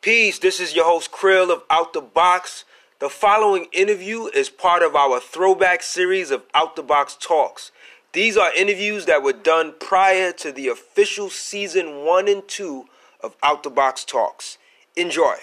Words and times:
Peace, 0.00 0.38
this 0.38 0.60
is 0.60 0.76
your 0.76 0.84
host 0.84 1.10
Krill 1.10 1.50
of 1.50 1.64
Out 1.70 1.92
the 1.92 2.00
Box. 2.00 2.64
The 3.00 3.08
following 3.08 3.66
interview 3.72 4.26
is 4.26 4.48
part 4.48 4.84
of 4.84 4.94
our 4.94 5.18
throwback 5.18 5.82
series 5.82 6.30
of 6.30 6.44
Out 6.54 6.76
the 6.76 6.84
Box 6.84 7.16
Talks. 7.20 7.72
These 8.12 8.36
are 8.36 8.54
interviews 8.54 9.06
that 9.06 9.24
were 9.24 9.32
done 9.32 9.74
prior 9.80 10.30
to 10.34 10.52
the 10.52 10.68
official 10.68 11.30
season 11.30 12.04
one 12.04 12.28
and 12.28 12.46
two 12.46 12.84
of 13.24 13.34
Out 13.42 13.64
the 13.64 13.70
Box 13.70 14.04
Talks. 14.04 14.56
Enjoy. 14.94 15.34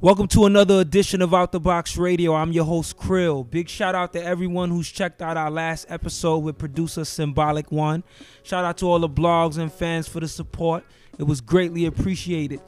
Welcome 0.00 0.26
to 0.28 0.46
another 0.46 0.80
edition 0.80 1.22
of 1.22 1.32
Out 1.32 1.52
the 1.52 1.60
Box 1.60 1.96
Radio. 1.96 2.34
I'm 2.34 2.50
your 2.50 2.64
host 2.64 2.96
Krill. 2.96 3.48
Big 3.48 3.68
shout 3.68 3.94
out 3.94 4.12
to 4.14 4.22
everyone 4.22 4.70
who's 4.70 4.90
checked 4.90 5.22
out 5.22 5.36
our 5.36 5.50
last 5.50 5.86
episode 5.88 6.38
with 6.38 6.58
producer 6.58 7.02
Symbolyc 7.02 7.70
One. 7.70 8.02
Shout 8.42 8.64
out 8.64 8.78
to 8.78 8.86
all 8.86 8.98
the 8.98 9.08
blogs 9.08 9.58
and 9.58 9.72
fans 9.72 10.08
for 10.08 10.18
the 10.18 10.26
support. 10.26 10.84
It 11.20 11.22
was 11.28 11.40
greatly 11.40 11.86
appreciated. 11.86 12.60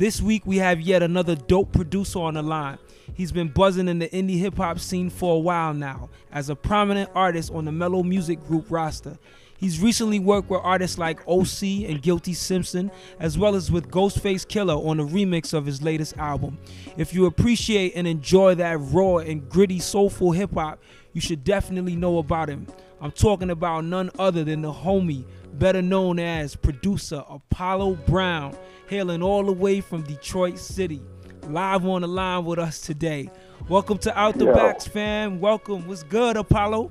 This 0.00 0.22
week 0.22 0.46
we 0.46 0.56
have 0.56 0.80
yet 0.80 1.02
another 1.02 1.36
dope 1.36 1.72
producer 1.72 2.20
on 2.20 2.32
the 2.32 2.42
line. 2.42 2.78
He's 3.12 3.32
been 3.32 3.48
buzzing 3.48 3.86
in 3.86 3.98
the 3.98 4.08
indie 4.08 4.38
hip 4.38 4.56
hop 4.56 4.78
scene 4.78 5.10
for 5.10 5.36
a 5.36 5.38
while 5.38 5.74
now 5.74 6.08
as 6.32 6.48
a 6.48 6.56
prominent 6.56 7.10
artist 7.14 7.52
on 7.52 7.66
the 7.66 7.72
Mellow 7.72 8.02
Music 8.02 8.42
Group 8.46 8.70
roster. 8.70 9.18
He's 9.58 9.78
recently 9.78 10.18
worked 10.18 10.48
with 10.48 10.62
artists 10.64 10.96
like 10.96 11.20
OC 11.28 11.84
and 11.86 12.00
Guilty 12.00 12.32
Simpson, 12.32 12.90
as 13.18 13.36
well 13.36 13.54
as 13.54 13.70
with 13.70 13.90
Ghostface 13.90 14.46
Killah 14.46 14.82
on 14.86 15.00
a 15.00 15.04
remix 15.04 15.52
of 15.52 15.66
his 15.66 15.82
latest 15.82 16.16
album. 16.16 16.56
If 16.96 17.12
you 17.12 17.26
appreciate 17.26 17.92
and 17.94 18.06
enjoy 18.06 18.54
that 18.54 18.78
raw 18.80 19.18
and 19.18 19.46
gritty 19.50 19.80
soulful 19.80 20.32
hip 20.32 20.54
hop, 20.54 20.82
you 21.12 21.20
should 21.20 21.44
definitely 21.44 21.94
know 21.94 22.16
about 22.16 22.48
him. 22.48 22.66
I'm 23.02 23.12
talking 23.12 23.50
about 23.50 23.84
none 23.84 24.10
other 24.18 24.44
than 24.44 24.62
the 24.62 24.72
homie, 24.72 25.26
better 25.54 25.82
known 25.82 26.18
as 26.18 26.56
producer 26.56 27.22
Apollo 27.28 27.96
Brown, 28.06 28.56
hailing 28.88 29.22
all 29.22 29.44
the 29.44 29.52
way 29.52 29.80
from 29.80 30.02
Detroit 30.02 30.58
City. 30.58 31.02
Live 31.48 31.84
on 31.86 32.02
the 32.02 32.08
line 32.08 32.44
with 32.44 32.58
us 32.58 32.80
today. 32.80 33.30
Welcome 33.68 33.98
to 33.98 34.18
Out 34.18 34.38
the 34.38 34.46
Yo. 34.46 34.54
Box, 34.54 34.86
fam. 34.86 35.40
Welcome. 35.40 35.86
What's 35.86 36.02
good, 36.02 36.36
Apollo? 36.36 36.90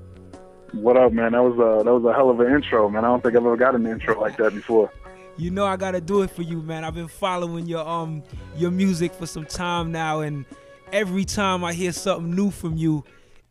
What 0.74 0.98
up, 0.98 1.14
man? 1.14 1.32
That 1.32 1.44
was 1.44 1.54
a 1.56 1.84
that 1.84 1.92
was 1.92 2.04
a 2.06 2.14
hell 2.14 2.30
of 2.30 2.40
an 2.40 2.54
intro, 2.54 2.90
man. 2.90 3.04
I 3.04 3.08
don't 3.08 3.24
think 3.24 3.36
I've 3.36 3.46
ever 3.46 3.58
got 3.58 3.76
an 3.76 3.88
intro 3.88 4.20
like 4.20 4.38
that 4.38 4.54
before. 4.54 4.92
You 5.38 5.52
know 5.52 5.66
I 5.66 5.78
gotta 5.78 6.02
do 6.02 6.22
it 6.22 6.30
for 6.30 6.42
you, 6.42 6.62
man. 6.62 6.84
I've 6.84 6.94
been 6.94 7.08
following 7.08 7.66
your 7.66 7.88
um 7.88 8.24
your 8.56 8.72
music 8.72 9.14
for 9.14 9.26
some 9.26 9.46
time 9.46 9.92
now, 9.92 10.20
and 10.20 10.46
every 10.92 11.26
time 11.26 11.64
I 11.64 11.74
hear 11.74 11.92
something 11.92 12.34
new 12.36 12.52
from 12.52 12.78
you, 12.78 13.04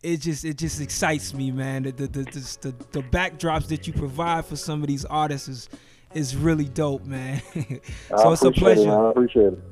it 0.02 0.18
just 0.18 0.44
it 0.44 0.56
just 0.56 0.80
excites 0.80 1.34
me, 1.34 1.50
man. 1.50 1.84
The 1.84 1.92
the 1.92 2.06
the, 2.06 2.58
the, 2.60 2.74
the 2.92 3.02
backdrops 3.02 3.68
that 3.68 3.86
you 3.86 3.92
provide 3.92 4.46
for 4.46 4.56
some 4.56 4.82
of 4.82 4.88
these 4.88 5.04
artists 5.04 5.48
is 5.48 5.68
is 6.14 6.36
really 6.36 6.66
dope, 6.66 7.04
man. 7.04 7.42
so 8.16 8.32
it's 8.32 8.42
a 8.42 8.52
pleasure. 8.52 8.88
It, 8.88 8.88
I 8.88 9.10
appreciate 9.10 9.52
it. 9.54 9.62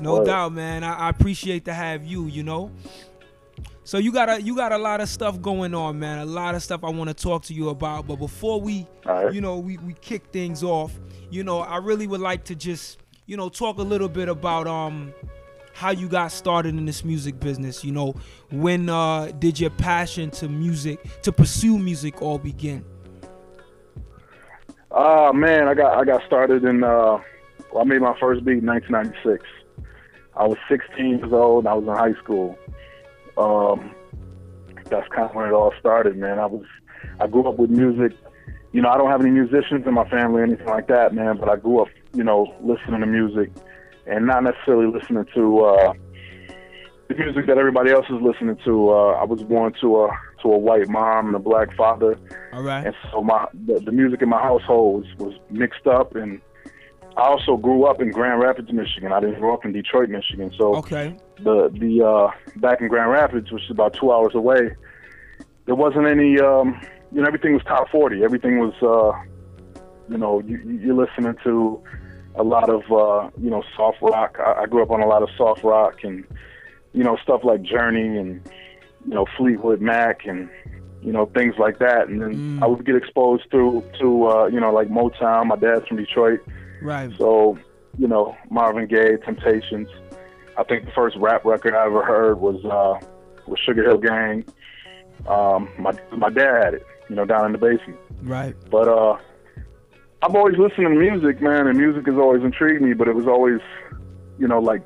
No 0.00 0.22
doubt, 0.24 0.52
man. 0.52 0.84
I, 0.84 0.94
I, 0.94 1.08
appreciate 1.08 1.64
to 1.66 1.74
have 1.74 2.04
you. 2.04 2.26
You 2.26 2.42
know. 2.42 2.70
So 3.84 3.98
you 3.98 4.12
got 4.12 4.28
a 4.28 4.42
you 4.42 4.56
got 4.56 4.72
a 4.72 4.78
lot 4.78 5.00
of 5.00 5.08
stuff 5.08 5.40
going 5.40 5.74
on, 5.74 5.98
man. 5.98 6.18
A 6.18 6.24
lot 6.24 6.54
of 6.54 6.62
stuff 6.62 6.82
I 6.82 6.90
want 6.90 7.08
to 7.08 7.14
talk 7.14 7.44
to 7.44 7.54
you 7.54 7.68
about. 7.68 8.06
But 8.06 8.16
before 8.16 8.60
we, 8.60 8.86
right. 9.04 9.32
you 9.32 9.40
know, 9.40 9.58
we 9.58 9.78
we 9.78 9.94
kick 9.94 10.26
things 10.32 10.64
off, 10.64 10.92
you 11.30 11.44
know, 11.44 11.60
I 11.60 11.76
really 11.78 12.06
would 12.06 12.20
like 12.20 12.44
to 12.44 12.56
just 12.56 12.98
you 13.26 13.36
know 13.36 13.48
talk 13.48 13.78
a 13.78 13.82
little 13.82 14.08
bit 14.08 14.28
about 14.28 14.66
um 14.66 15.14
how 15.76 15.90
you 15.90 16.08
got 16.08 16.32
started 16.32 16.70
in 16.70 16.86
this 16.86 17.04
music 17.04 17.38
business. 17.38 17.84
You 17.84 17.92
know, 17.92 18.14
when 18.50 18.88
uh, 18.88 19.30
did 19.38 19.60
your 19.60 19.70
passion 19.70 20.30
to 20.32 20.48
music, 20.48 20.98
to 21.22 21.32
pursue 21.32 21.78
music, 21.78 22.22
all 22.22 22.38
begin? 22.38 22.84
Ah 24.90 25.28
uh, 25.28 25.32
man, 25.34 25.68
I 25.68 25.74
got 25.74 25.98
I 25.98 26.04
got 26.04 26.24
started 26.26 26.64
in. 26.64 26.82
Uh, 26.82 27.20
well, 27.72 27.82
I 27.82 27.84
made 27.84 28.00
my 28.00 28.18
first 28.18 28.42
beat 28.44 28.58
in 28.58 28.66
1996. 28.66 29.44
I 30.34 30.46
was 30.46 30.56
16 30.68 31.18
years 31.18 31.32
old 31.32 31.66
I 31.66 31.74
was 31.74 31.86
in 31.86 31.94
high 31.94 32.18
school. 32.22 32.58
Um, 33.36 33.94
that's 34.88 35.08
kind 35.08 35.28
of 35.28 35.34
when 35.34 35.46
it 35.46 35.52
all 35.52 35.74
started, 35.78 36.16
man. 36.16 36.38
I 36.38 36.46
was 36.46 36.64
I 37.20 37.26
grew 37.26 37.46
up 37.46 37.58
with 37.58 37.70
music. 37.70 38.16
You 38.72 38.80
know, 38.80 38.88
I 38.88 38.96
don't 38.96 39.10
have 39.10 39.20
any 39.20 39.30
musicians 39.30 39.86
in 39.86 39.92
my 39.92 40.08
family 40.08 40.40
or 40.40 40.44
anything 40.44 40.66
like 40.66 40.88
that, 40.88 41.12
man. 41.14 41.36
But 41.36 41.50
I 41.50 41.56
grew 41.56 41.80
up, 41.80 41.88
you 42.14 42.24
know, 42.24 42.54
listening 42.62 43.00
to 43.00 43.06
music 43.06 43.50
and 44.06 44.26
not 44.26 44.44
necessarily 44.44 44.86
listening 44.86 45.26
to 45.34 45.60
uh, 45.60 45.92
the 47.08 47.14
music 47.14 47.46
that 47.46 47.58
everybody 47.58 47.90
else 47.90 48.06
is 48.06 48.20
listening 48.20 48.56
to. 48.64 48.90
Uh, 48.90 49.12
I 49.12 49.24
was 49.24 49.42
born 49.42 49.72
to 49.80 50.04
a 50.04 50.08
to 50.42 50.52
a 50.52 50.58
white 50.58 50.88
mom 50.88 51.26
and 51.28 51.36
a 51.36 51.38
black 51.38 51.74
father. 51.76 52.18
All 52.52 52.62
right. 52.62 52.86
And 52.86 52.94
so 53.10 53.22
my 53.22 53.46
the, 53.66 53.80
the 53.80 53.92
music 53.92 54.22
in 54.22 54.28
my 54.28 54.40
household 54.40 55.06
was, 55.18 55.18
was 55.18 55.40
mixed 55.50 55.86
up, 55.86 56.14
and 56.16 56.40
I 57.16 57.22
also 57.22 57.56
grew 57.56 57.84
up 57.84 58.00
in 58.00 58.10
Grand 58.10 58.40
Rapids, 58.40 58.72
Michigan. 58.72 59.12
I 59.12 59.20
didn't 59.20 59.40
grow 59.40 59.54
up 59.54 59.64
in 59.64 59.72
Detroit, 59.72 60.08
Michigan. 60.08 60.52
So 60.58 60.76
okay. 60.76 61.16
The 61.38 61.70
the 61.72 62.04
uh, 62.04 62.30
back 62.56 62.80
in 62.80 62.88
Grand 62.88 63.10
Rapids, 63.10 63.50
which 63.50 63.64
is 63.64 63.70
about 63.70 63.94
two 63.94 64.12
hours 64.12 64.34
away, 64.34 64.76
there 65.66 65.74
wasn't 65.74 66.06
any. 66.06 66.38
Um, 66.40 66.80
you 67.12 67.22
know, 67.22 67.26
everything 67.26 67.54
was 67.54 67.62
top 67.64 67.88
forty. 67.90 68.24
Everything 68.24 68.58
was. 68.58 68.74
Uh, 68.82 69.18
you 70.08 70.18
know, 70.18 70.40
you, 70.40 70.58
you're 70.80 70.94
listening 70.94 71.34
to 71.42 71.82
a 72.36 72.42
lot 72.42 72.68
of 72.68 72.82
uh, 72.92 73.30
you 73.40 73.50
know 73.50 73.62
soft 73.76 73.98
rock. 74.02 74.38
I, 74.38 74.62
I 74.62 74.66
grew 74.66 74.82
up 74.82 74.90
on 74.90 75.00
a 75.00 75.06
lot 75.06 75.22
of 75.22 75.28
soft 75.36 75.64
rock 75.64 76.04
and 76.04 76.24
you 76.92 77.02
know 77.02 77.16
stuff 77.22 77.42
like 77.44 77.62
Journey 77.62 78.18
and 78.18 78.40
you 79.06 79.14
know 79.14 79.26
Fleetwood 79.36 79.80
Mac 79.80 80.26
and 80.26 80.48
you 81.02 81.12
know 81.12 81.26
things 81.26 81.54
like 81.58 81.78
that. 81.78 82.08
And 82.08 82.20
then 82.20 82.34
mm. 82.34 82.62
I 82.62 82.66
would 82.66 82.84
get 82.84 82.96
exposed 82.96 83.50
to 83.52 83.82
to 84.00 84.26
uh, 84.28 84.46
you 84.46 84.60
know 84.60 84.72
like 84.72 84.88
Motown. 84.88 85.46
My 85.46 85.56
dad's 85.56 85.86
from 85.86 85.96
Detroit, 85.96 86.40
right? 86.82 87.10
So 87.16 87.58
you 87.98 88.08
know 88.08 88.36
Marvin 88.50 88.86
Gaye, 88.86 89.16
Temptations. 89.24 89.88
I 90.58 90.64
think 90.64 90.86
the 90.86 90.92
first 90.92 91.16
rap 91.18 91.44
record 91.44 91.74
I 91.74 91.86
ever 91.86 92.04
heard 92.04 92.40
was 92.40 92.64
uh, 92.64 93.06
was 93.46 93.58
Sugar 93.60 93.82
Hill 93.82 93.98
Gang. 93.98 94.44
Um, 95.26 95.68
my 95.78 95.92
my 96.12 96.30
dad 96.30 96.64
had 96.64 96.74
it, 96.74 96.86
you 97.08 97.16
know, 97.16 97.24
down 97.24 97.46
in 97.46 97.52
the 97.52 97.58
basement. 97.58 97.98
Right. 98.22 98.54
But 98.70 98.88
uh, 98.88 99.18
I've 100.26 100.34
always 100.34 100.58
listened 100.58 100.86
to 100.86 100.90
music, 100.90 101.40
man, 101.40 101.68
and 101.68 101.78
music 101.78 102.04
has 102.06 102.16
always 102.16 102.42
intrigued 102.42 102.82
me. 102.82 102.94
But 102.94 103.06
it 103.06 103.14
was 103.14 103.28
always, 103.28 103.60
you 104.40 104.48
know, 104.48 104.58
like 104.58 104.82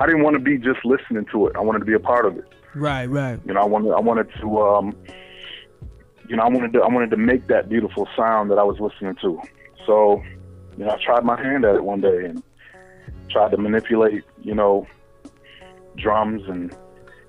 I 0.00 0.06
didn't 0.06 0.22
want 0.22 0.34
to 0.34 0.40
be 0.40 0.56
just 0.56 0.82
listening 0.82 1.26
to 1.30 1.46
it. 1.48 1.56
I 1.56 1.60
wanted 1.60 1.80
to 1.80 1.84
be 1.84 1.92
a 1.92 2.00
part 2.00 2.24
of 2.24 2.38
it. 2.38 2.46
Right, 2.74 3.04
right. 3.04 3.38
You 3.44 3.52
know, 3.52 3.60
I 3.60 3.66
wanted, 3.66 3.92
I 3.92 4.00
wanted 4.00 4.28
to, 4.40 4.62
um, 4.62 4.96
you 6.26 6.36
know, 6.36 6.42
I 6.42 6.48
wanted 6.48 6.72
to, 6.72 6.80
I 6.80 6.88
wanted 6.88 7.10
to 7.10 7.18
make 7.18 7.48
that 7.48 7.68
beautiful 7.68 8.08
sound 8.16 8.50
that 8.50 8.58
I 8.58 8.62
was 8.62 8.80
listening 8.80 9.14
to. 9.20 9.38
So, 9.84 10.22
you 10.78 10.84
know, 10.84 10.90
I 10.90 11.04
tried 11.04 11.22
my 11.22 11.38
hand 11.38 11.66
at 11.66 11.74
it 11.74 11.84
one 11.84 12.00
day 12.00 12.24
and 12.24 12.42
tried 13.28 13.50
to 13.50 13.58
manipulate, 13.58 14.24
you 14.40 14.54
know, 14.54 14.86
drums 15.96 16.42
and 16.48 16.74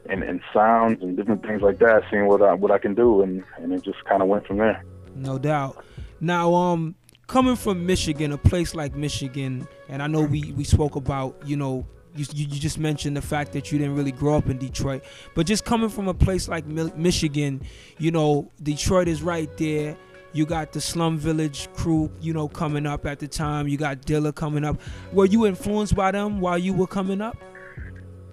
and, 0.10 0.24
and 0.24 0.40
sounds 0.54 1.04
and 1.04 1.18
different 1.18 1.46
things 1.46 1.62
like 1.62 1.80
that, 1.80 2.04
seeing 2.10 2.28
what 2.28 2.42
I 2.42 2.54
what 2.54 2.72
I 2.72 2.78
can 2.78 2.96
do, 2.96 3.22
and 3.22 3.44
and 3.58 3.74
it 3.74 3.84
just 3.84 4.04
kind 4.06 4.22
of 4.22 4.30
went 4.30 4.48
from 4.48 4.58
there. 4.58 4.82
No 5.14 5.38
doubt. 5.38 5.84
Now, 6.22 6.54
um, 6.54 6.96
coming 7.30 7.56
from 7.56 7.86
Michigan, 7.86 8.32
a 8.32 8.38
place 8.38 8.74
like 8.74 8.96
Michigan, 8.96 9.68
and 9.88 10.02
I 10.02 10.08
know 10.08 10.22
we, 10.22 10.52
we 10.54 10.64
spoke 10.64 10.96
about, 10.96 11.40
you 11.46 11.56
know, 11.56 11.86
you, 12.16 12.26
you 12.34 12.48
just 12.48 12.80
mentioned 12.80 13.16
the 13.16 13.22
fact 13.22 13.54
that 13.54 13.72
you 13.72 13.78
didn't 13.78 13.96
really 13.96 14.12
grow 14.12 14.36
up 14.36 14.50
in 14.50 14.58
Detroit, 14.58 15.04
but 15.36 15.46
just 15.46 15.64
coming 15.64 15.90
from 15.90 16.08
a 16.08 16.14
place 16.14 16.50
like 16.50 16.66
Michigan, 16.66 17.62
you 18.00 18.10
know, 18.10 18.52
Detroit 18.62 19.08
is 19.08 19.22
right 19.22 19.56
there. 19.58 19.96
You 20.34 20.46
got 20.46 20.74
the 20.74 20.82
Slum 20.82 21.18
Village 21.18 21.72
crew, 21.74 22.12
you 22.20 22.34
know, 22.34 22.48
coming 22.48 22.86
up 22.86 23.06
at 23.06 23.20
the 23.20 23.28
time. 23.28 23.68
You 23.68 23.78
got 23.78 24.02
Dilla 24.02 24.34
coming 24.34 24.64
up. 24.64 24.80
Were 25.14 25.26
you 25.26 25.46
influenced 25.46 25.96
by 25.96 26.12
them 26.12 26.40
while 26.40 26.58
you 26.58 26.74
were 26.74 26.88
coming 26.88 27.22
up? 27.22 27.38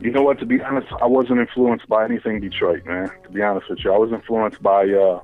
You 0.01 0.11
know 0.11 0.23
what? 0.23 0.39
To 0.41 0.47
be 0.47 0.61
honest, 0.61 0.89
I 1.01 1.07
wasn't 1.07 1.41
influenced 1.41 1.89
by 1.89 2.05
anything 2.05 2.41
Detroit, 2.41 2.85
man. 2.85 3.11
To 3.25 3.31
be 3.31 3.43
honest 3.43 3.69
with 3.69 3.79
you, 3.85 3.93
I 3.93 3.99
was 3.99 4.13
influenced 4.13 4.63
by 4.63 4.85
uh, 4.91 5.21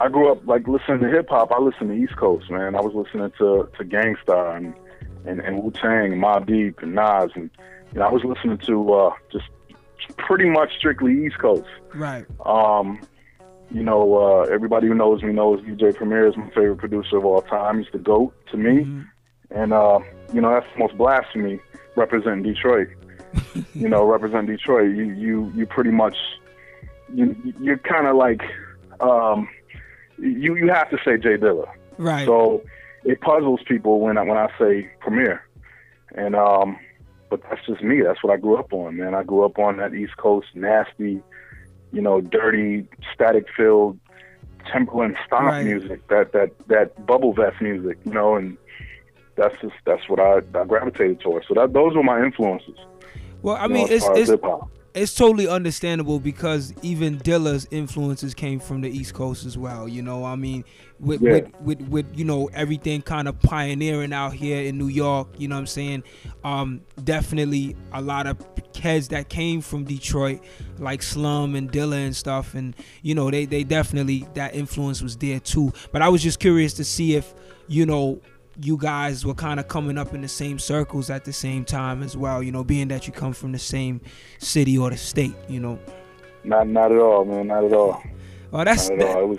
I 0.00 0.08
grew 0.08 0.32
up 0.32 0.46
like 0.46 0.66
listening 0.66 1.00
to 1.00 1.08
hip 1.08 1.28
hop. 1.28 1.52
I 1.52 1.60
listened 1.60 1.90
to 1.90 1.94
East 1.94 2.16
Coast, 2.16 2.50
man. 2.50 2.74
I 2.74 2.80
was 2.80 2.94
listening 2.94 3.30
to 3.38 3.68
to 3.76 3.84
Gang 3.84 4.16
Starr 4.22 4.56
and 4.56 4.74
and, 5.26 5.40
and 5.40 5.62
Wu 5.62 5.70
Tang, 5.70 6.12
Mobb 6.12 6.46
Deep, 6.46 6.78
and 6.80 6.94
Nas, 6.94 7.30
and 7.34 7.50
you 7.92 7.98
know 7.98 8.06
I 8.06 8.10
was 8.10 8.24
listening 8.24 8.58
to 8.66 8.92
uh, 8.94 9.14
just 9.30 9.44
pretty 10.16 10.48
much 10.48 10.70
strictly 10.78 11.26
East 11.26 11.38
Coast. 11.38 11.68
Right. 11.94 12.24
Um, 12.46 13.00
you 13.70 13.82
know, 13.82 14.16
uh, 14.16 14.40
everybody 14.52 14.88
who 14.88 14.94
knows 14.94 15.22
me 15.22 15.32
knows 15.32 15.60
DJ 15.60 15.94
Premier 15.94 16.26
is 16.26 16.36
my 16.36 16.48
favorite 16.48 16.78
producer 16.78 17.18
of 17.18 17.24
all 17.24 17.42
time. 17.42 17.78
He's 17.78 17.92
the 17.92 17.98
goat 17.98 18.34
to 18.50 18.56
me, 18.56 18.84
mm-hmm. 18.84 19.02
and 19.50 19.72
uh, 19.72 20.00
you 20.32 20.40
know 20.40 20.50
that's 20.50 20.66
the 20.72 20.78
most 20.78 20.96
blasphemy 20.96 21.60
representing 21.94 22.42
Detroit. 22.42 22.88
you 23.74 23.88
know, 23.88 24.04
represent 24.04 24.46
Detroit. 24.46 24.96
You 24.96 25.10
you 25.12 25.52
you 25.54 25.66
pretty 25.66 25.90
much 25.90 26.16
you 27.14 27.36
you're 27.60 27.78
kind 27.78 28.06
of 28.06 28.16
like 28.16 28.40
um, 29.00 29.48
you 30.20 30.56
you 30.56 30.68
have 30.68 30.90
to 30.90 30.98
say 31.04 31.16
J 31.16 31.36
Dilla. 31.36 31.68
Right. 31.98 32.26
So 32.26 32.62
it 33.04 33.20
puzzles 33.20 33.60
people 33.66 34.00
when 34.00 34.18
I 34.18 34.22
when 34.22 34.38
I 34.38 34.48
say 34.58 34.90
Premier, 35.00 35.46
and 36.14 36.34
um, 36.34 36.78
but 37.28 37.42
that's 37.42 37.64
just 37.66 37.82
me. 37.82 38.02
That's 38.02 38.22
what 38.22 38.32
I 38.32 38.36
grew 38.36 38.56
up 38.56 38.72
on, 38.72 38.96
man. 38.96 39.14
I 39.14 39.22
grew 39.22 39.44
up 39.44 39.58
on 39.58 39.78
that 39.78 39.94
East 39.94 40.16
Coast 40.16 40.48
nasty, 40.54 41.22
you 41.92 42.00
know, 42.00 42.20
dirty, 42.20 42.86
static 43.14 43.46
filled 43.56 43.98
Timberland 44.72 45.16
stomp 45.26 45.46
right. 45.46 45.64
music, 45.64 46.06
that 46.08 46.32
that 46.32 46.50
that 46.68 47.06
bubble 47.06 47.32
vest 47.32 47.60
music, 47.60 47.98
you 48.04 48.12
know, 48.12 48.36
and 48.36 48.56
that's 49.36 49.54
just 49.60 49.74
that's 49.86 50.08
what 50.08 50.20
I, 50.20 50.38
I 50.58 50.64
gravitated 50.64 51.20
towards. 51.20 51.48
So 51.48 51.54
that 51.54 51.72
those 51.72 51.94
were 51.94 52.02
my 52.02 52.22
influences. 52.22 52.76
Well, 53.42 53.56
I 53.56 53.68
mean, 53.68 53.86
know, 53.86 53.94
it's 53.94 54.30
it's, 54.30 54.42
it's 54.94 55.14
totally 55.14 55.46
understandable 55.46 56.18
because 56.18 56.72
even 56.82 57.18
Dilla's 57.18 57.66
influences 57.70 58.34
came 58.34 58.58
from 58.58 58.80
the 58.80 58.90
East 58.90 59.14
Coast 59.14 59.46
as 59.46 59.56
well. 59.56 59.88
You 59.88 60.02
know, 60.02 60.24
I 60.24 60.36
mean, 60.36 60.64
with 60.98 61.22
yeah. 61.22 61.32
with, 61.32 61.50
with, 61.60 61.80
with 61.88 62.18
you 62.18 62.24
know 62.24 62.48
everything 62.52 63.02
kind 63.02 63.28
of 63.28 63.40
pioneering 63.40 64.12
out 64.12 64.32
here 64.32 64.62
in 64.62 64.78
New 64.78 64.88
York. 64.88 65.28
You 65.38 65.48
know 65.48 65.56
what 65.56 65.60
I'm 65.60 65.66
saying? 65.66 66.02
Um, 66.44 66.80
definitely 67.04 67.76
a 67.92 68.02
lot 68.02 68.26
of 68.26 68.38
kids 68.72 69.08
that 69.08 69.28
came 69.28 69.60
from 69.60 69.84
Detroit, 69.84 70.40
like 70.78 71.02
Slum 71.02 71.54
and 71.54 71.70
Dilla 71.70 72.04
and 72.04 72.14
stuff, 72.14 72.54
and 72.54 72.74
you 73.02 73.14
know 73.14 73.30
they 73.30 73.44
they 73.44 73.64
definitely 73.64 74.26
that 74.34 74.54
influence 74.54 75.02
was 75.02 75.16
there 75.16 75.40
too. 75.40 75.72
But 75.92 76.02
I 76.02 76.08
was 76.08 76.22
just 76.22 76.40
curious 76.40 76.74
to 76.74 76.84
see 76.84 77.14
if 77.14 77.32
you 77.68 77.86
know 77.86 78.20
you 78.62 78.76
guys 78.76 79.24
were 79.24 79.34
kind 79.34 79.60
of 79.60 79.68
coming 79.68 79.98
up 79.98 80.14
in 80.14 80.20
the 80.20 80.28
same 80.28 80.58
circles 80.58 81.10
at 81.10 81.24
the 81.24 81.32
same 81.32 81.64
time 81.64 82.02
as 82.02 82.16
well. 82.16 82.42
You 82.42 82.52
know, 82.52 82.64
being 82.64 82.88
that 82.88 83.06
you 83.06 83.12
come 83.12 83.32
from 83.32 83.52
the 83.52 83.58
same 83.58 84.00
city 84.38 84.76
or 84.76 84.90
the 84.90 84.96
state. 84.96 85.34
You 85.48 85.60
know. 85.60 85.78
Not 86.44 86.68
not 86.68 86.92
at 86.92 86.98
all, 86.98 87.24
man. 87.24 87.48
Not 87.48 87.64
at 87.64 87.72
all. 87.72 88.02
Oh, 88.52 88.64
that's 88.64 88.88
not 88.90 88.98
that, 88.98 89.18
It 89.18 89.28
was 89.28 89.38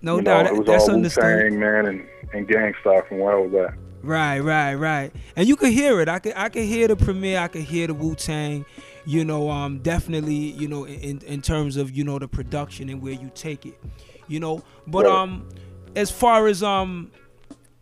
no 0.00 0.20
doubt. 0.20 0.46
Know, 0.46 0.52
it 0.52 0.58
was 0.58 0.66
that's 0.66 0.88
all 0.88 0.94
understandable, 0.94 1.58
man, 1.58 1.86
and 1.86 2.08
and 2.32 2.48
Gang 2.48 2.74
Starr 2.80 3.04
from 3.04 3.18
where 3.18 3.36
I 3.36 3.40
was 3.40 3.54
at. 3.54 3.74
Right, 4.02 4.40
right, 4.40 4.74
right. 4.74 5.12
And 5.36 5.46
you 5.46 5.54
could 5.54 5.72
hear 5.72 6.00
it. 6.00 6.08
I 6.08 6.18
could 6.18 6.32
I 6.36 6.48
could 6.48 6.64
hear 6.64 6.88
the 6.88 6.96
Premier. 6.96 7.38
I 7.38 7.48
could 7.48 7.62
hear 7.62 7.86
the 7.86 7.94
Wu 7.94 8.14
Tang. 8.14 8.64
You 9.04 9.24
know, 9.24 9.50
um, 9.50 9.78
definitely. 9.78 10.34
You 10.34 10.68
know, 10.68 10.86
in 10.86 11.20
in 11.20 11.42
terms 11.42 11.76
of 11.76 11.90
you 11.90 12.02
know 12.04 12.18
the 12.18 12.28
production 12.28 12.88
and 12.88 13.00
where 13.00 13.12
you 13.12 13.30
take 13.34 13.66
it. 13.66 13.78
You 14.26 14.40
know, 14.40 14.62
but 14.86 15.04
right. 15.04 15.14
um, 15.14 15.48
as 15.94 16.10
far 16.10 16.46
as 16.46 16.62
um 16.62 17.12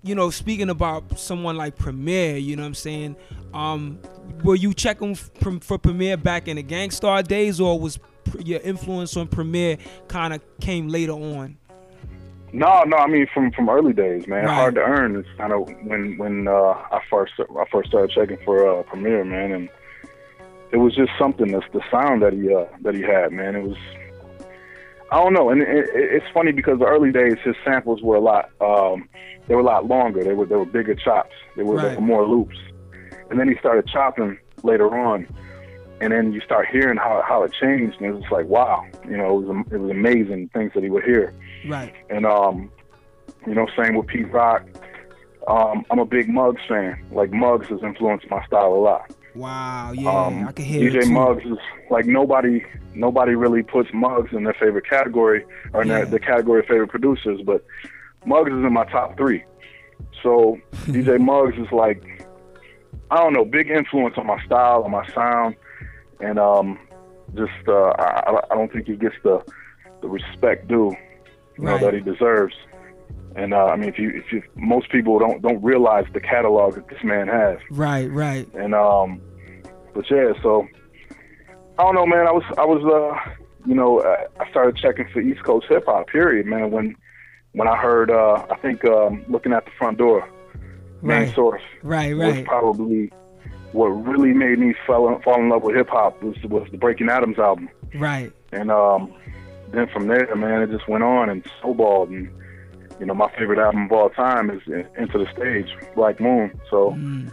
you 0.02 0.14
know, 0.14 0.30
speaking 0.30 0.70
about 0.70 1.18
someone 1.18 1.56
like 1.56 1.76
Premier, 1.76 2.36
you 2.36 2.56
know 2.56 2.62
what 2.62 2.68
I'm 2.68 2.74
saying? 2.74 3.16
Um, 3.52 3.98
were 4.42 4.54
you 4.54 4.72
checking 4.72 5.14
for, 5.14 5.60
for 5.60 5.78
Premier 5.78 6.16
back 6.16 6.48
in 6.48 6.56
the 6.56 6.62
Gang 6.62 6.90
Starr 6.90 7.22
days, 7.22 7.60
or 7.60 7.78
was 7.78 7.98
your 8.38 8.60
influence 8.60 9.16
on 9.16 9.28
Premier 9.28 9.76
kind 10.08 10.32
of 10.32 10.40
came 10.60 10.88
later 10.88 11.12
on? 11.12 11.58
No, 12.52 12.82
no, 12.82 12.96
I 12.96 13.06
mean 13.06 13.28
from 13.32 13.52
from 13.52 13.68
early 13.68 13.92
days, 13.92 14.26
man. 14.26 14.44
Right. 14.44 14.54
Hard 14.54 14.74
to 14.74 14.80
earn 14.80 15.14
is 15.14 15.26
kind 15.36 15.52
of 15.52 15.68
when 15.84 16.18
when 16.18 16.48
uh, 16.48 16.74
I 16.90 17.00
first 17.08 17.32
I 17.38 17.64
first 17.70 17.90
started 17.90 18.10
checking 18.10 18.44
for 18.44 18.80
uh, 18.80 18.82
Premier, 18.84 19.24
man, 19.24 19.52
and 19.52 19.68
it 20.72 20.78
was 20.78 20.94
just 20.96 21.10
something 21.18 21.52
that's 21.52 21.66
the 21.72 21.80
sound 21.90 22.22
that 22.22 22.32
he 22.32 22.52
uh, 22.52 22.64
that 22.82 22.94
he 22.94 23.02
had, 23.02 23.32
man. 23.32 23.54
It 23.54 23.62
was 23.62 23.76
I 25.10 25.16
don't 25.16 25.32
know, 25.32 25.50
and 25.50 25.60
it, 25.62 25.88
it's 25.92 26.26
funny 26.32 26.52
because 26.52 26.78
the 26.78 26.86
early 26.86 27.10
days 27.10 27.36
his 27.44 27.56
samples 27.64 28.00
were 28.02 28.16
a 28.16 28.20
lot 28.20 28.50
um, 28.60 29.08
they 29.50 29.56
were 29.56 29.62
a 29.62 29.64
lot 29.64 29.86
longer. 29.86 30.22
They 30.22 30.32
were 30.32 30.46
they 30.46 30.54
were 30.54 30.64
bigger 30.64 30.94
chops. 30.94 31.34
They 31.56 31.64
were, 31.64 31.74
right. 31.74 32.00
more 32.00 32.24
loops. 32.24 32.56
And 33.30 33.40
then 33.40 33.48
he 33.48 33.56
started 33.58 33.88
chopping 33.88 34.38
later 34.62 34.96
on, 34.96 35.26
and 36.00 36.12
then 36.12 36.32
you 36.32 36.40
start 36.40 36.68
hearing 36.70 36.96
how 36.96 37.20
how 37.26 37.42
it 37.42 37.52
changed, 37.52 38.00
and 38.00 38.06
it 38.06 38.12
was 38.12 38.30
like 38.30 38.46
wow, 38.46 38.86
you 39.08 39.16
know, 39.16 39.40
it 39.40 39.46
was 39.46 39.66
it 39.72 39.78
was 39.78 39.90
amazing 39.90 40.50
things 40.54 40.70
that 40.74 40.84
he 40.84 40.88
would 40.88 41.02
hear. 41.02 41.34
Right. 41.66 41.92
And 42.10 42.24
um, 42.24 42.70
you 43.44 43.54
know, 43.54 43.66
same 43.76 43.96
with 43.96 44.06
Pete 44.06 44.30
Rock. 44.30 44.62
Um, 45.48 45.84
I'm 45.90 45.98
a 45.98 46.06
big 46.06 46.28
Muggs 46.28 46.62
fan. 46.68 47.04
Like 47.10 47.32
Muggs 47.32 47.66
has 47.70 47.82
influenced 47.82 48.30
my 48.30 48.46
style 48.46 48.72
a 48.72 48.76
lot. 48.76 49.12
Wow, 49.34 49.92
yeah, 49.92 50.10
um, 50.10 50.48
I 50.48 50.52
can 50.52 50.64
hear 50.64 50.90
DJ 50.90 51.10
Muggs 51.10 51.44
is 51.44 51.58
like 51.90 52.06
nobody. 52.06 52.64
Nobody 52.94 53.34
really 53.34 53.62
puts 53.62 53.88
Muggs 53.92 54.32
in 54.32 54.44
their 54.44 54.54
favorite 54.54 54.88
category 54.88 55.44
or 55.72 55.82
in 55.82 55.88
yeah. 55.88 55.98
their, 55.98 56.06
the 56.06 56.20
category 56.20 56.60
of 56.60 56.66
favorite 56.66 56.88
producers, 56.88 57.40
but 57.44 57.64
Muggs 58.26 58.50
is 58.50 58.58
in 58.58 58.72
my 58.72 58.84
top 58.86 59.16
three. 59.16 59.44
So 60.22 60.58
DJ 60.86 61.20
Muggs 61.20 61.56
is 61.56 61.70
like, 61.72 62.26
I 63.10 63.16
don't 63.16 63.32
know, 63.32 63.44
big 63.44 63.70
influence 63.70 64.16
on 64.18 64.26
my 64.26 64.44
style, 64.44 64.82
on 64.82 64.90
my 64.90 65.06
sound, 65.12 65.56
and 66.18 66.38
um, 66.38 66.78
just 67.34 67.68
uh, 67.68 67.90
I, 67.98 68.40
I 68.50 68.54
don't 68.54 68.72
think 68.72 68.86
he 68.86 68.96
gets 68.96 69.16
the 69.22 69.44
the 70.02 70.08
respect 70.08 70.66
due, 70.66 70.96
you 71.56 71.64
right. 71.64 71.80
know, 71.80 71.86
that 71.86 71.94
he 71.94 72.00
deserves. 72.00 72.54
And 73.36 73.54
uh, 73.54 73.66
I 73.66 73.76
mean, 73.76 73.88
if 73.88 73.98
you 73.98 74.10
if 74.10 74.32
you, 74.32 74.42
most 74.56 74.90
people 74.90 75.18
don't 75.18 75.40
don't 75.40 75.62
realize 75.62 76.06
the 76.12 76.20
catalog 76.20 76.74
that 76.74 76.88
this 76.88 77.02
man 77.04 77.28
has. 77.28 77.58
Right, 77.70 78.10
right. 78.10 78.52
And 78.54 78.74
um, 78.74 79.20
but 79.94 80.10
yeah, 80.10 80.32
so 80.42 80.66
I 81.78 81.82
don't 81.82 81.94
know, 81.94 82.06
man. 82.06 82.26
I 82.26 82.32
was 82.32 82.44
I 82.58 82.64
was 82.64 82.84
uh, 82.84 83.34
you 83.66 83.74
know, 83.74 84.02
I 84.02 84.50
started 84.50 84.76
checking 84.76 85.08
for 85.12 85.20
East 85.20 85.44
Coast 85.44 85.66
hip 85.68 85.84
hop. 85.86 86.08
Period, 86.08 86.46
man. 86.46 86.70
When 86.70 86.96
when 87.52 87.68
I 87.68 87.76
heard, 87.76 88.10
uh, 88.10 88.46
I 88.50 88.56
think 88.56 88.84
um, 88.84 89.24
looking 89.28 89.52
at 89.52 89.64
the 89.64 89.70
front 89.78 89.98
door, 89.98 90.28
main 91.02 91.22
right. 91.22 91.34
source, 91.34 91.62
right, 91.82 92.12
right, 92.16 92.36
was 92.36 92.44
probably 92.44 93.12
what 93.72 93.88
really 93.88 94.32
made 94.32 94.58
me 94.58 94.74
fall 94.86 95.14
in, 95.14 95.20
fall 95.22 95.40
in 95.40 95.48
love 95.48 95.62
with 95.62 95.76
hip 95.76 95.88
hop 95.88 96.22
was 96.22 96.36
was 96.44 96.68
the 96.70 96.78
Breaking 96.78 97.08
Atoms 97.08 97.38
album, 97.38 97.68
right, 97.94 98.32
and 98.52 98.70
um, 98.70 99.12
then 99.72 99.88
from 99.88 100.08
there, 100.08 100.34
man, 100.36 100.62
it 100.62 100.70
just 100.70 100.88
went 100.88 101.04
on 101.04 101.28
and 101.28 101.44
snowballed, 101.60 102.10
and 102.10 102.30
you 103.00 103.06
know, 103.06 103.14
my 103.14 103.30
favorite 103.36 103.58
album 103.58 103.86
of 103.86 103.92
all 103.92 104.10
time 104.10 104.50
is 104.50 104.60
Enta 104.68 105.24
da 105.24 105.32
Stage, 105.32 105.74
Black 105.94 106.20
Moon. 106.20 106.60
So 106.70 106.90
mm. 106.90 107.32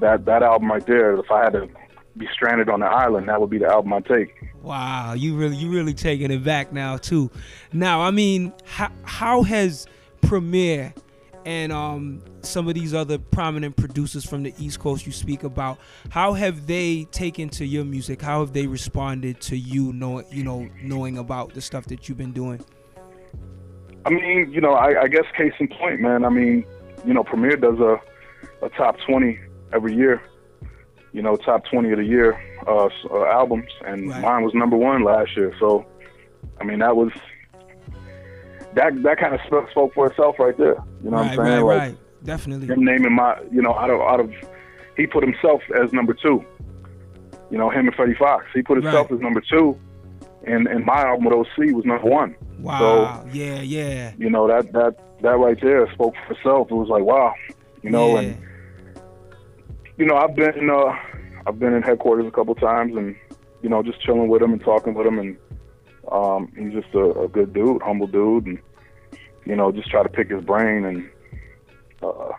that 0.00 0.26
that 0.26 0.42
album 0.42 0.70
right 0.70 0.86
there, 0.86 1.14
if 1.14 1.30
I 1.30 1.44
had 1.44 1.54
to 1.54 1.68
be 2.16 2.28
stranded 2.32 2.68
on 2.68 2.82
an 2.82 2.92
island, 2.92 3.28
that 3.28 3.40
would 3.40 3.50
be 3.50 3.58
the 3.58 3.66
album 3.66 3.94
I 3.94 4.00
take. 4.00 4.34
Wow, 4.62 5.14
you 5.14 5.34
really 5.36 5.56
you 5.56 5.70
really 5.70 5.94
taking 5.94 6.30
it 6.30 6.44
back 6.44 6.72
now 6.72 6.98
too. 6.98 7.30
Now, 7.72 8.02
I 8.02 8.10
mean, 8.10 8.52
how 8.64 8.90
how 9.04 9.42
has 9.44 9.86
Premier 10.20 10.92
and 11.46 11.72
um, 11.72 12.22
some 12.42 12.68
of 12.68 12.74
these 12.74 12.92
other 12.92 13.16
prominent 13.16 13.76
producers 13.76 14.26
from 14.26 14.42
the 14.42 14.52
East 14.58 14.80
Coast 14.80 15.06
you 15.06 15.12
speak 15.12 15.44
about, 15.44 15.78
how 16.10 16.34
have 16.34 16.66
they 16.66 17.04
taken 17.04 17.48
to 17.50 17.64
your 17.64 17.86
music? 17.86 18.20
How 18.20 18.40
have 18.40 18.52
they 18.52 18.66
responded 18.66 19.40
to 19.42 19.56
you 19.56 19.94
know 19.94 20.22
you 20.30 20.44
know 20.44 20.68
knowing 20.82 21.16
about 21.16 21.54
the 21.54 21.62
stuff 21.62 21.86
that 21.86 22.08
you've 22.08 22.18
been 22.18 22.32
doing? 22.32 22.62
I 24.08 24.14
mean, 24.14 24.52
you 24.52 24.60
know, 24.60 24.72
I, 24.72 25.02
I 25.02 25.08
guess 25.08 25.24
case 25.36 25.52
in 25.58 25.68
point, 25.68 26.00
man. 26.00 26.24
I 26.24 26.28
mean, 26.28 26.64
you 27.04 27.14
know, 27.14 27.22
Premier 27.22 27.56
does 27.56 27.78
a 27.78 28.00
a 28.62 28.68
top 28.70 28.96
twenty 29.06 29.38
every 29.72 29.94
year 29.94 30.22
you 31.12 31.22
know, 31.22 31.36
top 31.36 31.64
20 31.64 31.90
of 31.92 31.98
the 31.98 32.04
year 32.04 32.40
uh, 32.66 32.88
uh, 33.10 33.24
albums, 33.24 33.70
and 33.86 34.08
right. 34.08 34.22
mine 34.22 34.44
was 34.44 34.54
number 34.54 34.76
one 34.76 35.04
last 35.04 35.36
year. 35.36 35.54
So, 35.58 35.86
I 36.60 36.64
mean, 36.64 36.80
that 36.80 36.96
was 36.96 37.12
that 38.74 39.02
that 39.02 39.18
kind 39.18 39.34
of 39.34 39.40
spoke 39.46 39.94
for 39.94 40.06
itself 40.06 40.38
right 40.38 40.56
there. 40.56 40.76
You 41.02 41.10
know 41.10 41.16
right, 41.16 41.36
what 41.36 41.46
I'm 41.46 41.46
saying? 41.46 41.64
Right, 41.64 41.76
like, 41.76 41.78
right, 41.80 42.24
definitely. 42.24 42.66
Him 42.66 42.84
naming 42.84 43.14
my, 43.14 43.40
you 43.50 43.62
know, 43.62 43.74
out 43.74 43.90
of 43.90 44.00
out 44.00 44.20
of, 44.20 44.32
he 44.96 45.06
put 45.06 45.22
himself 45.22 45.62
as 45.82 45.92
number 45.92 46.14
two. 46.14 46.44
You 47.50 47.56
know, 47.56 47.70
him 47.70 47.86
and 47.86 47.96
Freddie 47.96 48.14
Foxxx. 48.14 48.46
He 48.54 48.62
put 48.62 48.76
himself 48.76 49.10
right. 49.10 49.16
as 49.16 49.20
number 49.22 49.40
two, 49.40 49.78
and 50.46 50.66
and 50.66 50.84
my 50.84 51.02
album 51.02 51.24
with 51.24 51.34
OC 51.34 51.74
was 51.74 51.84
number 51.84 52.08
one. 52.08 52.36
Wow. 52.58 53.22
So, 53.24 53.30
yeah, 53.32 53.60
yeah. 53.60 54.12
You 54.18 54.30
know 54.30 54.48
that 54.48 54.72
that 54.72 55.20
that 55.22 55.38
right 55.38 55.60
there 55.60 55.90
spoke 55.92 56.14
for 56.26 56.34
itself. 56.34 56.70
It 56.70 56.74
was 56.74 56.88
like 56.88 57.04
wow. 57.04 57.34
You 57.82 57.90
know, 57.90 58.14
yeah. 58.14 58.20
and 58.20 58.42
you 59.96 60.06
know, 60.06 60.16
I've 60.16 60.34
been 60.34 60.70
uh, 60.70 60.92
I've 61.46 61.58
been 61.58 61.74
in 61.74 61.82
headquarters 61.82 62.26
a 62.26 62.30
couple 62.30 62.54
times, 62.54 62.96
and 62.96 63.16
you 63.62 63.68
know, 63.68 63.82
just 63.82 64.00
chilling 64.00 64.28
with 64.28 64.42
him 64.42 64.52
and 64.52 64.62
talking 64.62 64.94
with 64.94 65.06
him, 65.06 65.18
and 65.18 65.36
um, 66.10 66.52
he's 66.56 66.72
just 66.72 66.94
a, 66.94 67.22
a 67.22 67.28
good 67.28 67.52
dude, 67.52 67.82
humble 67.82 68.06
dude, 68.06 68.46
and 68.46 68.58
you 69.44 69.56
know, 69.56 69.72
just 69.72 69.90
try 69.90 70.02
to 70.02 70.08
pick 70.08 70.30
his 70.30 70.44
brain, 70.44 70.84
and 70.84 71.08
uh, 72.02 72.32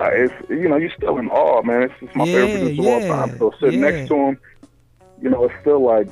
it's 0.00 0.34
you 0.48 0.68
know, 0.68 0.76
you're 0.76 0.92
still 0.96 1.18
in 1.18 1.28
awe, 1.28 1.62
man. 1.62 1.82
It's, 1.84 1.94
it's 2.00 2.16
my 2.16 2.24
yeah, 2.24 2.32
favorite 2.32 2.76
producer 2.76 2.82
yeah, 2.82 2.96
of 2.96 3.10
all 3.10 3.26
time. 3.26 3.38
So 3.38 3.52
sitting 3.60 3.80
yeah. 3.80 3.90
next 3.90 4.08
to 4.08 4.14
him, 4.14 4.38
you 5.22 5.30
know, 5.30 5.44
it's 5.44 5.54
still 5.60 5.82
like, 5.82 6.08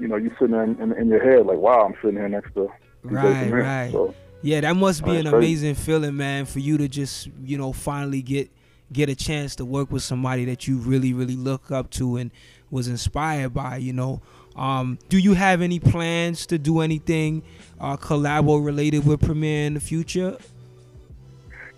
you 0.00 0.08
know, 0.08 0.16
you 0.16 0.30
sitting 0.38 0.52
there 0.52 0.64
in, 0.64 0.80
in, 0.80 0.92
in 0.92 1.08
your 1.08 1.22
head 1.22 1.46
like, 1.46 1.58
wow, 1.58 1.86
I'm 1.86 1.94
sitting 2.02 2.16
here 2.16 2.28
next 2.28 2.54
to 2.54 2.70
right, 3.02 3.50
right. 3.50 3.92
So, 3.92 4.14
yeah, 4.42 4.60
that 4.60 4.76
must 4.76 5.04
be 5.04 5.16
an 5.16 5.26
amazing 5.26 5.74
feeling, 5.74 6.16
man, 6.16 6.44
for 6.44 6.60
you 6.60 6.78
to 6.78 6.88
just, 6.88 7.28
you 7.42 7.58
know, 7.58 7.72
finally 7.72 8.22
get 8.22 8.50
get 8.92 9.08
a 9.08 9.14
chance 9.14 9.56
to 9.56 9.64
work 9.64 9.90
with 9.90 10.02
somebody 10.02 10.46
that 10.46 10.66
you 10.66 10.78
really 10.78 11.12
really 11.12 11.36
look 11.36 11.70
up 11.70 11.90
to 11.90 12.16
and 12.16 12.30
was 12.70 12.88
inspired 12.88 13.52
by 13.52 13.76
you 13.76 13.92
know 13.92 14.22
um, 14.58 14.98
do 15.08 15.18
you 15.18 15.34
have 15.34 15.62
any 15.62 15.78
plans 15.78 16.44
to 16.46 16.58
do 16.58 16.80
anything 16.80 17.44
uh, 17.80 17.96
collabo 17.96 18.62
related 18.64 19.06
with 19.06 19.20
Premier 19.20 19.66
in 19.66 19.74
the 19.74 19.80
future? 19.80 20.36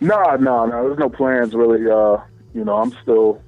No, 0.01 0.37
no, 0.37 0.65
no. 0.65 0.87
There's 0.87 0.99
no 0.99 1.11
plans 1.11 1.53
really. 1.53 1.89
Uh, 1.91 2.23
you 2.55 2.65
know, 2.65 2.77
I'm 2.77 2.97
still, 3.03 3.43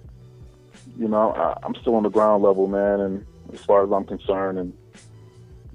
you 0.98 1.08
know, 1.08 1.32
I, 1.32 1.58
I'm 1.62 1.74
still 1.76 1.94
on 1.94 2.02
the 2.02 2.10
ground 2.10 2.42
level, 2.42 2.66
man. 2.66 3.00
And 3.00 3.26
as 3.52 3.61
far 3.64 3.85
as 3.85 3.90
I'm 3.92 4.04
concerned, 4.04 4.59
and 4.59 4.73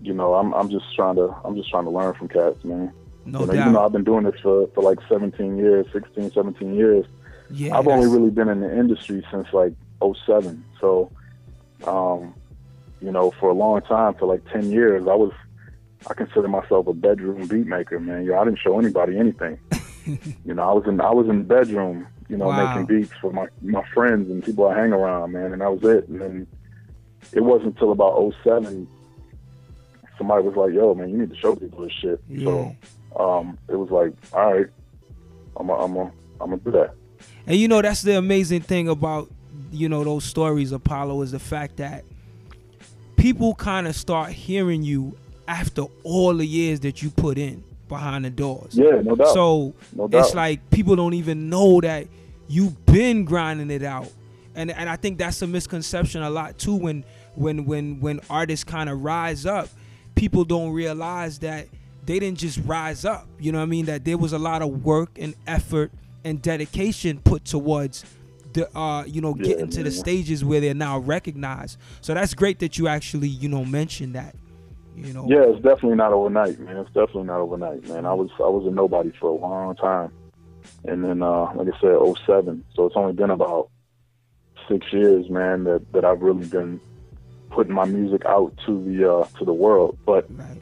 you 0.01 0.13
know, 0.13 0.33
I'm 0.35 0.53
I'm 0.53 0.69
just 0.69 0.93
trying 0.95 1.15
to 1.15 1.35
I'm 1.43 1.55
just 1.55 1.69
trying 1.69 1.85
to 1.85 1.89
learn 1.89 2.13
from 2.15 2.27
cats, 2.27 2.63
man. 2.63 2.93
No 3.25 3.41
you 3.41 3.45
know, 3.47 3.53
doubt. 3.53 3.61
Even 3.61 3.73
though 3.73 3.85
I've 3.85 3.91
been 3.91 4.03
doing 4.03 4.23
this 4.23 4.39
for 4.41 4.67
for 4.73 4.83
like 4.83 4.99
17 5.09 5.57
years, 5.57 5.85
16, 5.93 6.31
17 6.31 6.75
years. 6.75 7.05
Yeah, 7.49 7.77
I've 7.77 7.87
only 7.87 8.07
really 8.07 8.29
been 8.29 8.49
in 8.49 8.59
the 8.59 8.77
industry 8.77 9.25
since 9.31 9.47
like 9.53 9.73
07. 10.01 10.63
So, 10.81 11.09
um, 11.85 12.33
you 13.01 13.11
know, 13.11 13.31
for 13.39 13.49
a 13.49 13.53
long 13.53 13.81
time, 13.81 14.15
for 14.15 14.25
like 14.25 14.43
10 14.51 14.69
years, 14.69 15.07
I 15.07 15.15
was, 15.15 15.31
I 16.07 16.13
consider 16.13 16.47
myself 16.49 16.87
a 16.87 16.93
bedroom 16.93 17.47
beat 17.47 17.65
maker, 17.67 17.99
man. 17.99 18.25
Yeah, 18.25 18.39
I 18.41 18.43
didn't 18.45 18.59
show 18.59 18.77
anybody 18.79 19.17
anything. 19.17 19.59
you 20.05 20.53
know, 20.53 20.63
I 20.69 20.73
was 20.73 20.83
in 20.87 20.99
I 21.01 21.11
was 21.11 21.27
in 21.29 21.39
the 21.39 21.43
bedroom, 21.45 22.07
you 22.27 22.37
know, 22.37 22.47
Wow. 22.47 22.65
making 22.67 22.85
beats 22.85 23.13
for 23.21 23.31
my 23.31 23.47
my 23.61 23.83
friends 23.93 24.29
and 24.29 24.43
people 24.43 24.67
I 24.67 24.77
hang 24.77 24.91
around, 24.91 25.31
man, 25.31 25.53
and 25.53 25.61
that 25.61 25.71
was 25.71 25.83
it. 25.83 26.07
And 26.09 26.19
then 26.21 26.47
it 27.33 27.41
wasn't 27.41 27.73
until 27.73 27.91
about 27.91 28.33
07 28.43 28.87
somebody 30.17 30.43
was 30.43 30.55
like, 30.55 30.73
"Yo, 30.73 30.93
man, 30.95 31.09
you 31.09 31.17
need 31.17 31.29
to 31.29 31.35
show 31.35 31.55
people 31.55 31.83
this 31.83 31.93
shit." 31.93 32.21
Yeah. 32.27 32.45
So 32.45 32.75
um, 33.23 33.57
it 33.67 33.75
was 33.75 33.89
like, 33.89 34.13
"All 34.33 34.53
right, 34.53 34.67
I'm 35.57 35.69
a, 35.69 35.73
I'm 35.73 35.95
a, 35.95 36.03
I'm 36.41 36.49
gonna 36.49 36.57
do 36.57 36.71
that." 36.71 36.93
And 37.45 37.55
you 37.57 37.67
know 37.67 37.81
that's 37.81 38.01
the 38.01 38.17
amazing 38.17 38.61
thing 38.61 38.87
about 38.89 39.29
you 39.71 39.89
know 39.89 40.03
those 40.03 40.23
stories, 40.23 40.71
Apollo, 40.71 41.21
is 41.21 41.31
the 41.31 41.39
fact 41.39 41.77
that 41.77 42.03
people 43.15 43.55
kind 43.55 43.87
of 43.87 43.95
start 43.95 44.31
hearing 44.31 44.83
you 44.83 45.17
after 45.47 45.83
all 46.03 46.33
the 46.35 46.45
years 46.45 46.81
that 46.81 47.01
you 47.01 47.09
put 47.09 47.37
in 47.37 47.63
behind 47.87 48.25
the 48.25 48.29
doors. 48.29 48.77
Yeah, 48.77 49.01
no 49.01 49.15
doubt. 49.15 49.33
So 49.33 49.73
No 49.95 50.07
doubt. 50.07 50.25
it's 50.25 50.35
like 50.35 50.69
people 50.69 50.95
don't 50.95 51.13
even 51.13 51.49
know 51.49 51.79
that 51.81 52.07
you've 52.47 52.85
been 52.85 53.23
grinding 53.25 53.71
it 53.71 53.83
out. 53.83 54.11
And 54.57 54.71
and 54.71 54.89
I 54.89 54.95
think 54.95 55.19
that's 55.19 55.41
a 55.43 55.47
misconception 55.47 56.23
a 56.23 56.29
lot 56.31 56.57
too 56.57 56.75
when 56.75 57.05
when 57.35 57.65
when 57.65 57.99
when 58.01 58.19
artists 58.27 58.65
kind 58.65 58.89
of 58.89 59.03
rise 59.03 59.45
up, 59.45 59.69
people 60.15 60.43
don't 60.43 60.73
realize 60.73 61.39
that 61.39 61.67
they 62.03 62.19
didn't 62.19 62.39
just 62.39 62.59
rise 62.65 63.05
up. 63.05 63.27
You 63.39 63.51
know 63.51 63.59
what 63.59 63.65
I 63.65 63.67
mean? 63.67 63.85
That 63.85 64.03
there 64.03 64.17
was 64.17 64.33
a 64.33 64.39
lot 64.39 64.63
of 64.63 64.83
work 64.83 65.11
and 65.19 65.35
effort 65.45 65.91
and 66.25 66.41
dedication 66.41 67.19
put 67.19 67.45
towards 67.45 68.03
the 68.53 68.75
uh 68.75 69.03
you 69.05 69.21
know 69.21 69.35
Yeah, 69.37 69.49
getting 69.49 69.69
to 69.69 69.83
the 69.83 69.91
stages 69.91 70.43
where 70.43 70.59
they're 70.59 70.73
now 70.73 70.97
recognized. 70.97 71.77
So 72.01 72.15
that's 72.15 72.33
great 72.33 72.57
that 72.59 72.79
you 72.79 72.87
actually, 72.87 73.29
you 73.29 73.49
know, 73.49 73.63
mentioned 73.63 74.15
that. 74.15 74.35
You 74.95 75.13
know. 75.13 75.27
Yeah, 75.29 75.43
it's 75.43 75.61
definitely 75.61 75.97
not 75.97 76.13
overnight, 76.13 76.59
man. 76.59 76.77
It's 76.77 76.87
definitely 76.87 77.25
not 77.25 77.41
overnight, 77.41 77.87
man. 77.87 78.07
I 78.07 78.13
was 78.15 78.31
I 78.39 78.49
was 78.49 78.65
a 78.65 78.71
nobody 78.71 79.11
for 79.19 79.29
a 79.29 79.35
long 79.35 79.75
time, 79.75 80.11
and 80.85 81.03
then 81.03 81.21
uh, 81.21 81.53
like 81.53 81.67
I 81.67 81.79
said, 81.79 81.95
07. 82.25 82.65
So 82.73 82.87
it's 82.87 82.95
only 82.95 83.13
been 83.13 83.29
about 83.29 83.69
six 84.67 84.91
years, 84.91 85.29
man, 85.29 85.63
that 85.65 85.91
that 85.93 86.05
I've 86.05 86.21
really 86.21 86.45
been 86.45 86.79
putting 87.51 87.73
my 87.73 87.85
music 87.85 88.25
out 88.25 88.53
to 88.65 88.83
the 88.83 89.11
uh, 89.11 89.27
to 89.39 89.45
the 89.45 89.53
world. 89.53 89.97
But 90.05 90.25
Right. 90.29 90.61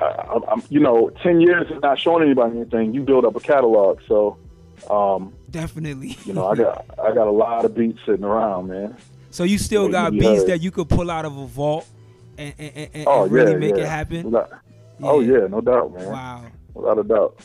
I, 0.00 0.40
I'm, 0.50 0.62
you 0.68 0.80
know, 0.80 1.10
10 1.22 1.40
years 1.40 1.70
of 1.70 1.80
not 1.80 1.96
showing 1.98 2.24
anybody 2.24 2.56
anything, 2.56 2.92
you 2.92 3.02
build 3.02 3.24
up 3.24 3.36
a 3.36 3.40
catalog. 3.40 4.00
So, 4.08 4.36
um, 4.90 5.32
Definitely. 5.50 6.16
you 6.24 6.32
know, 6.32 6.48
I 6.48 6.56
got 6.56 6.84
I 7.00 7.14
got 7.14 7.28
a 7.28 7.30
lot 7.30 7.64
of 7.64 7.74
beats 7.76 8.00
sitting 8.04 8.24
around, 8.24 8.68
man. 8.68 8.96
So 9.30 9.44
you 9.44 9.58
still 9.58 9.86
Yeah, 9.86 9.92
got 9.92 10.12
beats 10.12 10.24
heard. 10.40 10.48
that 10.48 10.60
you 10.60 10.70
could 10.72 10.88
pull 10.88 11.10
out 11.10 11.24
of 11.24 11.36
a 11.36 11.46
vault 11.46 11.86
and, 12.36 12.52
and, 12.58 12.72
and, 12.76 12.90
and 12.94 13.04
Oh 13.06 13.26
really 13.28 13.52
yeah, 13.52 13.58
make 13.58 13.76
yeah. 13.76 13.82
it 13.84 13.88
happen. 13.88 14.24
Without- 14.24 14.50
Oh 15.04 15.20
yeah, 15.20 15.46
no 15.48 15.60
doubt, 15.60 15.94
man. 15.94 16.08
Wow. 16.10 16.44
Without 16.74 16.98
a 16.98 17.02
doubt. 17.04 17.40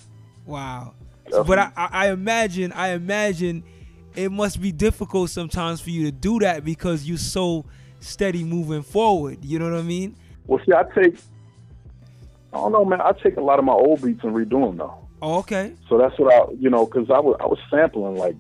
Wow. 0.46 0.94
So, 1.32 1.44
but 1.44 1.60
I 1.60 1.72
I 1.76 2.10
imagine 2.12 2.72
I 2.72 2.90
imagine 2.94 3.64
it 4.18 4.32
must 4.32 4.60
be 4.60 4.72
difficult 4.72 5.30
sometimes 5.30 5.80
for 5.80 5.92
you 5.92 6.06
to 6.06 6.12
do 6.12 6.40
that 6.40 6.66
because 6.66 7.08
you're 7.08 7.18
so 7.18 7.66
steady 8.00 8.44
moving 8.44 8.82
forward. 8.82 9.46
You 9.46 9.60
know 9.60 9.70
what 9.70 9.80
I 9.80 9.84
mean? 9.84 10.16
Well, 10.48 10.60
see, 10.66 10.74
I 10.74 10.84
take, 11.00 11.18
I 12.52 12.58
don't 12.58 12.72
know, 12.72 12.84
man. 12.84 13.00
I 13.00 13.12
take 13.12 13.38
a 13.38 13.42
lot 13.42 13.60
of 13.60 13.66
my 13.66 13.74
old 13.74 14.02
beats 14.02 14.24
and 14.24 14.34
redo 14.34 14.66
them 14.66 14.78
though. 14.78 15.08
Oh, 15.22 15.38
okay. 15.40 15.74
So 15.88 15.98
that's 15.98 16.18
what 16.18 16.34
I, 16.34 16.52
you 16.60 16.70
know, 16.70 16.86
because 16.86 17.10
I 17.10 17.20
was 17.20 17.38
I 17.40 17.46
was 17.46 17.60
sampling 17.70 18.16
like 18.16 18.36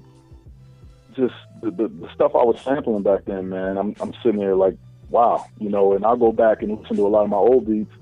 just 1.16 1.34
the, 1.62 1.72
the 1.72 1.88
the 1.88 2.10
stuff 2.14 2.36
I 2.36 2.44
was 2.44 2.60
sampling 2.62 3.04
back 3.04 3.26
then, 3.26 3.50
man. 3.50 3.78
I'm 3.78 3.96
I'm 4.00 4.14
sitting 4.24 4.40
there 4.40 4.56
like, 4.56 4.78
wow, 5.10 5.46
you 5.60 5.70
know, 5.70 5.94
and 5.94 6.06
I'll 6.06 6.18
go 6.18 6.32
back 6.32 6.62
and 6.64 6.80
listen 6.80 6.96
to 6.98 7.06
a 7.06 7.10
lot 7.10 7.24
of 7.24 7.30
my 7.30 7.38
old 7.38 7.68
beats, 7.68 7.94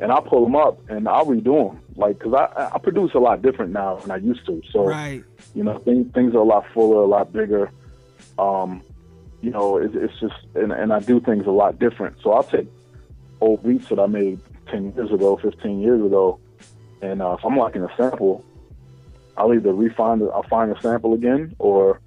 and 0.00 0.10
I'll 0.10 0.22
pull 0.22 0.44
them 0.44 0.56
up 0.56 0.78
and 0.88 1.08
I'll 1.08 1.26
redo 1.26 1.70
them, 1.70 1.80
like, 1.96 2.18
because 2.18 2.34
I 2.34 2.70
I 2.74 2.78
produce 2.78 3.14
a 3.14 3.18
lot 3.18 3.42
different 3.42 3.72
now 3.72 3.96
than 3.96 4.10
I 4.10 4.16
used 4.16 4.44
to. 4.46 4.62
So 4.70 4.86
Right. 4.86 5.22
you 5.54 5.64
know, 5.64 5.78
things 5.78 6.12
things 6.12 6.34
are 6.34 6.38
a 6.38 6.44
lot 6.44 6.64
fuller, 6.72 7.02
a 7.02 7.06
lot 7.06 7.32
bigger. 7.32 7.70
Um, 8.38 8.82
you 9.40 9.50
know, 9.50 9.76
it, 9.76 9.94
it's 9.94 10.18
just, 10.20 10.34
and, 10.54 10.72
and 10.72 10.92
I 10.92 11.00
do 11.00 11.20
things 11.20 11.46
a 11.46 11.50
lot 11.50 11.78
different. 11.78 12.16
So 12.22 12.32
I'll 12.32 12.44
take 12.44 12.68
old 13.40 13.62
beats 13.64 13.88
that 13.88 13.98
I 13.98 14.06
made 14.06 14.40
10 14.68 14.94
years 14.94 15.10
ago, 15.10 15.36
15 15.36 15.80
years 15.80 16.00
ago, 16.04 16.38
and 17.02 17.20
uh, 17.20 17.36
if 17.38 17.44
I'm 17.44 17.56
liking 17.56 17.82
a 17.82 17.88
sample, 17.96 18.44
I'll 19.36 19.52
either 19.52 19.72
refine 19.72 20.20
it, 20.22 20.30
I'll 20.32 20.44
find 20.44 20.70
a 20.70 20.80
sample 20.80 21.14
again, 21.14 21.54
or 21.58 22.00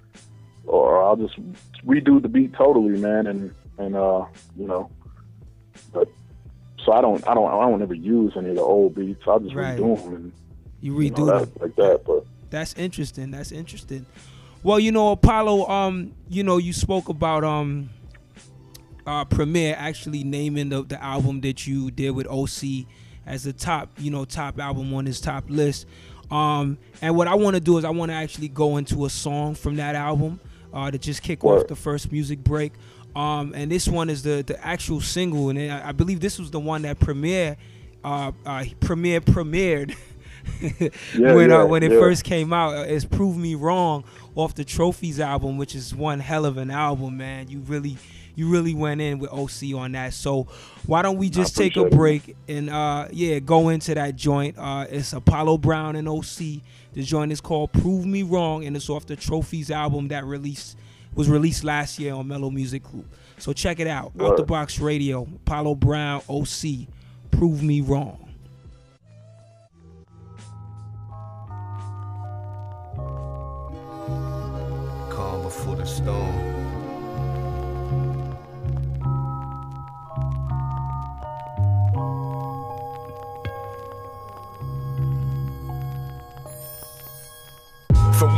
or 0.64 1.02
I'll 1.02 1.16
just 1.16 1.36
redo 1.84 2.20
the 2.20 2.28
beat 2.28 2.54
totally, 2.54 2.98
man, 2.98 3.26
and 3.26 3.54
and 3.78 3.94
uh, 3.94 4.24
you 4.56 4.66
know, 4.66 4.90
but 5.92 6.08
so 6.86 6.92
I 6.92 7.00
don't 7.02 7.26
I 7.28 7.34
don't 7.34 7.48
I 7.52 7.68
don't 7.68 7.82
ever 7.82 7.92
use 7.94 8.32
any 8.36 8.50
of 8.50 8.56
the 8.56 8.62
old 8.62 8.94
beats. 8.94 9.20
I'll 9.26 9.40
just 9.40 9.54
Right. 9.54 9.78
redo 9.78 10.02
them 10.02 10.14
and 10.14 10.32
You 10.80 10.98
you 11.00 11.10
know, 11.10 11.16
redo 11.16 11.26
them. 11.26 11.50
that, 11.54 11.60
like 11.60 11.76
that. 11.76 12.04
But 12.06 12.24
That's 12.48 12.72
interesting. 12.74 13.32
That's 13.32 13.52
interesting. 13.52 14.06
Well, 14.62 14.80
you 14.80 14.90
know, 14.92 15.12
Apollo, 15.12 15.66
um, 15.68 16.12
you 16.28 16.42
know, 16.42 16.56
you 16.56 16.72
spoke 16.72 17.08
about 17.10 17.44
um 17.44 17.90
uh 19.06 19.24
Premier 19.24 19.74
actually 19.78 20.24
naming 20.24 20.68
the, 20.68 20.82
the 20.82 21.02
album 21.02 21.40
that 21.42 21.66
you 21.66 21.90
did 21.90 22.10
with 22.10 22.26
OC 22.28 22.86
as 23.26 23.44
the 23.44 23.52
top, 23.52 23.90
you 23.98 24.10
know, 24.10 24.24
top 24.24 24.58
album 24.60 24.92
on 24.94 25.06
his 25.06 25.20
top 25.20 25.44
list. 25.48 25.86
Um 26.30 26.78
and 27.02 27.16
what 27.16 27.28
I 27.28 27.34
want 27.34 27.54
to 27.54 27.60
do 27.60 27.78
is 27.78 27.84
I 27.84 27.90
want 27.90 28.10
to 28.10 28.16
actually 28.16 28.48
go 28.48 28.76
into 28.78 29.04
a 29.04 29.10
song 29.10 29.54
from 29.54 29.76
that 29.76 29.94
album 29.94 30.40
uh 30.72 30.90
to 30.90 30.98
just 30.98 31.22
kick 31.22 31.44
off 31.44 31.66
the 31.68 31.76
first 31.76 32.10
music 32.10 32.40
break. 32.40 32.72
Um 33.16 33.52
and 33.54 33.70
this 33.70 33.88
one 33.88 34.10
is 34.10 34.22
the 34.22 34.42
the 34.46 34.64
actual 34.64 35.00
single 35.00 35.48
and 35.50 35.58
I, 35.72 35.88
I 35.88 35.92
believe 35.92 36.20
this 36.20 36.38
was 36.38 36.50
the 36.50 36.60
one 36.60 36.82
that 36.82 36.98
Premier 37.00 37.56
uh, 38.04 38.32
uh 38.44 38.64
Premier 38.80 39.20
premiered 39.20 39.96
Yeah, 41.12 41.34
when 41.34 41.50
yeah, 41.50 41.62
uh, 41.62 41.66
when 41.66 41.82
it 41.82 41.90
yeah. 41.92 41.98
first 41.98 42.24
came 42.24 42.52
out. 42.52 42.74
Uh, 42.76 42.82
It's 42.82 43.04
"Prove 43.04 43.36
Me 43.36 43.54
Wrong" 43.54 44.04
off 44.36 44.54
the 44.54 44.64
Trophies 44.64 45.18
album, 45.18 45.56
which 45.56 45.74
is 45.74 45.94
one 45.94 46.20
hell 46.20 46.44
of 46.46 46.56
an 46.56 46.70
album, 46.70 47.16
man. 47.16 47.48
You 47.48 47.60
really 47.60 47.96
you 48.36 48.48
really 48.48 48.74
went 48.74 49.00
in 49.00 49.18
with 49.18 49.32
OC 49.32 49.74
on 49.74 49.92
that. 49.92 50.14
So 50.14 50.44
why 50.86 51.02
don't 51.02 51.16
we 51.16 51.30
just 51.30 51.56
take 51.56 51.76
a 51.76 51.80
appreciate 51.80 51.86
it. 51.86 51.96
break 51.96 52.36
and 52.48 52.70
uh 52.70 53.08
yeah 53.10 53.38
go 53.40 53.70
into 53.70 53.94
that 53.94 54.16
joint? 54.16 54.56
Uh, 54.58 54.86
it's 54.88 55.12
Apollo 55.12 55.58
Brown 55.58 55.96
and 55.96 56.08
OC. 56.08 56.60
The 56.92 57.02
joint 57.02 57.32
is 57.32 57.40
called 57.40 57.72
"Prove 57.72 58.06
Me 58.06 58.22
Wrong" 58.22 58.64
and 58.64 58.76
it's 58.76 58.88
off 58.88 59.06
the 59.06 59.16
Trophies 59.16 59.70
album 59.70 60.08
that 60.08 60.24
released 60.24 60.76
was 61.16 61.28
released 61.28 61.64
last 61.64 61.98
year 61.98 62.14
on 62.14 62.28
Mellow 62.28 62.50
Music 62.50 62.84
Group. 62.84 63.06
So 63.38 63.52
check 63.52 63.80
it 63.80 63.88
out. 63.88 64.12
Out 64.20 64.36
the 64.36 64.44
box 64.44 64.78
radio. 64.78 65.22
Apollo 65.22 65.74
Brown, 65.76 66.22
OC. 66.28 66.86
Prove 67.32 67.62
Me 67.62 67.80
Wrong. 67.80 68.22
calm 75.10 75.42
before 75.42 75.76
the 75.76 75.84
storm. 75.86 76.55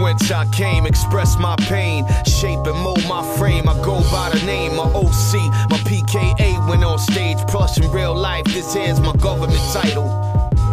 Whence 0.00 0.30
I 0.30 0.46
came, 0.46 0.86
express 0.86 1.38
my 1.38 1.56
pain, 1.56 2.06
shape 2.24 2.66
and 2.66 2.78
mold 2.78 3.04
my 3.08 3.22
frame. 3.36 3.68
I 3.68 3.74
go 3.82 4.00
by 4.10 4.30
the 4.30 4.44
name, 4.44 4.76
my 4.76 4.84
OC, 4.84 5.34
my 5.70 5.78
PKA 5.88 6.68
went 6.68 6.84
on 6.84 6.98
stage, 6.98 7.38
plus 7.48 7.78
in 7.78 7.90
real 7.90 8.14
life, 8.14 8.44
this 8.46 8.74
here's 8.74 9.00
my 9.00 9.14
government 9.16 9.60
title. 9.72 10.27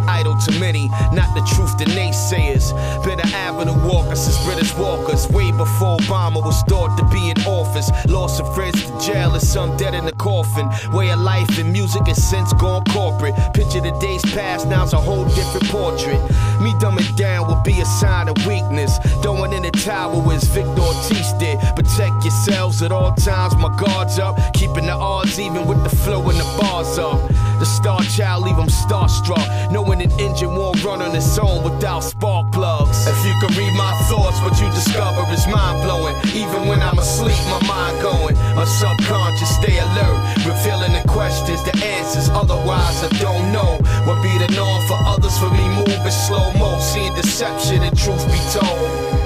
Idle 0.08 0.36
to 0.36 0.52
many, 0.58 0.88
not 1.12 1.34
the 1.34 1.42
truth 1.54 1.76
to 1.78 1.84
naysayers. 1.84 2.72
Bitter 3.04 3.26
avenue 3.34 3.74
walkers 3.86 4.20
since 4.20 4.42
British 4.44 4.74
walkers. 4.76 5.28
Way 5.28 5.50
before 5.52 5.98
Obama 5.98 6.44
was 6.44 6.60
thought 6.62 6.96
to 6.98 7.04
be 7.06 7.30
in 7.30 7.38
office. 7.46 7.90
Lost 8.08 8.40
of 8.40 8.54
friends 8.54 8.84
to 8.86 9.00
jail 9.00 9.32
and 9.32 9.42
some 9.42 9.76
dead 9.76 9.94
in 9.94 10.04
the 10.04 10.12
coffin. 10.12 10.68
Way 10.92 11.10
of 11.10 11.20
life 11.20 11.58
and 11.58 11.72
music 11.72 12.06
has 12.06 12.22
since 12.22 12.52
gone 12.54 12.84
corporate. 12.84 13.34
Picture 13.54 13.80
the 13.80 13.96
days 14.00 14.22
past, 14.34 14.66
now's 14.68 14.92
a 14.92 14.98
whole 14.98 15.24
different 15.24 15.68
portrait. 15.68 16.20
Me 16.60 16.72
dumbing 16.80 17.16
down 17.16 17.46
will 17.46 17.62
be 17.62 17.80
a 17.80 17.84
sign 17.84 18.28
of 18.28 18.36
weakness. 18.46 18.98
Throwing 19.22 19.52
in 19.52 19.62
the 19.62 19.70
towel 19.70 20.30
as 20.32 20.44
Victor 20.44 20.80
Ortiz 20.80 21.32
did. 21.34 21.58
Protect 21.74 22.24
yourselves 22.24 22.82
at 22.82 22.92
all 22.92 23.14
times, 23.14 23.56
my 23.56 23.74
guards 23.76 24.18
up. 24.18 24.36
Keeping 24.54 24.86
the 24.86 24.92
odds 24.92 25.38
even 25.38 25.66
with 25.66 25.82
the 25.82 25.90
flow 25.90 26.28
and 26.28 26.38
the 26.38 26.58
bars 26.58 26.98
up. 26.98 27.20
Star 27.66 28.00
child 28.02 28.44
leave 28.44 28.56
them 28.56 28.68
starstruck. 28.68 29.46
Knowing 29.72 30.00
an 30.00 30.10
engine 30.20 30.54
won't 30.54 30.82
run 30.84 31.02
on 31.02 31.14
its 31.14 31.38
own 31.38 31.62
without 31.64 32.00
spark 32.00 32.52
plugs. 32.52 33.06
If 33.06 33.18
you 33.26 33.34
can 33.40 33.50
read 33.58 33.74
my 33.74 33.92
thoughts, 34.08 34.40
what 34.40 34.54
you 34.60 34.68
discover 34.70 35.22
is 35.32 35.46
mind 35.46 35.82
blowing. 35.82 36.14
Even 36.34 36.68
when 36.68 36.80
I'm 36.80 36.98
asleep, 36.98 37.38
my 37.50 37.60
mind 37.66 38.02
going. 38.02 38.34
My 38.54 38.64
subconscious 38.64 39.54
stay 39.56 39.78
alert, 39.78 40.18
revealing 40.46 40.92
the 40.94 41.04
questions, 41.08 41.62
the 41.64 41.74
answers. 41.84 42.28
Otherwise, 42.30 43.02
I 43.02 43.10
don't 43.20 43.52
know 43.52 43.78
what 44.06 44.22
be 44.22 44.32
the 44.38 44.50
norm 44.54 44.80
for 44.86 44.98
others. 45.02 45.36
For 45.38 45.50
me, 45.50 45.66
moving 45.76 46.10
slow 46.10 46.52
mo, 46.54 46.78
seeing 46.80 47.14
deception 47.14 47.82
and 47.82 47.96
truth 47.98 48.24
be 48.30 48.40
told. 48.54 49.16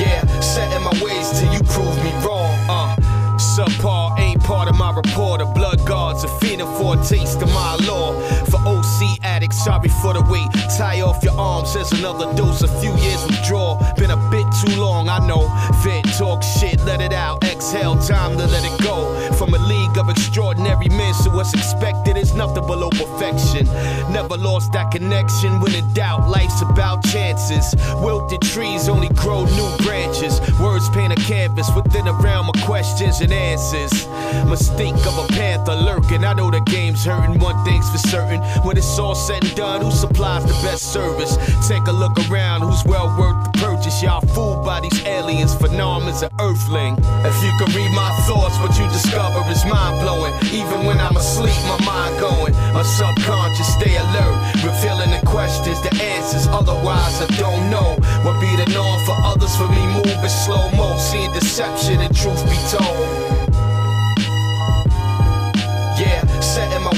Yeah, 0.00 0.26
setting 0.40 0.82
my 0.82 0.94
ways 1.04 1.30
till 1.38 1.52
you 1.52 1.60
prove 1.70 1.96
me 2.02 2.10
wrong. 2.26 2.50
Uh, 2.68 2.96
subpar 3.38 4.18
ain't 4.18 4.33
part 4.44 4.68
of 4.68 4.76
my 4.76 4.84
my 4.84 4.92
reporter. 4.92 5.46
Blood 5.46 5.86
guards 5.86 6.24
are 6.24 6.40
feeding 6.40 6.66
for 6.76 6.98
a 6.98 7.02
taste 7.02 7.40
of 7.40 7.48
my 7.48 7.74
law. 7.88 8.12
For 8.50 8.60
OC 8.68 9.18
addicts, 9.22 9.64
sorry 9.64 9.88
for 9.88 10.12
the 10.12 10.20
wait. 10.28 10.48
Tie 10.76 11.00
off 11.00 11.24
your 11.24 11.32
arms, 11.38 11.72
there's 11.72 11.90
another 11.92 12.26
dose. 12.34 12.60
A 12.60 12.68
few 12.80 12.94
years 12.96 13.22
withdraw. 13.26 13.80
Been 13.96 14.10
a 14.10 14.20
bit 14.30 14.46
too 14.60 14.76
long, 14.78 15.08
I 15.08 15.26
know. 15.26 15.48
Vid 15.82 16.04
talk 16.18 16.42
shit, 16.42 16.78
let 16.84 17.00
it 17.00 17.14
out. 17.14 17.44
Exhale, 17.44 17.96
time 17.96 18.36
to 18.36 18.46
let 18.46 18.64
it 18.64 18.76
go. 18.82 18.96
From 19.38 19.54
a 19.54 19.58
league 19.58 19.96
of 19.96 20.10
extraordinary 20.10 20.88
men, 20.88 21.14
so 21.14 21.30
what's 21.30 21.54
expected 21.54 22.16
is 22.18 22.34
nothing 22.34 22.66
below 22.66 22.90
perfection. 22.90 23.64
Never 24.12 24.36
lost 24.36 24.72
that 24.72 24.90
connection. 24.90 25.60
When 25.60 25.74
in 25.74 25.86
doubt, 25.94 26.28
life's 26.28 26.60
about 26.60 27.04
chances. 27.04 27.74
Wilted 28.04 28.42
trees 28.42 28.88
only 28.88 29.08
grow 29.14 29.46
new 29.46 29.70
branches. 29.78 30.40
Words 30.60 30.90
paint 30.90 31.12
a 31.12 31.16
canvas 31.16 31.70
within 31.74 32.06
a 32.06 32.12
realm 32.12 32.48
of 32.50 32.56
questions 32.62 33.20
and 33.20 33.32
answers. 33.32 34.06
Mistake 34.48 34.94
of 35.06 35.18
a 35.18 35.26
panther 35.32 35.74
lurking. 35.74 36.24
I 36.24 36.32
know 36.34 36.50
the 36.50 36.60
game's 36.60 37.04
hurting. 37.04 37.38
One 37.38 37.62
thing's 37.64 37.88
for 37.90 37.98
certain. 37.98 38.40
When 38.64 38.76
it's 38.76 38.98
all 38.98 39.14
said 39.14 39.44
and 39.44 39.54
done, 39.54 39.80
who 39.82 39.90
supplies 39.90 40.44
the 40.44 40.54
best 40.62 40.92
service? 40.92 41.36
Take 41.68 41.86
a 41.86 41.92
look 41.92 42.16
around. 42.30 42.62
Who's 42.62 42.84
well 42.84 43.08
worth 43.18 43.38
the 43.44 43.58
purchase? 43.58 44.02
Y'all 44.02 44.20
fooled 44.20 44.64
by 44.64 44.80
these 44.80 45.04
aliens. 45.04 45.54
Phenomenon's 45.54 46.22
an 46.22 46.30
earthling. 46.40 46.96
If 47.24 47.36
you 47.44 47.52
could 47.58 47.74
read 47.74 47.90
my 47.92 48.10
thoughts, 48.26 48.56
what 48.58 48.78
you 48.78 48.86
discover 48.88 49.40
is 49.50 49.64
mind 49.64 50.00
blowing. 50.02 50.34
Even 50.52 50.86
when 50.86 50.98
I'm 50.98 51.16
asleep, 51.16 51.56
my 51.66 51.78
mind 51.84 52.20
going. 52.20 52.52
My 52.72 52.82
subconscious 52.82 53.74
stay 53.74 53.96
alert, 53.96 54.36
revealing 54.62 55.10
the 55.10 55.22
questions, 55.26 55.80
the 55.82 55.92
answers. 56.02 56.46
Otherwise, 56.48 57.20
I 57.20 57.26
don't 57.38 57.70
know 57.70 57.96
what 58.22 58.40
be 58.40 58.50
the 58.56 58.70
norm 58.74 59.00
for 59.04 59.16
others. 59.22 59.54
For 59.56 59.68
me, 59.68 59.82
moving 59.94 60.28
slow 60.28 60.70
mo, 60.72 60.96
seeing 60.98 61.32
deception 61.32 62.00
and 62.00 62.14
truth 62.16 62.42
be 62.44 62.58
told. 62.70 63.43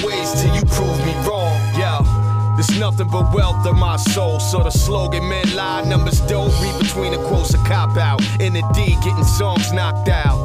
Ways 0.04 0.32
till 0.40 0.54
you 0.54 0.64
prove 0.66 0.98
me 1.06 1.14
wrong. 1.26 1.54
Yeah. 1.76 2.02
There's 2.56 2.78
nothing 2.80 3.08
but 3.08 3.34
wealth 3.34 3.66
in 3.66 3.76
my 3.76 3.96
soul. 3.96 4.40
So 4.40 4.62
the 4.62 4.70
slogan, 4.70 5.28
men 5.28 5.54
lie, 5.54 5.84
numbers 5.84 6.20
don't 6.22 6.50
read 6.62 6.78
between 6.78 7.12
the 7.12 7.18
quotes 7.28 7.52
a 7.52 7.58
cop 7.58 7.96
out. 7.98 8.22
In 8.40 8.54
the 8.54 8.62
D, 8.74 8.96
getting 9.04 9.24
songs 9.24 9.72
knocked 9.72 10.08
out. 10.08 10.38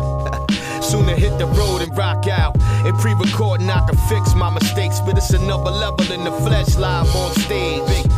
Soon 0.51 0.81
Sooner 1.05 1.15
hit 1.15 1.37
the 1.39 1.45
road 1.47 1.81
and 1.81 1.97
rock 1.97 2.27
out. 2.27 2.57
And 2.85 2.97
pre 2.99 3.13
recording, 3.13 3.69
I 3.69 3.79
can 3.87 3.97
fix 4.09 4.35
my 4.35 4.49
mistakes, 4.49 4.99
but 4.99 5.17
it's 5.17 5.29
another 5.29 5.71
level 5.71 6.11
in 6.11 6.25
the 6.25 6.31
flesh 6.31 6.75
live 6.75 7.15
on 7.15 7.31
stage. 7.35 7.81
Big 7.87 8.11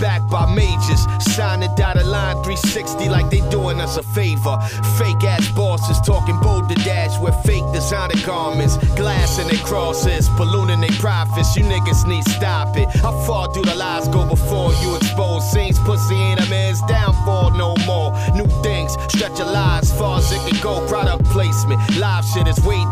backed 0.00 0.30
by 0.30 0.46
majors. 0.54 1.06
Signing 1.20 1.74
dotted 1.76 2.06
line 2.06 2.36
360 2.44 3.08
like 3.08 3.30
they 3.30 3.40
doing 3.50 3.80
us 3.80 3.96
a 3.96 4.02
favor. 4.02 4.58
Fake 4.98 5.22
ass 5.24 5.48
bosses 5.52 6.00
talking 6.00 6.38
bold 6.40 6.68
to 6.68 6.74
dash 6.76 7.18
with 7.20 7.34
fake 7.44 7.64
designer 7.72 8.20
garments. 8.24 8.76
Glass 8.94 9.38
in 9.38 9.48
their 9.48 9.64
crosses, 9.64 10.28
ballooning 10.30 10.80
their 10.80 10.96
profits. 11.00 11.56
You 11.56 11.64
niggas 11.64 12.06
need 12.06 12.24
stop 12.28 12.76
it. 12.76 12.88
How 13.00 13.12
far 13.26 13.48
do 13.52 13.62
the 13.62 13.74
lies 13.74 14.08
go 14.08 14.26
before 14.28 14.72
you 14.82 14.96
expose 14.96 15.50
scenes? 15.50 15.78
Pussy 15.80 16.14
ain't 16.14 16.40
a 16.40 16.50
man's 16.50 16.80
downfall 16.82 17.50
no 17.52 17.74
more. 17.86 18.12
New 18.34 18.46
things, 18.62 18.92
stretch 19.08 19.38
your 19.38 19.50
lives 19.50 19.92
far 19.92 20.18
as 20.18 20.30
it 20.32 20.40
can 20.48 20.60
go. 20.62 20.86
Product 20.88 21.24
placement, 21.26 21.80
live 21.98 22.24
shit 22.24 22.48
is 22.48 22.60
way 22.64 22.84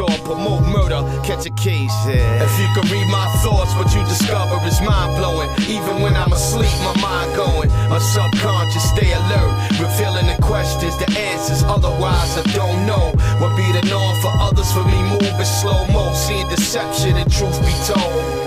Talk, 0.00 0.24
promote 0.24 0.62
murder, 0.62 1.04
catch 1.24 1.44
a 1.44 1.50
case. 1.50 1.92
Yeah. 2.08 2.42
If 2.42 2.58
you 2.58 2.68
could 2.72 2.90
read 2.90 3.06
my 3.12 3.28
thoughts, 3.44 3.74
what 3.74 3.92
you 3.94 4.02
discover 4.04 4.56
is 4.66 4.80
mind 4.80 5.14
blowing. 5.18 5.50
Even 5.68 6.00
when 6.00 6.16
I'm 6.16 6.32
asleep, 6.32 6.72
my 6.80 6.96
mind 7.02 7.36
going. 7.36 7.68
My 7.90 7.98
subconscious 7.98 8.88
stay 8.88 9.12
alert, 9.12 9.52
revealing 9.76 10.28
the 10.32 10.40
questions, 10.40 10.96
the 10.96 11.04
answers. 11.18 11.62
Otherwise, 11.64 12.32
I 12.38 12.44
don't 12.56 12.86
know 12.86 13.12
what 13.44 13.54
be 13.58 13.68
the 13.76 13.84
norm 13.92 14.16
for 14.22 14.32
others. 14.40 14.72
For 14.72 14.84
me, 14.86 15.02
moving 15.12 15.44
slow 15.44 15.86
mo, 15.88 16.14
seeing 16.14 16.48
deception 16.48 17.18
and 17.18 17.30
truth 17.30 17.60
be 17.60 17.74
told. 17.84 18.39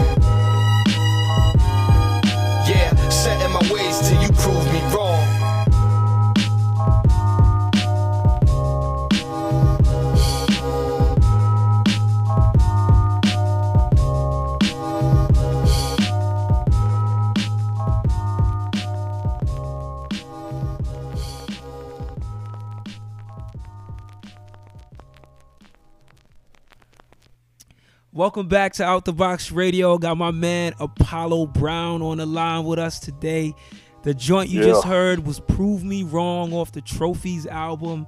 Welcome 28.15 28.47
back 28.47 28.73
to 28.73 28.83
Out 28.83 29.05
the 29.05 29.11
Box 29.11 29.51
Radio. 29.51 29.97
Got 29.97 30.19
my 30.19 30.29
man 30.29 30.75
Apollo 30.79 31.47
Brown 31.47 32.03
on 32.03 32.19
the 32.19 32.27
line 32.27 32.63
with 32.63 32.77
us 32.77 32.99
today. 32.99 33.55
The 34.03 34.13
joint 34.13 34.51
you 34.51 34.61
just 34.61 34.85
heard 34.85 35.25
was 35.25 35.39
Prove 35.39 35.83
Me 35.83 36.03
Wrong 36.03 36.53
off 36.53 36.71
the 36.71 36.81
Trophies 36.81 37.47
album. 37.47 38.05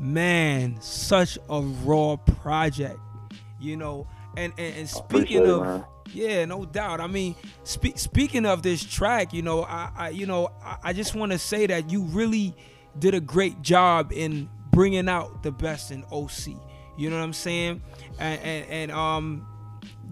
Man, 0.00 0.80
such 0.80 1.38
a 1.48 1.60
raw 1.60 2.16
project. 2.16 2.98
You 3.60 3.76
know, 3.76 4.08
and 4.36 4.52
and, 4.58 4.78
and 4.78 4.88
speaking 4.88 5.44
it, 5.44 5.48
of 5.48 5.62
man. 5.62 5.84
yeah, 6.12 6.44
no 6.44 6.64
doubt. 6.64 7.00
I 7.00 7.06
mean, 7.06 7.36
spe- 7.62 7.96
speaking 7.96 8.46
of 8.46 8.62
this 8.62 8.82
track, 8.82 9.32
you 9.32 9.42
know, 9.42 9.62
I, 9.62 9.92
I 9.96 10.08
you 10.08 10.26
know, 10.26 10.50
I, 10.60 10.78
I 10.82 10.92
just 10.92 11.14
want 11.14 11.30
to 11.30 11.38
say 11.38 11.68
that 11.68 11.88
you 11.88 12.02
really 12.02 12.52
did 12.98 13.14
a 13.14 13.20
great 13.20 13.62
job 13.62 14.10
in 14.12 14.48
bringing 14.72 15.08
out 15.08 15.44
the 15.44 15.52
best 15.52 15.92
in 15.92 16.02
OC. 16.10 16.56
You 16.96 17.10
know 17.10 17.16
what 17.16 17.24
I'm 17.24 17.32
saying? 17.32 17.82
And 18.18 18.40
and, 18.40 18.70
and 18.70 18.92
um, 18.92 19.46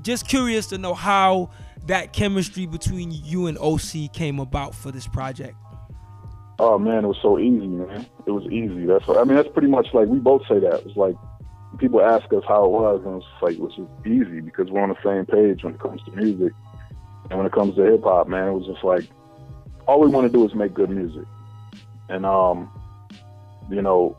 just 0.02 0.28
curious 0.28 0.66
to 0.68 0.78
know 0.78 0.94
how 0.94 1.50
that 1.86 2.12
chemistry 2.12 2.66
between 2.66 3.10
you 3.10 3.46
and 3.46 3.58
OC 3.58 4.12
came 4.12 4.38
about 4.38 4.74
for 4.74 4.90
this 4.90 5.06
project. 5.06 5.56
Oh 6.58 6.78
man, 6.78 7.04
it 7.04 7.08
was 7.08 7.18
so 7.20 7.38
easy, 7.38 7.66
man. 7.66 8.06
It 8.26 8.30
was 8.30 8.44
easy. 8.44 8.86
That's 8.86 9.06
what, 9.06 9.18
I 9.18 9.24
mean. 9.24 9.36
That's 9.36 9.48
pretty 9.48 9.68
much 9.68 9.88
like 9.92 10.08
we 10.08 10.18
both 10.18 10.42
say 10.48 10.60
that. 10.60 10.82
It's 10.86 10.96
like 10.96 11.16
people 11.78 12.00
ask 12.00 12.32
us 12.32 12.44
how 12.46 12.64
it 12.64 12.70
was, 12.70 13.02
and 13.04 13.16
it's 13.16 13.42
like 13.42 13.56
which 13.58 13.78
is 13.78 13.88
easy 14.06 14.40
because 14.40 14.70
we're 14.70 14.82
on 14.82 14.90
the 14.90 15.02
same 15.02 15.26
page 15.26 15.64
when 15.64 15.74
it 15.74 15.80
comes 15.80 16.02
to 16.04 16.12
music, 16.12 16.52
and 17.30 17.38
when 17.38 17.46
it 17.46 17.52
comes 17.52 17.74
to 17.76 17.82
hip 17.82 18.04
hop, 18.04 18.28
man, 18.28 18.48
it 18.48 18.52
was 18.52 18.66
just 18.66 18.84
like 18.84 19.08
all 19.86 20.00
we 20.00 20.08
want 20.08 20.26
to 20.26 20.32
do 20.32 20.46
is 20.46 20.54
make 20.54 20.72
good 20.74 20.90
music, 20.90 21.26
and 22.08 22.24
um, 22.24 22.70
you 23.68 23.82
know, 23.82 24.16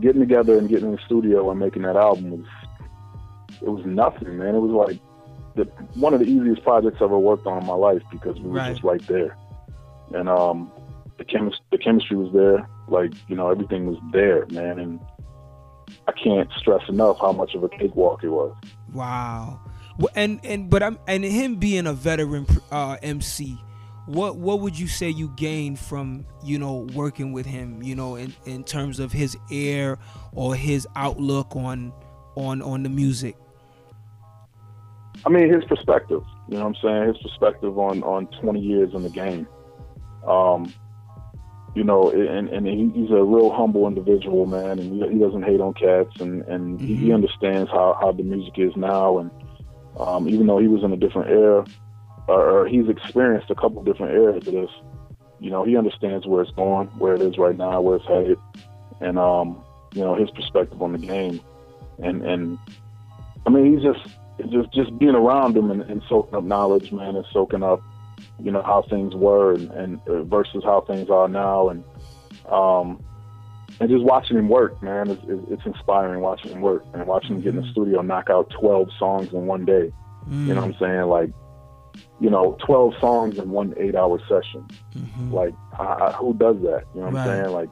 getting 0.00 0.20
together 0.20 0.58
and 0.58 0.68
getting 0.68 0.86
in 0.86 0.92
the 0.96 1.02
studio 1.06 1.50
and 1.50 1.58
making 1.60 1.82
that 1.82 1.96
album 1.96 2.30
was 2.30 2.46
it 3.60 3.68
was 3.68 3.84
nothing, 3.86 4.38
man. 4.38 4.54
It 4.56 4.58
was 4.60 4.88
like 4.88 4.98
the, 5.54 5.64
one 6.00 6.14
of 6.14 6.20
the 6.20 6.26
easiest 6.26 6.62
projects 6.64 6.96
I've 6.96 7.02
ever 7.02 7.18
worked 7.18 7.46
on 7.46 7.60
in 7.60 7.66
my 7.66 7.74
life 7.74 8.02
because 8.10 8.36
we 8.40 8.48
were 8.50 8.56
Right. 8.56 8.72
just 8.72 8.82
right 8.82 9.06
there, 9.06 9.36
and 10.14 10.28
um, 10.28 10.72
the 11.18 11.24
chemis- 11.24 11.60
the 11.70 11.78
chemistry 11.78 12.16
was 12.16 12.32
there. 12.32 12.68
Like 12.88 13.12
you 13.28 13.36
know, 13.36 13.50
everything 13.50 13.86
was 13.86 13.98
there, 14.12 14.46
man. 14.50 14.78
And 14.80 15.00
I 16.08 16.12
can't 16.12 16.50
stress 16.58 16.82
enough 16.88 17.18
how 17.20 17.32
much 17.32 17.54
of 17.54 17.62
a 17.62 17.68
cakewalk 17.68 18.24
it 18.24 18.30
was. 18.30 18.54
Wow. 18.92 19.60
Well, 19.98 20.08
And 20.16 20.40
and 20.44 20.68
but 20.70 20.82
I'm 20.82 20.98
and 21.06 21.22
him 21.22 21.56
being 21.56 21.86
a 21.86 21.92
veteran 21.92 22.46
uh, 22.72 22.96
MC, 23.02 23.56
what 24.06 24.36
what 24.36 24.60
would 24.60 24.78
you 24.78 24.88
say 24.88 25.08
you 25.08 25.28
gained 25.36 25.78
from 25.78 26.26
you 26.42 26.58
know 26.58 26.88
working 26.94 27.32
with 27.32 27.46
him? 27.46 27.82
You 27.82 27.94
know, 27.94 28.16
in 28.16 28.34
in 28.46 28.64
terms 28.64 28.98
of 28.98 29.12
his 29.12 29.36
air 29.50 29.98
or 30.32 30.54
his 30.54 30.86
outlook 30.96 31.54
on 31.54 31.92
on 32.36 32.62
on 32.62 32.82
the 32.82 32.88
music. 32.88 33.36
I 35.24 35.28
mean, 35.28 35.52
his 35.52 35.64
perspective. 35.64 36.22
You 36.48 36.58
know 36.58 36.68
what 36.68 36.76
I'm 36.76 36.82
saying? 36.82 37.14
His 37.14 37.18
perspective 37.18 37.78
on 37.78 38.02
on 38.02 38.26
20 38.40 38.60
years 38.60 38.92
in 38.94 39.02
the 39.02 39.10
game. 39.10 39.46
Um, 40.26 40.72
you 41.74 41.84
know, 41.84 42.10
and 42.10 42.48
and 42.48 42.66
he, 42.66 42.90
he's 42.94 43.10
a 43.10 43.22
real 43.22 43.50
humble 43.50 43.86
individual, 43.86 44.46
man, 44.46 44.78
and 44.78 45.12
he, 45.12 45.18
doesn't 45.18 45.42
hate 45.42 45.60
on 45.60 45.72
cats, 45.74 46.20
and 46.20 46.42
and 46.42 46.80
he, 46.80 46.94
he 46.94 47.12
understands 47.12 47.70
how 47.70 47.96
how 48.00 48.12
the 48.12 48.22
music 48.22 48.54
is 48.58 48.76
now, 48.76 49.18
and 49.18 49.30
um, 49.98 50.28
even 50.28 50.46
though 50.46 50.58
he 50.58 50.68
was 50.68 50.82
in 50.82 50.92
a 50.92 50.96
different 50.96 51.30
era, 51.30 51.64
or, 52.28 52.50
or 52.50 52.66
he's 52.66 52.88
experienced 52.88 53.50
a 53.50 53.54
couple 53.54 53.82
different 53.82 54.12
eras 54.12 54.46
of 54.46 54.52
this, 54.52 54.70
you 55.40 55.50
know, 55.50 55.64
he 55.64 55.76
understands 55.76 56.26
where 56.26 56.42
it's 56.42 56.52
going, 56.52 56.86
where 56.98 57.14
it 57.14 57.22
is 57.22 57.36
right 57.36 57.56
now, 57.56 57.80
where 57.80 57.96
it's 57.96 58.06
headed, 58.06 58.38
and 59.00 59.18
um, 59.18 59.62
you 59.92 60.00
know, 60.00 60.14
his 60.14 60.30
perspective 60.30 60.80
on 60.80 60.92
the 60.92 60.98
game, 60.98 61.40
and 61.98 62.22
and 62.22 62.58
I 63.46 63.50
mean, 63.50 63.72
he's 63.72 63.82
just 63.82 64.16
just 64.50 64.72
just 64.72 64.98
being 64.98 65.14
around 65.14 65.56
him 65.56 65.70
and, 65.70 65.82
and 65.82 66.02
soaking 66.08 66.34
up 66.34 66.44
knowledge, 66.44 66.92
man, 66.92 67.16
and 67.16 67.26
soaking 67.32 67.62
up, 67.62 67.82
you 68.38 68.50
know, 68.50 68.62
how 68.62 68.82
things 68.88 69.14
were 69.14 69.54
and, 69.54 69.70
and 69.72 70.00
uh, 70.08 70.22
versus 70.22 70.62
how 70.64 70.82
things 70.82 71.10
are 71.10 71.28
now, 71.28 71.68
and 71.68 71.84
um, 72.48 73.02
and 73.80 73.90
just 73.90 74.04
watching 74.04 74.38
him 74.38 74.48
work, 74.48 74.80
man, 74.82 75.10
it's, 75.10 75.22
it's 75.26 75.42
it's 75.50 75.66
inspiring 75.66 76.20
watching 76.20 76.52
him 76.52 76.60
work 76.60 76.84
and 76.94 77.04
watching 77.06 77.36
him 77.36 77.40
get 77.42 77.54
in 77.54 77.62
the 77.62 77.70
studio 77.72 78.00
knock 78.00 78.30
out 78.30 78.48
12 78.60 78.88
songs 78.98 79.32
in 79.32 79.46
one 79.46 79.64
day. 79.64 79.92
You 80.30 80.54
know 80.54 80.60
what 80.60 80.64
I'm 80.64 80.76
saying? 80.78 81.02
Like, 81.08 81.30
you 82.20 82.30
know, 82.30 82.56
12 82.66 82.94
songs 83.00 83.38
in 83.38 83.50
one 83.50 83.74
eight-hour 83.76 84.18
session. 84.28 84.66
Mhm. 84.94 85.32
Like, 85.32 85.54
I, 85.78 85.84
I, 86.08 86.12
who 86.12 86.34
does 86.34 86.56
that? 86.62 86.84
You 86.94 87.00
know 87.00 87.06
what 87.06 87.14
Right. 87.14 87.28
I'm 87.28 87.44
saying? 87.44 87.54
Like, 87.54 87.68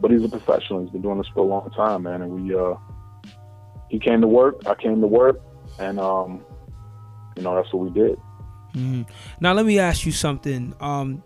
but 0.00 0.10
he's 0.10 0.22
a 0.24 0.28
professional. 0.28 0.82
He's 0.82 0.90
been 0.90 1.02
doing 1.02 1.18
this 1.18 1.26
for 1.34 1.40
a 1.40 1.46
long 1.46 1.70
time, 1.70 2.02
man, 2.04 2.22
and 2.22 2.30
we 2.32 2.54
uh 2.54 2.74
he 3.88 3.98
came 3.98 4.20
to 4.20 4.28
work, 4.28 4.60
I 4.66 4.74
came 4.74 5.00
to 5.00 5.06
work, 5.06 5.40
and 5.78 5.98
um, 5.98 6.42
you 7.36 7.42
know 7.42 7.54
that's 7.54 7.72
what 7.72 7.84
we 7.84 7.90
did. 7.90 8.18
Mm-hmm. 8.74 9.02
Now 9.40 9.54
let 9.54 9.64
me 9.66 9.78
ask 9.78 10.04
you 10.04 10.12
something. 10.12 10.74
Um, 10.80 11.22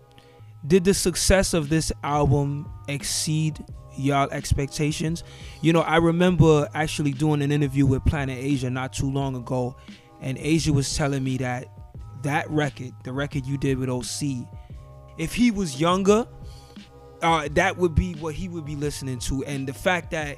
did 0.65 0.85
the 0.85 0.93
success 0.93 1.53
of 1.53 1.67
this 1.69 1.91
album 2.03 2.71
exceed 2.87 3.63
y'all 3.97 4.29
expectations? 4.31 5.23
You 5.61 5.73
know, 5.73 5.81
I 5.81 5.97
remember 5.97 6.69
actually 6.73 7.11
doing 7.11 7.41
an 7.41 7.51
interview 7.51 7.85
with 7.85 8.03
Planet 8.05 8.37
Asia 8.39 8.69
not 8.69 8.93
too 8.93 9.11
long 9.11 9.35
ago, 9.35 9.75
and 10.21 10.37
Asia 10.37 10.71
was 10.71 10.95
telling 10.95 11.23
me 11.23 11.37
that 11.37 11.67
that 12.23 12.49
record, 12.49 12.93
the 13.03 13.13
record 13.13 13.45
you 13.45 13.57
did 13.57 13.77
with 13.77 13.89
OC, 13.89 14.47
if 15.17 15.33
he 15.33 15.51
was 15.51 15.79
younger, 15.79 16.27
uh, 17.21 17.47
that 17.53 17.77
would 17.77 17.95
be 17.95 18.13
what 18.15 18.35
he 18.35 18.49
would 18.49 18.65
be 18.65 18.75
listening 18.75 19.19
to. 19.19 19.43
And 19.45 19.67
the 19.67 19.73
fact 19.73 20.11
that 20.11 20.37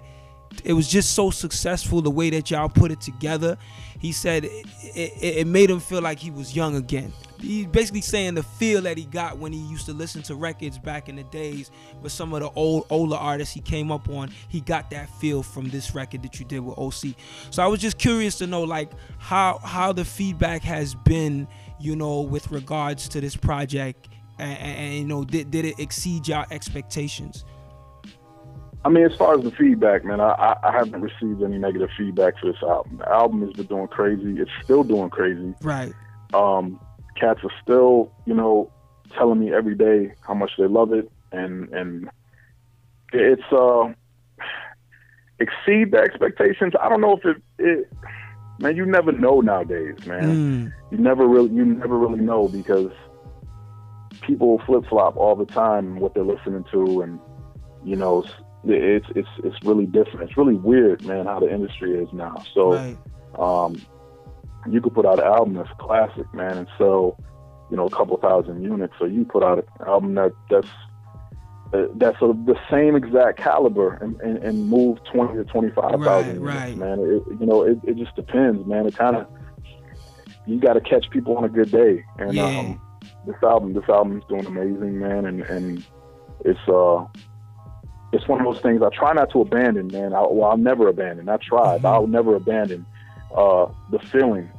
it 0.64 0.74
was 0.74 0.88
just 0.88 1.16
so 1.16 1.32
successful, 1.32 2.02
the 2.02 2.12
way 2.12 2.30
that 2.30 2.52
y'all 2.52 2.70
put 2.70 2.92
it 2.92 3.02
together, 3.02 3.58
he 4.00 4.12
said 4.12 4.46
it, 4.46 4.66
it, 4.82 5.38
it 5.40 5.48
made 5.48 5.70
him 5.70 5.80
feel 5.80 6.02
like 6.02 6.20
he 6.20 6.32
was 6.32 6.56
young 6.56 6.76
again. 6.76 7.12
He's 7.40 7.68
basically 7.68 8.02
saying 8.02 8.36
the 8.36 8.44
feel 8.44 8.82
that 8.84 8.98
he 8.98 9.06
got 9.06 9.38
when 9.38 9.52
he 9.52 9.60
used 9.60 9.86
to 9.88 9.94
listen 9.94 10.24
to 10.24 10.36
records 10.36 10.80
back 10.80 11.10
in 11.10 11.18
the 11.18 11.24
days 11.24 11.70
with 12.02 12.12
some 12.12 12.34
of 12.34 12.42
the 12.42 12.50
old 12.52 12.88
older 12.90 13.16
artists 13.16 13.54
he 13.54 13.62
came 13.62 13.92
up 13.92 14.10
on. 14.10 14.32
He 14.48 14.62
got 14.62 14.90
that 14.92 15.10
feel 15.10 15.44
from 15.44 15.70
this 15.70 15.94
record 15.94 16.24
that 16.24 16.40
you 16.40 16.46
did 16.46 16.60
with 16.60 16.78
OC. 16.78 17.16
So 17.52 17.62
I 17.62 17.68
was 17.68 17.82
just 17.82 17.98
curious 17.98 18.38
to 18.38 18.48
know 18.48 18.64
like 18.64 18.92
how 19.18 19.60
how 19.64 19.92
the 19.92 20.06
feedback 20.06 20.64
has 20.64 20.96
been, 20.96 21.48
you 21.86 21.96
know, 21.96 22.22
with 22.22 22.52
regards 22.52 23.08
to 23.10 23.22
this 23.22 23.36
project 23.36 24.10
and, 24.40 24.58
and 24.60 24.94
you 24.96 25.06
know 25.06 25.24
did, 25.24 25.52
did 25.52 25.66
it 25.66 25.80
exceed 25.80 26.28
your 26.28 26.46
expectations? 26.52 27.46
I 28.84 28.90
mean 28.90 29.06
as 29.06 29.16
far 29.16 29.38
as 29.38 29.44
the 29.44 29.52
feedback 29.52 30.06
man 30.06 30.20
I, 30.20 30.56
I 30.64 30.72
haven't 30.72 31.02
received 31.02 31.42
any 31.44 31.58
negative 31.58 31.90
feedback 31.98 32.38
for 32.40 32.52
this 32.52 32.62
album. 32.62 32.98
The 32.98 33.10
album 33.10 33.42
has 33.42 33.54
been 33.54 33.66
doing 33.66 33.88
crazy. 33.88 34.40
It's 34.40 34.52
still 34.64 34.84
doing 34.84 35.10
crazy. 35.10 35.54
Right. 35.62 35.94
Um 36.34 36.80
cats 37.16 37.40
are 37.44 37.52
still 37.64 38.12
you 38.26 38.34
know 38.34 38.72
telling 39.16 39.40
me 39.40 39.54
every 39.54 39.76
day 39.76 40.14
how 40.22 40.34
much 40.34 40.52
they 40.58 40.68
love 40.68 40.92
it 40.92 41.10
and 41.32 41.70
and 41.70 42.10
it's 43.14 43.52
uh 43.52 43.94
exceed 45.40 45.92
the 45.92 45.98
expectations. 45.98 46.74
I 46.82 46.90
don't 46.90 47.02
know 47.02 47.18
if 47.18 47.26
it, 47.26 47.42
it 47.60 47.90
man 48.60 48.76
you 48.76 48.86
never 48.86 49.12
know 49.12 49.42
nowadays 49.42 49.96
man 50.06 50.24
mm. 50.24 50.74
you 50.92 50.98
never 50.98 51.28
really 51.28 51.50
you 51.52 51.66
never 51.66 51.98
really 51.98 52.22
know 52.22 52.48
because 52.48 52.92
people 54.22 54.62
flip 54.66 54.84
flop 54.90 55.16
all 55.18 55.36
the 55.36 55.46
time 55.46 56.00
what 56.00 56.14
they're 56.14 56.24
listening 56.24 56.66
to, 56.72 57.02
and 57.02 57.20
you 57.84 57.96
know, 57.96 58.24
it's 58.64 59.06
it's 59.16 59.28
it's 59.44 59.58
really 59.64 59.86
different. 59.86 60.30
It's 60.30 60.38
really 60.38 60.56
weird, 60.56 61.04
man, 61.06 61.26
how 61.26 61.40
the 61.40 61.54
industry 61.54 61.94
is 61.94 62.10
now. 62.14 62.44
So, 62.54 62.74
right. 62.74 62.98
um, 63.38 63.82
you 64.70 64.82
could 64.82 64.94
put 64.94 65.06
out 65.06 65.20
an 65.20 65.26
album 65.26 65.54
that's 65.54 65.70
classic, 65.80 66.32
man, 66.34 66.58
and 66.58 66.68
sell, 66.78 67.18
you 67.70 67.78
know, 67.78 67.86
a 67.86 67.90
couple 67.90 68.18
thousand 68.18 68.64
units. 68.64 68.94
So 69.00 69.06
you 69.06 69.26
put 69.26 69.44
out 69.44 69.60
an 69.60 69.88
album 69.88 70.16
that 70.16 70.34
that's 70.50 70.70
uh, 71.74 71.88
that's 71.96 72.18
sort 72.20 72.32
of 72.32 72.46
the 72.46 72.58
same 72.70 72.96
exact 72.96 73.40
caliber 73.40 73.96
and, 73.96 74.20
and, 74.22 74.38
and 74.38 74.68
move 74.68 75.00
twenty 75.12 75.36
to 75.36 75.44
twenty 75.46 75.72
five 75.72 76.00
thousand 76.02 76.42
right, 76.42 76.56
right. 76.56 76.78
man. 76.78 77.00
It, 77.00 77.40
you 77.40 77.46
know, 77.46 77.64
it, 77.64 77.80
it 77.84 77.98
just 77.98 78.16
depends, 78.16 78.66
man. 78.66 78.86
It 78.86 78.96
kind 78.96 79.16
of 79.16 79.28
you 80.46 80.60
got 80.60 80.74
to 80.74 80.82
catch 80.82 81.10
people 81.10 81.38
on 81.38 81.44
a 81.44 81.50
good 81.50 81.72
day, 81.72 82.04
and 82.20 82.34
yeah. 82.34 82.46
um, 82.46 82.82
this 83.26 83.36
album 83.44 83.74
this 83.74 83.88
album 83.90 84.18
is 84.18 84.24
doing 84.30 84.46
amazing, 84.46 85.00
man, 85.00 85.26
and 85.26 85.42
and 85.42 85.86
it's 86.44 86.60
uh 86.68 87.06
it's 88.14 88.28
one 88.28 88.40
of 88.40 88.46
those 88.46 88.62
things 88.62 88.82
I 88.82 88.90
try 88.90 89.14
not 89.14 89.32
to 89.32 89.42
abandon, 89.42 89.88
man. 89.88 90.14
I, 90.14 90.22
well, 90.22 90.52
I'll 90.52 90.58
never 90.58 90.88
abandon. 90.88 91.28
I 91.28 91.38
try, 91.38 91.78
mm-hmm. 91.78 91.86
I'll 91.86 92.08
never 92.08 92.36
abandon 92.36 92.86
uh, 93.36 93.68
the 93.92 94.00
feeling. 94.00 94.50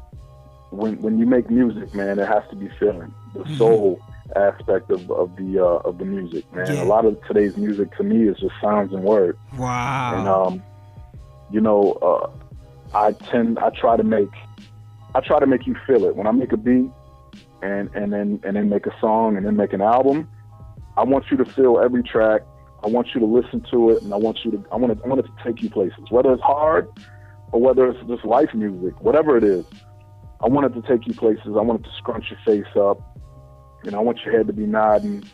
When 0.71 1.01
when 1.01 1.19
you 1.19 1.27
make 1.27 1.49
music, 1.49 1.95
man, 1.95 2.19
it 2.19 2.27
has 2.27 2.42
to 2.51 2.57
be 2.57 2.69
feeling 2.79 3.14
the 3.33 3.40
mm-hmm. 3.40 3.57
soul 3.57 4.01
aspect 4.37 4.90
of, 4.90 5.11
of 5.11 5.35
the 5.37 5.59
uh, 5.59 5.88
of 5.88 5.99
the 5.99 6.05
music, 6.05 6.51
man. 6.53 6.66
Yeah. 6.66 6.85
A 6.85 6.85
lot 6.85 7.05
of 7.05 7.18
today's 7.27 7.57
music 7.57 7.96
to 7.96 8.03
me 8.03 8.29
is 8.29 8.38
just 8.38 8.55
sounds 8.61 8.92
and 8.92 9.03
words. 9.03 9.38
Wow. 9.57 10.14
And 10.16 10.29
um, 10.29 10.62
you 11.51 11.61
know, 11.61 11.92
uh, 12.03 12.31
I 12.96 13.12
tend 13.12 13.59
I 13.59 13.70
try 13.70 13.96
to 13.96 14.05
make 14.05 14.31
I 15.14 15.20
try 15.20 15.40
to 15.40 15.46
make 15.46 15.66
you 15.66 15.77
feel 15.87 16.05
it 16.05 16.16
when 16.16 16.27
I 16.27 16.33
make 16.33 16.53
a 16.53 16.57
beat 16.57 16.90
and 17.62 17.90
and 17.94 18.12
then 18.12 18.40
and 18.44 18.57
then 18.57 18.68
make 18.68 18.87
a 18.87 18.94
song 19.01 19.37
and 19.37 19.46
then 19.46 19.57
make 19.57 19.72
an 19.72 19.81
album. 19.81 20.29
I 20.96 21.05
want 21.05 21.27
you 21.31 21.37
to 21.38 21.44
feel 21.44 21.79
every 21.79 22.03
track. 22.03 22.42
I 22.83 22.88
want 22.88 23.09
you 23.14 23.20
to 23.20 23.27
listen 23.27 23.64
to 23.70 23.90
it, 23.90 24.03
and 24.03 24.12
I 24.12 24.16
want 24.16 24.38
you 24.44 24.51
to 24.53 24.64
I 24.70 24.77
want 24.77 24.92
it, 24.92 24.99
I 25.05 25.09
want 25.09 25.20
it 25.20 25.25
to 25.25 25.44
take 25.44 25.62
you 25.62 25.70
places, 25.70 25.99
whether 26.11 26.33
it's 26.33 26.42
hard 26.42 26.88
or 27.53 27.61
whether 27.61 27.88
it's 27.88 28.07
just 28.09 28.25
life 28.25 28.53
music, 28.55 29.01
whatever 29.01 29.37
it 29.37 29.44
is. 29.44 29.64
I 30.42 30.49
want 30.49 30.66
it 30.66 30.81
to 30.81 30.87
take 30.87 31.07
you 31.07 31.14
places. 31.14 31.46
I 31.46 31.62
want 31.62 31.81
it 31.81 31.85
to 31.85 31.96
scrunch 31.96 32.27
your 32.31 32.38
face 32.44 32.70
up. 32.77 33.15
You 33.87 33.92
know, 33.92 33.99
I 33.99 34.03
want 34.03 34.18
your 34.25 34.37
head 34.37 34.46
to 34.49 34.53
be 34.53 34.66
nodding. 34.66 35.25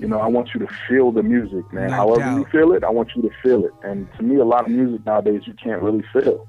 you 0.00 0.06
know, 0.06 0.20
I 0.20 0.26
want 0.28 0.50
you 0.54 0.60
to 0.60 0.68
feel 0.88 1.10
the 1.10 1.24
music, 1.24 1.64
man. 1.72 1.90
No 1.90 1.96
However 1.96 2.20
doubt. 2.20 2.36
you 2.38 2.44
feel 2.52 2.72
it, 2.72 2.84
I 2.84 2.90
want 2.90 3.10
you 3.16 3.22
to 3.22 3.30
feel 3.42 3.64
it. 3.64 3.72
And 3.82 4.06
to 4.16 4.22
me, 4.22 4.36
a 4.36 4.44
lot 4.44 4.66
of 4.66 4.70
music 4.70 5.04
nowadays 5.04 5.42
you 5.46 5.54
can't 5.54 5.82
really 5.82 6.04
feel 6.12 6.46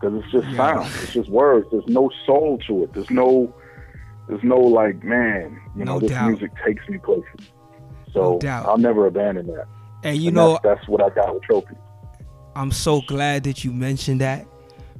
because 0.00 0.20
it's 0.20 0.32
just 0.32 0.48
Yeah. 0.48 0.56
sound. 0.74 0.86
It's 1.02 1.12
just 1.12 1.28
words. 1.30 1.68
There's 1.70 1.86
no 1.86 2.10
soul 2.26 2.58
to 2.66 2.82
it. 2.82 2.92
There's 2.94 3.10
no 3.10 3.54
there's 4.26 4.42
no 4.42 4.58
like, 4.58 5.02
man, 5.04 5.58
you 5.76 5.84
know, 5.86 6.00
this 6.00 6.10
doubt. 6.10 6.28
music 6.28 6.50
takes 6.66 6.86
me 6.88 6.98
places. 6.98 7.24
So 8.12 8.32
No 8.32 8.38
doubt. 8.40 8.66
I'll 8.66 8.76
never 8.76 9.06
abandon 9.06 9.46
that. 9.46 9.66
and 10.02 10.16
you 10.18 10.28
And 10.28 10.36
know 10.36 10.58
that's, 10.62 10.80
that's 10.80 10.88
what 10.88 11.00
I 11.02 11.10
got 11.14 11.32
with 11.32 11.44
Trophy. 11.44 11.76
I'm 12.56 12.72
so 12.72 13.02
glad 13.06 13.44
that 13.44 13.64
you 13.64 13.72
mentioned 13.72 14.20
that 14.20 14.46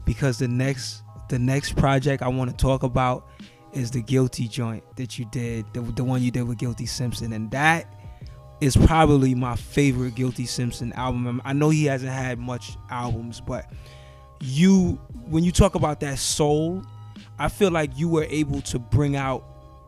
because 0.05 0.39
the 0.39 0.49
next 0.49 1.03
the 1.29 1.39
next 1.39 1.77
project 1.77 2.23
I 2.23 2.29
want 2.29 2.51
to 2.51 2.57
talk 2.57 2.85
about 2.85 3.27
is 3.73 3.91
the 3.91 4.03
Guilty 4.03 4.49
joint 4.49 4.85
that 4.97 5.19
you 5.19 5.25
did, 5.27 5.67
the, 5.73 5.81
the 5.81 6.05
one 6.05 6.23
you 6.23 6.31
did 6.31 6.43
with 6.43 6.59
Guilty 6.59 6.87
Simpson, 6.87 7.33
and 7.33 7.51
that 7.51 7.95
is 8.61 8.77
probably 8.77 9.35
my 9.35 9.57
favorite 9.57 10.15
Guilty 10.15 10.47
Simpson 10.47 10.93
album. 10.95 11.41
I 11.45 11.53
know 11.53 11.71
he 11.71 11.85
hasn't 11.85 12.13
had 12.13 12.39
much 12.39 12.77
albums, 12.91 13.41
but 13.41 13.71
you 14.41 15.01
when 15.29 15.45
you 15.45 15.53
talk 15.53 15.75
about 15.75 16.01
that 16.01 16.19
soul, 16.19 16.83
I 17.39 17.49
feel 17.49 17.71
like 17.71 17.97
you 17.97 18.09
were 18.09 18.27
able 18.29 18.61
to 18.63 18.79
bring 18.79 19.17
out 19.17 19.45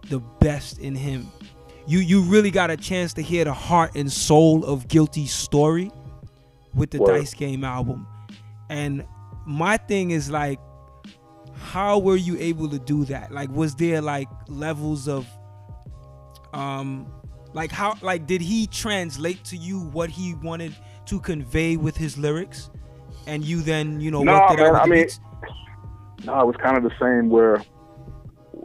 the 0.08 0.20
best 0.20 0.78
in 0.78 0.94
him. 0.94 1.30
You 1.86 1.98
you 1.98 2.22
really 2.22 2.50
got 2.50 2.70
a 2.70 2.76
chance 2.76 3.12
to 3.14 3.22
hear 3.22 3.44
the 3.44 3.52
heart 3.52 3.92
and 3.94 4.10
soul 4.10 4.64
of 4.64 4.88
Guilty's 4.88 5.32
story 5.32 5.90
with 6.74 6.90
the 6.90 6.98
Word. 6.98 7.18
Dice 7.18 7.34
Game 7.34 7.64
album. 7.64 8.06
And 8.68 9.04
my 9.46 9.76
thing 9.76 10.12
is 10.12 10.30
like 10.30 10.60
how 11.60 11.98
were 11.98 12.16
you 12.16 12.36
able 12.38 12.68
to 12.68 12.78
do 12.78 13.04
that? 13.04 13.30
Like 13.32 13.50
was 13.50 13.74
there 13.74 14.00
like 14.00 14.28
levels 14.48 15.06
of 15.08 15.26
um 16.52 17.06
like 17.52 17.70
how 17.70 17.96
like 18.02 18.26
did 18.26 18.40
he 18.40 18.66
translate 18.66 19.44
to 19.44 19.56
you 19.56 19.80
what 19.80 20.10
he 20.10 20.34
wanted 20.34 20.74
to 21.06 21.20
convey 21.20 21.76
with 21.76 21.96
his 21.96 22.16
lyrics 22.16 22.70
and 23.26 23.44
you 23.44 23.60
then, 23.62 24.00
you 24.00 24.10
know, 24.10 24.22
No, 24.22 24.32
worked 24.32 24.52
it 24.52 24.60
out 24.60 24.64
man, 24.64 24.72
with 24.72 24.82
I 24.82 24.86
mean, 24.86 25.02
beats? 25.04 25.20
No, 26.24 26.40
it 26.40 26.46
was 26.46 26.56
kind 26.56 26.76
of 26.76 26.82
the 26.82 26.92
same 27.00 27.28
where, 27.28 27.62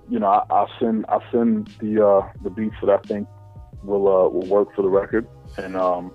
you 0.09 0.19
know, 0.19 0.27
I, 0.27 0.43
I'll 0.49 0.69
send 0.79 1.05
I 1.07 1.19
send 1.31 1.67
the 1.79 2.05
uh, 2.05 2.29
the 2.43 2.49
beats 2.49 2.75
that 2.81 2.89
I 2.89 2.97
think 3.07 3.27
will 3.83 4.07
uh, 4.07 4.29
will 4.29 4.47
work 4.47 4.73
for 4.75 4.81
the 4.81 4.89
record, 4.89 5.27
and 5.57 5.75
um, 5.75 6.11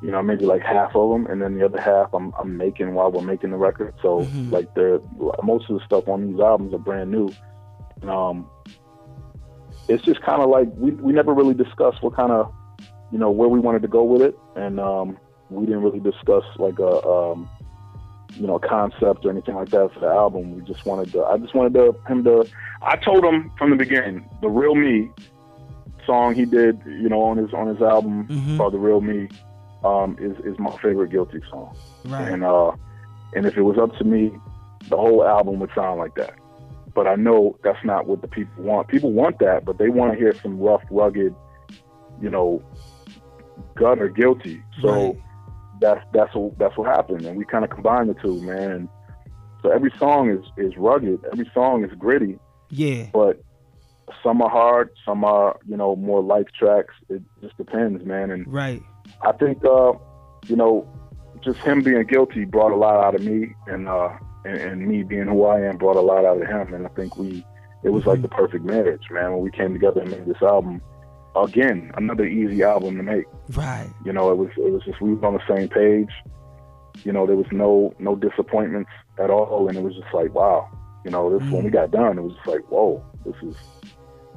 you 0.00 0.10
know, 0.10 0.22
maybe 0.22 0.44
like 0.44 0.62
half 0.62 0.94
of 0.94 1.10
them, 1.10 1.26
and 1.26 1.42
then 1.42 1.58
the 1.58 1.64
other 1.64 1.80
half 1.80 2.12
I'm 2.14 2.32
I'm 2.38 2.56
making 2.56 2.94
while 2.94 3.10
we're 3.10 3.22
making 3.22 3.50
the 3.50 3.56
record. 3.56 3.94
So 4.02 4.28
Mhm. 4.32 4.52
like 4.52 4.72
they're 4.74 5.00
most 5.42 5.68
of 5.70 5.78
the 5.78 5.84
stuff 5.84 6.08
on 6.08 6.30
these 6.30 6.40
albums 6.40 6.72
are 6.74 6.78
brand 6.78 7.10
new. 7.10 7.28
Um, 8.08 8.48
it's 9.88 10.04
just 10.04 10.20
kind 10.22 10.42
of 10.42 10.50
like 10.50 10.68
we 10.76 10.92
we 10.92 11.12
never 11.12 11.32
really 11.34 11.54
discussed 11.54 12.02
what 12.02 12.14
kind 12.14 12.30
of 12.30 12.52
you 13.10 13.18
know 13.18 13.30
where 13.30 13.48
we 13.48 13.58
wanted 13.58 13.82
to 13.82 13.88
go 13.88 14.04
with 14.04 14.22
it, 14.22 14.38
and 14.54 14.78
um, 14.78 15.18
we 15.50 15.66
didn't 15.66 15.82
really 15.82 16.00
discuss 16.00 16.44
like 16.58 16.78
a 16.78 17.06
um, 17.06 17.48
you 18.34 18.46
know 18.46 18.58
concept 18.58 19.24
or 19.24 19.30
anything 19.30 19.54
like 19.56 19.70
that 19.70 19.90
for 19.94 20.00
the 20.00 20.06
album. 20.06 20.54
We 20.54 20.62
just 20.62 20.84
wanted 20.86 21.10
to. 21.12 21.24
I 21.24 21.38
just 21.38 21.54
wanted 21.54 21.74
to, 21.74 21.96
him 22.06 22.22
to. 22.24 22.46
I 22.82 22.96
told 22.96 23.24
him 23.24 23.50
from 23.58 23.70
the 23.70 23.76
beginning 23.76 24.28
the 24.42 24.48
real 24.48 24.74
me 24.76 25.10
song 26.06 26.34
he 26.34 26.44
did, 26.44 26.80
you 26.86 27.08
know, 27.08 27.20
on 27.22 27.36
his 27.36 27.52
on 27.52 27.66
his 27.66 27.80
album 27.82 28.28
Mhm. 28.28 28.56
called 28.58 28.74
the 28.74 28.78
real 28.78 29.00
me 29.00 29.28
um, 29.84 30.16
is 30.20 30.36
is 30.44 30.58
my 30.58 30.70
favorite 30.82 31.10
guilty 31.10 31.40
song. 31.50 31.76
Right. 32.04 32.28
And 32.28 32.44
uh, 32.44 32.72
and 33.34 33.46
if 33.46 33.56
it 33.56 33.62
was 33.62 33.78
up 33.78 33.96
to 33.98 34.04
me, 34.04 34.32
the 34.88 34.96
whole 34.96 35.24
album 35.24 35.60
would 35.60 35.70
sound 35.74 35.98
like 35.98 36.14
that. 36.16 36.34
But 36.94 37.06
I 37.06 37.14
know 37.16 37.56
that's 37.62 37.84
not 37.84 38.06
what 38.06 38.22
the 38.22 38.28
people 38.28 38.62
want. 38.64 38.88
People 38.88 39.12
want 39.12 39.38
that, 39.38 39.64
but 39.64 39.78
they 39.78 39.88
want 39.88 40.12
to 40.12 40.18
hear 40.18 40.34
some 40.42 40.58
rough, 40.58 40.82
rugged, 40.90 41.34
you 42.20 42.28
know, 42.30 42.62
gut 43.76 44.00
or 44.00 44.08
guilty. 44.08 44.62
So 44.80 44.88
Right. 44.88 45.20
that's 45.80 46.04
that's 46.12 46.34
what 46.34 46.58
that's 46.58 46.76
what 46.76 46.88
happened, 46.88 47.24
and 47.24 47.36
we 47.36 47.44
kind 47.44 47.64
of 47.64 47.70
combined 47.70 48.08
the 48.10 48.14
two, 48.14 48.40
man. 48.42 48.70
And 48.72 48.88
so 49.62 49.70
every 49.70 49.92
song 49.98 50.30
is 50.30 50.44
is 50.56 50.76
rugged, 50.76 51.20
every 51.32 51.48
song 51.54 51.84
is 51.84 51.90
gritty, 51.98 52.38
Yeah. 52.70 53.06
but 53.12 53.40
some 54.22 54.40
are 54.42 54.50
hard, 54.50 54.90
some 55.04 55.22
are 55.24 55.58
you 55.68 55.76
know 55.76 55.94
more 55.94 56.22
life 56.22 56.46
tracks. 56.58 56.94
It 57.08 57.22
just 57.40 57.56
depends, 57.58 58.04
man. 58.04 58.30
And 58.30 58.46
Right. 58.52 58.82
I 59.22 59.32
think 59.32 59.64
uh, 59.64 59.92
you 60.46 60.56
know 60.56 60.88
just 61.42 61.58
him 61.60 61.82
being 61.82 62.04
guilty 62.04 62.44
brought 62.44 62.72
a 62.72 62.76
lot 62.76 63.04
out 63.04 63.14
of 63.14 63.22
me, 63.22 63.54
and 63.66 63.88
uh, 63.88 64.10
and, 64.44 64.56
and 64.56 64.88
me 64.88 65.02
being 65.02 65.26
who 65.26 65.44
I 65.44 65.60
am 65.60 65.76
brought 65.76 65.96
a 65.96 66.00
lot 66.00 66.24
out 66.24 66.40
of 66.40 66.48
him. 66.48 66.74
And 66.74 66.86
I 66.86 66.90
think 66.90 67.16
we, 67.16 67.44
it 67.84 67.90
was 67.90 68.06
like 68.06 68.22
the 68.22 68.28
perfect 68.28 68.64
marriage, 68.64 69.04
man. 69.10 69.32
When 69.32 69.42
we 69.42 69.50
came 69.50 69.72
together 69.72 70.00
and 70.00 70.10
made 70.10 70.26
this 70.26 70.42
album, 70.42 70.80
again, 71.36 71.90
another 71.96 72.26
easy 72.26 72.62
album 72.62 72.96
to 72.96 73.02
make. 73.02 73.24
Right. 73.50 73.90
You 74.04 74.12
know, 74.12 74.30
it 74.30 74.36
was 74.36 74.50
it 74.56 74.72
was 74.72 74.82
just 74.84 75.00
we 75.00 75.14
were 75.14 75.26
on 75.26 75.34
the 75.34 75.56
same 75.56 75.68
page. 75.68 76.10
You 77.04 77.12
know, 77.12 77.26
there 77.26 77.36
was 77.36 77.46
no 77.52 77.94
no 77.98 78.16
disappointments 78.16 78.90
at 79.18 79.30
all, 79.30 79.68
and 79.68 79.76
it 79.76 79.82
was 79.82 79.94
just 79.94 80.12
like, 80.12 80.34
wow. 80.34 80.68
You 81.04 81.12
know, 81.12 81.38
this 81.38 81.48
when 81.50 81.64
we 81.64 81.70
got 81.70 81.90
done, 81.90 82.18
it 82.18 82.22
was 82.22 82.34
just 82.34 82.46
like, 82.46 82.70
whoa, 82.70 83.02
this 83.24 83.36
is 83.42 83.56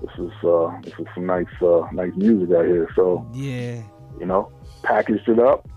this 0.02 0.12
is 0.18 0.32
uh 0.44 0.72
this 0.84 0.94
is 1.00 1.08
some 1.14 1.26
nice 1.26 1.46
uh 1.62 1.88
nice 1.92 2.14
music 2.16 2.56
out 2.56 2.66
here. 2.66 2.88
So 2.96 3.28
Yeah. 3.34 3.82
You 4.22 4.28
know, 4.28 4.52
packaged 4.84 5.28
it 5.28 5.40
up 5.40 5.68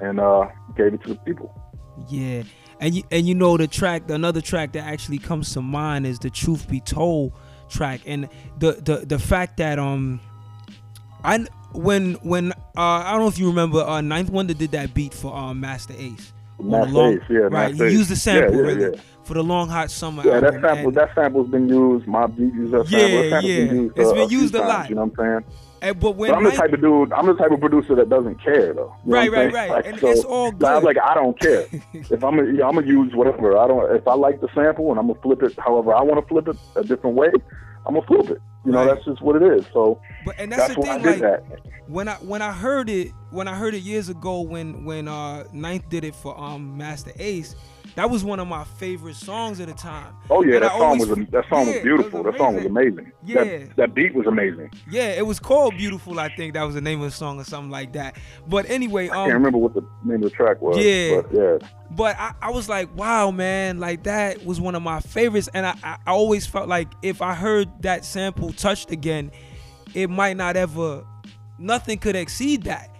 and 0.00 0.18
uh 0.20 0.48
gave 0.76 0.92
it 0.92 1.02
to 1.04 1.10
the 1.10 1.14
people. 1.14 1.54
Yeah, 2.08 2.42
and 2.80 2.94
you 2.96 3.04
and 3.12 3.26
you 3.28 3.34
know 3.36 3.56
the 3.56 3.68
track, 3.68 4.10
another 4.10 4.40
track 4.40 4.72
that 4.72 4.84
actually 4.84 5.18
comes 5.18 5.52
to 5.54 5.62
mind 5.62 6.04
is 6.06 6.18
the 6.18 6.28
"Truth 6.30 6.68
Be 6.68 6.80
Told" 6.80 7.32
track, 7.70 8.00
and 8.04 8.28
the 8.58 8.72
the 8.72 9.06
the 9.06 9.18
fact 9.20 9.56
that 9.58 9.78
um, 9.78 10.20
I 11.22 11.46
when 11.72 12.14
when 12.22 12.50
uh 12.52 12.54
I 12.76 13.12
don't 13.12 13.20
know 13.20 13.28
if 13.28 13.38
you 13.38 13.46
remember 13.46 13.82
uh 13.82 14.00
Ninth 14.00 14.30
Wonder 14.30 14.52
did 14.54 14.72
that 14.72 14.92
beat 14.92 15.14
for 15.14 15.32
um 15.34 15.60
Masta 15.60 15.94
Ace. 15.96 16.32
Master 16.60 16.92
long- 16.92 17.12
Ace, 17.14 17.20
yeah, 17.30 17.36
right. 17.38 17.70
Master 17.70 17.86
he 17.88 17.92
used 17.94 18.10
the 18.10 18.16
sample 18.16 18.54
Yeah, 18.54 18.60
yeah, 18.60 18.66
really 18.66 18.96
yeah. 18.96 19.00
for 19.22 19.34
the 19.34 19.42
long 19.44 19.68
hot 19.68 19.90
summer. 19.92 20.22
Yeah, 20.26 20.40
that 20.40 20.54
sample 20.54 20.88
and- 20.88 20.94
that 20.96 21.14
sample's 21.14 21.48
been 21.50 21.68
used. 21.68 22.06
Mobb 22.06 22.36
Deep 22.36 22.52
used 22.54 22.72
that 22.74 22.90
Yeah. 22.90 23.30
That 23.30 23.44
yeah. 23.44 23.64
been 23.66 23.76
used, 23.76 23.98
It's 23.98 24.10
uh, 24.10 24.14
been 24.14 24.30
used 24.30 24.54
a 24.56 24.58
times, 24.58 24.68
lot. 24.68 24.88
You 24.88 24.94
know 24.96 25.04
what 25.04 25.24
I'm 25.26 25.42
saying? 25.44 25.58
And- 25.84 26.00
but 26.00 26.16
when 26.16 26.30
But 26.30 26.36
I'm 26.38 26.44
the 26.44 26.50
type 26.52 26.72
of 26.72 26.80
dude. 26.80 27.12
I'm 27.12 27.26
the 27.26 27.34
type 27.34 27.50
of 27.50 27.60
producer 27.60 27.94
that 27.96 28.08
doesn't 28.08 28.42
care 28.42 28.72
though. 28.74 28.94
You 29.06 29.12
Right, 29.12 29.30
right, 29.30 29.52
right. 29.52 29.70
Like, 29.70 29.86
And 29.86 29.98
so, 30.00 30.08
it's 30.10 30.24
all 30.24 30.48
I'm 30.48 30.56
good. 30.58 30.82
like, 30.84 30.96
I 31.02 31.14
don't 31.14 31.38
care. 31.38 31.66
if 31.92 32.24
I'm, 32.24 32.36
gonna, 32.36 32.52
yeah, 32.52 32.66
I'm 32.66 32.74
gonna 32.74 32.86
use 32.86 33.14
whatever. 33.14 33.56
I 33.58 33.66
don't. 33.68 33.94
If 33.94 34.06
I 34.08 34.14
like 34.14 34.40
the 34.40 34.48
sample 34.54 34.90
and 34.90 34.98
I'm 34.98 35.06
gonna 35.08 35.20
flip 35.20 35.42
it, 35.42 35.58
however 35.58 35.94
I 35.94 36.02
want 36.02 36.20
to 36.20 36.26
flip 36.28 36.48
it 36.48 36.56
a 36.76 36.82
different 36.84 37.16
way, 37.16 37.30
I'm 37.86 37.94
gonna 37.94 38.06
flip 38.06 38.30
it. 38.30 38.40
You 38.64 38.72
know, 38.72 38.78
Right. 38.86 38.94
that's 38.94 39.04
just 39.04 39.20
what 39.20 39.36
it 39.36 39.42
is. 39.42 39.66
So 39.74 40.00
But 40.24 40.36
and 40.38 40.50
that's, 40.50 40.68
that's, 40.68 40.74
the 40.74 40.80
why 40.80 40.98
thing, 40.98 41.06
I 41.08 41.12
did 41.12 41.20
like 41.20 41.48
that. 41.50 41.60
when 41.86 42.08
I 42.08 42.14
when 42.14 42.40
I 42.40 42.50
heard 42.52 42.88
it 42.88 43.08
when 43.30 43.46
I 43.46 43.54
heard 43.54 43.74
it 43.74 43.82
years 43.82 44.08
ago 44.08 44.40
when 44.40 44.86
when 44.86 45.06
uh 45.06 45.44
Ninth 45.52 45.90
did 45.90 46.02
it 46.04 46.14
for 46.14 46.38
um 46.40 46.78
Masta 46.78 47.12
Ace, 47.18 47.54
that 47.96 48.10
was 48.10 48.24
one 48.24 48.40
of 48.40 48.48
my 48.48 48.64
favorite 48.64 49.14
songs 49.16 49.60
at 49.60 49.68
the 49.68 49.74
time. 49.74 50.14
Oh 50.30 50.42
yeah, 50.42 50.56
And 50.56 50.64
I 50.64 50.68
that 50.68 50.72
song 50.78 50.82
always- 50.82 51.08
was 51.08 51.18
that 51.30 51.44
song 51.48 51.66
Yeah, 51.66 51.72
was 51.74 51.82
beautiful. 51.82 52.22
was 52.22 52.32
that 52.32 52.38
song 52.38 52.54
was 52.56 52.64
amazing. 52.64 53.12
Yeah. 53.24 53.44
That, 53.44 53.76
that 53.76 53.94
beat 53.94 54.14
was 54.14 54.26
amazing. 54.26 54.70
Yeah, 54.90 55.08
it 55.12 55.26
was 55.26 55.38
called 55.38 55.76
Beautiful. 55.76 56.18
I 56.18 56.28
think 56.34 56.54
that 56.54 56.62
was 56.64 56.74
the 56.74 56.80
name 56.80 57.00
of 57.00 57.10
the 57.10 57.16
song 57.16 57.40
or 57.40 57.44
something 57.44 57.70
like 57.70 57.92
that. 57.92 58.16
But 58.48 58.68
anyway, 58.68 59.06
I 59.08 59.12
can't 59.14 59.26
um, 59.28 59.32
remember 59.34 59.58
what 59.58 59.74
the 59.74 59.82
name 60.04 60.16
of 60.24 60.30
the 60.30 60.30
track 60.30 60.60
was. 60.60 60.76
Yeah. 60.78 61.20
But 61.22 61.32
yeah. 61.32 61.68
but 61.92 62.16
I, 62.18 62.32
I 62.42 62.50
was 62.50 62.68
like, 62.68 62.94
wow, 62.96 63.30
man, 63.30 63.78
like 63.78 64.02
that 64.04 64.44
was 64.44 64.60
one 64.60 64.74
of 64.74 64.82
my 64.82 65.00
favorites, 65.00 65.48
and 65.54 65.64
I, 65.66 65.74
I 65.82 65.96
I 66.06 66.10
always 66.10 66.46
felt 66.46 66.68
like 66.68 66.88
if 67.02 67.22
I 67.22 67.34
heard 67.34 67.68
that 67.82 68.04
sample 68.04 68.52
touched 68.52 68.90
again, 68.90 69.30
it 69.94 70.10
might 70.10 70.36
not 70.36 70.56
ever, 70.56 71.04
nothing 71.58 71.98
could 71.98 72.16
exceed 72.16 72.64
that. 72.64 72.90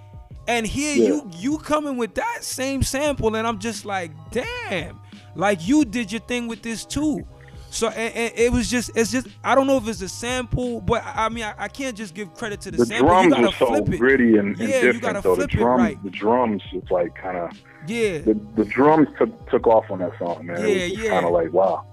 And 0.46 0.66
here 0.66 0.94
Yeah. 0.96 1.06
you 1.08 1.30
you 1.36 1.58
coming 1.58 1.96
with 1.96 2.14
that 2.16 2.38
same 2.44 2.82
sample, 2.82 3.34
and 3.36 3.46
I'm 3.46 3.58
just 3.58 3.84
like, 3.84 4.10
damn, 4.30 5.00
like 5.34 5.66
you 5.66 5.84
did 5.84 6.12
your 6.12 6.20
thing 6.22 6.48
with 6.48 6.62
this 6.62 6.84
too. 6.84 7.26
So 7.70 7.88
and, 7.88 8.14
and 8.14 8.32
it 8.36 8.52
was 8.52 8.70
just 8.70 8.90
it's 8.94 9.10
just 9.10 9.26
I 9.42 9.54
don't 9.56 9.66
know 9.66 9.76
if 9.78 9.88
it's 9.88 10.00
a 10.02 10.08
sample, 10.08 10.80
but 10.80 11.02
I 11.04 11.28
mean 11.28 11.44
I, 11.44 11.54
I 11.58 11.68
can't 11.68 11.96
just 11.96 12.14
give 12.14 12.32
credit 12.34 12.60
to 12.62 12.70
the, 12.70 12.76
The 12.76 12.86
sample. 12.86 13.08
drums 13.08 13.24
you 13.24 13.30
gotta 13.30 13.46
were 13.46 13.52
so 13.52 13.92
it. 13.92 13.98
gritty 13.98 14.36
and, 14.38 14.48
and 14.48 14.58
Yeah, 14.58 14.66
you 14.66 14.92
different 14.92 15.02
gotta 15.02 15.20
though. 15.22 15.34
The 15.34 15.42
flip 15.48 15.54
it 15.54 15.56
drums 15.56 15.80
right. 15.80 16.02
the 16.04 16.10
drums 16.10 16.62
was 16.72 16.84
like 16.90 17.14
kinda 17.20 17.50
Yeah. 17.88 18.18
the, 18.18 18.38
the 18.54 18.64
drums 18.66 19.08
took 19.18 19.50
took 19.50 19.66
off 19.66 19.90
on 19.90 19.98
that 20.00 20.16
song, 20.20 20.46
man. 20.46 20.60
Yeah, 20.60 20.66
it 20.66 20.90
was 20.92 21.00
yeah. 21.00 21.10
kinda 21.10 21.28
like 21.30 21.52
wow. 21.52 21.84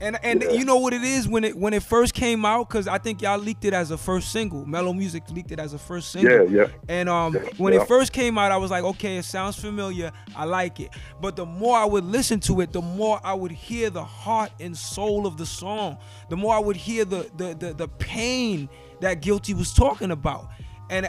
And 0.00 0.18
and 0.22 0.42
Yeah. 0.42 0.50
you 0.50 0.64
know 0.64 0.76
what 0.76 0.92
it 0.92 1.02
is 1.02 1.26
when 1.26 1.44
it 1.44 1.56
when 1.56 1.72
it 1.72 1.82
first 1.82 2.12
came 2.14 2.44
out 2.44 2.68
because 2.68 2.86
I 2.86 2.98
think 2.98 3.22
y'all 3.22 3.38
leaked 3.38 3.64
it 3.64 3.72
as 3.72 3.90
a 3.90 3.96
first 3.98 4.30
single. 4.30 4.66
Mellow 4.66 4.92
Music 4.92 5.22
leaked 5.30 5.52
it 5.52 5.58
as 5.58 5.72
a 5.72 5.78
first 5.78 6.10
single. 6.12 6.50
Yeah, 6.50 6.62
yeah. 6.64 6.66
And 6.88 7.08
um, 7.08 7.34
Yeah, 7.34 7.40
when 7.56 7.72
yeah. 7.72 7.80
it 7.82 7.88
first 7.88 8.12
came 8.12 8.36
out, 8.36 8.52
I 8.52 8.56
was 8.58 8.70
like, 8.70 8.84
okay, 8.84 9.16
it 9.16 9.24
sounds 9.24 9.56
familiar. 9.58 10.12
I 10.34 10.44
like 10.44 10.80
it. 10.80 10.90
But 11.20 11.36
the 11.36 11.46
more 11.46 11.76
I 11.78 11.84
would 11.84 12.04
listen 12.04 12.40
to 12.40 12.60
it, 12.60 12.72
the 12.72 12.82
more 12.82 13.20
I 13.24 13.32
would 13.34 13.52
hear 13.52 13.88
the 13.90 14.04
heart 14.04 14.52
and 14.60 14.76
soul 14.76 15.26
of 15.26 15.36
the 15.38 15.46
song. 15.46 15.96
The 16.28 16.36
more 16.36 16.54
I 16.54 16.58
would 16.58 16.76
hear 16.76 17.04
the 17.04 17.30
the 17.36 17.54
the, 17.54 17.72
the 17.72 17.88
pain 17.88 18.68
that 19.00 19.20
Guilty 19.22 19.54
was 19.54 19.72
talking 19.72 20.10
about. 20.10 20.48
And 20.90 21.08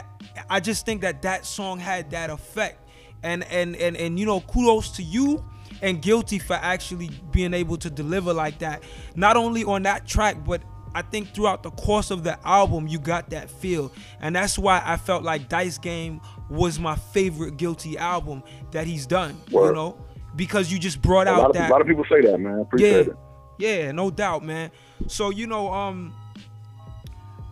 I 0.50 0.60
just 0.60 0.84
think 0.86 1.02
that 1.02 1.22
that 1.22 1.44
song 1.46 1.78
had 1.78 2.10
that 2.12 2.30
effect. 2.30 2.84
And 3.22 3.44
and 3.44 3.74
and 3.76 3.96
and 3.96 4.18
you 4.18 4.26
know, 4.26 4.40
kudos 4.40 4.90
to 4.92 5.02
you 5.02 5.44
and 5.82 6.00
Guilty 6.02 6.38
for 6.38 6.54
actually 6.54 7.10
being 7.30 7.54
able 7.54 7.76
to 7.78 7.90
deliver 7.90 8.32
like 8.32 8.58
that. 8.58 8.82
Not 9.14 9.36
only 9.36 9.64
on 9.64 9.82
that 9.84 10.06
track, 10.06 10.44
but 10.44 10.62
I 10.94 11.02
think 11.02 11.34
throughout 11.34 11.62
the 11.62 11.70
course 11.70 12.10
of 12.10 12.24
the 12.24 12.38
album, 12.46 12.88
you 12.88 12.98
got 12.98 13.30
that 13.30 13.50
feel, 13.50 13.92
and 14.20 14.34
that's 14.34 14.58
why 14.58 14.82
I 14.84 14.96
felt 14.96 15.22
like 15.22 15.48
Dice 15.48 15.78
Game 15.78 16.20
was 16.50 16.78
my 16.78 16.96
favorite 16.96 17.56
Guilty 17.56 17.98
album 17.98 18.42
that 18.72 18.86
he's 18.86 19.06
done. 19.06 19.40
You 19.48 19.72
know, 19.72 19.98
because 20.34 20.72
you 20.72 20.78
just 20.78 21.02
brought 21.02 21.26
A 21.26 21.30
out 21.30 21.46
of, 21.46 21.52
that. 21.54 21.70
a 21.70 21.72
lot 21.72 21.80
of 21.80 21.86
people 21.86 22.04
say 22.10 22.22
that, 22.22 22.38
man. 22.38 22.60
Appreciate 22.60 23.06
yeah, 23.06 23.12
it. 23.12 23.84
yeah, 23.84 23.92
no 23.92 24.10
doubt, 24.10 24.44
man. 24.44 24.70
So 25.06 25.30
you 25.30 25.46
know, 25.46 25.72
um, 25.72 26.14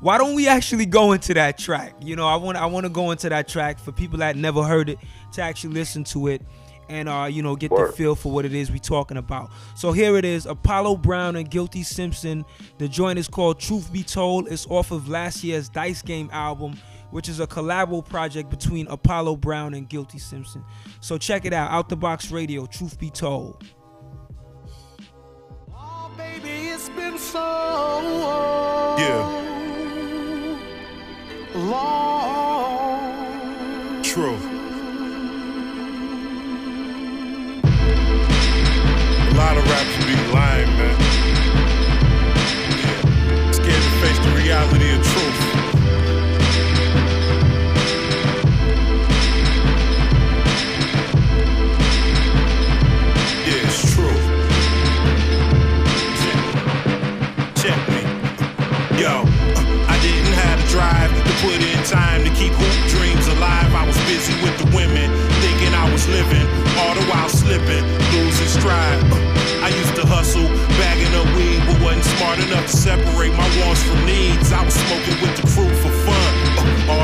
why 0.00 0.18
don't 0.18 0.34
we 0.34 0.48
actually 0.48 0.86
go 0.86 1.12
into 1.12 1.34
that 1.34 1.58
track? 1.58 1.94
You 2.00 2.16
know, 2.16 2.26
I 2.26 2.36
want 2.36 2.56
I 2.56 2.66
want 2.66 2.84
to 2.84 2.90
go 2.90 3.10
into 3.10 3.28
that 3.28 3.48
track 3.48 3.78
for 3.78 3.92
people 3.92 4.18
that 4.18 4.36
never 4.36 4.62
heard 4.62 4.88
it 4.88 4.98
to 5.32 5.42
actually 5.42 5.74
listen 5.74 6.04
to 6.04 6.28
it 6.28 6.42
and 6.88 7.08
uh, 7.08 7.28
you 7.30 7.42
know, 7.42 7.56
get 7.56 7.70
the 7.70 7.92
feel 7.96 8.14
for 8.14 8.32
what 8.32 8.44
it 8.44 8.54
is 8.54 8.70
we 8.70 8.78
talking 8.78 9.16
about. 9.16 9.50
So 9.74 9.92
here 9.92 10.16
it 10.16 10.24
is, 10.24 10.46
Apollo 10.46 10.96
Brown 10.96 11.36
and 11.36 11.50
Guilty 11.50 11.82
Simpson. 11.82 12.44
The 12.78 12.88
joint 12.88 13.18
is 13.18 13.28
called 13.28 13.60
Truth 13.60 13.92
Be 13.92 14.02
Told. 14.02 14.48
It's 14.48 14.66
off 14.68 14.90
of 14.90 15.08
last 15.08 15.44
year's 15.44 15.68
Dice 15.68 16.02
Game 16.02 16.28
album, 16.32 16.76
which 17.10 17.28
is 17.28 17.40
a 17.40 17.46
collabo 17.46 18.04
project 18.04 18.50
between 18.50 18.86
Apollo 18.88 19.36
Brown 19.36 19.74
and 19.74 19.88
Guilty 19.88 20.18
Simpson. 20.18 20.64
So 21.00 21.18
check 21.18 21.44
it 21.44 21.52
out, 21.52 21.70
Out 21.70 21.88
the 21.88 21.96
Box 21.96 22.30
Radio, 22.30 22.66
Truth 22.66 22.98
Be 22.98 23.10
Told. 23.10 23.64
Oh, 25.74 26.10
baby, 26.16 26.68
it's 26.68 26.88
been 26.90 27.18
so 27.18 28.96
Yeah, 28.98 29.42
long. 31.54 33.06
true. 34.02 34.55
Lot 39.36 39.58
of 39.58 39.64
rappers 39.68 40.06
be 40.06 40.14
lying, 40.32 40.66
man. 40.78 40.96
Yeah. 42.80 43.50
Scared 43.52 43.82
to 43.82 43.90
face 44.00 44.18
the 44.24 44.32
reality 44.34 44.88
of 44.96 45.02
truth. 45.12 45.40
Yeah, 53.44 53.66
it's 53.66 53.94
true. 53.94 54.18
Check, 57.60 57.80
me. 57.92 58.02
Yo, 58.98 59.20
uh, 59.20 59.92
I 59.92 59.98
didn't 60.00 60.32
have 60.32 60.58
the 60.62 60.68
drive 60.70 61.10
to 61.12 61.32
put 61.44 61.60
in 61.60 61.84
time 61.84 62.24
to 62.24 62.30
keep 62.30 62.54
living, 66.08 66.46
all 66.78 66.94
the 66.94 67.04
while 67.10 67.28
slipping, 67.28 67.84
losing 68.14 68.48
stride. 68.48 69.00
I 69.62 69.68
used 69.74 69.94
to 69.96 70.06
hustle, 70.06 70.46
bagging 70.78 71.12
up 71.18 71.26
weed, 71.34 71.58
but 71.66 71.82
wasn't 71.82 72.04
smart 72.16 72.38
enough 72.38 72.66
to 72.70 72.76
separate 72.76 73.32
my 73.34 73.48
wants 73.60 73.82
from 73.82 73.98
needs. 74.06 74.52
I 74.52 74.62
was 74.64 74.74
smoking 74.74 75.18
with 75.22 75.34
the 75.34 75.46
crew 75.50 75.72
for 75.82 75.90
fun, 76.06 76.15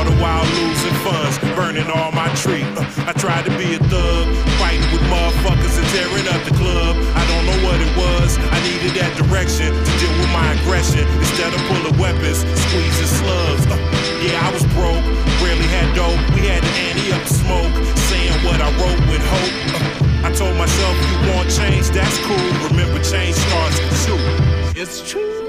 all 0.03 0.11
the 0.11 0.21
while 0.21 0.43
losing 0.43 0.95
funds, 1.03 1.37
burning 1.55 1.89
all 1.91 2.11
my 2.11 2.27
tree. 2.35 2.63
Uh, 2.75 2.83
I 3.07 3.13
tried 3.13 3.45
to 3.45 3.51
be 3.57 3.75
a 3.75 3.79
thug, 3.87 4.27
fighting 4.59 4.83
with 4.91 5.01
motherfuckers 5.07 5.75
and 5.79 5.87
tearing 5.95 6.27
up 6.27 6.41
the 6.43 6.55
club. 6.55 6.95
I 7.15 7.23
don't 7.27 7.45
know 7.45 7.59
what 7.67 7.79
it 7.79 7.91
was. 7.95 8.37
I 8.37 8.59
needed 8.63 8.91
that 8.99 9.15
direction 9.15 9.71
to 9.71 9.91
deal 9.99 10.13
with 10.19 10.31
my 10.31 10.51
aggression 10.59 11.07
instead 11.19 11.53
of 11.53 11.61
pulling 11.71 11.97
weapons, 11.99 12.43
squeezing 12.67 13.11
slugs. 13.11 13.63
Uh, 13.67 13.79
yeah, 14.23 14.43
I 14.43 14.51
was 14.51 14.65
broke, 14.75 15.03
rarely 15.39 15.67
had 15.71 15.95
dope. 15.95 16.19
We 16.35 16.47
had 16.47 16.63
to 16.63 16.71
ante 16.87 17.11
up 17.13 17.25
smoke, 17.27 17.73
saying 18.11 18.35
what 18.43 18.59
I 18.59 18.69
wrote 18.79 19.01
with 19.07 19.23
hope. 19.23 19.55
Uh, 19.71 20.27
I 20.27 20.29
told 20.31 20.55
myself, 20.57 20.95
you 21.07 21.31
want 21.31 21.47
change, 21.51 21.89
that's 21.91 22.17
cool. 22.27 22.49
Remember, 22.71 22.99
change 23.03 23.35
starts 23.35 23.77
with 23.79 24.07
you. 24.07 24.81
It's 24.81 24.99
true. 25.09 25.42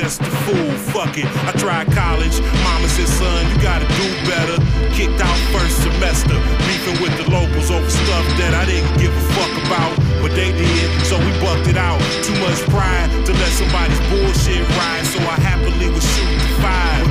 Just 0.00 0.20
a 0.22 0.32
fool. 0.48 0.70
Fuck 0.96 1.18
it. 1.18 1.28
I 1.44 1.52
tried 1.60 1.92
college. 1.92 2.40
Mama 2.64 2.88
said, 2.88 3.08
son, 3.20 3.44
you 3.52 3.56
gotta 3.60 3.84
do 4.00 4.06
better. 4.24 4.56
Kicked 4.96 5.20
out 5.20 5.38
first 5.52 5.76
semester. 5.84 6.36
Beefing 6.64 6.98
with 7.04 7.14
the 7.20 7.28
locals 7.28 7.70
over 7.70 7.88
stuff 7.88 8.24
that 8.40 8.52
I 8.56 8.64
didn't 8.64 8.96
give 8.96 9.12
a 9.12 9.24
fuck 9.36 9.52
about. 9.68 9.92
But 10.22 10.32
they 10.32 10.52
did, 10.56 10.88
so 11.04 11.20
we 11.20 11.32
bucked 11.44 11.68
it 11.68 11.76
out. 11.76 12.00
Too 12.24 12.36
much 12.40 12.60
pride 12.72 13.08
to 13.26 13.32
let 13.32 13.52
somebody's 13.52 14.00
bullshit 14.08 14.64
ride. 14.80 15.04
So 15.04 15.18
I 15.20 15.36
happily 15.36 15.88
was 15.92 16.04
shooting 16.16 16.48
five. 16.64 17.04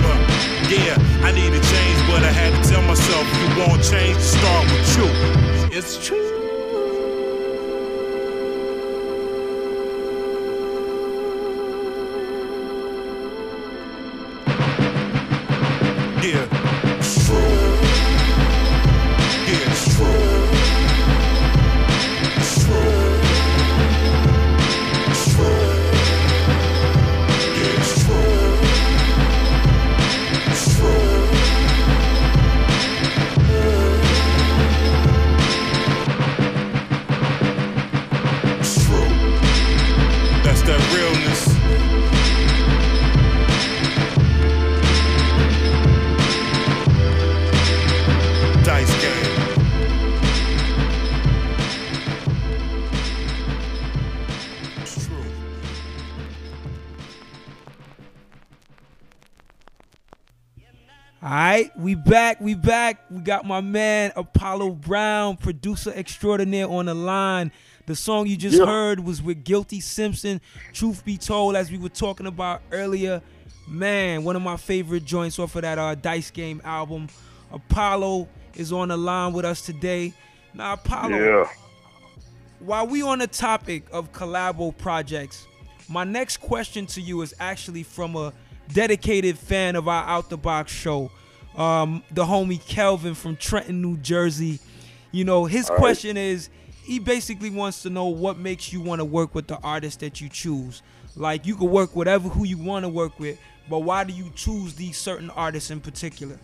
Yeah, 0.69 0.97
I 1.25 1.32
need 1.32 1.54
a 1.54 1.62
change, 1.62 1.99
but 2.10 2.21
I 2.25 2.32
had 2.34 2.52
to 2.58 2.62
tell 2.69 2.82
myself, 2.84 3.25
you 3.38 3.47
want 3.62 3.84
change, 3.84 4.17
start 4.17 4.65
with 4.65 4.97
you. 4.97 5.78
It's 5.78 5.97
true. 6.06 6.38
Back, 62.62 63.04
we 63.10 63.22
got 63.22 63.45
my 63.45 63.62
man 63.62 64.12
Apollo 64.15 64.72
Brown, 64.72 65.38
producer 65.38 65.91
extraordinaire, 65.95 66.67
on 66.67 66.86
the 66.86 66.93
line. 66.93 67.52
The 67.86 67.95
song 67.95 68.28
you 68.28 68.38
just 68.38 68.58
yeah. 68.58 68.65
heard 68.65 69.00
was 69.00 69.22
with 69.22 69.43
Guilty 69.43 69.80
Simpson. 69.80 70.41
Truth 70.74 71.04
be 71.06 71.17
told, 71.17 71.56
as 71.56 71.72
we 71.72 71.78
were 71.78 71.89
talking 71.89 72.28
about 72.28 72.62
earlier, 72.72 73.22
man, 73.67 74.24
one 74.24 74.36
of 74.36 74.41
my 74.41 74.58
favorite 74.58 75.06
joints 75.06 75.39
off 75.39 75.56
of 75.56 75.63
that 75.63 75.80
uh, 75.80 75.95
Dice 75.95 76.32
Game 76.32 76.62
album. 76.63 77.08
Apollo 77.52 78.28
is 78.56 78.72
on 78.72 78.89
the 78.89 78.98
line 78.98 79.34
with 79.34 79.45
us 79.45 79.62
today. 79.62 80.13
Now, 80.54 80.74
Apollo, 80.74 81.17
yeah. 81.17 81.50
while 82.60 82.86
we 82.86 83.02
on 83.02 83.19
the 83.19 83.28
topic 83.28 83.86
of 83.91 84.12
collabo 84.12 84.78
projects, 84.78 85.48
my 85.88 86.04
next 86.04 86.38
question 86.38 86.86
to 86.88 87.02
you 87.02 87.22
is 87.22 87.34
actually 87.39 87.84
from 87.84 88.15
a 88.15 88.34
dedicated 88.74 89.38
fan 89.38 89.76
of 89.76 89.88
our 89.88 90.04
Out 90.04 90.30
the 90.30 90.38
Box 90.38 90.72
show 90.72 91.10
um, 91.60 92.04
the 92.12 92.24
homie 92.24 92.65
Kelvin 92.65 93.13
from 93.13 93.36
Trenton, 93.36 93.82
New 93.82 93.98
Jersey. 93.98 94.60
You 95.12 95.26
know, 95.26 95.45
his 95.45 95.69
All 95.69 95.76
question 95.76 96.15
right. 96.15 96.22
is 96.24 96.50
he 96.84 97.00
basically 97.00 97.50
wants 97.50 97.84
to 97.84 97.89
know 97.89 98.06
what 98.06 98.39
makes 98.39 98.72
you 98.74 98.82
want 98.82 99.00
to 99.00 99.06
work 99.06 99.36
with 99.36 99.48
the 99.48 99.60
artist 99.60 100.00
that 100.00 100.22
you 100.22 100.30
choose. 100.30 100.82
Like 101.15 101.45
you 101.45 101.56
can 101.56 101.69
work 101.69 101.95
whatever 101.95 102.30
who 102.30 102.45
you 102.45 102.58
want 102.58 102.86
to 102.86 102.89
work 102.89 103.19
with, 103.19 103.38
but 103.69 103.80
why 103.80 104.06
do 104.06 104.13
you 104.13 104.32
choose 104.36 104.76
these 104.76 104.98
certain 104.98 105.30
artists 105.32 105.69
in 105.69 105.82
particular? 105.82 106.39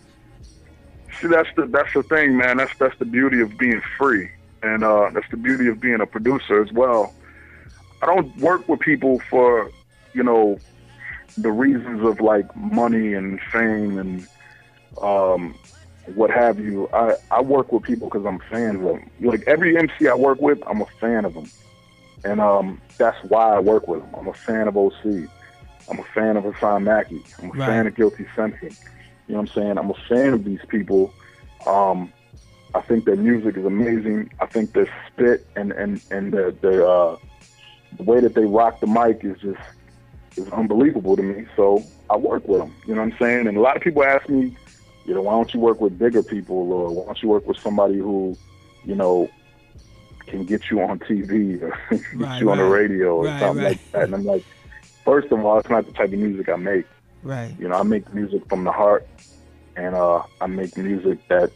See, 1.22 1.28
that's 1.28 1.50
the 1.56 1.66
that's 1.68 1.94
the 1.94 2.04
thing, 2.04 2.36
man. 2.36 2.58
That's 2.58 2.78
that's 2.78 2.98
the 3.00 3.06
beauty 3.06 3.40
of 3.40 3.58
being 3.58 3.82
free, 3.98 4.30
and 4.64 4.84
uh, 4.84 5.12
that's 5.14 5.30
the 5.32 5.38
beauty 5.38 5.68
of 5.68 5.80
being 5.80 6.02
a 6.02 6.06
producer 6.06 6.62
as 6.62 6.72
well. 6.74 7.14
I 8.02 8.08
don't 8.08 8.36
work 8.38 8.68
with 8.68 8.82
people 8.82 9.20
for, 9.30 9.72
you 10.14 10.24
know, 10.24 10.60
the 11.38 11.52
reasons 11.52 12.06
of 12.06 12.20
like 12.20 12.54
money 12.56 13.14
and 13.14 13.40
fame 13.52 13.98
and 13.98 14.28
um, 15.02 15.56
what 16.14 16.30
have 16.30 16.60
you. 16.60 16.90
I, 16.94 17.16
I 17.32 17.42
work 17.42 17.72
with 17.72 17.84
people 17.84 18.10
because 18.10 18.26
I'm 18.26 18.40
fans 18.52 18.78
of 18.78 18.84
them. 18.84 19.10
Like 19.22 19.44
every 19.48 19.78
MC 19.78 20.08
I 20.08 20.14
work 20.14 20.40
with, 20.42 20.60
I'm 20.68 20.82
a 20.82 20.86
fan 21.00 21.26
of 21.26 21.34
them. 21.34 21.50
And 22.24 22.40
um, 22.40 22.82
that's 22.98 23.18
why 23.26 23.56
I 23.56 23.60
work 23.60 23.88
with 23.88 24.02
them. 24.02 24.10
I'm 24.16 24.28
a 24.28 24.34
fan 24.34 24.68
of 24.68 24.78
OC. 24.78 25.30
I'm 25.90 26.00
a 26.00 26.04
fan 26.14 26.38
of 26.38 26.44
Hassaan 26.44 26.84
Mackey. 26.84 27.24
I'm 27.42 27.50
a 27.50 27.54
right. 27.54 27.68
fan 27.68 27.88
of 27.88 27.96
Guilty 27.96 28.26
Simpson. 28.36 28.76
You 29.28 29.34
know 29.34 29.42
what 29.42 29.50
I'm 29.50 29.56
saying? 29.56 29.78
I'm 29.78 29.90
a 29.90 30.08
fan 30.08 30.34
of 30.34 30.44
these 30.44 30.64
people. 30.68 31.14
Um, 31.66 32.12
I 32.74 32.82
think 32.82 33.06
their 33.06 33.16
music 33.16 33.58
is 33.58 33.66
amazing. 33.66 34.32
I 34.40 34.46
think 34.48 34.74
their 34.74 34.90
spit 35.08 35.46
and 35.56 35.72
and 35.72 36.02
and 36.12 36.32
the 36.32 36.56
the, 36.62 36.88
uh, 36.88 37.18
the 37.98 38.04
way 38.04 38.20
that 38.20 38.36
they 38.36 38.46
rock 38.46 38.80
the 38.82 38.88
mic 38.88 39.24
is 39.24 39.40
just 39.40 39.60
is 40.36 40.50
unbelievable 40.50 41.16
to 41.16 41.24
me. 41.24 41.46
So 41.56 41.84
I 42.10 42.18
work 42.18 42.48
with 42.48 42.60
them. 42.60 42.76
You 42.88 42.96
know 42.96 43.02
what 43.02 43.14
I'm 43.14 43.20
saying? 43.20 43.48
And 43.48 43.58
a 43.58 43.62
lot 43.62 43.78
of 43.78 43.82
people 43.82 44.04
ask 44.04 44.28
me, 44.28 44.56
you 45.06 45.14
know, 45.14 45.22
why 45.22 45.34
don't 45.34 45.54
you 45.54 45.60
work 45.60 45.80
with 45.82 45.98
bigger 45.98 46.24
people 46.24 46.72
or 46.72 46.90
why 46.90 47.06
don't 47.06 47.22
you 47.22 47.30
work 47.30 47.48
with 47.48 47.58
somebody 47.58 47.98
who, 47.98 48.38
you 48.84 48.96
know, 48.96 49.30
can 50.26 50.46
get 50.46 50.70
you 50.70 50.82
on 50.82 51.00
TV 51.00 51.62
or 51.62 51.78
get 51.92 52.14
right, 52.16 52.42
you 52.42 52.52
on 52.52 52.58
the 52.58 52.64
radio 52.64 53.18
or 53.18 53.26
right, 53.26 53.40
something 53.40 53.64
right. 53.64 53.72
like 53.72 53.92
that. 53.92 54.04
And 54.06 54.16
I'm 54.16 54.26
like, 54.26 54.44
first 55.04 55.32
of 55.32 55.46
all, 55.46 55.60
it's 55.60 55.70
not 55.70 55.86
the 55.86 55.92
type 55.92 56.12
of 56.12 56.20
music 56.20 56.50
I 56.50 56.56
make. 56.56 56.86
Right. 57.22 57.56
You 57.60 57.68
know, 57.68 57.76
I 57.76 57.84
make 57.84 58.12
music 58.14 58.48
from 58.50 58.64
the 58.64 58.72
heart, 58.72 59.08
and 59.76 59.96
uh, 59.96 60.24
I 60.42 60.48
make 60.48 60.78
music 60.78 61.20
that, 61.28 61.52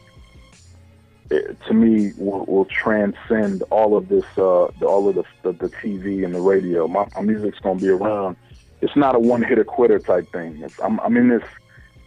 it, 1.29 1.57
to 1.67 1.73
me, 1.73 2.11
will, 2.17 2.45
will, 2.45 2.65
transcend 2.65 3.63
all 3.69 3.95
of 3.95 4.09
this, 4.09 4.25
uh, 4.37 4.65
all 4.81 5.09
of 5.09 5.15
the, 5.15 5.23
the, 5.43 5.51
the 5.53 5.69
TV 5.69 6.25
and 6.25 6.33
the 6.33 6.41
radio. 6.41 6.87
My, 6.87 7.07
my 7.15 7.21
music's 7.21 7.59
gonna 7.59 7.79
be 7.79 7.89
around. 7.89 8.35
It's 8.81 8.95
not 8.95 9.13
a 9.13 9.19
one 9.19 9.43
hitter 9.43 9.63
quitter 9.63 9.99
type 9.99 10.31
thing. 10.31 10.61
It's, 10.63 10.79
I'm, 10.79 10.99
I'm 11.01 11.17
in 11.17 11.29
this 11.29 11.43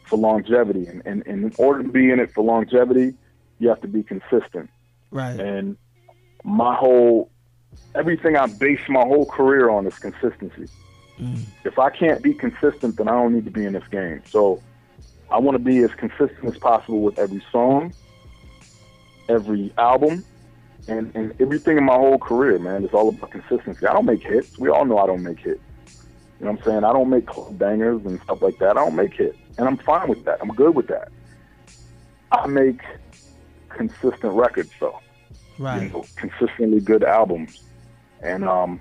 for 0.05 0.17
longevity. 0.17 0.87
And, 0.87 1.03
and, 1.05 1.23
and 1.27 1.45
in 1.45 1.53
order 1.59 1.83
to 1.83 1.89
be 1.89 2.11
in 2.11 2.21
it 2.21 2.33
for 2.33 2.45
longevity, 2.45 3.15
you 3.59 3.69
have 3.69 3.81
to 3.83 3.89
be 3.89 4.03
consistent. 4.03 4.71
Right. 5.11 5.39
And 5.39 5.77
my 6.45 6.75
whole, 6.75 7.31
everything 7.95 8.37
I 8.37 8.47
base 8.47 8.81
my 8.89 9.03
whole 9.03 9.27
career 9.27 9.71
on 9.71 9.87
is 9.87 9.99
consistency. 9.99 10.69
Mm. 11.19 11.45
If 11.65 11.79
I 11.79 11.91
can't 11.91 12.23
be 12.23 12.35
consistent, 12.35 12.97
then 12.97 13.09
I 13.09 13.13
don't 13.13 13.35
need 13.35 13.45
to 13.45 13.51
be 13.51 13.65
in 13.65 13.75
this 13.75 13.87
game. 13.91 14.23
So 14.29 14.63
I 15.31 15.39
want 15.39 15.55
to 15.55 15.63
be 15.63 15.79
as 15.79 15.91
consistent 15.93 16.45
as 16.45 16.59
possible 16.59 17.03
with 17.03 17.19
every 17.19 17.43
song, 17.53 17.95
every 19.29 19.73
album, 19.79 20.25
and, 20.89 21.15
and 21.15 21.35
everything 21.41 21.79
in 21.79 21.85
my 21.85 21.95
whole 21.95 22.19
career, 22.19 22.59
man. 22.59 22.85
It's 22.85 22.95
all 22.95 23.11
about 23.11 23.31
consistency. 23.31 23.87
I 23.87 23.93
don't 23.93 24.07
make 24.07 24.23
hits. 24.23 24.59
We 24.59 24.69
all 24.69 24.85
know 24.85 24.99
I 24.99 25.07
don't 25.07 25.23
make 25.23 25.39
hits. 25.39 25.61
You 26.41 26.47
know 26.47 26.53
what 26.53 26.61
I'm 26.61 26.65
saying? 26.65 26.85
I 26.85 26.93
don't 26.93 27.09
make 27.09 27.27
club 27.27 27.57
bangers 27.57 28.05
and 28.05 28.21
stuff 28.23 28.43
like 28.43 28.59
that. 28.59 28.77
I 28.77 28.85
don't 28.85 28.97
make 28.97 29.15
hits 29.15 29.39
and 29.59 29.69
I'm 29.69 29.77
fine 29.79 30.09
with 30.09 30.25
that. 30.25 30.39
I'm 30.41 30.49
good 30.49 30.75
with 30.75 30.89
that. 30.89 31.11
I 32.31 32.47
make 32.47 32.81
consistent 33.69 34.33
records, 34.33 34.71
though. 34.81 35.01
Right. 35.59 35.83
You 35.83 35.89
know, 35.91 36.05
consistently 36.17 36.81
good 36.81 37.05
albums, 37.05 37.63
and 38.23 38.45
um, 38.45 38.81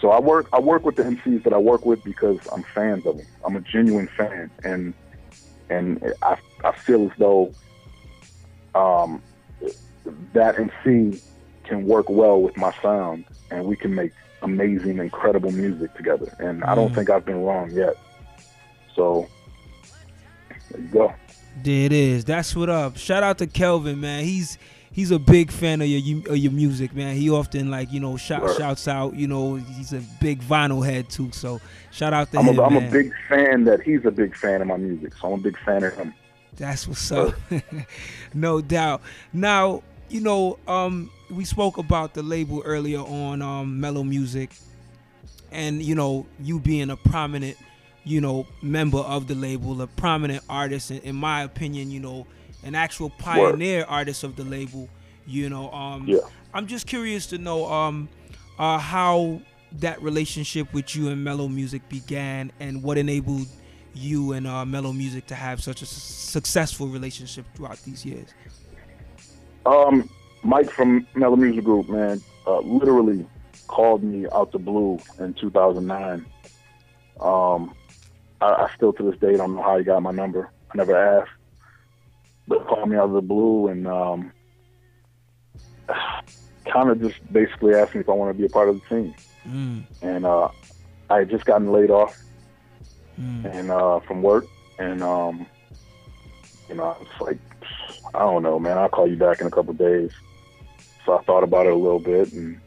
so 0.00 0.10
I 0.10 0.20
work. 0.20 0.48
I 0.52 0.58
work 0.58 0.84
with 0.84 0.96
the 0.96 1.04
MCs 1.04 1.44
that 1.44 1.52
I 1.52 1.58
work 1.58 1.86
with 1.86 2.02
because 2.02 2.38
I'm 2.52 2.62
fans 2.62 3.06
of 3.06 3.18
them. 3.18 3.26
I'm 3.44 3.56
a 3.56 3.60
genuine 3.60 4.08
fan, 4.08 4.50
and 4.64 4.92
and 5.68 6.12
I 6.22 6.36
I 6.64 6.72
feel 6.72 7.10
as 7.10 7.16
though 7.18 7.54
um, 8.74 9.22
that 10.32 10.58
MC 10.58 11.20
can 11.64 11.86
work 11.86 12.08
well 12.08 12.42
with 12.42 12.56
my 12.56 12.72
sound, 12.82 13.24
and 13.50 13.64
we 13.64 13.76
can 13.76 13.94
make 13.94 14.12
amazing, 14.42 14.98
incredible 14.98 15.52
music 15.52 15.94
together. 15.94 16.34
And 16.38 16.62
mm. 16.62 16.68
I 16.68 16.74
don't 16.74 16.90
mm. 16.90 16.94
think 16.94 17.10
I've 17.10 17.24
been 17.24 17.42
wrong 17.42 17.70
yet. 17.70 17.96
So 18.94 19.28
go. 20.90 21.12
There 21.62 21.86
it 21.86 21.92
is. 21.92 22.24
That's 22.24 22.54
what 22.54 22.68
up. 22.68 22.96
Shout 22.96 23.22
out 23.22 23.38
to 23.38 23.46
Kelvin, 23.46 24.00
man. 24.00 24.24
He's 24.24 24.58
he's 24.92 25.10
a 25.10 25.18
big 25.18 25.50
fan 25.50 25.80
of 25.80 25.88
your 25.88 26.30
of 26.30 26.36
your 26.36 26.52
music, 26.52 26.94
man. 26.94 27.16
He 27.16 27.30
often 27.30 27.70
like 27.70 27.92
you 27.92 28.00
know 28.00 28.16
shout, 28.16 28.56
shouts 28.56 28.88
out. 28.88 29.14
You 29.14 29.26
know, 29.26 29.56
he's 29.56 29.92
a 29.92 30.02
big 30.20 30.42
vinyl 30.42 30.84
head 30.84 31.08
too. 31.10 31.30
So 31.32 31.60
shout 31.90 32.12
out 32.12 32.30
to 32.32 32.38
I'm 32.38 32.46
him. 32.46 32.58
A, 32.58 32.62
I'm 32.62 32.74
man. 32.74 32.88
a 32.88 32.90
big 32.90 33.12
fan 33.28 33.64
that 33.64 33.82
he's 33.82 34.04
a 34.04 34.10
big 34.10 34.36
fan 34.36 34.60
of 34.60 34.66
my 34.66 34.76
music. 34.76 35.14
So 35.14 35.32
I'm 35.32 35.40
a 35.40 35.42
big 35.42 35.58
fan 35.58 35.84
of 35.84 35.94
him. 35.94 36.14
That's 36.56 36.86
what's 36.86 37.10
up. 37.12 37.34
no 38.34 38.60
doubt. 38.60 39.02
Now 39.32 39.82
you 40.08 40.20
know 40.20 40.58
um, 40.66 41.10
we 41.30 41.44
spoke 41.44 41.78
about 41.78 42.14
the 42.14 42.22
label 42.22 42.62
earlier 42.64 43.00
on 43.00 43.42
um, 43.42 43.80
Mello 43.80 44.02
Music, 44.02 44.50
and 45.50 45.82
you 45.82 45.94
know 45.94 46.26
you 46.40 46.58
being 46.58 46.90
a 46.90 46.96
prominent 46.96 47.56
you 48.04 48.20
know, 48.20 48.46
member 48.62 48.98
of 48.98 49.26
the 49.26 49.34
label, 49.34 49.80
a 49.82 49.86
prominent 49.86 50.42
artist, 50.48 50.90
in, 50.90 50.98
in 50.98 51.16
my 51.16 51.42
opinion, 51.42 51.90
you 51.90 52.00
know, 52.00 52.26
an 52.64 52.74
actual 52.74 53.10
pioneer 53.10 53.80
Word. 53.80 53.86
artist 53.88 54.24
of 54.24 54.36
the 54.36 54.44
label. 54.44 54.88
You 55.26 55.48
know, 55.48 55.70
um, 55.70 56.06
yeah. 56.06 56.18
I'm 56.52 56.66
just 56.66 56.86
curious 56.86 57.26
to 57.26 57.38
know 57.38 57.66
um, 57.70 58.08
uh, 58.58 58.78
how 58.78 59.40
that 59.72 60.02
relationship 60.02 60.72
with 60.72 60.96
you 60.96 61.08
and 61.08 61.22
Mello 61.22 61.46
Music 61.46 61.88
began, 61.88 62.50
and 62.58 62.82
what 62.82 62.98
enabled 62.98 63.46
you 63.94 64.32
and 64.32 64.46
uh, 64.46 64.64
Mello 64.64 64.92
Music 64.92 65.26
to 65.28 65.34
have 65.34 65.62
such 65.62 65.82
a 65.82 65.84
s- 65.84 65.90
successful 65.90 66.88
relationship 66.88 67.44
throughout 67.54 67.78
these 67.82 68.04
years. 68.04 68.28
Um, 69.66 70.08
Mike 70.42 70.70
from 70.70 71.06
Mello 71.14 71.36
Music 71.36 71.64
Group, 71.64 71.88
man, 71.88 72.20
uh, 72.46 72.60
literally 72.60 73.26
called 73.68 74.02
me 74.02 74.26
out 74.32 74.52
the 74.52 74.58
blue 74.58 74.98
in 75.18 75.34
2009. 75.34 76.26
Um, 77.20 77.74
I, 78.40 78.46
I 78.46 78.70
still 78.76 78.92
to 78.94 79.10
this 79.10 79.18
day 79.20 79.36
don't 79.36 79.54
know 79.56 79.62
how 79.62 79.78
he 79.78 79.84
got 79.84 80.02
my 80.02 80.10
number. 80.12 80.50
I 80.72 80.76
never 80.76 80.96
asked, 80.96 81.32
but 82.48 82.66
called 82.66 82.88
me 82.88 82.96
out 82.96 83.04
of 83.06 83.12
the 83.12 83.22
blue 83.22 83.68
and 83.68 83.86
um, 83.86 84.32
kind 86.72 86.90
of 86.90 87.00
just 87.00 87.16
basically 87.32 87.74
asked 87.74 87.94
me 87.94 88.00
if 88.00 88.08
I 88.08 88.12
want 88.12 88.34
to 88.34 88.38
be 88.38 88.46
a 88.46 88.48
part 88.50 88.68
of 88.68 88.80
the 88.80 88.88
team. 88.88 89.14
Mm, 89.48 89.84
And 90.02 90.26
uh, 90.26 90.48
I 91.08 91.18
had 91.18 91.30
just 91.30 91.44
gotten 91.44 91.72
laid 91.72 91.90
off 91.90 92.16
mm, 93.20 93.44
and 93.52 93.70
uh, 93.70 94.00
from 94.00 94.22
work, 94.22 94.44
and 94.78 95.02
um, 95.02 95.46
you 96.68 96.74
know, 96.76 96.96
it's 97.00 97.20
like, 97.20 97.38
I 98.14 98.20
don't 98.20 98.42
know, 98.42 98.58
man. 98.58 98.78
I'll 98.78 98.88
call 98.88 99.08
you 99.08 99.16
back 99.16 99.40
in 99.40 99.46
a 99.46 99.50
couple 99.50 99.72
days. 99.74 100.10
So 101.04 101.18
I 101.18 101.22
thought 101.24 101.42
about 101.42 101.66
it 101.66 101.72
a 101.72 101.76
little 101.76 101.98
bit, 101.98 102.32
and 102.32 102.60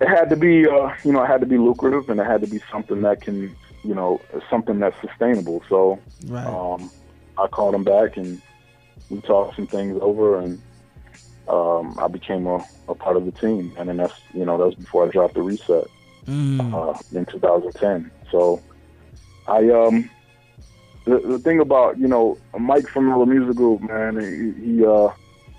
it 0.00 0.08
had 0.08 0.28
to 0.30 0.36
be, 0.36 0.68
uh, 0.68 0.90
you 1.04 1.12
know, 1.12 1.22
it 1.22 1.26
had 1.26 1.40
to 1.40 1.46
be 1.46 1.56
lucrative, 1.58 2.08
and 2.10 2.20
it 2.20 2.26
had 2.26 2.42
to 2.42 2.46
be 2.46 2.60
something 2.70 3.00
that 3.02 3.22
can, 3.22 3.56
you 3.84 3.94
know, 3.94 4.20
something 4.50 4.78
that's 4.80 4.96
sustainable. 5.06 5.62
So 5.68 6.00
right. 6.28 6.46
um, 6.46 6.90
I 7.38 7.46
called 7.48 7.74
him 7.74 7.84
back, 7.84 8.16
and 8.16 8.40
we 9.10 9.20
talked 9.20 9.56
some 9.56 9.66
things 9.66 9.98
over, 10.00 10.38
and 10.38 10.60
um, 11.48 11.96
I 12.00 12.08
became 12.08 12.46
a, 12.46 12.64
a 12.88 12.94
part 12.94 13.16
of 13.16 13.26
the 13.26 13.32
team. 13.32 13.74
And 13.78 13.88
then 13.88 13.98
that's, 13.98 14.14
you 14.32 14.44
know, 14.44 14.58
that 14.58 14.66
was 14.66 14.74
before 14.74 15.06
I 15.06 15.10
dropped 15.10 15.34
the 15.34 15.42
reset 15.42 15.88
Mm, 16.26 16.72
uh, 16.72 16.98
in 17.12 17.26
2010. 17.26 18.10
So 18.30 18.62
I 19.46 19.58
um 19.70 20.08
the, 21.04 21.20
the 21.20 21.38
thing 21.44 21.60
about 21.60 21.98
you 21.98 22.08
know 22.08 22.38
Mike 22.58 22.86
from 22.92 23.08
the 23.08 23.26
Music 23.26 23.56
Group, 23.56 23.82
man, 23.82 24.16
he, 24.16 24.76
he 24.78 24.84
uh 24.84 25.08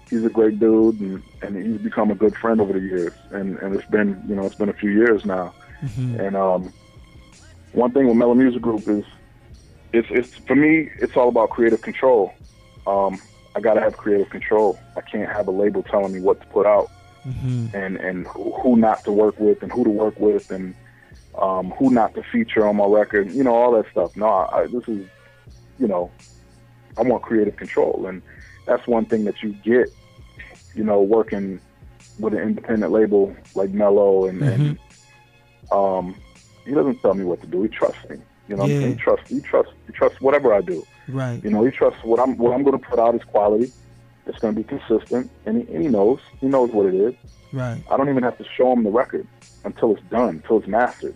he's 0.09 0.25
a 0.25 0.29
great 0.29 0.59
dude 0.59 0.99
and, 0.99 1.21
and 1.41 1.55
he's 1.55 1.81
become 1.81 2.11
a 2.11 2.15
good 2.15 2.35
friend 2.41 2.59
over 2.59 2.73
the 2.73 2.79
years. 2.79 3.13
And 3.31 3.57
and 3.59 3.75
it's 3.75 3.89
been 3.89 4.23
you 4.27 4.35
know 4.35 4.45
it's 4.45 4.55
been 4.55 4.69
a 4.69 4.73
few 4.73 4.89
years 4.89 5.21
now. 5.25 5.53
mhm, 5.83 6.25
And 6.25 6.35
um 6.35 6.73
one 7.75 7.91
thing 7.91 8.07
with 8.07 8.17
Mello 8.17 8.33
Music 8.33 8.61
Group 8.61 8.87
is 8.87 9.03
it's 9.93 10.07
it's 10.11 10.35
for 10.47 10.55
me 10.55 10.89
it's 10.99 11.15
all 11.15 11.29
about 11.29 11.49
creative 11.49 11.81
control. 11.81 12.33
Um 12.87 13.21
I 13.55 13.59
gotta 13.61 13.79
have 13.81 13.95
creative 13.97 14.29
control. 14.29 14.77
I 14.97 15.01
can't 15.01 15.31
have 15.31 15.47
a 15.47 15.51
label 15.51 15.83
telling 15.83 16.13
me 16.13 16.19
what 16.19 16.41
to 16.41 16.47
put 16.47 16.65
out 16.65 16.89
mhm, 17.25 17.73
and 17.73 17.97
and 17.97 18.27
who 18.27 18.75
not 18.75 19.03
to 19.05 19.11
work 19.11 19.39
with 19.39 19.61
and 19.63 19.71
who 19.71 19.83
to 19.83 19.89
work 19.89 20.19
with 20.19 20.51
and 20.51 20.75
um, 21.37 21.71
who 21.71 21.89
not 21.89 22.13
to 22.15 22.23
feature 22.23 22.65
on 22.67 22.77
my 22.77 22.85
record. 22.85 23.31
You 23.31 23.43
know 23.43 23.53
all 23.55 23.71
that 23.73 23.89
stuff. 23.91 24.15
No, 24.15 24.27
I, 24.27 24.67
this 24.67 24.87
is 24.87 25.05
you 25.79 25.87
know 25.87 26.11
I 26.97 27.01
want 27.01 27.23
creative 27.23 27.55
control, 27.57 28.05
and 28.07 28.21
that's 28.65 28.87
one 28.87 29.05
thing 29.05 29.25
that 29.25 29.41
you 29.43 29.53
get. 29.63 29.89
You 30.73 30.83
know, 30.83 31.01
working 31.01 31.59
with 32.19 32.33
an 32.33 32.39
independent 32.39 32.91
label 32.91 33.35
like 33.53 33.69
Mello 33.69 34.25
and, 34.25 34.41
and 34.41 34.79
um, 35.71 36.15
he 36.65 36.73
doesn't 36.73 37.01
tell 37.01 37.13
me 37.13 37.23
what 37.23 37.41
to 37.41 37.47
do. 37.47 37.61
He 37.63 37.69
trusts 37.69 38.01
me. 38.09 38.17
You 38.47 38.55
know, 38.57 38.63
I'm 38.63 38.69
Yeah. 38.71 38.79
saying? 38.81 38.93
he 38.93 38.99
trusts. 38.99 39.25
He 39.29 39.39
trusts. 39.39 39.73
He 39.87 39.93
trusts 39.93 40.19
whatever 40.21 40.53
I 40.53 40.61
do. 40.61 40.85
right. 41.07 41.43
You 41.43 41.49
know, 41.51 41.63
he 41.63 41.71
trusts 41.71 41.99
what 42.03 42.19
I'm 42.19 42.37
what 42.37 42.53
I'm 42.53 42.63
going 42.63 42.79
to 42.79 42.85
put 42.87 42.99
out 42.99 43.15
is 43.15 43.21
quality. 43.23 43.71
It's 44.27 44.37
going 44.39 44.55
to 44.55 44.59
be 44.61 44.67
consistent, 44.67 45.29
and 45.45 45.61
he, 45.61 45.73
and 45.73 45.81
he 45.83 45.87
knows. 45.87 46.19
He 46.41 46.47
knows 46.47 46.71
what 46.71 46.87
it 46.87 46.95
is. 46.95 47.13
Right. 47.53 47.83
I 47.91 47.97
don't 47.97 48.09
even 48.09 48.23
have 48.23 48.37
to 48.39 48.45
show 48.57 48.71
him 48.73 48.83
the 48.83 48.89
record 48.89 49.27
until 49.63 49.93
it's 49.95 50.03
done, 50.09 50.29
until 50.41 50.57
it's 50.57 50.67
mastered. 50.67 51.15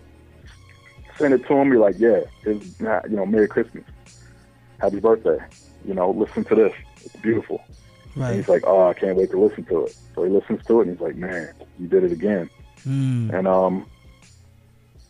Send 1.17 1.33
it 1.33 1.45
to 1.47 1.53
him. 1.55 1.69
Be 1.71 1.77
like, 1.77 1.95
yeah, 1.99 2.21
it's 2.45 2.63
not, 2.79 3.09
you 3.09 3.15
know, 3.17 3.25
Merry 3.25 3.47
Christmas, 3.47 3.83
Happy 4.79 4.99
Birthday. 4.99 5.37
You 5.85 5.93
know, 5.93 6.11
listen 6.11 6.43
to 6.45 6.55
this. 6.55 6.73
It's 7.05 7.15
beautiful. 7.21 7.61
And 8.15 8.23
Right. 8.23 8.35
he's 8.37 8.47
like, 8.47 8.63
oh, 8.67 8.87
I 8.87 8.93
can't 8.93 9.15
wait 9.17 9.31
to 9.31 9.39
listen 9.39 9.65
to 9.65 9.85
it. 9.85 9.95
So 10.15 10.23
he 10.23 10.29
listens 10.29 10.61
to 10.67 10.79
it, 10.79 10.87
and 10.87 10.91
he's 10.97 11.01
like, 11.01 11.15
man, 11.15 11.49
you 11.79 11.87
did 11.87 12.03
it 12.03 12.11
again. 12.11 12.49
Mm, 12.87 13.33
And 13.33 13.47
um, 13.47 13.85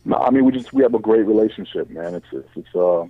no, 0.04 0.16
I 0.16 0.30
mean, 0.30 0.44
we 0.44 0.52
just 0.52 0.72
we 0.72 0.82
have 0.82 0.94
a 0.94 0.98
great 0.98 1.26
relationship, 1.26 1.90
man. 1.90 2.14
It's 2.14 2.26
it's 2.32 2.48
it's 2.56 2.74
uh, 2.74 3.04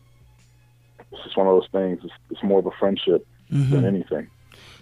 it's 1.12 1.22
just 1.24 1.36
one 1.36 1.46
of 1.46 1.54
those 1.54 1.68
things. 1.70 2.00
It's, 2.04 2.14
it's 2.30 2.42
more 2.42 2.58
of 2.58 2.66
a 2.66 2.70
friendship 2.72 3.26
than 3.48 3.68
mhm. 3.68 3.84
anything. 3.84 4.28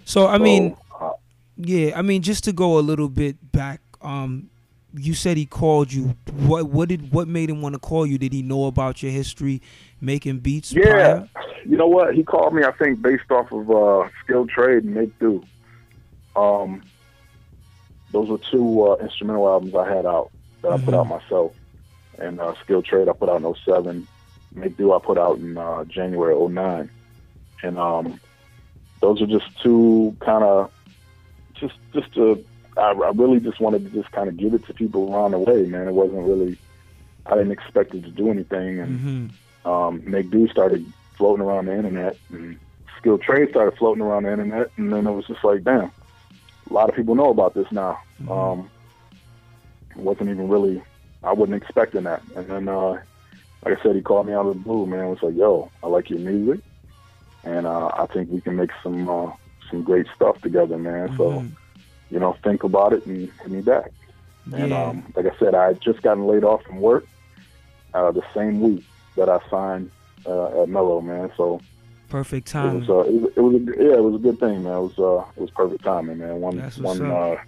So 0.05 0.27
I 0.27 0.37
So, 0.37 0.43
mean, 0.43 0.77
uh, 1.01 1.11
yeah, 1.57 1.93
I 1.99 2.03
mean, 2.03 2.23
just 2.23 2.45
to 2.45 2.53
go 2.53 2.79
a 2.79 2.81
little 2.81 3.09
bit 3.09 3.53
back, 3.53 3.81
um, 4.03 4.51
you 4.95 5.15
said 5.15 5.37
he 5.37 5.47
called 5.47 5.93
you. 5.93 6.17
What 6.47 6.67
what 6.69 6.89
did 6.89 7.13
what 7.13 7.29
made 7.29 7.51
him 7.51 7.61
want 7.61 7.75
to 7.75 7.79
call 7.79 8.07
you? 8.07 8.19
Did 8.19 8.33
he 8.33 8.43
know 8.43 8.67
about 8.67 9.03
your 9.03 9.13
history 9.13 9.61
making 10.01 10.39
beats? 10.39 10.73
Yeah, 10.73 10.85
prior? 10.85 11.29
you 11.67 11.77
know 11.77 11.87
what? 11.89 12.15
He 12.15 12.25
called 12.25 12.55
me. 12.55 12.65
I 12.65 12.73
think 12.73 13.03
based 13.03 13.31
off 13.31 13.53
of 13.53 13.71
uh, 13.71 14.09
Skilled 14.25 14.49
Trade 14.49 14.85
and 14.85 14.95
Make 14.95 15.19
Do. 15.19 15.45
Um, 16.37 16.83
those 18.13 18.29
were 18.29 18.39
two 18.51 18.87
uh, 18.87 18.97
instrumental 18.97 19.47
albums 19.49 19.75
I 19.75 19.87
had 19.95 20.07
out 20.07 20.31
that 20.63 20.73
I 20.73 20.79
put 20.79 20.95
out 20.95 21.07
myself. 21.07 21.53
And 22.19 22.41
uh, 22.41 22.55
Skilled 22.65 22.85
Trade 22.85 23.09
I 23.09 23.13
put 23.13 23.29
out 23.29 23.43
in 23.43 23.55
07. 23.65 24.07
Make 24.55 24.77
Do 24.77 24.93
I 24.93 24.99
put 24.99 25.19
out 25.19 25.39
in 25.39 25.57
uh, 25.57 25.85
January 25.85 26.35
09. 26.35 26.91
And 27.63 27.79
um, 27.79 28.21
those 29.01 29.21
are 29.23 29.27
just 29.27 29.47
two 29.63 30.17
kind 30.21 30.45
of 30.45 30.71
just 31.55 31.75
just 31.93 32.13
to. 32.15 32.45
I, 32.77 32.91
I 32.93 33.11
really 33.15 33.41
just 33.41 33.59
wanted 33.61 33.85
to 33.85 33.91
just 33.91 34.13
kind 34.13 34.29
of 34.29 34.37
give 34.37 34.55
it 34.55 34.65
to 34.67 34.75
people 34.75 35.13
around 35.15 35.33
the 35.33 35.39
way, 35.39 35.67
man. 35.67 35.89
It 35.89 35.95
wasn't 35.95 36.27
really. 36.27 36.57
I 37.27 37.33
didn't 37.35 37.53
expect 37.53 37.95
it 37.95 38.03
to 38.05 38.11
do 38.11 38.31
anything, 38.31 38.79
and 38.81 39.01
Mm-hmm. 39.01 39.69
um, 39.69 40.03
Make 40.07 40.31
Do 40.31 40.47
started 40.49 40.91
floating 41.17 41.45
around 41.45 41.67
the 41.67 41.75
internet, 41.77 42.17
and 42.31 42.59
Skilled 42.99 43.21
Trade 43.23 43.51
started 43.51 43.77
floating 43.77 44.03
around 44.03 44.23
the 44.25 44.33
internet, 44.33 44.71
and 44.77 44.93
then 44.93 45.07
it 45.07 45.13
was 45.13 45.27
just 45.27 45.43
like, 45.45 45.63
damn, 45.65 45.91
a 46.71 46.73
lot 46.73 46.89
of 46.89 46.95
people 46.95 47.15
know 47.17 47.31
about 47.31 47.55
this 47.55 47.71
now. 47.73 47.99
Mhm. 48.23 48.31
Um, 48.31 48.71
it 49.91 49.97
wasn't 49.99 50.31
even 50.31 50.49
really, 50.49 50.81
I 51.23 51.33
wasn't 51.33 51.57
expecting 51.63 52.05
that. 52.05 52.23
And 52.37 52.49
then, 52.49 52.69
uh, 52.69 52.93
like 53.65 53.79
I 53.79 53.83
said, 53.83 53.97
he 53.97 54.03
called 54.03 54.27
me 54.27 54.33
out 54.35 54.47
of 54.47 54.55
the 54.55 54.61
blue, 54.61 54.87
man. 54.87 55.05
It 55.07 55.09
was 55.11 55.23
like, 55.23 55.37
yo, 55.37 55.71
I 55.83 55.89
like 55.89 56.11
your 56.11 56.21
music, 56.21 56.63
and 57.45 57.67
uh, 57.67 57.89
I 57.89 58.07
think 58.13 58.31
we 58.31 58.41
can 58.41 58.57
make 58.57 58.71
some 58.83 59.09
uh, 59.09 59.33
some 59.71 59.83
great 59.83 60.07
stuff 60.15 60.41
together, 60.41 60.79
man. 60.79 61.13
So, 61.17 61.25
Mhm. 61.25 61.57
you 62.11 62.19
know, 62.21 62.37
think 62.45 62.63
about 62.65 62.93
it 62.93 63.05
and 63.07 63.31
hit 63.43 63.51
me 63.51 63.61
back. 63.61 63.91
And 64.53 64.73
um, 64.73 65.13
like 65.15 65.27
I 65.27 65.39
said, 65.39 65.55
I 65.55 65.67
had 65.67 65.81
just 65.83 66.01
gotten 66.01 66.27
laid 66.27 66.43
off 66.43 66.63
from 66.63 66.81
work 66.81 67.05
uh, 67.93 68.11
the 68.13 68.23
same 68.35 68.61
week 68.61 68.83
that 69.17 69.29
I 69.29 69.41
signed 69.51 69.91
uh, 70.25 70.63
at 70.63 70.69
Mello, 70.71 71.03
man. 71.03 71.31
So 71.37 71.61
Perfect 72.09 72.49
it 72.49 72.53
time. 72.53 72.79
was, 72.81 72.89
uh, 72.89 73.01
it 73.01 73.13
was, 73.21 73.33
it 73.37 73.41
was 73.41 73.55
a, 73.57 73.83
yeah, 73.85 73.97
it 73.99 74.03
was 74.03 74.15
a 74.15 74.19
good 74.19 74.41
thing, 74.41 74.63
man. 74.63 74.73
It 74.73 74.81
was, 74.81 74.99
uh, 74.99 75.31
it 75.37 75.41
was 75.43 75.51
perfect 75.51 75.85
timing, 75.85 76.17
man. 76.19 76.41
One, 76.41 76.57
That's 76.57 76.79
what's 76.79 76.99
one, 76.99 77.11
up. 77.11 77.39
uh, 77.39 77.43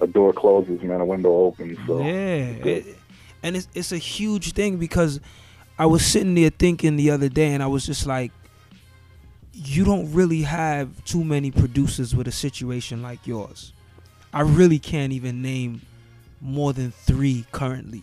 a 0.00 0.06
door 0.06 0.32
closes, 0.32 0.82
man, 0.82 1.00
a 1.00 1.04
window 1.04 1.30
opens. 1.34 1.78
So 1.86 2.00
yeah, 2.00 2.04
it- 2.66 2.96
and 3.42 3.56
it's 3.56 3.68
it's 3.74 3.92
a 3.92 3.98
huge 3.98 4.52
thing 4.52 4.76
because 4.78 5.20
I 5.78 5.86
was 5.86 6.04
sitting 6.04 6.34
there 6.34 6.50
thinking 6.50 6.96
the 6.96 7.10
other 7.10 7.28
day, 7.28 7.52
and 7.54 7.62
I 7.62 7.66
was 7.66 7.86
just 7.86 8.06
like, 8.06 8.32
you 9.52 9.84
don't 9.84 10.12
really 10.12 10.42
have 10.42 11.04
too 11.04 11.24
many 11.24 11.50
producers 11.50 12.14
with 12.14 12.26
a 12.28 12.32
situation 12.32 13.02
like 13.02 13.26
yours. 13.26 13.72
I 14.32 14.40
really 14.42 14.78
can't 14.78 15.12
even 15.12 15.40
name 15.42 15.82
more 16.40 16.72
than 16.72 16.90
three 16.90 17.46
currently, 17.52 18.02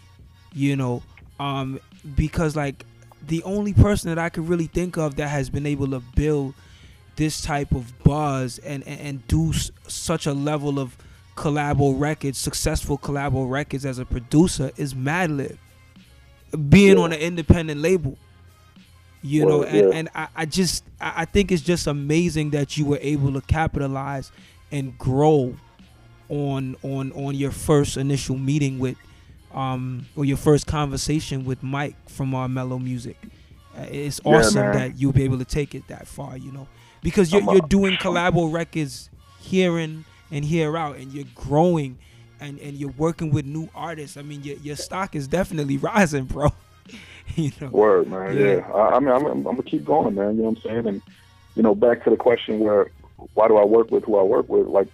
you 0.54 0.76
know, 0.76 1.04
um, 1.40 1.80
because 2.16 2.56
like 2.56 2.86
the 3.28 3.44
only 3.44 3.74
person 3.74 4.10
that 4.10 4.18
I 4.20 4.30
could 4.30 4.48
really 4.50 4.68
think 4.68 4.98
of 4.98 5.16
that 5.18 5.28
has 5.28 5.50
been 5.50 5.66
able 5.66 5.88
to 5.92 6.00
build 6.16 6.54
this 7.16 7.42
type 7.42 7.72
of 7.74 8.04
buzz 8.04 8.58
and 8.60 8.84
and, 8.88 9.00
and 9.00 9.28
do 9.28 9.50
s- 9.52 9.72
such 9.88 10.26
a 10.26 10.34
level 10.34 10.80
of 10.80 10.98
collabo 11.36 12.00
records, 12.00 12.38
successful 12.38 12.98
collabo 12.98 13.50
records 13.50 13.86
as 13.86 14.00
a 14.00 14.06
producer 14.06 14.72
is 14.78 14.94
Madlib. 14.94 15.58
Being 16.70 16.98
Yeah. 16.98 17.04
on 17.04 17.14
an 17.14 17.20
independent 17.20 17.82
label. 17.82 18.18
You 19.26 19.46
know, 19.46 19.64
and, 19.64 19.76
yeah. 19.90 19.96
and 19.98 20.10
I, 20.14 20.28
I 20.36 20.46
just 20.46 20.84
I 21.00 21.24
think 21.26 21.52
it's 21.52 21.62
just 21.64 21.88
amazing 21.88 22.50
that 22.52 22.78
you 22.78 22.86
were 22.86 23.00
able 23.02 23.32
to 23.34 23.42
capitalize 23.42 24.32
and 24.72 24.98
grow 24.98 25.56
on 26.30 26.76
on 26.84 27.12
on 27.14 27.34
your 27.36 27.52
first 27.52 27.96
initial 27.96 28.38
meeting 28.38 28.80
with 28.80 28.98
um 29.54 30.08
or 30.18 30.26
your 30.26 30.36
first 30.36 30.68
conversation 30.68 31.46
with 31.46 31.64
Mike 31.64 31.96
from 32.10 32.36
our 32.36 32.50
Mello 32.50 32.78
Music. 32.80 33.16
Uh, 33.78 33.86
It's 33.90 34.20
awesome 34.26 34.62
man. 34.62 34.74
that 34.74 35.00
you'll 35.00 35.14
be 35.14 35.24
able 35.24 35.38
to 35.40 35.46
take 35.46 35.74
it 35.74 35.88
that 35.88 36.06
far, 36.06 36.38
you 36.38 36.52
know, 36.52 36.68
because 37.02 37.32
you're 37.32 37.44
you're 37.44 37.62
doing 37.62 37.96
collabo 37.96 38.52
records 38.52 39.10
here 39.40 39.80
in 39.80 40.04
and 40.32 40.44
here 40.44 40.76
out, 40.78 40.98
and 40.98 41.12
you're 41.12 41.28
growing, 41.36 41.98
and 42.40 42.60
and 42.60 42.76
you're 42.76 42.92
working 42.92 43.32
with 43.32 43.46
new 43.46 43.70
artists. 43.76 44.18
I 44.18 44.22
mean, 44.22 44.44
your 44.44 44.58
your 44.58 44.76
stock 44.76 45.16
is 45.16 45.28
definitely 45.28 45.78
rising, 45.92 46.26
bro. 46.26 46.50
you 47.36 47.52
know, 47.62 47.68
Word, 47.68 48.08
man. 48.08 48.38
Yeah. 48.38 48.46
Yeah. 48.56 48.72
I, 48.72 48.96
I 48.96 49.00
mean, 49.00 49.10
I'm, 49.10 49.26
I'm 49.26 49.44
gonna 49.44 49.64
keep 49.64 49.86
going, 49.86 50.16
man. 50.16 50.36
You 50.38 50.44
know 50.44 50.50
what 50.50 50.58
I'm 50.58 50.64
saying? 50.64 50.88
And 50.88 51.02
you 51.56 51.64
know, 51.64 51.76
back 51.76 52.04
to 52.04 52.10
the 52.10 52.18
question 52.18 52.60
where 52.60 52.90
why 53.34 53.48
do 53.48 53.58
I 53.58 53.64
work 53.64 53.92
with 53.92 54.06
who 54.06 54.18
I 54.18 54.24
work 54.24 54.50
with? 54.50 54.68
Like, 54.68 54.88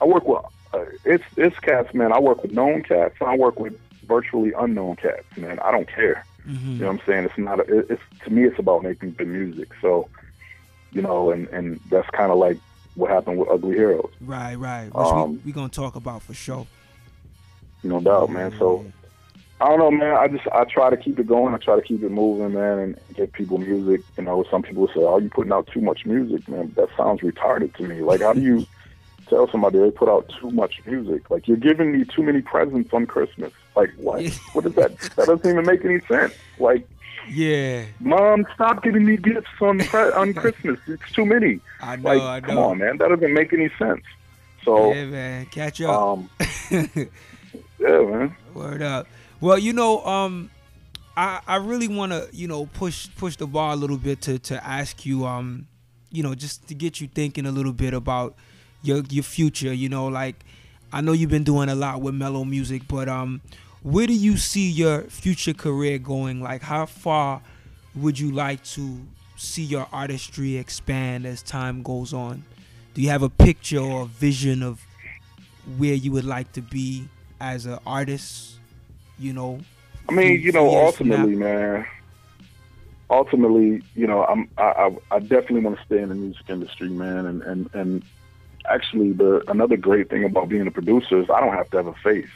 I 0.00 0.04
work 0.04 0.26
with 0.26 0.44
uh, 0.72 0.84
it's 1.04 1.24
it's 1.36 1.58
cats, 1.60 1.94
man. 1.94 2.12
I 2.12 2.18
work 2.18 2.42
with 2.42 2.52
known 2.52 2.82
cats. 2.82 3.14
I 3.20 3.36
work 3.36 3.58
with 3.58 3.78
virtually 4.06 4.52
unknown 4.58 4.96
cats, 4.96 5.24
man. 5.36 5.58
I 5.60 5.70
don't 5.70 5.88
care. 5.88 6.24
Mm-hmm. 6.46 6.72
You 6.72 6.78
know 6.78 6.86
what 6.86 7.00
I'm 7.00 7.06
saying? 7.06 7.24
It's 7.24 7.38
not. 7.38 7.60
A, 7.60 7.78
it's 7.92 8.02
to 8.24 8.30
me, 8.30 8.44
it's 8.44 8.58
about 8.58 8.82
making 8.82 9.12
good 9.12 9.28
music. 9.28 9.70
So, 9.80 10.08
you 10.92 11.00
know, 11.00 11.30
and 11.30 11.48
and 11.48 11.80
that's 11.90 12.08
kind 12.10 12.30
of 12.30 12.38
like 12.38 12.58
what 12.94 13.10
happened 13.10 13.38
with 13.38 13.48
Ugly 13.48 13.74
Heroes. 13.76 14.10
Right, 14.20 14.54
right. 14.56 14.86
Which 14.86 14.94
Um, 14.94 15.32
we 15.32 15.38
we 15.46 15.52
gonna 15.52 15.68
talk 15.68 15.96
about 15.96 16.22
for 16.22 16.34
sure. 16.34 16.66
No 17.82 18.00
doubt, 18.00 18.30
man. 18.30 18.54
So 18.58 18.84
I 19.60 19.68
don't 19.68 19.78
know, 19.78 19.90
man. 19.90 20.16
I 20.16 20.28
just 20.28 20.46
I 20.48 20.64
try 20.64 20.90
to 20.90 20.96
keep 20.96 21.18
it 21.18 21.26
going. 21.26 21.54
I 21.54 21.58
try 21.58 21.76
to 21.76 21.82
keep 21.82 22.02
it 22.02 22.10
moving, 22.10 22.54
man, 22.54 22.78
and 22.78 22.98
get 23.14 23.32
people 23.32 23.58
music. 23.58 24.00
You 24.16 24.24
know, 24.24 24.44
some 24.50 24.62
people 24.62 24.86
say, 24.88 25.00
"Oh, 25.00 25.18
you 25.18 25.28
putting 25.28 25.52
out 25.52 25.66
too 25.68 25.80
much 25.80 26.06
music, 26.06 26.48
man." 26.48 26.72
That 26.76 26.88
sounds 26.96 27.20
retarded 27.20 27.74
to 27.76 27.82
me. 27.84 28.00
Like, 28.02 28.20
how 28.20 28.32
do 28.32 28.40
you 28.40 28.66
tell 29.28 29.48
somebody 29.50 29.78
they 29.78 29.90
put 29.90 30.08
out 30.08 30.30
too 30.40 30.50
much 30.50 30.80
music? 30.86 31.30
Like, 31.30 31.46
you're 31.46 31.56
giving 31.56 31.92
me 31.92 32.04
too 32.04 32.22
many 32.22 32.42
presents 32.42 32.92
on 32.92 33.06
Christmas. 33.06 33.52
Like, 33.76 33.90
what? 33.96 34.24
what 34.54 34.66
is 34.66 34.74
that? 34.74 34.98
That 35.16 35.26
doesn't 35.26 35.48
even 35.48 35.66
make 35.66 35.84
any 35.84 36.00
sense. 36.00 36.34
Like, 36.58 36.86
Yeah, 37.28 37.84
mom, 38.00 38.46
stop 38.54 38.82
giving 38.82 39.04
me 39.04 39.16
gifts 39.16 39.48
on 39.60 39.80
on 39.92 40.34
Christmas. 40.42 40.78
It's 40.86 41.12
too 41.12 41.24
many. 41.26 41.60
I 41.80 41.96
know, 41.96 42.08
Like, 42.16 42.20
I 42.22 42.40
know. 42.40 42.46
come 42.46 42.58
on, 42.58 42.78
man. 42.78 42.98
That 42.98 43.08
doesn't 43.08 43.32
make 43.32 43.52
any 43.52 43.70
sense. 43.78 44.02
So, 44.64 44.92
Yeah, 44.92 45.04
man, 45.06 45.46
catch 45.46 45.80
up. 45.82 45.90
um, 45.90 46.30
yeah, 46.70 46.86
man. 47.80 48.36
Word 48.54 48.82
up. 48.82 49.06
Well, 49.40 49.58
you 49.58 49.72
know, 49.72 50.04
um, 50.04 50.50
I 51.16 51.40
I 51.46 51.56
really 51.56 51.88
want 51.88 52.12
to 52.12 52.28
you 52.32 52.48
know 52.48 52.66
push 52.66 53.08
push 53.16 53.36
the 53.36 53.46
bar 53.46 53.72
a 53.72 53.76
little 53.76 53.98
bit 53.98 54.20
to 54.22 54.38
to 54.40 54.64
ask 54.66 55.04
you 55.06 55.26
um, 55.26 55.66
you 56.10 56.22
know, 56.22 56.34
just 56.34 56.66
to 56.68 56.74
get 56.74 57.00
you 57.00 57.08
thinking 57.08 57.46
a 57.46 57.50
little 57.52 57.72
bit 57.72 57.94
about 57.94 58.34
your 58.82 59.02
your 59.10 59.24
future. 59.24 59.72
You 59.72 59.88
know, 59.88 60.06
like 60.06 60.36
I 60.92 61.00
know 61.00 61.12
you've 61.12 61.30
been 61.30 61.44
doing 61.44 61.68
a 61.68 61.74
lot 61.74 62.00
with 62.00 62.14
Mello 62.14 62.44
Music, 62.44 62.82
but 62.88 63.08
um, 63.08 63.40
where 63.84 64.06
do 64.06 64.14
you 64.14 64.38
see 64.38 64.70
your 64.70 65.02
future 65.02 65.52
career 65.52 65.98
going? 65.98 66.40
Like, 66.40 66.62
how 66.62 66.86
far 66.86 67.42
would 67.94 68.18
you 68.18 68.32
like 68.32 68.64
to 68.64 68.98
see 69.36 69.62
your 69.62 69.86
artistry 69.92 70.56
expand 70.56 71.26
as 71.26 71.42
time 71.42 71.82
goes 71.82 72.14
on? 72.14 72.44
Do 72.94 73.02
you 73.02 73.10
have 73.10 73.22
a 73.22 73.28
picture 73.28 73.78
or 73.78 74.02
a 74.02 74.06
vision 74.06 74.62
of 74.62 74.82
where 75.76 75.92
you 75.92 76.12
would 76.12 76.24
like 76.24 76.50
to 76.52 76.62
be 76.62 77.08
as 77.40 77.66
an 77.66 77.78
artist? 77.86 78.58
You 79.18 79.34
know, 79.34 79.60
I 80.08 80.12
mean, 80.12 80.40
you 80.40 80.50
know, 80.50 80.90
from 80.92 81.08
now? 81.08 81.16
ultimately, 81.16 81.36
man. 81.36 81.86
Ultimately, 83.10 83.82
you 83.94 84.06
know, 84.06 84.24
I'm 84.24 84.48
I 84.56 84.62
I, 84.62 84.96
I 85.10 85.18
definitely 85.18 85.60
want 85.60 85.78
to 85.78 85.84
stay 85.84 86.00
in 86.00 86.08
the 86.08 86.14
music 86.14 86.48
industry, 86.48 86.88
man, 86.88 87.26
and 87.26 87.42
and 87.42 87.70
and 87.74 88.02
actually, 88.66 89.12
the 89.12 89.44
another 89.48 89.76
great 89.76 90.08
thing 90.08 90.24
about 90.24 90.48
being 90.48 90.66
a 90.66 90.70
producer 90.70 91.20
is 91.20 91.28
I 91.28 91.40
don't 91.40 91.52
have 91.52 91.70
to 91.70 91.76
have 91.76 91.86
a 91.86 91.94
face, 91.94 92.30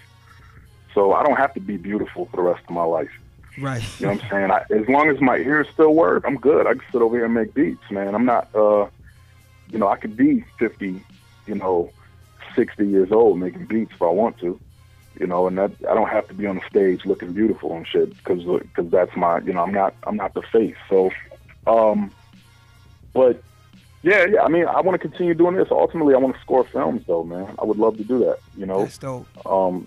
so 0.98 1.12
I 1.12 1.22
don't 1.22 1.36
have 1.36 1.54
to 1.54 1.60
be 1.60 1.76
beautiful 1.76 2.26
for 2.26 2.36
the 2.38 2.42
rest 2.42 2.62
of 2.68 2.74
my 2.74 2.82
life. 2.82 3.08
right? 3.56 3.84
You 4.00 4.06
know 4.06 4.14
what 4.14 4.24
I'm 4.24 4.30
saying? 4.30 4.50
I, 4.50 4.80
as 4.80 4.88
long 4.88 5.08
as 5.10 5.20
my 5.20 5.36
ears 5.36 5.68
still 5.72 5.94
work, 5.94 6.24
I'm 6.26 6.36
good. 6.36 6.66
I 6.66 6.72
can 6.72 6.82
sit 6.90 7.00
over 7.00 7.14
here 7.14 7.26
and 7.26 7.34
make 7.34 7.54
beats, 7.54 7.88
man. 7.88 8.16
I'm 8.16 8.24
not, 8.24 8.52
uh, 8.52 8.88
you 9.70 9.78
know, 9.78 9.86
I 9.86 9.96
could 9.96 10.16
be 10.16 10.44
50, 10.58 11.00
you 11.46 11.54
know, 11.54 11.92
60 12.56 12.84
years 12.84 13.12
old 13.12 13.38
making 13.38 13.66
beats 13.66 13.92
if 13.94 14.02
I 14.02 14.06
want 14.06 14.40
to, 14.40 14.58
you 15.20 15.28
know, 15.28 15.46
and 15.46 15.56
that 15.56 15.70
I 15.88 15.94
don't 15.94 16.08
have 16.08 16.26
to 16.28 16.34
be 16.34 16.46
on 16.46 16.56
the 16.56 16.62
stage 16.68 17.02
looking 17.04 17.32
beautiful 17.32 17.76
and 17.76 17.86
shit 17.86 18.16
because 18.16 18.42
because 18.44 18.90
that's 18.90 19.16
my, 19.16 19.38
you 19.38 19.52
know, 19.52 19.62
I'm 19.62 19.72
not 19.72 19.94
I'm 20.02 20.16
not 20.16 20.34
the 20.34 20.42
face. 20.42 20.74
So, 20.90 21.10
um, 21.68 22.10
but 23.14 23.40
yeah, 24.02 24.26
yeah. 24.32 24.42
I 24.42 24.48
mean, 24.48 24.66
I 24.66 24.80
want 24.80 25.00
to 25.00 25.08
continue 25.08 25.34
doing 25.34 25.54
this. 25.54 25.68
Ultimately, 25.70 26.14
I 26.14 26.18
want 26.18 26.34
to 26.34 26.40
score 26.40 26.64
films, 26.64 27.04
though, 27.06 27.22
man. 27.22 27.54
I 27.60 27.64
would 27.64 27.78
love 27.78 27.98
to 27.98 28.04
do 28.04 28.18
that. 28.20 28.38
You 28.56 28.66
know, 28.66 28.80
That's 28.80 28.98
dope. 28.98 29.28
um, 29.46 29.86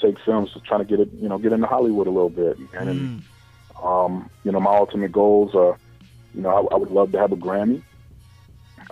take 0.00 0.18
films 0.20 0.52
to 0.52 0.60
try 0.60 0.78
to 0.78 0.84
get 0.84 1.00
it, 1.00 1.08
you 1.20 1.28
know, 1.28 1.38
get 1.38 1.52
into 1.52 1.66
Hollywood 1.66 2.06
a 2.06 2.10
little 2.10 2.30
bit. 2.30 2.58
And, 2.78 2.88
and 2.88 3.22
Mm. 3.80 3.86
um, 4.06 4.30
you 4.44 4.52
know, 4.52 4.60
my 4.60 4.76
ultimate 4.76 5.12
goals 5.12 5.54
are, 5.54 5.76
you 6.34 6.42
know, 6.42 6.50
I, 6.70 6.74
I 6.74 6.78
would 6.78 6.90
love 6.90 7.12
to 7.12 7.18
have 7.18 7.32
a 7.32 7.36
Grammy. 7.36 7.82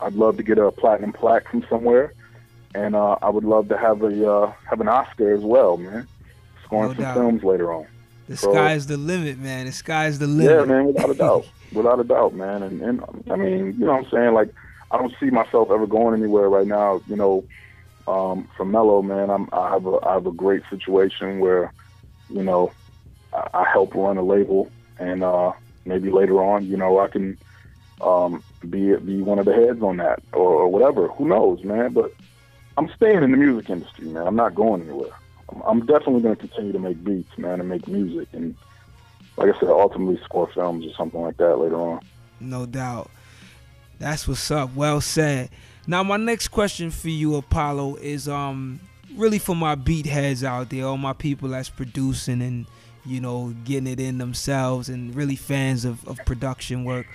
I'd 0.01 0.15
love 0.15 0.37
to 0.37 0.43
get 0.43 0.59
a 0.59 0.71
platinum 0.71 1.13
plaque 1.13 1.49
from 1.51 1.65
somewhere, 1.69 2.13
and 2.75 2.95
uh, 2.95 3.17
I 3.21 3.31
would 3.31 3.45
love 3.45 3.69
to 3.69 3.77
have 3.77 4.03
a 4.03 4.31
uh, 4.33 4.53
have 4.71 4.81
an 4.81 4.89
Oscar 4.89 5.35
as 5.35 5.41
well, 5.41 5.77
man. 5.77 6.07
Scoring 6.65 6.91
No 6.91 6.95
some 6.95 7.03
doubt. 7.05 7.15
films 7.17 7.43
later 7.45 7.73
on. 7.73 7.87
The 8.29 8.37
So- 8.37 8.53
sky's 8.53 8.87
the 8.87 8.97
limit, 8.97 9.39
man. 9.39 9.67
The 9.67 9.73
sky's 9.73 10.19
the 10.19 10.27
limit. 10.27 10.53
Yeah, 10.53 10.65
man, 10.67 10.87
without 10.89 11.11
a 11.11 11.15
doubt, 11.25 11.47
without 11.73 11.99
a 12.01 12.05
doubt, 12.05 12.35
man. 12.35 12.63
And 12.63 12.81
and 12.83 13.05
I 13.31 13.37
mean, 13.37 13.75
you 13.79 13.87
know, 13.87 13.93
what 13.95 14.05
I'm 14.05 14.11
saying 14.11 14.35
like 14.35 14.51
I 14.91 14.99
don't 14.99 15.13
see 15.19 15.31
myself 15.31 15.71
ever 15.71 15.87
going 15.87 16.21
anywhere 16.21 16.49
right 16.49 16.67
now. 16.67 17.01
You 17.09 17.17
know, 17.17 17.45
um, 18.09 18.49
from 18.57 18.71
Mello, 18.71 19.03
man, 19.03 19.31
I'm 19.31 19.49
I 19.53 19.71
have 19.71 19.87
a 19.87 19.99
I 20.03 20.15
have 20.15 20.27
a 20.27 20.33
great 20.33 20.63
situation 20.71 21.41
where, 21.41 21.73
you 22.31 22.43
know, 22.43 22.73
I, 23.35 23.49
I 23.55 23.65
help 23.71 23.95
run 23.95 24.17
a 24.17 24.23
label, 24.23 24.71
and 24.99 25.23
uh, 25.23 25.53
maybe 25.85 26.11
later 26.11 26.43
on, 26.43 26.67
you 26.67 26.77
know, 26.77 26.99
I 26.99 27.09
can 27.09 27.37
um, 28.01 28.43
be 28.69 28.97
be 28.97 29.21
one 29.21 29.39
of 29.39 29.45
the 29.45 29.55
heads 29.55 29.83
on 29.83 29.99
that 29.99 30.23
or, 30.33 30.63
or 30.63 30.69
whatever. 30.69 31.09
Who 31.09 31.29
knows, 31.29 31.63
man? 31.65 31.93
But 31.93 32.15
I'm 32.77 32.91
staying 32.97 33.23
in 33.23 33.31
the 33.31 33.37
music 33.37 33.69
industry, 33.69 34.07
man. 34.07 34.27
I'm 34.27 34.37
not 34.37 34.55
going 34.55 34.83
anywhere. 34.83 35.13
I'm, 35.51 35.63
I'm 35.63 35.87
definitely 35.87 36.23
going 36.23 36.37
to 36.37 36.49
continue 36.49 36.73
to 36.73 36.79
make 36.79 37.05
beats, 37.05 37.37
man, 37.37 37.61
and 37.61 37.69
make 37.69 37.87
music 37.87 38.29
and 38.33 38.55
like 39.39 39.55
I 39.55 39.61
said, 39.61 39.69
ultimately 39.69 40.21
score 40.25 40.51
films 40.53 40.85
or 40.85 40.93
something 40.95 41.21
like 41.21 41.37
that 41.37 41.59
later 41.59 41.77
on. 41.77 42.01
No 42.41 42.67
doubt. 42.67 43.09
That's 44.01 44.27
what's 44.27 44.51
up. 44.51 44.75
Well 44.75 45.01
said. 45.01 45.51
Now 45.89 46.03
my 46.03 46.19
next 46.19 46.49
question 46.49 46.91
for 46.91 47.09
you, 47.09 47.37
Apollo, 47.37 47.97
is 47.97 48.29
um 48.29 48.79
really 49.17 49.39
for 49.39 49.57
my 49.57 49.75
beat 49.75 50.05
heads 50.05 50.45
out 50.45 50.69
there, 50.69 50.85
all 50.85 50.99
my 50.99 51.15
people 51.15 51.49
that's 51.49 51.71
producing 51.71 52.43
and 52.43 52.67
you 53.07 53.23
know 53.23 53.55
getting 53.65 53.87
it 53.87 53.99
in 53.99 54.19
themselves 54.19 54.91
and 54.91 55.15
really 55.15 55.35
fans 55.35 55.87
of, 55.87 56.07
of 56.07 56.19
production 56.27 56.85
work. 56.85 57.07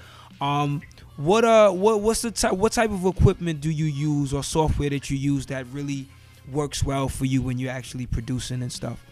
Um, 0.42 0.82
what 1.18 1.46
uh 1.46 1.70
what 1.70 2.02
what's 2.02 2.24
the 2.24 2.32
type 2.32 2.54
what 2.54 2.72
type 2.72 2.90
of 2.90 3.06
equipment 3.06 3.62
do 3.62 3.70
you 3.70 3.86
use 3.86 4.34
or 4.34 4.44
software 4.44 4.90
that 4.90 5.08
you 5.08 5.18
use 5.18 5.46
that 5.46 5.68
really 5.68 6.08
works 6.52 6.84
well 6.84 7.08
for 7.10 7.26
you 7.26 7.44
when 7.44 7.60
you're 7.60 7.72
actually 7.72 8.08
producing 8.08 8.64
and 8.64 8.72
stuff? 8.72 9.06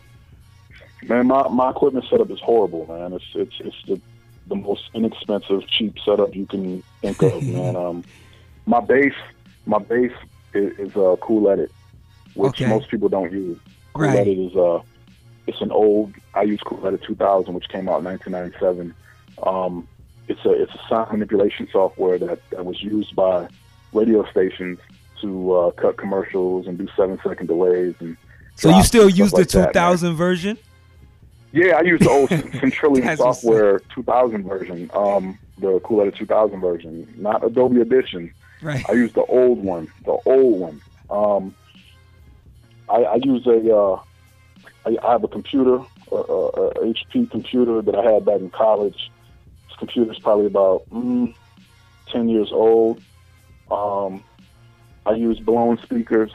Man, 1.03 1.27
my, 1.27 1.47
my 1.49 1.69
equipment 1.69 2.05
setup 2.09 2.31
is 2.31 2.39
horrible, 2.39 2.87
man. 2.87 3.13
It's 3.13 3.25
it's 3.35 3.55
it's 3.59 3.77
the 3.87 4.01
the 4.47 4.55
most 4.55 4.89
inexpensive, 4.95 5.67
cheap 5.67 5.99
setup 6.03 6.35
you 6.35 6.47
can 6.47 6.81
think 7.01 7.21
of, 7.21 7.43
man. 7.47 7.75
Um, 7.75 8.03
my 8.65 8.79
bass, 8.79 9.13
my 9.65 9.79
bass 9.79 10.11
is, 10.53 10.77
is 10.79 10.95
uh, 10.95 11.15
Cool 11.21 11.49
Edit, 11.49 11.71
which 12.33 12.61
Okay. 12.61 12.67
most 12.67 12.89
people 12.89 13.09
don't 13.09 13.31
use. 13.31 13.57
Cool 13.93 14.05
Right. 14.07 14.19
Edit 14.19 14.37
is 14.37 14.55
uh, 14.55 14.81
it's 15.47 15.61
an 15.61 15.71
old. 15.71 16.13
I 16.33 16.43
use 16.43 16.59
Cool 16.65 16.85
Edit 16.87 17.01
2000, 17.03 17.53
which 17.53 17.67
came 17.69 17.89
out 17.89 17.99
in 17.99 18.05
1997. 18.05 18.93
Um, 19.43 19.87
it's 20.27 20.43
a 20.45 20.51
it's 20.51 20.73
a 20.73 20.79
sound 20.89 21.11
manipulation 21.11 21.67
software 21.71 22.17
that, 22.19 22.39
that 22.51 22.65
was 22.65 22.81
used 22.81 23.15
by 23.15 23.47
radio 23.93 24.25
stations 24.31 24.79
to 25.21 25.53
uh, 25.53 25.71
cut 25.71 25.97
commercials 25.97 26.67
and 26.67 26.77
do 26.77 26.87
seven 26.95 27.19
second 27.25 27.47
delays 27.47 27.95
and. 27.99 28.17
So 28.55 28.69
you 28.69 28.83
still 28.83 29.09
use 29.09 29.31
the 29.31 29.37
like 29.39 29.47
that, 29.49 29.67
2000 29.69 30.15
version? 30.15 30.57
Yeah, 31.51 31.77
I 31.77 31.81
use 31.81 31.99
the 31.99 32.09
old 32.09 32.29
Syntrillium 32.29 33.17
software 33.17 33.79
2000 33.95 34.43
version, 34.43 34.91
um, 34.93 35.39
the 35.57 35.79
Cool 35.83 36.01
Edit 36.01 36.15
2000 36.15 36.59
version, 36.61 37.11
not 37.17 37.43
Adobe 37.43 37.81
Audition. 37.81 38.31
Right. 38.61 38.85
I 38.87 38.93
use 38.93 39.11
the 39.13 39.25
old 39.25 39.63
one, 39.63 39.91
the 40.05 40.17
old 40.25 40.59
one. 40.59 40.81
Um, 41.09 41.55
I, 42.89 43.03
I 43.03 43.15
use 43.23 43.45
a, 43.47 43.75
uh, 43.75 44.01
I, 44.85 44.97
I 45.03 45.11
have 45.11 45.23
a 45.23 45.27
computer, 45.27 45.79
a, 46.11 46.15
a, 46.15 46.47
a 46.47 46.93
HP 46.93 47.31
computer 47.31 47.81
that 47.81 47.95
I 47.95 48.11
had 48.13 48.25
back 48.25 48.39
in 48.39 48.49
college. 48.51 49.11
This 49.67 49.77
computer's 49.77 50.19
probably 50.19 50.45
about 50.45 50.83
mm, 50.91 51.33
10 52.11 52.29
years 52.29 52.51
old. 52.51 53.01
Um, 53.69 54.23
I 55.05 55.13
use 55.13 55.39
blown 55.39 55.77
speakers 55.79 56.31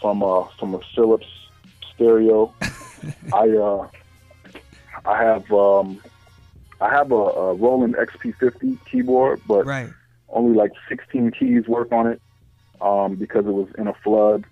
from 0.00 0.22
uh, 0.22 0.44
from 0.58 0.74
a 0.74 0.80
Philips 0.94 1.26
stereo. 1.94 2.54
I 3.32 3.48
uh, 3.48 3.88
I 5.04 5.22
have 5.22 5.50
um, 5.50 6.00
I 6.80 6.90
have 6.90 7.10
a, 7.10 7.14
a 7.14 7.54
Roland 7.54 7.96
XP50 7.96 8.78
keyboard, 8.90 9.40
but 9.46 9.64
Right. 9.64 9.90
Only 10.28 10.56
like 10.56 10.72
16 10.88 11.30
keys 11.32 11.66
work 11.68 11.92
on 11.92 12.06
it 12.06 12.20
um, 12.80 13.14
because 13.16 13.46
it 13.46 13.52
was 13.52 13.68
in 13.78 13.86
a 13.88 13.94
flood. 14.04 14.44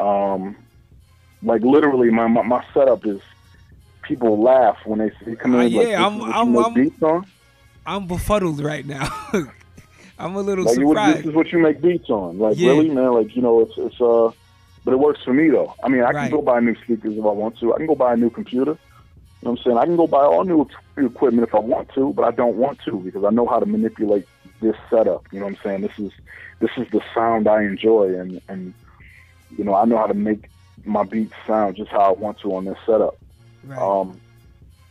Um, 0.00 0.56
like 1.42 1.62
literally, 1.62 2.10
my, 2.10 2.26
my 2.28 2.42
my 2.42 2.64
setup 2.72 3.04
is 3.06 3.20
people 4.02 4.40
laugh 4.42 4.76
when 4.84 4.98
they 5.00 5.10
see 5.24 5.36
come 5.36 5.54
in. 5.54 5.60
Uh, 5.60 5.62
like, 5.64 5.72
yeah, 5.72 5.82
this 5.84 5.94
I'm- 5.98 6.14
is 6.14 6.20
what 6.20 6.26
you 6.28 6.32
I'm- 6.34 6.56
I'm- 6.58 6.74
beats 6.74 7.02
on. 7.02 7.26
I'm 7.84 8.06
befuddled 8.06 8.60
right 8.62 8.86
now. 8.86 9.08
I'm 10.18 10.36
a 10.36 10.40
little 10.40 10.64
Like 10.64 10.78
you 10.78 10.86
would, 10.86 10.94
surprised. 10.94 11.18
this 11.18 11.26
is 11.26 11.34
what 11.34 11.50
you 11.50 11.58
make 11.58 11.80
beats 11.82 12.08
on. 12.10 12.38
Like 12.38 12.56
Yeah. 12.56 12.70
really, 12.70 12.90
man. 12.90 13.12
Like 13.12 13.34
you 13.34 13.42
know, 13.42 13.58
it's 13.60 13.72
it's 13.76 14.00
uh, 14.00 14.30
but 14.84 14.92
it 14.92 14.98
works 15.00 15.20
for 15.24 15.32
me 15.34 15.50
though. 15.50 15.74
I 15.82 15.88
mean, 15.88 16.02
I 16.02 16.10
Right. 16.10 16.28
can 16.28 16.30
go 16.30 16.42
buy 16.42 16.60
new 16.60 16.76
speakers 16.76 17.16
if 17.16 17.24
I 17.24 17.28
want 17.32 17.58
to. 17.58 17.74
I 17.74 17.78
can 17.78 17.86
go 17.86 17.96
buy 17.96 18.12
a 18.12 18.16
new 18.16 18.30
computer. 18.30 18.72
You 18.72 19.48
know 19.48 19.50
what 19.50 19.58
I'm 19.58 19.64
saying? 19.64 19.78
I 19.78 19.84
can 19.86 19.96
go 19.96 20.06
buy 20.06 20.22
all 20.24 20.44
new 20.44 20.68
equipment 20.96 21.48
if 21.48 21.54
I 21.56 21.58
want 21.58 21.88
to, 21.94 22.12
but 22.12 22.22
I 22.24 22.30
don't 22.30 22.54
want 22.56 22.78
to 22.84 22.92
because 23.00 23.24
I 23.24 23.30
know 23.30 23.46
how 23.48 23.58
to 23.58 23.66
manipulate 23.66 24.28
this 24.62 24.76
setup. 24.88 25.26
You 25.32 25.40
know 25.40 25.46
what 25.46 25.56
I'm 25.56 25.62
saying? 25.62 25.80
This 25.82 25.98
is 25.98 26.12
this 26.60 26.70
is 26.78 26.88
the 26.90 27.02
sound 27.14 27.48
I 27.48 27.62
enjoy, 27.64 28.14
and 28.18 28.40
and 28.48 28.72
you 29.58 29.64
know 29.64 29.74
I 29.74 29.84
know 29.84 29.98
how 29.98 30.06
to 30.06 30.14
make 30.14 30.48
my 30.84 31.02
beats 31.04 31.34
sound 31.46 31.76
just 31.76 31.90
how 31.90 32.00
I 32.00 32.10
want 32.12 32.38
to 32.40 32.54
on 32.54 32.64
this 32.64 32.78
setup. 32.86 33.18
Right. 33.64 33.78
Um, 33.78 34.18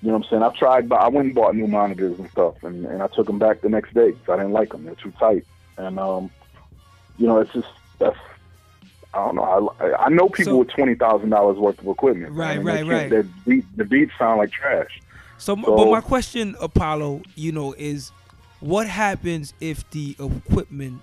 you 0.02 0.08
know 0.08 0.18
what 0.18 0.26
I'm 0.26 0.30
saying? 0.30 0.44
I've 0.44 0.56
tried, 0.56 0.90
but 0.90 0.96
I 1.02 1.08
went 1.10 1.28
and 1.28 1.36
bought 1.36 1.56
new 1.56 1.68
monitors 1.68 2.18
and 2.18 2.30
stuff, 2.32 2.64
and, 2.64 2.86
and 2.86 3.04
I 3.04 3.08
took 3.08 3.28
them 3.28 3.38
back 3.40 3.62
the 3.62 3.70
next 3.70 3.94
day 3.94 4.12
because 4.12 4.30
I 4.30 4.38
didn't 4.38 4.52
like 4.54 4.70
them. 4.72 4.86
They're 4.86 4.96
too 4.96 5.12
tight, 5.20 5.46
and 5.78 6.00
um, 6.00 6.30
you 7.18 7.28
know, 7.28 7.40
it's 7.40 7.54
just 7.54 7.68
that's 8.00 8.18
I 9.14 9.26
don't 9.26 9.36
know. 9.36 9.76
I, 9.80 10.06
I 10.06 10.10
know 10.10 10.28
people 10.30 10.54
So- 10.54 10.58
with 10.58 10.70
twenty 10.70 10.96
thousand 10.96 11.30
dollars 11.30 11.58
worth 11.58 11.80
of 11.80 11.88
equipment. 11.88 12.34
Right, 12.34 12.62
man, 12.64 12.78
and 12.78 12.90
right, 12.90 13.02
right. 13.02 13.10
Their 13.10 13.24
beat, 13.46 13.66
the 13.78 13.86
beats 13.86 14.12
sound 14.18 14.40
like 14.40 14.52
trash. 14.52 15.02
So, 15.38 15.56
So- 15.56 15.76
but 15.76 15.90
my 15.92 16.02
question, 16.02 16.56
Apollo, 16.62 17.22
you 17.36 17.52
know, 17.52 17.74
is 17.78 18.12
what 18.62 18.88
happens 18.88 19.54
if 19.60 19.90
the 19.90 20.16
equipment 20.20 21.02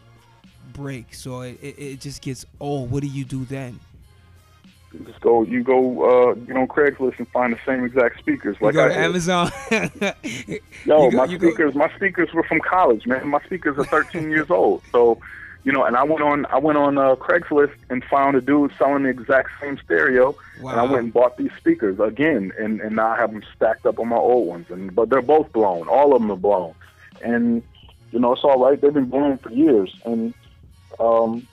breaks 0.72 1.26
or 1.26 1.46
it, 1.46 1.58
it, 1.62 2.00
just 2.00 2.22
gets 2.22 2.46
old? 2.60 2.90
What 2.90 3.02
do 3.02 3.08
you 3.08 3.24
do 3.24 3.44
then? 3.44 3.78
You 4.92 5.00
just 5.00 5.20
go, 5.20 5.42
you 5.42 5.62
go, 5.62 6.30
uh, 6.30 6.34
you 6.46 6.54
know, 6.54 6.66
Craigslist 6.66 7.18
and 7.18 7.28
find 7.28 7.52
the 7.52 7.58
same 7.66 7.84
exact 7.84 8.20
speakers. 8.20 8.56
Like 8.60 8.72
you 8.72 8.80
go 8.80 8.88
to 8.88 8.94
did. 8.94 9.04
Amazon. 9.04 9.50
Go- 10.86 11.10
my 11.10 11.26
you 11.26 11.36
go- 11.36 11.48
speakers, 11.48 11.74
my 11.74 11.94
speakers 11.96 12.32
were 12.32 12.44
from 12.44 12.60
college, 12.60 13.06
man. 13.06 13.28
My 13.28 13.42
speakers 13.42 13.76
are 13.76 13.84
13 13.84 14.30
years 14.30 14.50
old. 14.50 14.82
So, 14.90 15.20
you 15.64 15.72
know, 15.72 15.84
and 15.84 15.96
I 15.96 16.04
went 16.04 16.22
on, 16.22 16.46
I 16.46 16.56
went 16.56 16.78
on 16.78 16.96
uh, 16.96 17.16
Craigslist 17.16 17.74
and 17.90 18.02
found 18.04 18.36
a 18.36 18.40
dude 18.40 18.72
selling 18.78 19.02
the 19.02 19.10
exact 19.10 19.50
same 19.60 19.78
stereo, 19.84 20.34
wow. 20.60 20.70
and 20.70 20.80
I 20.80 20.84
went 20.84 21.04
and 21.04 21.12
bought 21.12 21.36
these 21.36 21.50
speakers 21.58 22.00
again, 22.00 22.52
and 22.58 22.80
and 22.80 22.96
now 22.96 23.08
I 23.08 23.16
have 23.18 23.32
them 23.32 23.42
stacked 23.54 23.84
up 23.84 23.98
on 23.98 24.08
my 24.08 24.16
old 24.16 24.48
ones, 24.48 24.70
and 24.70 24.94
but 24.94 25.10
they're 25.10 25.20
both 25.20 25.52
blown. 25.52 25.88
All 25.88 26.14
of 26.14 26.22
them 26.22 26.30
are 26.30 26.36
blown, 26.36 26.74
and 27.24 27.62
you 28.12 28.18
know, 28.18 28.32
it's 28.32 28.44
all 28.44 28.62
right. 28.62 28.80
They've 28.80 28.92
been 28.92 29.10
blown 29.10 29.38
for 29.38 29.50
years, 29.52 29.92
and 30.04 30.34
um. 30.98 31.46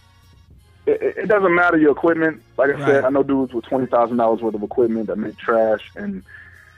It, 0.88 1.18
it 1.18 1.28
doesn't 1.28 1.56
matter 1.56 1.78
your 1.78 1.94
equipment. 1.94 2.44
Like 2.60 2.70
I 2.70 2.74
Right. 2.74 2.86
said, 2.86 3.06
I 3.06 3.10
know 3.10 3.24
dudes 3.24 3.54
with 3.56 3.66
twenty 3.66 3.88
thousand 3.88 4.18
dollars 4.18 4.42
worth 4.42 4.54
of 4.54 4.62
equipment 4.62 5.08
that 5.08 5.16
make 5.16 5.36
trash, 5.40 5.82
and 5.96 6.22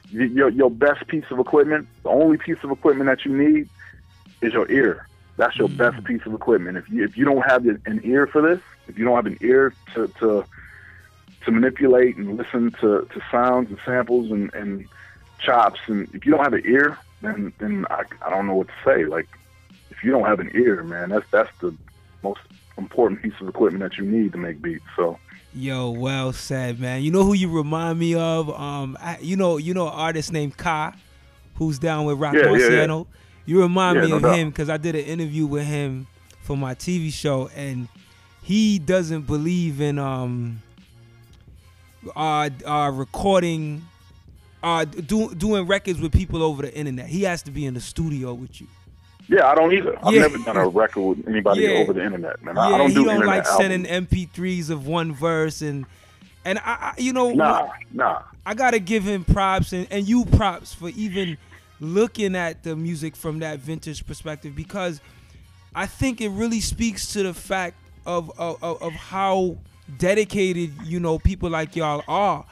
your 0.09 0.49
your 0.49 0.71
best 0.71 1.05
piece 1.09 1.25
of 1.29 1.39
equipment, 1.39 1.89
the 2.03 2.09
only 2.09 2.37
piece 2.37 2.55
of 2.63 2.71
equipment 2.71 3.09
that 3.09 3.25
you 3.25 3.35
need 3.37 3.67
is 4.41 4.53
your 4.53 4.69
ear. 4.71 5.05
That's 5.37 5.57
your 5.57 5.67
best 5.67 6.01
piece 6.05 6.21
of 6.25 6.33
equipment. 6.33 6.77
If 6.77 6.89
you 6.89 7.03
if 7.03 7.17
you 7.17 7.25
don't 7.25 7.41
have 7.49 7.65
an 7.65 7.99
ear 8.05 8.27
for 8.27 8.41
this, 8.41 8.61
if 8.87 8.97
you 8.97 9.03
don't 9.03 9.15
have 9.15 9.25
an 9.25 9.37
ear 9.41 9.73
to 9.93 10.07
to, 10.19 10.45
to 11.45 11.51
manipulate 11.51 12.15
and 12.15 12.37
listen 12.37 12.71
to, 12.79 13.07
to 13.13 13.21
sounds 13.29 13.69
and 13.69 13.77
samples 13.85 14.31
and, 14.31 14.49
and 14.53 14.85
chops, 15.39 15.79
and 15.87 16.07
if 16.13 16.25
you 16.25 16.31
don't 16.31 16.43
have 16.43 16.53
an 16.53 16.63
ear, 16.65 16.97
then 17.21 17.53
then 17.59 17.85
I, 17.89 18.03
I 18.25 18.29
don't 18.29 18.47
know 18.47 18.55
what 18.55 18.67
to 18.67 18.73
say. 18.85 19.05
Like 19.05 19.27
if 19.89 20.03
you 20.03 20.11
don't 20.11 20.25
have 20.25 20.39
an 20.39 20.51
ear, 20.53 20.83
man, 20.83 21.09
that's 21.09 21.25
that's 21.31 21.51
the 21.59 21.75
most 22.23 22.41
important 22.77 23.21
piece 23.21 23.33
of 23.41 23.47
equipment 23.47 23.83
that 23.83 23.97
you 23.97 24.05
need 24.05 24.31
to 24.33 24.37
make 24.37 24.61
beats. 24.61 24.85
So 24.95 25.19
Yo, 25.53 25.89
well 25.89 26.33
said, 26.33 26.79
man. 26.79 27.01
You 27.01 27.09
know 27.09 27.23
who 27.23 27.33
you 27.33 27.49
remind 27.49 27.97
me 27.97 28.13
of? 28.13 28.49
Um, 28.49 28.95
I, 29.01 29.17
you 29.19 29.35
know, 29.35 29.57
you 29.57 29.73
know, 29.73 29.87
an 29.87 29.93
artist 29.93 30.31
named 30.31 30.55
Ka, 30.55 30.93
who's 31.55 31.79
down 31.79 32.05
with 32.05 32.19
Rock 32.19 32.35
Yeah, 32.35 32.53
yeah, 32.55 32.85
yeah. 32.85 33.03
You 33.45 33.61
remind 33.61 34.01
me 34.01 34.09
no 34.09 34.17
of 34.17 34.21
doubt. 34.23 34.35
him 34.35 34.49
because 34.49 34.69
I 34.69 34.77
did 34.77 34.95
an 34.95 35.05
interview 35.05 35.47
with 35.47 35.65
him 35.65 36.05
for 36.41 36.57
my 36.57 36.75
TV 36.75 37.11
show, 37.11 37.49
and 37.55 37.87
he 38.43 38.77
doesn't 38.77 39.25
believe 39.25 39.81
in 39.81 39.97
um, 39.97 40.61
uh, 42.15 42.49
uh 42.65 42.91
recording, 42.93 43.83
uh, 44.63 44.85
do, 44.85 45.33
doing 45.35 45.67
records 45.67 45.99
with 45.99 46.11
people 46.11 46.41
over 46.43 46.61
the 46.63 46.73
internet. 46.75 47.07
He 47.07 47.23
has 47.23 47.41
to 47.43 47.51
be 47.51 47.65
in 47.65 47.73
the 47.75 47.81
studio 47.81 48.33
with 48.33 48.59
you. 48.61 48.67
yeah, 49.29 49.47
I 49.47 49.55
don't 49.55 49.73
either. 49.73 49.97
I've 50.03 50.13
Yeah. 50.13 50.21
never 50.21 50.37
done 50.39 50.57
a 50.57 50.67
record 50.83 51.01
with 51.17 51.27
anybody 51.27 51.61
Yeah. 51.63 51.69
over 51.79 51.93
the 51.93 52.03
internet, 52.03 52.41
man. 52.43 52.55
Yeah, 52.55 52.61
I 52.61 52.77
don't 52.77 52.89
he 52.89 52.95
do 52.95 53.03
don't 53.05 53.15
internet 53.15 53.37
like 53.37 53.45
sending 53.45 53.85
albums. 53.87 54.09
MP3s 54.11 54.69
of 54.69 54.87
one 54.87 55.13
verse 55.13 55.61
and. 55.61 55.85
And 56.45 56.59
I, 56.59 56.61
I 56.63 56.93
you 56.97 57.11
know, 57.11 57.31
Nah, 57.33 57.67
nah. 57.91 58.21
I 58.45 58.53
gotta 58.53 58.79
give 58.79 59.03
him 59.03 59.25
props 59.25 59.73
and, 59.73 59.85
and 59.91 60.07
you 60.07 60.23
props 60.23 60.73
for 60.73 60.87
even 60.89 61.37
looking 61.81 62.37
at 62.37 62.63
the 62.63 62.73
music 62.73 63.17
from 63.17 63.39
that 63.39 63.59
vintage 63.59 64.07
perspective 64.07 64.55
because 64.55 65.01
I 65.75 65.87
think 65.87 66.21
it 66.21 66.29
really 66.29 66.61
speaks 66.61 67.11
to 67.13 67.23
the 67.23 67.33
fact 67.33 67.75
of, 68.05 68.31
of 68.39 68.63
of 68.63 68.93
how 68.93 69.57
dedicated 69.97 70.71
you 70.85 71.01
know 71.01 71.19
people 71.19 71.49
like 71.49 71.75
y'all 71.75 72.03
are 72.07 72.45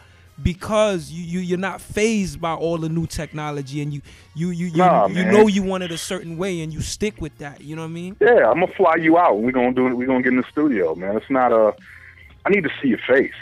because 0.43 1.11
you, 1.11 1.23
you 1.23 1.39
you're 1.39 1.57
not 1.57 1.79
phased 1.79 2.41
by 2.41 2.53
all 2.53 2.77
the 2.77 2.89
new 2.89 3.07
technology 3.07 3.81
and 3.81 3.93
you 3.93 4.01
you 4.36 4.49
you 4.49 4.67
you, 4.67 4.77
Nah, 4.77 5.07
you 5.07 5.15
man. 5.15 5.33
know 5.33 5.47
you 5.47 5.63
want 5.63 5.83
it 5.83 5.91
a 5.91 5.97
certain 5.97 6.38
way 6.38 6.61
and 6.61 6.73
you 6.73 6.81
stick 6.81 7.21
with 7.21 7.38
that 7.38 7.61
you 7.61 7.75
know 7.75 7.83
what 7.83 7.88
I 7.89 7.91
mean 7.91 8.17
Yeah, 8.19 8.49
I'm 8.49 8.59
gonna 8.59 8.67
fly 8.73 8.95
you 8.97 9.17
out. 9.17 9.36
and 9.36 9.45
We're 9.45 9.51
gonna 9.51 9.73
do 9.73 9.88
it. 9.88 9.93
We're 9.93 10.07
gonna 10.07 10.21
get 10.23 10.33
in 10.33 10.38
the 10.38 10.47
studio, 10.51 10.93
man. 10.95 11.15
It's 11.15 11.29
not 11.29 11.51
a. 11.53 11.73
I 12.45 12.49
need 12.49 12.63
to 12.65 12.71
see 12.81 12.89
your 12.89 12.99
face. 13.07 13.33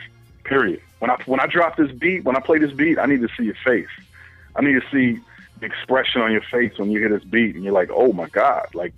Period. 0.43 0.81
When 0.99 1.09
I 1.09 1.15
when 1.25 1.39
I 1.39 1.47
drop 1.47 1.77
this 1.77 1.91
beat, 1.91 2.23
when 2.25 2.35
I 2.35 2.39
play 2.39 2.59
this 2.59 2.71
beat, 2.71 2.99
I 2.99 3.05
need 3.07 3.21
to 3.21 3.29
see 3.37 3.43
your 3.45 3.57
face. 3.65 3.89
I 4.55 4.61
need 4.61 4.73
to 4.73 4.83
see 4.91 5.19
the 5.59 5.65
expression 5.65 6.21
on 6.21 6.31
your 6.31 6.41
face 6.51 6.77
when 6.77 6.91
you 6.91 6.99
hear 6.99 7.09
this 7.09 7.23
beat, 7.23 7.55
and 7.55 7.63
you're 7.63 7.73
like, 7.73 7.89
"Oh 7.91 8.13
my 8.13 8.27
god!" 8.29 8.67
Like, 8.75 8.93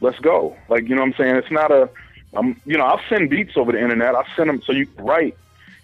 let's 0.00 0.18
go. 0.18 0.56
Like, 0.68 0.88
you 0.88 0.94
know 0.94 1.00
what 1.02 1.08
I'm 1.08 1.14
saying? 1.14 1.36
It's 1.36 1.50
not 1.50 1.70
a. 1.72 1.88
I'm, 2.34 2.60
you 2.64 2.76
know, 2.76 2.84
I'll 2.84 3.00
send 3.08 3.30
beats 3.30 3.56
over 3.56 3.72
the 3.72 3.80
internet. 3.80 4.14
I'll 4.14 4.26
send 4.36 4.48
them 4.50 4.60
so 4.62 4.72
you 4.72 4.86
can 4.86 5.04
write. 5.04 5.36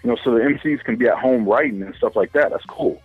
You 0.06 0.12
know, 0.12 0.18
so 0.22 0.30
the 0.30 0.38
MCs 0.38 0.84
can 0.84 0.94
be 0.94 1.08
at 1.08 1.18
home 1.18 1.44
writing 1.46 1.82
and 1.82 1.92
stuff 1.96 2.14
like 2.14 2.30
that. 2.30 2.52
That's 2.52 2.64
cool. 2.66 3.02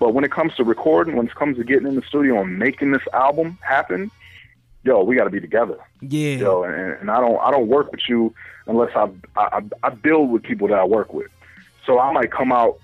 But 0.00 0.14
when 0.14 0.24
it 0.24 0.30
comes 0.30 0.54
to 0.54 0.64
recording, 0.64 1.14
when 1.14 1.26
it 1.26 1.34
comes 1.34 1.58
to 1.58 1.64
getting 1.64 1.86
in 1.86 1.94
the 1.94 2.00
studio 2.00 2.40
and 2.40 2.58
making 2.58 2.92
this 2.92 3.02
album 3.12 3.58
happen, 3.60 4.10
yo, 4.82 5.02
we 5.02 5.14
got 5.14 5.24
to 5.24 5.30
be 5.30 5.40
together 5.40 5.78
yeah 6.00 6.36
yo, 6.36 6.62
and, 6.62 6.74
and 6.74 7.10
I 7.10 7.20
don't 7.20 7.38
I 7.40 7.50
don't 7.50 7.68
work 7.68 7.90
with 7.92 8.08
you 8.08 8.32
unless 8.66 8.96
I, 8.96 9.10
I 9.36 9.62
I 9.82 9.90
build 9.90 10.30
with 10.30 10.42
people 10.42 10.68
that 10.68 10.78
I 10.78 10.84
work 10.84 11.12
with. 11.12 11.30
So 11.84 11.98
I 11.98 12.12
might 12.12 12.30
come 12.30 12.50
out 12.50 12.78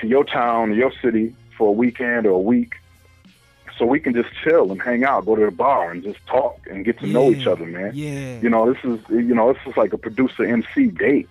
to 0.00 0.06
your 0.06 0.22
town, 0.22 0.74
your 0.74 0.92
city 1.02 1.34
for 1.58 1.70
a 1.70 1.72
weekend 1.72 2.24
or 2.24 2.30
a 2.30 2.38
week, 2.38 2.76
so 3.76 3.84
we 3.84 3.98
can 3.98 4.14
just 4.14 4.28
chill 4.44 4.70
and 4.70 4.80
hang 4.80 5.02
out, 5.02 5.26
go 5.26 5.34
to 5.34 5.44
the 5.44 5.50
bar 5.50 5.90
and 5.90 6.04
just 6.04 6.24
talk 6.26 6.60
and 6.70 6.84
get 6.84 7.00
to 7.00 7.06
know 7.08 7.32
each 7.32 7.48
other, 7.48 7.66
man. 7.66 7.90
yeah 7.94 8.40
You 8.40 8.50
know, 8.50 8.72
this 8.72 8.84
is 8.84 9.00
you 9.10 9.34
know 9.34 9.52
this 9.52 9.62
is 9.66 9.76
like 9.76 9.92
a 9.92 9.98
producer 9.98 10.44
MC 10.44 10.86
date. 10.88 11.28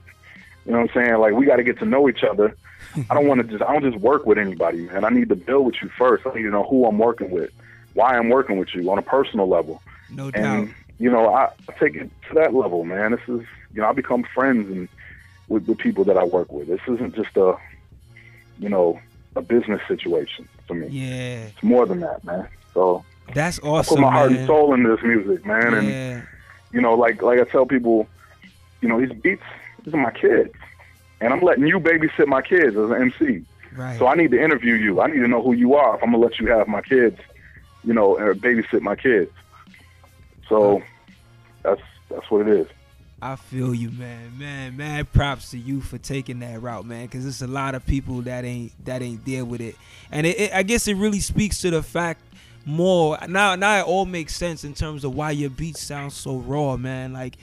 You 0.65 0.71
know 0.71 0.81
what 0.81 0.95
I'm 0.95 1.05
saying? 1.05 1.19
Like 1.19 1.33
we 1.33 1.45
got 1.45 1.57
to 1.57 1.63
get 1.63 1.79
to 1.79 1.85
know 1.85 2.07
each 2.09 2.23
other. 2.23 2.55
I 3.09 3.13
don't 3.13 3.27
want 3.27 3.41
to 3.41 3.47
just 3.47 3.63
I 3.63 3.73
don't 3.73 3.91
just 3.91 4.01
work 4.01 4.25
with 4.25 4.37
anybody, 4.37 4.81
man. 4.81 5.03
I 5.03 5.09
need 5.09 5.29
to 5.29 5.35
build 5.35 5.65
with 5.65 5.75
you 5.81 5.89
first. 5.97 6.25
I 6.25 6.33
need 6.33 6.43
to 6.43 6.49
know 6.49 6.63
who 6.63 6.85
I'm 6.85 6.97
working 6.97 7.31
with, 7.31 7.51
why 7.93 8.17
I'm 8.17 8.29
working 8.29 8.57
with 8.57 8.73
you 8.73 8.89
on 8.91 8.97
a 8.97 9.01
personal 9.01 9.47
level 9.47 9.81
no 10.15 10.31
doubt 10.31 10.43
and 10.43 10.73
you 10.99 11.09
know 11.09 11.33
I, 11.33 11.49
I 11.69 11.73
take 11.79 11.95
it 11.95 12.09
to 12.29 12.35
that 12.35 12.53
level 12.53 12.83
man 12.83 13.11
this 13.11 13.21
is 13.21 13.45
you 13.73 13.81
know 13.81 13.87
i 13.87 13.91
become 13.91 14.23
friends 14.33 14.69
and 14.69 14.87
with 15.47 15.65
the 15.65 15.75
people 15.75 16.03
that 16.05 16.17
i 16.17 16.23
work 16.23 16.51
with 16.51 16.67
this 16.67 16.81
isn't 16.87 17.15
just 17.15 17.35
a 17.35 17.55
you 18.59 18.69
know 18.69 18.99
a 19.35 19.41
business 19.41 19.81
situation 19.87 20.47
for 20.67 20.75
me 20.75 20.87
yeah 20.87 21.45
it's 21.45 21.63
more 21.63 21.85
than 21.85 21.99
that 21.99 22.23
man 22.23 22.47
so 22.73 23.03
that's 23.33 23.59
i 23.63 23.67
awesome 23.67 23.95
put 23.95 24.01
my 24.01 24.11
heart 24.11 24.31
man. 24.31 24.39
and 24.39 24.47
soul 24.47 24.73
into 24.73 24.95
this 24.95 25.03
music 25.03 25.45
man 25.45 25.73
and 25.73 26.27
you 26.71 26.81
know 26.81 26.93
like 26.93 27.21
like 27.21 27.39
i 27.39 27.43
tell 27.43 27.65
people 27.65 28.07
you 28.81 28.87
know 28.87 28.99
these 28.99 29.13
beats 29.21 29.43
these 29.83 29.93
are 29.93 29.97
my 29.97 30.11
kids 30.11 30.53
and 31.21 31.33
i'm 31.33 31.41
letting 31.41 31.67
you 31.67 31.79
babysit 31.79 32.27
my 32.27 32.41
kids 32.41 32.75
as 32.75 32.89
an 32.89 33.01
mc 33.01 33.45
right 33.75 33.97
so 33.97 34.07
I 34.07 34.15
need 34.15 34.31
to 34.31 34.41
interview 34.41 34.75
you. 34.75 35.01
I 35.01 35.07
need 35.07 35.19
to 35.19 35.27
know 35.27 35.41
who 35.41 35.53
you 35.53 35.75
are 35.75 35.95
if 35.95 36.03
I'm 36.03 36.11
gonna 36.11 36.23
let 36.23 36.39
you 36.39 36.47
have 36.47 36.67
my 36.67 36.81
kids, 36.81 37.19
you 37.83 37.93
know, 37.93 38.17
or 38.17 38.33
babysit 38.35 38.81
my 38.81 38.95
kids. 38.95 39.31
So 40.47 40.81
that's 41.63 41.81
that's 42.09 42.29
what 42.29 42.47
it 42.47 42.59
is. 42.59 42.67
I 43.21 43.37
feel 43.37 43.73
you, 43.73 43.89
man. 43.91 44.37
Man, 44.37 44.75
man, 44.75 45.05
props 45.05 45.51
to 45.51 45.57
you 45.57 45.79
for 45.79 45.97
taking 45.97 46.39
that 46.39 46.61
route, 46.61 46.85
man. 46.85 47.05
Because 47.05 47.25
it's 47.25 47.41
a 47.41 47.47
lot 47.47 47.73
of 47.73 47.85
people 47.85 48.21
that 48.23 48.43
ain't 48.43 48.73
that 48.85 49.01
ain't 49.01 49.25
there 49.25 49.45
with 49.45 49.61
it, 49.61 49.75
and 50.11 50.27
it, 50.27 50.39
it, 50.39 50.53
I 50.53 50.63
guess 50.63 50.87
it 50.87 50.95
really 50.95 51.21
speaks 51.21 51.61
to 51.61 51.71
the 51.71 51.81
fact 51.81 52.21
more 52.65 53.17
now. 53.27 53.55
Now 53.55 53.79
it 53.79 53.87
all 53.87 54.05
makes 54.05 54.35
sense 54.35 54.63
in 54.63 54.73
terms 54.73 55.03
of 55.03 55.15
why 55.15 55.31
your 55.31 55.49
beats 55.49 55.81
sound 55.81 56.13
so 56.13 56.37
raw, 56.37 56.77
man. 56.77 57.13
Like 57.13 57.37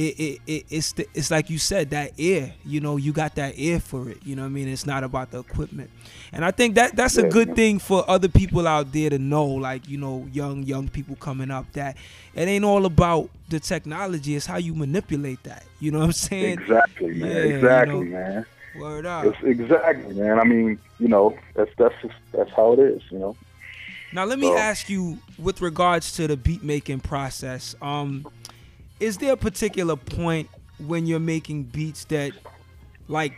it, 0.00 0.18
it, 0.18 0.40
it 0.46 0.66
it's 0.70 0.92
the, 0.92 1.06
it's 1.14 1.30
like 1.30 1.50
you 1.50 1.58
said 1.58 1.90
that 1.90 2.12
ear. 2.16 2.52
You 2.64 2.80
know, 2.80 2.96
you 2.96 3.12
got 3.12 3.34
that 3.34 3.58
ear 3.58 3.80
for 3.80 4.08
it. 4.08 4.18
You 4.24 4.34
know 4.34 4.42
what 4.42 4.48
I 4.48 4.50
mean? 4.50 4.68
It's 4.68 4.86
not 4.86 5.04
about 5.04 5.30
the 5.30 5.40
equipment, 5.40 5.90
and 6.32 6.44
I 6.44 6.50
think 6.50 6.74
that 6.76 6.96
that's 6.96 7.18
a 7.18 7.28
good 7.28 7.54
thing 7.54 7.78
for 7.78 8.08
other 8.08 8.28
people 8.28 8.66
out 8.66 8.92
there 8.92 9.10
to 9.10 9.18
know. 9.18 9.44
Like 9.46 9.88
you 9.88 9.98
know, 9.98 10.26
young 10.32 10.62
young 10.62 10.88
people 10.88 11.16
coming 11.16 11.50
up 11.50 11.70
that 11.72 11.96
it 12.34 12.48
ain't 12.48 12.64
all 12.64 12.86
about 12.86 13.28
the 13.50 13.60
technology. 13.60 14.36
It's 14.36 14.46
how 14.46 14.56
you 14.56 14.74
manipulate 14.74 15.42
that. 15.42 15.64
You 15.80 15.90
know 15.90 15.98
what 15.98 16.04
I'm 16.06 16.12
saying? 16.12 16.60
Exactly, 16.60 17.14
man. 17.14 17.30
Yeah, 17.30 17.42
you 17.44 17.56
exactly, 17.56 17.94
know. 17.94 18.18
man. 18.18 18.46
Word 18.78 19.04
up. 19.06 19.24
It's 19.26 19.42
exactly, 19.42 20.14
man. 20.14 20.38
I 20.38 20.44
mean, 20.44 20.78
you 20.98 21.08
know, 21.08 21.36
that's 21.54 21.70
that's 21.76 21.94
just, 22.00 22.14
that's 22.32 22.50
how 22.52 22.72
it 22.72 22.78
is, 22.78 23.02
you 23.10 23.18
know. 23.18 23.36
Now 24.12 24.24
let 24.24 24.38
me 24.38 24.46
So- 24.48 24.56
ask 24.56 24.88
you, 24.88 25.18
with 25.38 25.60
regards 25.60 26.12
to 26.16 26.26
the 26.26 26.36
beat 26.36 26.62
making 26.62 27.00
process, 27.00 27.74
um, 27.82 28.26
is 29.00 29.16
there 29.18 29.32
a 29.32 29.36
particular 29.36 29.96
point 29.96 30.48
when 30.78 31.06
you're 31.06 31.18
making 31.18 31.64
beats 31.64 32.04
that, 32.06 32.32
like, 33.08 33.32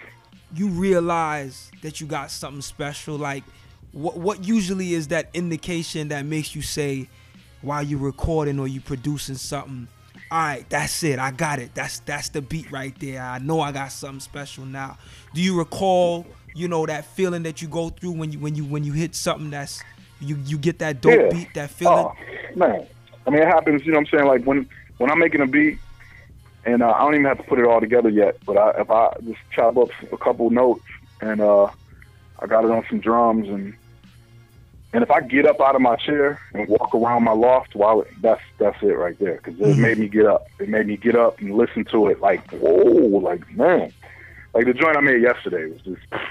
you 0.54 0.68
realize 0.68 1.70
that 1.82 2.00
you 2.00 2.06
got 2.06 2.30
something 2.30 2.60
special? 2.60 3.16
Like, 3.16 3.44
what 3.92 4.16
what 4.16 4.44
usually 4.46 4.94
is 4.94 5.08
that 5.08 5.28
indication 5.34 6.08
that 6.08 6.24
makes 6.24 6.54
you 6.54 6.62
say, 6.62 7.08
while 7.62 7.82
you're 7.82 7.98
recording 8.00 8.58
or 8.58 8.66
you 8.66 8.80
producing 8.80 9.36
something, 9.36 9.86
all 10.30 10.38
right, 10.38 10.68
that's 10.68 11.02
it. 11.04 11.18
I 11.18 11.30
got 11.30 11.58
it. 11.58 11.74
That's 11.74 12.00
that's 12.00 12.28
the 12.30 12.42
beat 12.42 12.70
right 12.72 12.98
there. 12.98 13.22
I 13.22 13.38
know 13.38 13.60
I 13.60 13.70
got 13.70 13.92
something 13.92 14.20
special 14.20 14.64
now. 14.64 14.98
Do 15.34 15.40
you 15.40 15.56
recall, 15.56 16.26
you 16.54 16.68
know, 16.68 16.86
that 16.86 17.04
feeling 17.04 17.42
that 17.44 17.62
you 17.62 17.68
go 17.68 17.90
through 17.90 18.12
when 18.12 18.32
you 18.32 18.38
when 18.38 18.54
you 18.54 18.64
when 18.64 18.82
you 18.82 18.92
hit 18.92 19.14
something 19.14 19.50
that's 19.50 19.82
you 20.20 20.36
you 20.44 20.58
get 20.58 20.78
that 20.80 21.00
dope 21.00 21.12
Yeah. 21.18 21.28
beat, 21.30 21.54
that 21.54 21.70
feeling? 21.70 22.06
Oh, 22.06 22.56
man. 22.56 22.86
I 23.26 23.30
mean, 23.30 23.42
it 23.42 23.46
happens, 23.46 23.84
you 23.84 23.92
know 23.92 23.98
what 23.98 24.08
I'm 24.12 24.18
saying? 24.18 24.26
Like, 24.28 24.44
when 24.44 24.68
when 25.02 25.10
I'm 25.10 25.18
making 25.18 25.40
a 25.40 25.48
beat, 25.48 25.78
and 26.64 26.80
uh, 26.80 26.92
I 26.92 27.00
don't 27.00 27.14
even 27.14 27.26
have 27.26 27.38
to 27.38 27.42
put 27.42 27.58
it 27.58 27.64
all 27.64 27.80
together 27.80 28.08
yet, 28.08 28.36
but 28.46 28.56
I, 28.56 28.80
if 28.80 28.88
I 28.88 29.12
just 29.24 29.40
chop 29.50 29.76
up 29.76 29.88
a 30.12 30.16
couple 30.16 30.48
notes 30.50 30.84
and 31.20 31.40
uh, 31.40 31.68
I 32.38 32.46
got 32.46 32.64
it 32.64 32.70
on 32.70 32.84
some 32.88 33.00
drums, 33.00 33.48
and 33.48 33.74
and 34.92 35.02
if 35.02 35.10
I 35.10 35.20
get 35.20 35.44
up 35.44 35.60
out 35.60 35.74
of 35.74 35.82
my 35.82 35.96
chair 35.96 36.40
and 36.54 36.68
walk 36.68 36.94
around 36.94 37.24
my 37.24 37.32
loft, 37.32 37.74
while 37.74 38.04
that's 38.20 38.42
that's 38.58 38.80
it 38.80 38.96
right 38.96 39.18
there, 39.18 39.40
because 39.42 39.58
it 39.58 39.76
made 39.76 39.98
me 39.98 40.06
get 40.06 40.26
up. 40.26 40.46
It 40.60 40.68
made 40.68 40.86
me 40.86 40.96
get 40.96 41.16
up 41.16 41.40
and 41.40 41.56
listen 41.56 41.84
to 41.86 42.06
it, 42.06 42.20
like 42.20 42.48
whoa, 42.52 43.18
like 43.18 43.50
man, 43.56 43.92
like 44.54 44.66
the 44.66 44.72
joint 44.72 44.96
I 44.96 45.00
made 45.00 45.20
yesterday 45.20 45.66
was 45.66 45.80
just, 45.80 46.22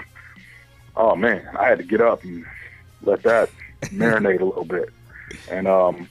oh 0.95 1.17
man, 1.17 1.45
I 1.59 1.67
had 1.67 1.79
to 1.79 1.83
get 1.83 1.99
up 1.99 2.23
and 2.23 2.45
let 3.01 3.21
that 3.23 3.49
marinate 3.87 4.39
a 4.39 4.45
little 4.45 4.63
bit. 4.63 4.87
And 5.49 5.67
um, 5.67 6.09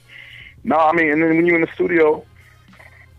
no, 0.63 0.75
I 0.75 0.93
mean, 0.93 1.11
and 1.11 1.23
then 1.23 1.37
when 1.37 1.47
you're 1.47 1.55
in 1.55 1.61
the 1.61 1.73
studio, 1.73 2.23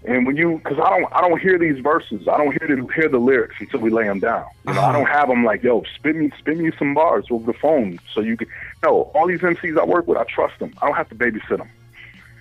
and 0.04 0.26
when 0.26 0.36
you, 0.36 0.60
because 0.62 0.78
I 0.78 0.90
don't, 0.90 1.12
I 1.12 1.20
don't 1.20 1.40
hear 1.40 1.58
these 1.58 1.78
verses. 1.78 2.26
I 2.26 2.36
don't 2.36 2.50
hear 2.50 2.76
the 2.76 2.92
hear 2.92 3.08
the 3.08 3.18
lyrics 3.18 3.54
until 3.60 3.80
we 3.80 3.90
lay 3.90 4.04
them 4.04 4.18
down. 4.18 4.46
You 4.66 4.74
know, 4.74 4.80
I 4.80 4.84
uh-huh. 4.84 4.92
don't 4.98 5.06
have 5.06 5.28
them 5.28 5.44
like, 5.44 5.62
yo, 5.62 5.84
spin 5.94 6.18
me, 6.18 6.32
spin 6.38 6.62
me 6.62 6.72
some 6.76 6.94
bars 6.94 7.26
over 7.30 7.52
the 7.52 7.56
phone, 7.58 8.00
so 8.12 8.20
you 8.20 8.36
can. 8.36 8.48
No, 8.82 9.02
all 9.14 9.28
these 9.28 9.40
MCs 9.40 9.78
I 9.78 9.84
work 9.84 10.08
with, 10.08 10.18
I 10.18 10.24
trust 10.24 10.58
them. 10.58 10.74
I 10.82 10.86
don't 10.86 10.96
have 10.96 11.08
to 11.10 11.14
babysit 11.14 11.58
them. 11.58 11.70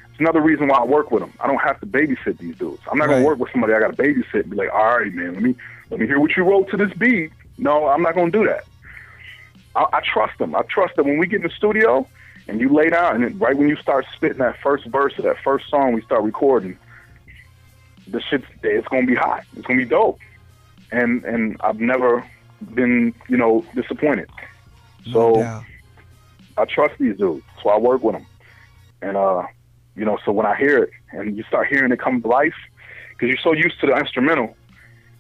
It's 0.09 0.20
another 0.20 0.41
reason 0.41 0.70
why 0.70 0.78
I 0.78 0.86
work 0.86 1.12
with 1.12 1.22
them. 1.22 1.34
I 1.39 1.45
don't 1.45 1.62
have 1.62 1.80
to 1.82 1.86
babysit 1.86 2.39
these 2.39 2.55
dudes. 2.55 2.82
I'm 2.91 2.97
not 2.97 3.09
Right. 3.09 3.16
gonna 3.16 3.26
work 3.26 3.38
with 3.38 3.51
somebody 3.51 3.74
I 3.74 3.80
got 3.80 3.95
to 3.95 4.01
babysit 4.03 4.41
and 4.41 4.49
be 4.49 4.57
like, 4.57 4.74
all 4.74 4.97
right, 4.97 5.14
man, 5.14 5.34
let 5.36 5.43
me 5.43 5.55
let 5.91 5.99
me 5.99 6.07
hear 6.07 6.20
what 6.20 6.36
you 6.36 6.43
wrote 6.43 6.70
to 6.72 6.78
this 6.78 6.93
beat. 6.97 7.32
No, 7.59 7.88
I'm 7.88 8.01
not 8.01 8.16
gonna 8.16 8.32
do 8.32 8.45
that. 8.45 8.64
I, 9.76 9.86
I 9.93 10.01
trust 10.01 10.38
them. 10.39 10.55
I 10.55 10.64
trust 10.64 10.95
that 10.95 11.05
when 11.05 11.20
we 11.20 11.28
get 11.28 11.38
in 11.38 11.43
the 11.43 11.49
studio 11.55 12.07
and 12.47 12.59
you 12.59 12.70
lay 12.70 12.89
down, 12.89 13.16
and 13.16 13.24
then 13.24 13.38
right 13.38 13.55
when 13.55 13.70
you 13.70 13.76
start 13.76 14.05
spitting 14.16 14.39
that 14.39 14.59
first 14.62 14.86
verse 14.88 15.14
of 15.20 15.26
that 15.26 15.38
first 15.43 15.70
song 15.70 15.93
we 15.93 16.01
start 16.01 16.24
recording, 16.24 16.78
the 18.07 18.21
shit's 18.21 18.45
it's 18.63 18.87
gonna 18.87 19.05
be 19.05 19.15
hot. 19.15 19.43
It's 19.55 19.65
gonna 19.65 19.79
be 19.79 19.85
dope. 19.85 20.19
And 20.91 21.23
and 21.25 21.57
I've 21.61 21.79
never 21.79 22.25
been 22.73 23.13
you 23.27 23.37
know 23.37 23.65
disappointed. 23.75 24.29
So 25.11 25.37
Yeah. 25.39 25.63
I 26.57 26.65
trust 26.65 26.95
these 26.99 27.17
dudes, 27.17 27.45
so 27.63 27.69
I 27.69 27.77
work 27.77 28.03
with 28.03 28.15
them. 28.15 28.25
And 29.01 29.17
uh, 29.17 29.43
you 29.95 30.05
know, 30.05 30.17
so 30.25 30.31
when 30.31 30.45
I 30.45 30.55
hear 30.55 30.83
it 30.83 30.91
and 31.11 31.35
you 31.35 31.43
start 31.43 31.67
hearing 31.67 31.91
it 31.91 31.99
come 31.99 32.21
to 32.21 32.27
life, 32.27 32.53
because 33.11 33.29
you're 33.29 33.37
so 33.43 33.53
used 33.53 33.79
to 33.81 33.87
the 33.87 33.93
instrumental, 33.95 34.55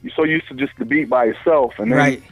you're 0.03 0.13
so 0.15 0.23
used 0.23 0.47
to 0.49 0.53
just 0.55 0.73
the 0.77 0.85
beat 0.85 1.09
by 1.09 1.25
itself, 1.25 1.73
and 1.79 1.91
then 1.91 1.97
Right. 1.97 2.23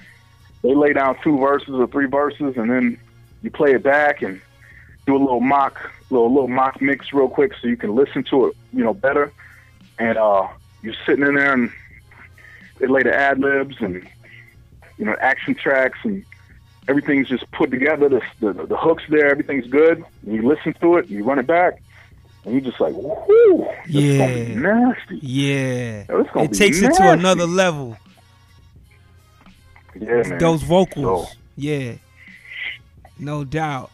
they 0.62 0.76
lay 0.76 0.94
down 0.94 1.18
two 1.24 1.38
verses 1.40 1.70
or 1.70 1.88
three 1.88 2.06
verses, 2.08 2.56
and 2.58 2.70
then 2.70 2.98
you 3.42 3.50
play 3.50 3.74
it 3.74 3.84
back 3.84 4.22
and 4.22 4.42
do 5.06 5.16
a 5.16 5.18
little 5.18 5.40
mock, 5.42 5.92
little 6.10 6.32
little 6.32 6.50
mock 6.50 6.82
mix 6.82 7.14
real 7.14 7.30
quick, 7.30 7.54
so 7.62 7.68
you 7.68 7.78
can 7.78 7.96
listen 7.96 8.24
to 8.26 8.48
it, 8.48 8.56
you 8.74 8.84
know, 8.84 8.94
better. 8.94 9.32
And 10.00 10.18
uh, 10.18 10.48
you're 10.82 10.96
sitting 11.06 11.26
in 11.26 11.36
there, 11.36 11.54
and 11.54 11.72
they 12.80 12.88
lay 12.88 13.04
the 13.04 13.14
ad 13.14 13.40
libs 13.40 13.76
and 13.80 14.08
you 14.98 15.06
know 15.06 15.16
action 15.22 15.54
tracks, 15.56 16.00
and 16.04 16.24
everything's 16.88 17.28
just 17.28 17.50
put 17.52 17.70
together. 17.72 18.08
The, 18.10 18.22
the 18.40 18.54
the 18.66 18.78
hooks 18.78 19.04
there, 19.10 19.30
everything's 19.30 19.68
good. 19.68 20.04
And 20.26 20.36
you 20.36 20.48
listen 20.48 20.74
to 20.82 20.96
it, 20.98 21.08
you 21.08 21.24
run 21.24 21.38
it 21.40 21.48
back, 21.48 21.82
and 22.46 22.54
you're 22.54 22.62
just 22.62 22.80
like, 22.80 22.94
whoo, 22.96 23.68
this 23.88 23.96
is 23.96 24.18
gonna 24.18 24.34
be 24.34 24.40
Yeah. 24.54 24.56
nasty. 24.60 25.20
Yeah. 25.22 26.04
Yo, 26.10 26.20
it's 26.22 26.30
gonna 26.32 26.46
It 26.46 26.54
takes 26.54 26.82
it 26.82 26.94
to 26.94 27.12
another 27.12 27.46
level. 27.46 27.98
Yeah, 30.00 30.24
man. 30.28 30.38
Those 30.38 30.64
vocals. 30.64 31.30
So- 31.30 31.36
Yeah. 31.58 31.94
No 33.18 33.44
doubt. 33.44 33.92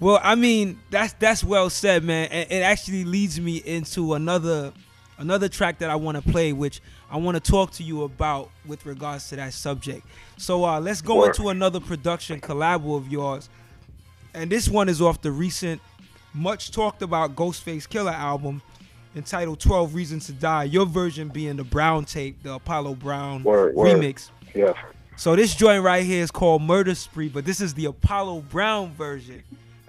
Well, 0.00 0.18
I 0.22 0.34
mean, 0.34 0.80
that's 0.90 1.12
that's 1.14 1.44
well 1.44 1.70
said, 1.70 2.02
man. 2.04 2.28
And 2.32 2.50
it 2.50 2.62
actually 2.62 3.04
leads 3.04 3.40
me 3.40 3.58
into 3.58 4.14
another 4.14 4.72
another 5.18 5.48
track 5.48 5.78
that 5.78 5.90
I 5.90 5.96
want 5.96 6.22
to 6.22 6.30
play, 6.30 6.52
which 6.52 6.80
I 7.10 7.16
want 7.16 7.42
to 7.42 7.50
talk 7.50 7.70
to 7.72 7.82
you 7.82 8.02
about 8.02 8.50
with 8.66 8.84
regards 8.86 9.28
to 9.30 9.36
that 9.36 9.52
subject. 9.52 10.06
So 10.36 10.64
uh, 10.64 10.80
let's 10.80 11.00
go 11.00 11.16
Work. 11.16 11.36
into 11.36 11.48
another 11.50 11.80
production 11.80 12.40
collab 12.40 12.94
of 12.96 13.08
yours, 13.10 13.48
and 14.34 14.50
this 14.50 14.68
one 14.68 14.88
is 14.88 15.00
off 15.00 15.20
the 15.22 15.30
recent, 15.32 15.80
much 16.34 16.70
talked 16.70 17.02
about 17.02 17.34
Ghostface 17.34 17.88
Killah 17.88 18.12
album, 18.14 18.60
entitled 19.14 19.60
"12 19.60 19.94
Reasons 19.94 20.26
to 20.26 20.32
Die." 20.32 20.64
Your 20.64 20.86
version 20.86 21.28
being 21.28 21.56
the 21.56 21.64
Brown 21.64 22.04
tape, 22.04 22.42
the 22.42 22.54
Apollo 22.54 22.96
Brown 22.96 23.42
Word, 23.42 23.74
word. 23.74 23.96
remix. 23.98 24.30
Yes. 24.54 24.74
So 25.18 25.34
this 25.34 25.54
joint 25.54 25.82
right 25.82 26.04
here 26.04 26.22
is 26.22 26.30
called 26.30 26.60
Murder 26.60 26.94
Spree, 26.94 27.28
but 27.30 27.46
this 27.46 27.62
is 27.62 27.72
the 27.72 27.86
Apollo 27.86 28.40
Brown 28.50 28.92
version, 28.92 29.42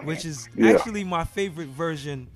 which 0.04 0.24
is 0.24 0.48
Yeah. 0.56 0.70
actually 0.72 1.04
my 1.04 1.24
favorite 1.24 1.68
version 1.68 2.28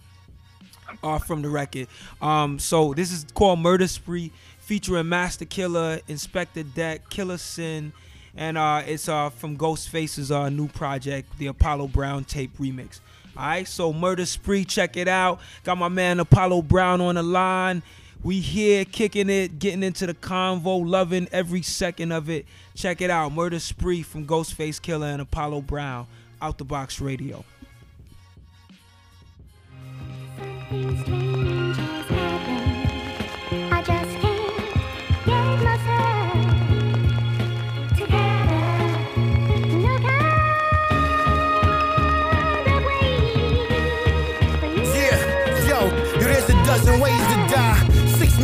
uh, 1.03 1.19
from 1.19 1.43
the 1.43 1.49
record. 1.49 1.89
Um, 2.21 2.59
so 2.59 2.95
this 2.95 3.13
is 3.13 3.27
called 3.35 3.59
Murder 3.59 3.89
Spree, 3.89 4.33
featuring 4.59 5.09
Masta 5.09 5.45
Killa, 5.45 6.01
Inspectah 6.09 6.75
Deck, 6.75 7.09
Killa 7.11 7.39
Sin, 7.39 7.93
and 8.37 8.57
uh, 8.57 8.83
it's 8.87 9.09
uh, 9.09 9.31
from 9.31 9.57
Ghostface's 9.57 10.31
uh, 10.31 10.49
new 10.49 10.69
project, 10.69 11.37
the 11.39 11.49
Apollo 11.49 11.89
Brown 11.89 12.25
tape 12.25 12.57
remix. 12.59 13.01
All 13.37 13.45
right, 13.45 13.67
so 13.67 13.93
Murder 13.93 14.27
Spree, 14.27 14.65
check 14.65 14.97
it 14.97 15.09
out. 15.09 15.41
Got 15.65 15.79
my 15.79 15.89
man 15.89 16.21
Apollo 16.21 16.63
Brown 16.63 17.01
on 17.01 17.15
the 17.15 17.23
line. 17.23 17.83
We 18.23 18.41
here 18.41 18.85
kicking 18.85 19.29
it, 19.29 19.59
getting 19.59 19.83
into 19.83 20.07
the 20.07 20.15
convo, 20.15 20.87
loving 20.87 21.29
every 21.33 21.63
second 21.63 22.13
of 22.13 22.31
it. 22.31 22.47
Check 22.75 23.01
it 23.01 23.11
out, 23.11 23.33
Murder 23.33 23.59
Spree 23.59 24.03
from 24.03 24.27
Ghostface 24.27 24.81
Killah 24.81 25.13
and 25.13 25.23
Apollo 25.23 25.63
Brown, 25.63 26.07
Out 26.41 26.59
the 26.59 26.65
Box 26.65 27.01
Radio. 27.01 27.45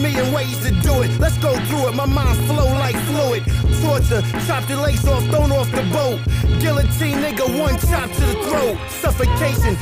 Million 0.01 0.33
ways 0.33 0.59
to 0.65 0.71
do 0.83 1.03
it. 1.03 1.11
Let's 1.19 1.39
go 1.39 1.55
through 1.67 1.89
it. 1.89 1.95
My 1.95 2.07
mind 2.07 2.37
flow 2.47 2.67
like. 2.75 2.98
Torture, 3.89 4.21
chop 4.47 4.69
your 4.69 4.83
legs 4.83 5.09
off, 5.09 5.25
thrown 5.31 5.51
off 5.51 5.71
the 5.73 5.83
boat. 5.91 6.21
Guillotine, 6.61 7.23
nigga, 7.25 7.59
one 7.59 7.73
chop 7.79 8.13
to 8.13 8.21
the 8.21 8.35
throat. 8.45 8.77
Suffocation, 8.91 9.77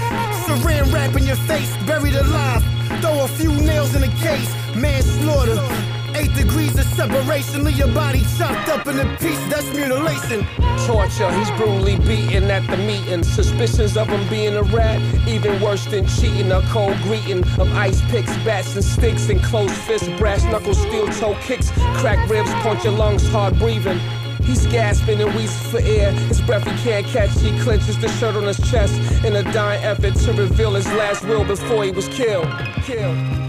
saran 0.46 0.92
wrap 0.92 1.16
in 1.16 1.24
your 1.24 1.34
face, 1.50 1.76
buried 1.86 2.14
alive. 2.14 2.62
Throw 3.00 3.24
a 3.24 3.26
few 3.26 3.52
nails 3.52 3.96
in 3.96 4.02
the 4.02 4.14
case, 4.22 4.54
manslaughter. 4.76 5.95
Eight 6.16 6.32
degrees 6.34 6.78
of 6.78 6.86
separation, 6.86 7.62
leave 7.62 7.76
your 7.76 7.92
body 7.92 8.22
chopped 8.38 8.70
up 8.70 8.86
in 8.86 8.98
a 8.98 9.16
piece. 9.18 9.38
That's 9.48 9.68
mutilation. 9.76 10.46
torture. 10.86 11.30
He's 11.32 11.50
brutally 11.52 11.98
beaten 11.98 12.50
at 12.50 12.66
the 12.70 12.78
meeting. 12.78 13.22
Suspicions 13.22 13.98
of 13.98 14.08
him 14.08 14.26
being 14.30 14.54
a 14.54 14.62
rat, 14.62 14.98
even 15.28 15.60
worse 15.60 15.84
than 15.84 16.06
cheating. 16.06 16.50
A 16.52 16.62
cold 16.68 16.96
greeting 17.02 17.42
of 17.60 17.70
ice 17.74 18.00
picks, 18.10 18.34
bats 18.38 18.74
and 18.76 18.84
sticks, 18.84 19.28
and 19.28 19.42
closed 19.42 19.74
fists, 19.74 20.08
brass 20.18 20.42
knuckles, 20.44 20.80
steel 20.80 21.06
toe 21.08 21.36
kicks, 21.42 21.70
cracked 22.00 22.30
ribs, 22.30 22.50
puncture 22.64 22.90
lungs, 22.90 23.28
hard 23.28 23.58
breathing. 23.58 24.00
He's 24.42 24.64
gasping 24.66 25.20
and 25.20 25.34
wheezes 25.34 25.70
for 25.70 25.80
air. 25.80 26.12
His 26.12 26.40
breath 26.40 26.64
he 26.64 26.74
can't 26.82 27.06
catch. 27.06 27.38
He 27.40 27.58
clenches 27.60 27.98
the 27.98 28.08
shirt 28.12 28.36
on 28.36 28.44
his 28.44 28.60
chest 28.70 28.94
in 29.22 29.36
a 29.36 29.42
dying 29.52 29.84
effort 29.84 30.14
to 30.14 30.32
reveal 30.32 30.74
his 30.74 30.86
last 30.94 31.24
will 31.24 31.44
before 31.44 31.84
he 31.84 31.90
was 31.90 32.08
killed. 32.08 32.48
Killed. 32.84 33.45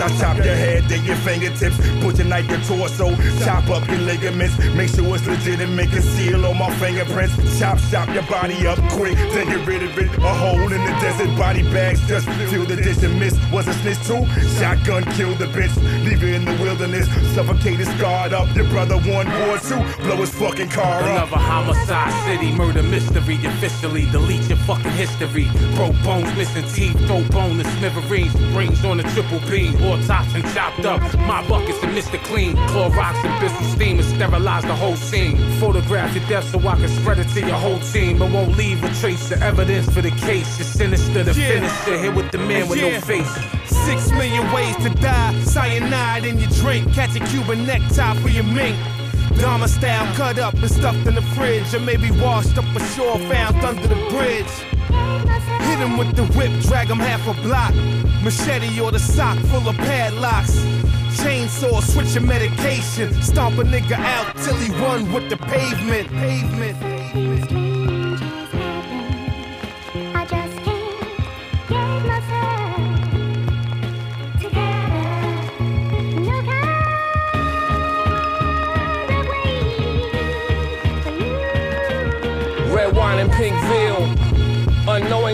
I 0.00 0.08
chop 0.18 0.36
your 0.36 0.54
head, 0.54 0.84
then 0.84 1.04
your 1.04 1.16
fingertips. 1.16 1.76
Put 2.00 2.18
your 2.18 2.26
knife, 2.26 2.48
your 2.48 2.60
torso. 2.60 3.14
Chop 3.44 3.68
up 3.70 3.86
your 3.88 4.00
ligaments. 4.00 4.56
Make 4.74 4.90
sure 4.90 5.14
it's 5.16 5.26
legitimate. 5.26 5.90
Conceal 5.90 6.46
all 6.46 6.54
my 6.54 6.70
fingerprints. 6.78 7.34
Chop, 7.58 7.78
chop 7.90 8.08
your 8.14 8.24
body 8.24 8.66
up 8.66 8.78
quick. 8.92 9.16
Then 9.34 9.46
get 9.46 9.66
rid 9.66 9.82
of 9.82 9.98
it. 9.98 10.10
A 10.18 10.34
hole 10.34 10.72
in 10.72 10.82
the 10.84 10.94
desert. 11.00 11.36
Body 11.36 11.62
bags 11.62 12.00
just 12.08 12.26
fill 12.50 12.64
the 12.64 12.76
dish 12.76 13.02
and 13.02 13.18
miss. 13.18 13.36
Was 13.52 13.68
a 13.68 13.74
snitch 13.74 14.00
too? 14.06 14.24
Shotgun 14.58 15.04
killed 15.12 15.38
the 15.38 15.46
bitch. 15.46 15.74
Leave 16.04 16.20
her 16.20 16.28
in 16.28 16.44
the 16.44 16.52
wilderness. 16.62 17.06
Suffocate 17.34 17.56
Suffocated, 17.56 17.86
scarred 17.98 18.32
up. 18.32 18.54
Your 18.54 18.68
brother 18.68 18.96
won 18.96 19.26
war 19.26 19.58
too. 19.58 19.80
Blow 20.02 20.16
his 20.16 20.34
fucking 20.34 20.68
car 20.68 21.02
up. 21.02 21.28
Another 21.28 21.36
homicide 21.36 22.12
city, 22.24 22.52
murder 22.52 22.82
mystery. 22.82 23.36
Officially 23.44 24.06
delete 24.10 24.48
your 24.48 24.58
fucking 24.58 24.92
history. 24.92 25.48
Broke 25.74 25.96
bones, 26.02 26.34
missing 26.36 26.66
teeth, 26.74 26.98
throw 27.06 27.22
bone 27.28 27.58
to 27.58 27.64
smithereens. 27.78 28.34
Brains 28.52 28.84
on 28.84 29.00
a 29.00 29.02
triple 29.14 29.40
beam, 29.50 29.74
autopsy 29.92 30.40
and 30.40 30.54
chopped 30.54 30.84
up. 30.84 31.00
My 31.26 31.46
buckets 31.48 31.82
and 31.82 31.92
Mr. 31.96 32.22
Clean. 32.24 32.54
Clorox 32.70 33.14
and 33.24 33.40
Bissell 33.40 33.66
steam 33.74 33.98
and 33.98 34.08
sterilize 34.08 34.64
the 34.64 34.74
whole 34.74 34.96
scene. 34.96 35.36
Photograph 35.60 36.14
your 36.14 36.26
death 36.28 36.50
so 36.50 36.58
I 36.60 36.74
can 36.76 36.88
spread 36.88 37.18
it 37.18 37.28
to 37.34 37.40
your 37.40 37.56
whole 37.56 37.78
team. 37.92 38.18
But 38.18 38.30
won't 38.30 38.56
leave 38.56 38.82
a 38.84 38.92
trace 39.00 39.30
of 39.30 39.42
evidence 39.42 39.86
for 39.92 40.02
the 40.02 40.10
case. 40.12 40.60
It's 40.60 40.68
sinister 40.68 41.24
to 41.24 41.32
Yeah. 41.32 41.48
finish 41.48 41.72
it. 41.88 42.00
Here 42.00 42.12
with 42.12 42.30
the 42.32 42.38
man 42.38 42.68
with 42.68 42.80
no 42.80 43.00
face. 43.00 43.32
Six 43.86 44.10
million 44.12 44.50
ways 44.52 44.76
to 44.76 44.90
die. 44.90 45.34
Cyanide 45.44 46.24
in 46.24 46.38
your 46.38 46.50
drink. 46.50 46.92
Catch 46.94 47.16
a 47.16 47.20
Cuban 47.20 47.66
necktie 47.66 48.14
for 48.20 48.28
your 48.28 48.44
mink. 48.44 48.76
Dahmer 49.40 49.68
style 49.68 50.06
cut 50.14 50.38
up 50.38 50.54
and 50.54 50.70
stuffed 50.70 51.06
in 51.06 51.14
the 51.14 51.22
fridge. 51.36 51.72
Or 51.74 51.80
maybe 51.80 52.10
washed 52.10 52.56
up 52.58 52.64
ashore, 52.74 53.18
found 53.30 53.56
under 53.64 53.86
the 53.86 54.00
bridge. 54.10 54.75
Hit 54.88 55.78
him 55.78 55.96
with 55.96 56.14
the 56.16 56.24
whip, 56.36 56.52
drag 56.62 56.88
him 56.88 56.98
half 56.98 57.26
a 57.26 57.34
block. 57.42 57.74
Machete 58.22 58.80
or 58.80 58.92
the 58.92 58.98
sock 58.98 59.38
full 59.46 59.68
of 59.68 59.76
padlocks. 59.76 60.56
Chainsaw, 61.16 61.82
switch 61.82 62.14
your 62.14 62.24
medication. 62.24 63.12
Stomp 63.22 63.58
a 63.58 63.64
nigga 63.64 63.92
out 63.92 64.36
till 64.36 64.56
he 64.56 64.70
run 64.82 65.12
with 65.12 65.28
the 65.30 65.36
pavement. 65.36 66.08
Pavement. 66.08 66.95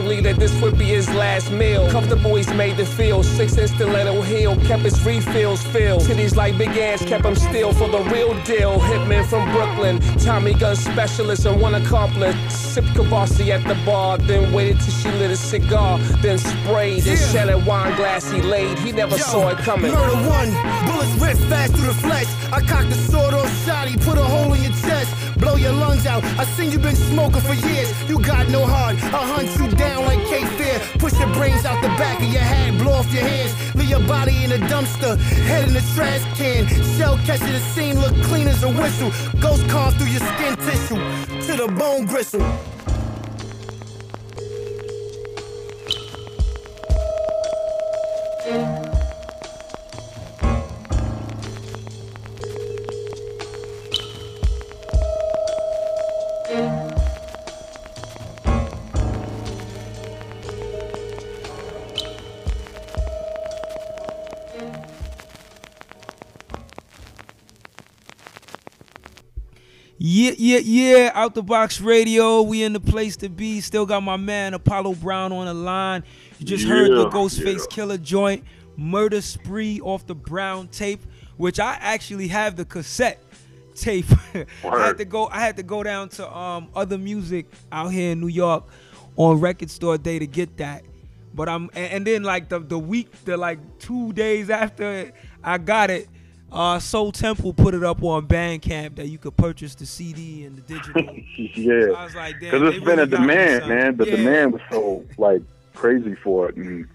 Unknowingly 0.03 0.33
that 0.33 0.41
this 0.41 0.61
would 0.61 0.77
be 0.77 0.87
his 0.87 1.09
last 1.15 1.53
meal. 1.53 1.89
Comfortable 1.91 2.35
he's 2.35 2.53
made 2.55 2.77
to 2.77 2.85
feel. 2.85 3.23
Six 3.23 3.57
inch 3.57 3.71
stiletto 3.71 4.21
heel. 4.23 4.57
Kept 4.67 4.83
his 4.83 5.01
refills 5.05 5.63
filled. 5.63 6.03
Titties 6.03 6.35
like 6.35 6.59
big 6.59 6.71
ass 6.71 7.05
kept 7.05 7.25
him 7.25 7.37
still 7.37 7.73
for 7.73 7.89
the 7.89 8.01
real 8.11 8.35
deal. 8.43 8.81
Hitman 8.81 9.25
from 9.27 9.49
Brooklyn. 9.53 10.01
Tommy 10.19 10.55
gun 10.55 10.75
specialist 10.75 11.47
and 11.47 11.61
one 11.61 11.77
accomplice. 11.77 12.35
Sip 12.53 12.85
Kavasi 12.97 13.51
at 13.51 13.63
the 13.69 13.77
bar. 13.87 14.19
Then 14.19 14.53
waited 14.53 14.81
till 14.81 14.93
she 14.93 15.09
lit 15.19 15.31
a 15.31 15.37
cigar. 15.37 15.99
Then 16.21 16.39
sprayed 16.39 17.07
and 17.07 17.19
Yeah. 17.21 17.29
shattered 17.33 17.65
wine 17.65 17.95
glass 17.95 18.29
he 18.29 18.43
laid. 18.43 18.79
He 18.81 18.91
never 18.91 19.17
Yo, 19.17 19.23
saw 19.23 19.49
it 19.51 19.59
coming. 19.59 19.93
Murder 19.93 20.17
one, 20.29 20.51
bullets 20.87 21.15
rip 21.23 21.37
fast 21.49 21.75
through 21.75 21.87
the 21.87 21.95
flesh. 22.09 22.27
I 22.53 22.61
cocked 22.61 22.91
the 22.91 22.97
sword 23.11 23.35
off 23.35 23.51
shotty, 23.65 23.95
put 24.05 24.19
a 24.19 24.25
hole 24.25 24.53
in 24.53 24.63
your 24.63 24.73
chest, 24.73 25.11
blow 25.39 25.55
your 25.55 25.73
lungs 25.73 26.07
out. 26.07 26.25
I 26.41 26.45
seen 26.57 26.73
you 26.73 26.79
been 26.79 26.97
smoking 26.97 27.41
for 27.41 27.55
years. 27.55 27.89
You 28.09 28.19
got 28.19 28.49
no 28.49 28.67
heart. 28.67 28.97
I'll 29.15 29.29
hunt 29.35 29.49
you 29.59 29.69
down 29.77 30.02
like 30.03 30.25
Cape 30.27 30.49
Fear. 30.59 30.81
Push 30.99 31.19
your 31.19 31.33
brains 31.35 31.65
out 31.65 31.81
the 31.83 31.89
back 32.01 32.19
of 32.21 32.29
your 32.29 32.43
head, 32.43 32.79
blow 32.79 32.93
off 32.93 33.13
your 33.13 33.23
hands. 33.23 33.53
Leave 33.75 33.91
your 33.91 34.07
body 34.07 34.45
in 34.45 34.53
a 34.53 34.59
dumpster, 34.67 35.17
head 35.49 35.69
in 35.69 35.75
the 35.75 35.85
trash 35.95 36.23
can. 36.37 36.67
Shell 36.97 37.17
catch 37.27 37.43
at 37.43 37.53
the 37.53 37.61
scene, 37.75 37.99
look 38.01 38.15
clean 38.25 38.49
as 38.49 38.63
a 38.63 38.69
whistle. 38.69 39.11
Ghost 39.41 39.69
carved 39.69 39.99
through 39.99 40.09
your 40.09 40.21
skin 40.21 40.57
tissue 40.57 41.47
to 41.47 41.57
the 41.57 41.69
bone 41.79 42.07
gristle. 42.07 42.43
Yeah, 70.43 70.59
yeah, 70.59 70.97
yeah. 70.97 71.11
Out 71.15 71.35
the 71.37 71.43
box 71.45 71.81
radio. 71.81 72.43
We 72.43 72.65
in 72.65 72.73
the 72.73 72.81
place 72.81 73.17
to 73.19 73.29
be. 73.29 73.61
Still 73.61 73.87
got 73.87 74.03
my 74.03 74.17
man 74.17 74.55
Apollo 74.55 74.97
Brown 74.97 75.31
on 75.31 75.47
the 75.47 75.55
line. 75.55 76.03
You 76.41 76.47
just 76.47 76.67
heard 76.67 76.91
the 76.91 77.09
Ghostface 77.11 77.69
yeah. 77.71 77.85
Killah 77.85 78.03
joint, 78.03 78.43
Murder 78.77 79.21
Spree 79.21 79.81
off 79.83 80.05
the 80.05 80.17
Brown 80.17 80.67
tape, 80.67 81.01
which 81.37 81.61
I 81.61 81.79
actually 81.81 82.27
have 82.27 82.57
the 82.57 82.65
cassette 82.65 83.23
tape. 83.77 84.07
I 84.35 84.87
had 84.87 84.99
to 84.99 85.05
go. 85.05 85.29
I 85.29 85.39
had 85.39 85.57
to 85.59 85.63
go 85.63 85.85
down 85.85 86.09
to 86.09 86.37
um 86.37 86.71
other 86.75 86.99
music 86.99 87.47
out 87.71 87.93
here 87.93 88.11
in 88.11 88.21
New 88.21 88.27
York 88.27 88.65
on 89.15 89.39
Record 89.39 89.71
Store 89.71 89.97
Day 89.97 90.19
to 90.19 90.27
get 90.27 90.57
that. 90.57 90.83
But 91.33 91.49
I'm 91.49 91.71
and, 91.73 91.93
and 91.93 92.07
then 92.07 92.25
like 92.25 92.49
the 92.49 92.59
the 92.59 92.81
week, 92.81 93.13
the 93.27 93.37
like 93.37 93.61
two 93.79 94.13
days 94.13 94.51
after 94.51 95.13
I 95.45 95.59
got 95.59 95.91
it, 95.91 96.09
uh, 96.53 96.79
Soul 96.79 97.13
Temple 97.13 97.53
put 97.55 97.75
it 97.75 97.83
up 97.83 98.03
on 98.03 98.27
Bandcamp 98.27 98.97
that 98.97 99.09
you 99.09 99.19
could 99.19 99.37
purchase 99.37 99.75
the 99.75 99.87
CD 99.87 100.45
and 100.45 100.57
the 100.57 100.61
digital. 100.63 101.03
yeah. 101.39 101.87
So 101.87 101.95
I 101.95 102.05
was 102.05 102.15
like, 102.15 102.41
Because 102.41 102.63
it's 102.75 102.85
been 102.85 102.99
really 102.99 103.03
a 103.03 103.07
demand, 103.07 103.69
man. 103.69 103.97
The 103.97 104.07
Yeah. 104.07 104.17
demand 104.17 104.53
was 104.53 104.63
so 104.71 105.05
like 105.19 105.43
crazy 105.75 106.15
for 106.23 106.49
it, 106.49 106.57
and 106.57 106.87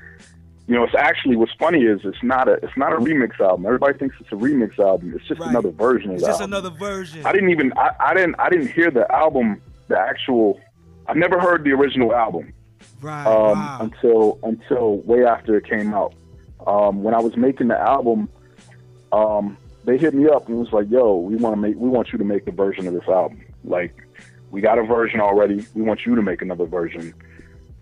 you 0.67 0.75
know, 0.75 0.83
it's 0.83 0.95
actually 0.95 1.35
what's 1.37 1.53
funny 1.59 1.83
is 1.83 2.01
it's 2.03 2.21
not 2.21 2.47
a 2.47 2.53
it's 2.63 2.75
not 2.77 2.93
a 2.93 2.97
remix 2.97 3.39
album. 3.39 3.65
Everybody 3.65 3.97
thinks 3.97 4.15
it's 4.19 4.31
a 4.31 4.35
remix 4.35 4.77
album. 4.79 5.13
It's 5.15 5.25
just 5.27 5.39
Right. 5.39 5.49
another 5.49 5.71
version 5.71 6.09
of 6.11 6.17
It's 6.17 6.25
just 6.25 6.41
album. 6.41 6.53
another 6.53 6.69
version. 6.75 7.25
I 7.25 7.31
didn't 7.31 7.49
even 7.49 7.73
I, 7.77 7.91
I 7.99 8.13
didn't 8.13 8.35
I 8.39 8.49
didn't 8.49 8.67
hear 8.67 8.91
the 8.91 9.11
album, 9.13 9.61
the 9.87 9.97
actual. 9.97 10.59
I 11.07 11.13
never 11.13 11.39
heard 11.39 11.63
the 11.63 11.71
original 11.71 12.13
album 12.13 12.51
right. 13.01 13.25
um, 13.25 13.57
wow. 13.59 13.77
until 13.81 14.39
until 14.43 14.97
way 14.97 15.23
after 15.25 15.55
it 15.57 15.65
came 15.65 15.93
out. 15.93 16.13
Um, 16.65 17.01
when 17.01 17.13
I 17.13 17.19
was 17.21 17.37
making 17.37 17.69
the 17.69 17.79
album, 17.79 18.27
um, 19.11 19.57
they 19.85 19.97
hit 19.97 20.13
me 20.13 20.27
up 20.27 20.47
and 20.47 20.57
was 20.57 20.71
like, 20.71 20.89
"Yo, 20.89 21.15
we 21.17 21.35
want 21.35 21.55
to 21.55 21.61
make 21.61 21.75
we 21.75 21.89
want 21.89 22.11
you 22.11 22.17
to 22.17 22.25
make 22.25 22.47
a 22.47 22.51
version 22.51 22.87
of 22.87 22.93
this 22.93 23.07
album. 23.07 23.41
Like, 23.63 23.95
we 24.51 24.61
got 24.61 24.77
a 24.77 24.83
version 24.83 25.19
already. 25.19 25.65
We 25.73 25.81
want 25.81 26.05
you 26.05 26.15
to 26.15 26.21
make 26.21 26.41
another 26.41 26.65
version 26.65 27.13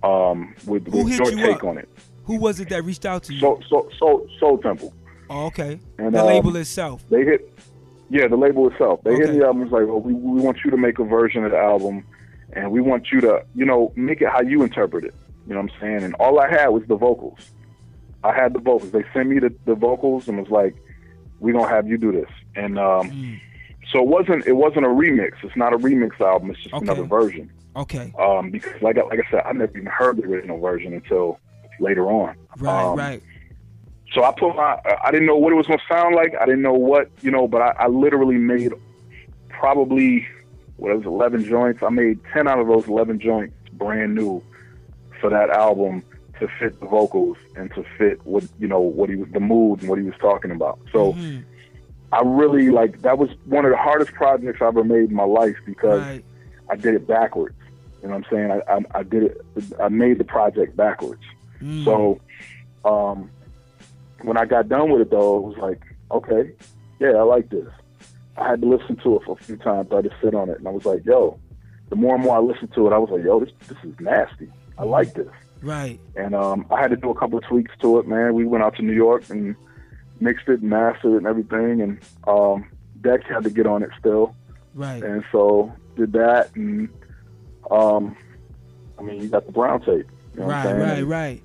um, 0.04 0.56
with, 0.66 0.88
Who 0.88 1.06
with 1.06 1.18
your 1.18 1.32
you 1.32 1.38
take 1.38 1.58
up? 1.58 1.64
on 1.64 1.78
it." 1.78 1.90
Who 2.26 2.38
was 2.38 2.60
it 2.60 2.70
that 2.70 2.84
reached 2.84 3.06
out 3.06 3.24
to 3.24 3.34
you? 3.34 3.40
So 3.40 3.60
so 3.70 3.90
so 4.00 4.28
Soul 4.40 4.58
Temple. 4.58 4.94
oh, 5.30 5.46
okay. 5.48 5.80
And, 5.98 6.14
the 6.14 6.22
um, 6.22 6.28
label 6.28 6.56
itself. 6.56 7.04
They 7.10 7.24
hit, 7.24 7.52
yeah, 8.10 8.28
the 8.28 8.36
label 8.36 8.70
itself. 8.72 9.02
They 9.04 9.16
hit 9.16 9.36
me 9.36 9.42
up 9.42 9.52
and 9.52 9.62
was 9.62 9.72
like, 9.72 9.86
well, 9.88 10.00
we, 10.00 10.14
we 10.14 10.42
want 10.42 10.58
you 10.66 10.72
to 10.72 10.78
make 10.78 10.98
a 11.00 11.04
version 11.04 11.46
of 11.46 11.52
the 11.52 11.58
album, 11.58 12.04
and 12.54 12.72
we 12.72 12.82
want 12.82 13.12
you 13.12 13.22
to, 13.22 13.46
you 13.54 13.66
know, 13.66 13.94
make 13.96 14.22
it 14.22 14.30
how 14.30 14.42
you 14.42 14.64
interpret 14.64 15.06
it. 15.06 15.14
You 15.48 15.54
know 15.54 15.62
what 15.62 15.72
I'm 15.74 15.80
saying? 15.80 16.04
And 16.04 16.16
all 16.16 16.40
I 16.40 16.50
had 16.50 16.70
was 16.70 16.84
the 16.88 16.96
vocals. 16.96 17.40
I 18.24 18.34
had 18.34 18.54
the 18.54 18.60
vocals. 18.60 18.92
They 18.92 19.04
sent 19.14 19.30
me 19.30 19.38
the, 19.38 19.54
the 19.66 19.76
vocals 19.76 20.28
and 20.28 20.40
was 20.40 20.50
like, 20.50 20.76
we're 21.40 21.54
gonna 21.54 21.68
have 21.70 21.88
you 21.88 21.98
do 21.98 22.12
this. 22.12 22.30
And 22.56 22.78
um, 22.80 23.10
Mm. 23.10 23.40
so 23.92 24.00
it 24.00 24.08
wasn't 24.08 24.48
it 24.48 24.54
wasn't 24.54 24.86
a 24.86 24.90
remix. 24.90 25.34
It's 25.44 25.56
not 25.56 25.74
a 25.74 25.78
remix 25.78 26.20
album. 26.22 26.52
It's 26.52 26.60
just 26.62 26.74
Okay. 26.76 26.84
another 26.86 27.04
version. 27.04 27.52
Okay. 27.76 28.14
Um, 28.18 28.52
because 28.52 28.82
like 28.82 28.98
I, 28.98 29.02
like 29.04 29.20
I 29.26 29.30
said, 29.30 29.42
I 29.46 29.52
never 29.52 29.72
even 29.78 29.86
heard 29.88 30.18
the 30.18 30.24
original 30.24 30.60
version 30.60 30.94
until 30.94 31.40
later 31.80 32.08
on. 32.08 32.36
Right. 32.58 32.84
Um, 32.86 32.98
right. 32.98 33.22
so 34.14 34.24
I 34.24 34.32
put 34.32 34.56
my, 34.56 34.80
I 35.04 35.12
didn't 35.12 35.26
know 35.28 35.36
what 35.36 35.52
it 35.52 35.56
was 35.58 35.68
going 35.68 35.80
to 35.80 35.86
sound 35.94 36.16
like. 36.16 36.34
I 36.40 36.46
didn't 36.46 36.62
know 36.62 36.72
what, 36.74 37.10
you 37.22 37.32
know, 37.32 37.50
but 37.50 37.62
I, 37.62 37.72
I 37.78 37.88
literally 37.88 38.38
made 38.38 38.72
probably, 39.50 40.26
what 40.78 40.96
was 40.96 41.06
11 41.06 41.44
joints. 41.46 41.84
I 41.84 41.90
made 41.90 42.20
10 42.34 42.48
out 42.48 42.60
of 42.60 42.68
those 42.68 42.88
11 42.88 43.20
joints 43.20 43.54
brand 43.74 44.16
new 44.16 44.42
for 45.20 45.30
that 45.30 45.50
album 45.50 46.02
to 46.40 46.48
fit 46.60 46.80
the 46.80 46.86
vocals 46.88 47.38
and 47.56 47.74
to 47.76 47.84
fit 47.98 48.20
what, 48.26 48.44
you 48.60 48.68
know, 48.68 48.80
what 48.80 49.10
he 49.10 49.16
was, 49.16 49.30
the 49.32 49.40
mood 49.40 49.80
and 49.82 49.90
what 49.90 49.98
he 50.00 50.06
was 50.06 50.16
talking 50.20 50.52
about. 50.52 50.80
So 50.92 51.14
Mhm. 51.14 51.44
I 52.12 52.22
really 52.24 52.70
like, 52.70 53.02
that 53.02 53.18
was 53.18 53.30
one 53.46 53.66
of 53.66 53.72
the 53.72 53.78
hardest 53.78 54.14
projects 54.14 54.62
I 54.62 54.68
ever 54.68 54.84
made 54.84 55.10
in 55.10 55.16
my 55.16 55.24
life 55.26 55.56
because 55.66 56.02
Right. 56.02 56.26
I 56.70 56.76
did 56.76 56.94
it 56.96 57.08
backwards. 57.08 57.56
You 58.02 58.10
know 58.10 58.16
what 58.18 58.26
I'm 58.32 58.32
saying? 58.32 58.52
I, 58.52 58.74
I, 58.74 59.00
I 59.00 59.04
did 59.04 59.24
it, 59.24 59.42
I 59.80 59.90
made 59.90 60.18
the 60.20 60.24
project 60.24 60.76
backwards. 60.78 61.24
Mm. 61.62 61.84
So, 61.86 62.20
um, 62.84 63.30
when 64.22 64.38
I 64.38 64.46
got 64.46 64.70
done 64.70 64.92
with 64.92 65.02
it, 65.02 65.10
though, 65.12 65.38
it 65.38 65.42
was 65.44 65.58
like, 65.58 65.82
okay, 66.12 66.52
yeah, 67.00 67.12
I 67.12 67.24
like 67.24 67.50
this. 67.50 67.68
I 68.38 68.50
had 68.50 68.62
to 68.62 68.68
listen 68.68 68.96
to 68.98 69.16
it 69.18 69.24
for 69.26 69.38
a 69.40 69.44
few 69.44 69.58
times. 69.58 69.92
I 69.92 70.02
just 70.02 70.16
sit 70.22 70.36
on 70.36 70.50
it, 70.50 70.58
and 70.60 70.68
I 70.68 70.72
was 70.72 70.86
like, 70.86 71.06
yo. 71.06 71.40
The 71.90 71.96
more 71.96 72.16
and 72.16 72.24
more 72.24 72.36
I 72.38 72.40
listened 72.40 72.74
to 72.74 72.88
it, 72.88 72.94
I 72.94 72.98
was 72.98 73.12
like, 73.12 73.24
yo, 73.24 73.40
this 73.40 73.52
this 73.68 73.78
is 73.84 73.94
nasty. 74.00 74.52
I 74.78 74.84
like 74.84 75.14
this. 75.14 75.30
Right. 75.66 76.00
And 76.16 76.36
um, 76.36 76.66
I 76.70 76.80
had 76.80 76.92
to 76.92 76.96
do 76.96 77.10
a 77.10 77.16
couple 77.16 77.40
of 77.40 77.44
tweaks 77.46 77.72
to 77.82 77.98
it, 78.00 78.08
man. 78.08 78.36
We 78.36 78.46
went 78.46 78.64
out 78.64 78.76
to 78.76 78.84
New 78.84 78.94
York 78.94 79.30
and 79.30 79.56
mixed 80.20 80.48
it, 80.48 80.62
mastered 80.62 81.14
it, 81.14 81.18
and 81.18 81.26
everything. 81.28 81.82
And 81.82 82.00
um, 82.28 82.70
Deck 83.02 83.24
had 83.24 83.44
to 83.44 83.50
get 83.50 83.66
on 83.66 83.82
it 83.82 83.90
still, 84.00 84.36
Right. 84.76 85.04
and 85.04 85.24
so 85.32 85.74
did 85.96 86.14
that. 86.14 86.56
And 86.56 86.90
um, 87.72 88.16
I 89.00 89.02
mean, 89.02 89.22
you 89.24 89.28
got 89.28 89.48
the 89.48 89.52
brown 89.52 89.80
tape. 89.82 90.08
You 90.36 90.42
know 90.42 90.48
right, 90.48 90.66
right, 90.66 90.98
And, 91.00 91.10
right. 91.10 91.42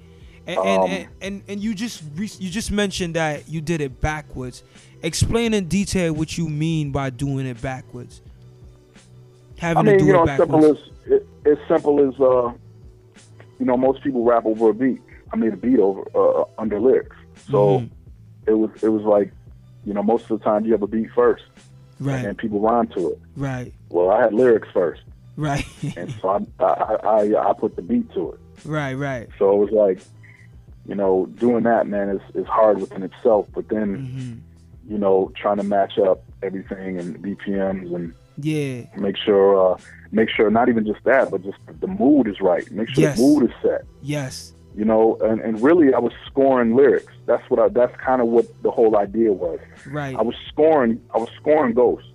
And 0.46 0.58
and, 0.58 0.82
Um, 0.82 0.90
and 0.90 1.08
and 1.22 1.42
and 1.48 1.60
you 1.60 1.74
just 1.74 2.02
re- 2.16 2.30
you 2.38 2.50
just 2.50 2.70
mentioned 2.70 3.14
that 3.14 3.48
you 3.48 3.60
did 3.60 3.80
it 3.80 4.00
backwards. 4.00 4.62
Explain 5.02 5.54
in 5.54 5.66
detail 5.66 6.12
what 6.12 6.36
you 6.36 6.48
mean 6.48 6.90
by 6.92 7.08
doing 7.10 7.46
it 7.46 7.60
backwards. 7.62 8.20
Having 9.58 9.78
I 9.78 9.82
mean, 9.82 9.92
to 9.94 9.98
do 10.00 10.06
you 10.06 10.12
know, 10.12 10.24
it 10.24 10.28
as 10.30 10.38
simple 10.38 10.64
as 10.66 10.78
it, 11.06 11.26
as 11.46 11.58
simple 11.68 12.08
as 12.08 12.20
uh, 12.20 12.52
you 13.60 13.66
know, 13.66 13.76
most 13.76 14.02
people 14.02 14.24
rap 14.24 14.44
over 14.46 14.70
a 14.70 14.74
beat. 14.74 15.00
I 15.32 15.36
mean, 15.36 15.52
a 15.52 15.56
beat 15.56 15.78
over 15.78 16.02
uh, 16.14 16.44
under 16.58 16.80
lyrics. 16.80 17.14
So 17.50 17.78
Mhm. 17.80 17.90
it 18.46 18.54
was 18.54 18.70
it 18.82 18.88
was 18.88 19.02
like, 19.02 19.32
you 19.84 19.94
know, 19.94 20.02
most 20.02 20.28
of 20.30 20.38
the 20.38 20.44
time 20.44 20.64
you 20.64 20.72
have 20.72 20.82
a 20.82 20.86
beat 20.88 21.10
first, 21.14 21.44
right, 22.00 22.24
and 22.24 22.36
people 22.36 22.60
rhyme 22.60 22.88
to 22.88 23.10
it. 23.12 23.20
right, 23.36 23.72
Well, 23.90 24.10
I 24.10 24.22
had 24.22 24.32
lyrics 24.34 24.68
first, 24.72 25.02
right, 25.36 25.64
and 25.96 26.12
so 26.20 26.28
I 26.58 26.64
I, 26.64 26.96
I 27.04 27.50
I 27.50 27.52
put 27.52 27.76
the 27.76 27.82
beat 27.82 28.12
to 28.14 28.32
it. 28.32 28.40
right, 28.64 28.94
right. 28.94 29.28
So 29.38 29.52
it 29.52 29.70
was 29.70 29.70
like, 29.72 30.00
you 30.86 30.94
know, 30.94 31.26
doing 31.38 31.62
that, 31.64 31.86
man, 31.86 32.08
is 32.08 32.22
is 32.34 32.46
hard 32.46 32.80
within 32.80 33.02
itself. 33.02 33.46
But 33.54 33.68
then, 33.68 33.88
hmm 33.96 34.32
you 34.88 34.98
know, 34.98 35.30
trying 35.40 35.58
to 35.58 35.62
match 35.62 35.98
up 35.98 36.24
everything 36.42 36.98
and 36.98 37.16
BPMs 37.22 37.94
and 37.94 38.12
Yeah, 38.42 38.82
make 38.96 39.16
sure 39.16 39.74
uh, 39.74 39.78
make 40.12 40.28
sure 40.28 40.50
not 40.50 40.68
even 40.68 40.84
just 40.86 41.02
that, 41.04 41.30
but 41.30 41.42
just 41.42 41.58
the 41.80 41.86
mood 41.86 42.26
is 42.28 42.40
right. 42.40 42.68
Make 42.70 42.88
sure 42.88 43.02
Yes. 43.04 43.16
the 43.16 43.22
mood 43.22 43.50
is 43.50 43.56
set. 43.62 43.82
yes, 44.02 44.52
You 44.76 44.84
know, 44.84 45.16
and, 45.22 45.40
and 45.40 45.60
really, 45.60 45.92
I 45.94 45.98
was 45.98 46.12
scoring 46.26 46.74
lyrics. 46.74 47.12
That's 47.26 47.48
what 47.50 47.58
I. 47.60 47.68
That's 47.68 47.94
kind 48.00 48.20
of 48.20 48.28
what 48.28 48.46
the 48.62 48.70
whole 48.70 48.96
idea 48.96 49.32
was. 49.32 49.58
right, 49.86 50.16
I 50.16 50.22
was 50.22 50.34
scoring. 50.48 51.00
I 51.14 51.18
was 51.18 51.28
scoring 51.40 51.74
ghosts. 51.74 52.08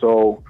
So 0.00 0.42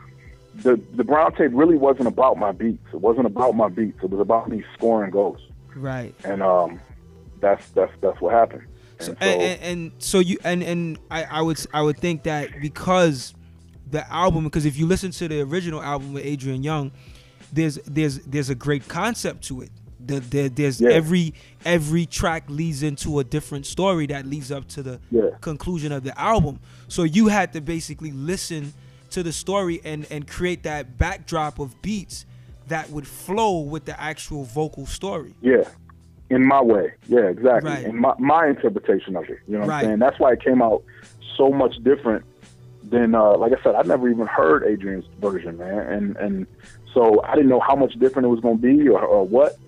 the 0.57 0.80
the 0.94 1.05
brown 1.05 1.34
tape 1.34 1.50
really 1.55 1.76
wasn't 1.76 2.09
about 2.09 2.38
my 2.38 2.53
beats. 2.53 2.86
It 2.92 3.00
wasn't 3.00 3.26
about 3.26 3.55
my 3.57 3.68
beats. 3.68 3.98
It 4.03 4.11
was 4.11 4.20
about 4.20 4.48
me 4.48 4.62
scoring 4.76 5.11
ghosts. 5.11 5.46
right. 5.74 6.14
And 6.24 6.42
um, 6.42 6.80
that's 7.40 7.68
that's 7.70 7.92
that's 8.00 8.20
what 8.20 8.32
happened. 8.34 8.62
And 8.98 9.07
So, 9.07 9.12
and, 9.20 9.42
and, 9.42 9.62
and 9.62 9.92
so 9.98 10.18
you 10.20 10.38
and 10.44 10.62
and 10.62 10.98
I, 11.11 11.24
I 11.24 11.42
would 11.42 11.59
I 11.74 11.82
would 11.82 11.98
think 11.98 12.22
that 12.24 12.48
because 12.61 13.34
the 13.93 14.11
album 14.12 14.45
because 14.45 14.66
if 14.66 14.76
you 14.76 14.86
listen 14.86 15.11
to 15.12 15.28
the 15.28 15.40
original 15.43 15.80
album 15.82 16.12
with 16.14 16.24
Adrian 16.24 16.62
Younge, 16.64 16.90
there's 17.53 17.76
there's 17.86 18.18
there's 18.20 18.51
a 18.51 18.55
great 18.55 18.88
concept 18.88 19.45
to 19.45 19.62
it. 19.62 19.70
The, 20.05 20.18
there, 20.18 20.49
there's 20.49 20.80
Yeah. 20.80 20.90
every 20.90 21.34
every 21.64 22.07
track 22.07 22.45
leads 22.49 22.82
into 22.82 23.20
a 23.20 23.24
different 23.24 23.66
story 23.66 24.07
that 24.07 24.26
leads 24.26 24.51
up 24.51 24.66
to 24.68 24.82
the 24.82 24.99
Yeah. 25.12 25.28
conclusion 25.40 25.93
of 25.93 26.03
the 26.03 26.18
album. 26.20 26.59
So 26.88 27.05
you 27.05 27.28
had 27.28 27.53
to 27.53 27.61
basically 27.61 28.11
listen 28.11 28.72
to 29.11 29.22
the 29.22 29.32
story 29.32 29.80
and 29.84 30.07
and 30.11 30.26
create 30.26 30.64
that 30.64 30.99
backdrop 30.99 31.59
of 31.61 31.80
beats 31.82 32.26
that 32.68 32.90
would 32.90 33.07
flow 33.07 33.61
with 33.61 33.84
the 33.84 34.01
actual 34.01 34.45
vocal 34.45 34.86
story. 34.86 35.34
yeah, 35.43 35.64
in 36.30 36.47
my 36.47 36.62
way. 36.62 36.95
Yeah, 37.07 37.28
exactly. 37.28 37.70
Right. 37.70 37.84
In 37.84 37.97
my 38.01 38.14
my 38.18 38.47
interpretation 38.49 39.14
of 39.16 39.24
it. 39.28 39.38
You 39.47 39.55
know 39.55 39.61
what 39.61 39.68
Right. 39.68 39.78
I'm 39.80 39.84
saying? 39.84 39.99
That's 39.99 40.18
why 40.18 40.32
it 40.32 40.43
came 40.43 40.62
out 40.62 40.82
so 41.36 41.51
much 41.51 41.74
different 41.84 42.24
than 42.93 43.14
uh, 43.16 43.36
like 43.36 43.53
I 43.59 43.62
said. 43.64 43.74
I 43.74 43.82
never 43.82 44.09
even 44.09 44.26
heard 44.26 44.62
Adrian's 44.64 45.07
version, 45.20 45.59
man, 45.59 45.78
and 45.78 46.16
and 46.16 46.47
so 46.95 47.20
I 47.24 47.34
didn't 47.34 47.49
know 47.51 47.59
how 47.61 47.74
much 47.74 47.95
different 47.95 48.26
it 48.26 48.28
was 48.28 48.40
going 48.40 48.61
to 48.61 48.62
be 48.62 48.88
or, 48.88 49.01
or 49.01 49.26
what. 49.26 49.59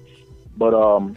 But 0.56 0.74
um, 0.74 1.16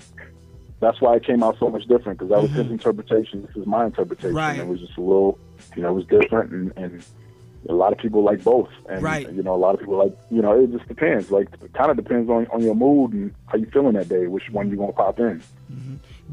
that's 0.79 0.99
why 1.01 1.15
it 1.17 1.23
came 1.25 1.43
out 1.43 1.59
so 1.59 1.69
much 1.69 1.83
different 1.85 2.17
because 2.17 2.29
that 2.31 2.41
was 2.41 2.49
his 2.51 2.71
interpretation. 2.71 3.45
This 3.45 3.55
is 3.55 3.67
my 3.67 3.85
interpretation. 3.85 4.29
Mm-hmm. 4.29 4.37
Right. 4.37 4.59
It 4.59 4.67
was 4.67 4.79
just 4.79 4.97
a 4.97 5.01
little, 5.01 5.37
you 5.75 5.83
know, 5.83 5.89
it 5.89 5.93
was 5.93 6.05
different, 6.05 6.51
and, 6.51 6.73
and 6.77 7.03
a 7.69 7.73
lot 7.73 7.91
of 7.91 7.99
people 7.99 8.23
like 8.23 8.43
both. 8.43 8.69
And 8.89 9.03
Right. 9.03 9.29
you 9.31 9.43
know, 9.43 9.53
a 9.53 9.57
lot 9.57 9.73
of 9.75 9.81
people 9.81 9.97
like, 9.97 10.17
you 10.31 10.41
know, 10.41 10.59
it 10.59 10.71
just 10.71 10.87
depends. 10.87 11.29
Like, 11.29 11.49
it 11.61 11.73
kind 11.73 11.91
of 11.91 11.97
depends 11.97 12.29
on 12.29 12.47
on 12.47 12.61
your 12.63 12.75
mood 12.75 13.11
and 13.13 13.33
how 13.47 13.57
you 13.57 13.65
feeling 13.67 13.93
that 13.93 14.07
day, 14.09 14.27
which 14.27 14.49
one 14.49 14.69
you 14.69 14.77
gonna 14.77 14.93
pop 14.93 15.19
in. 15.19 15.41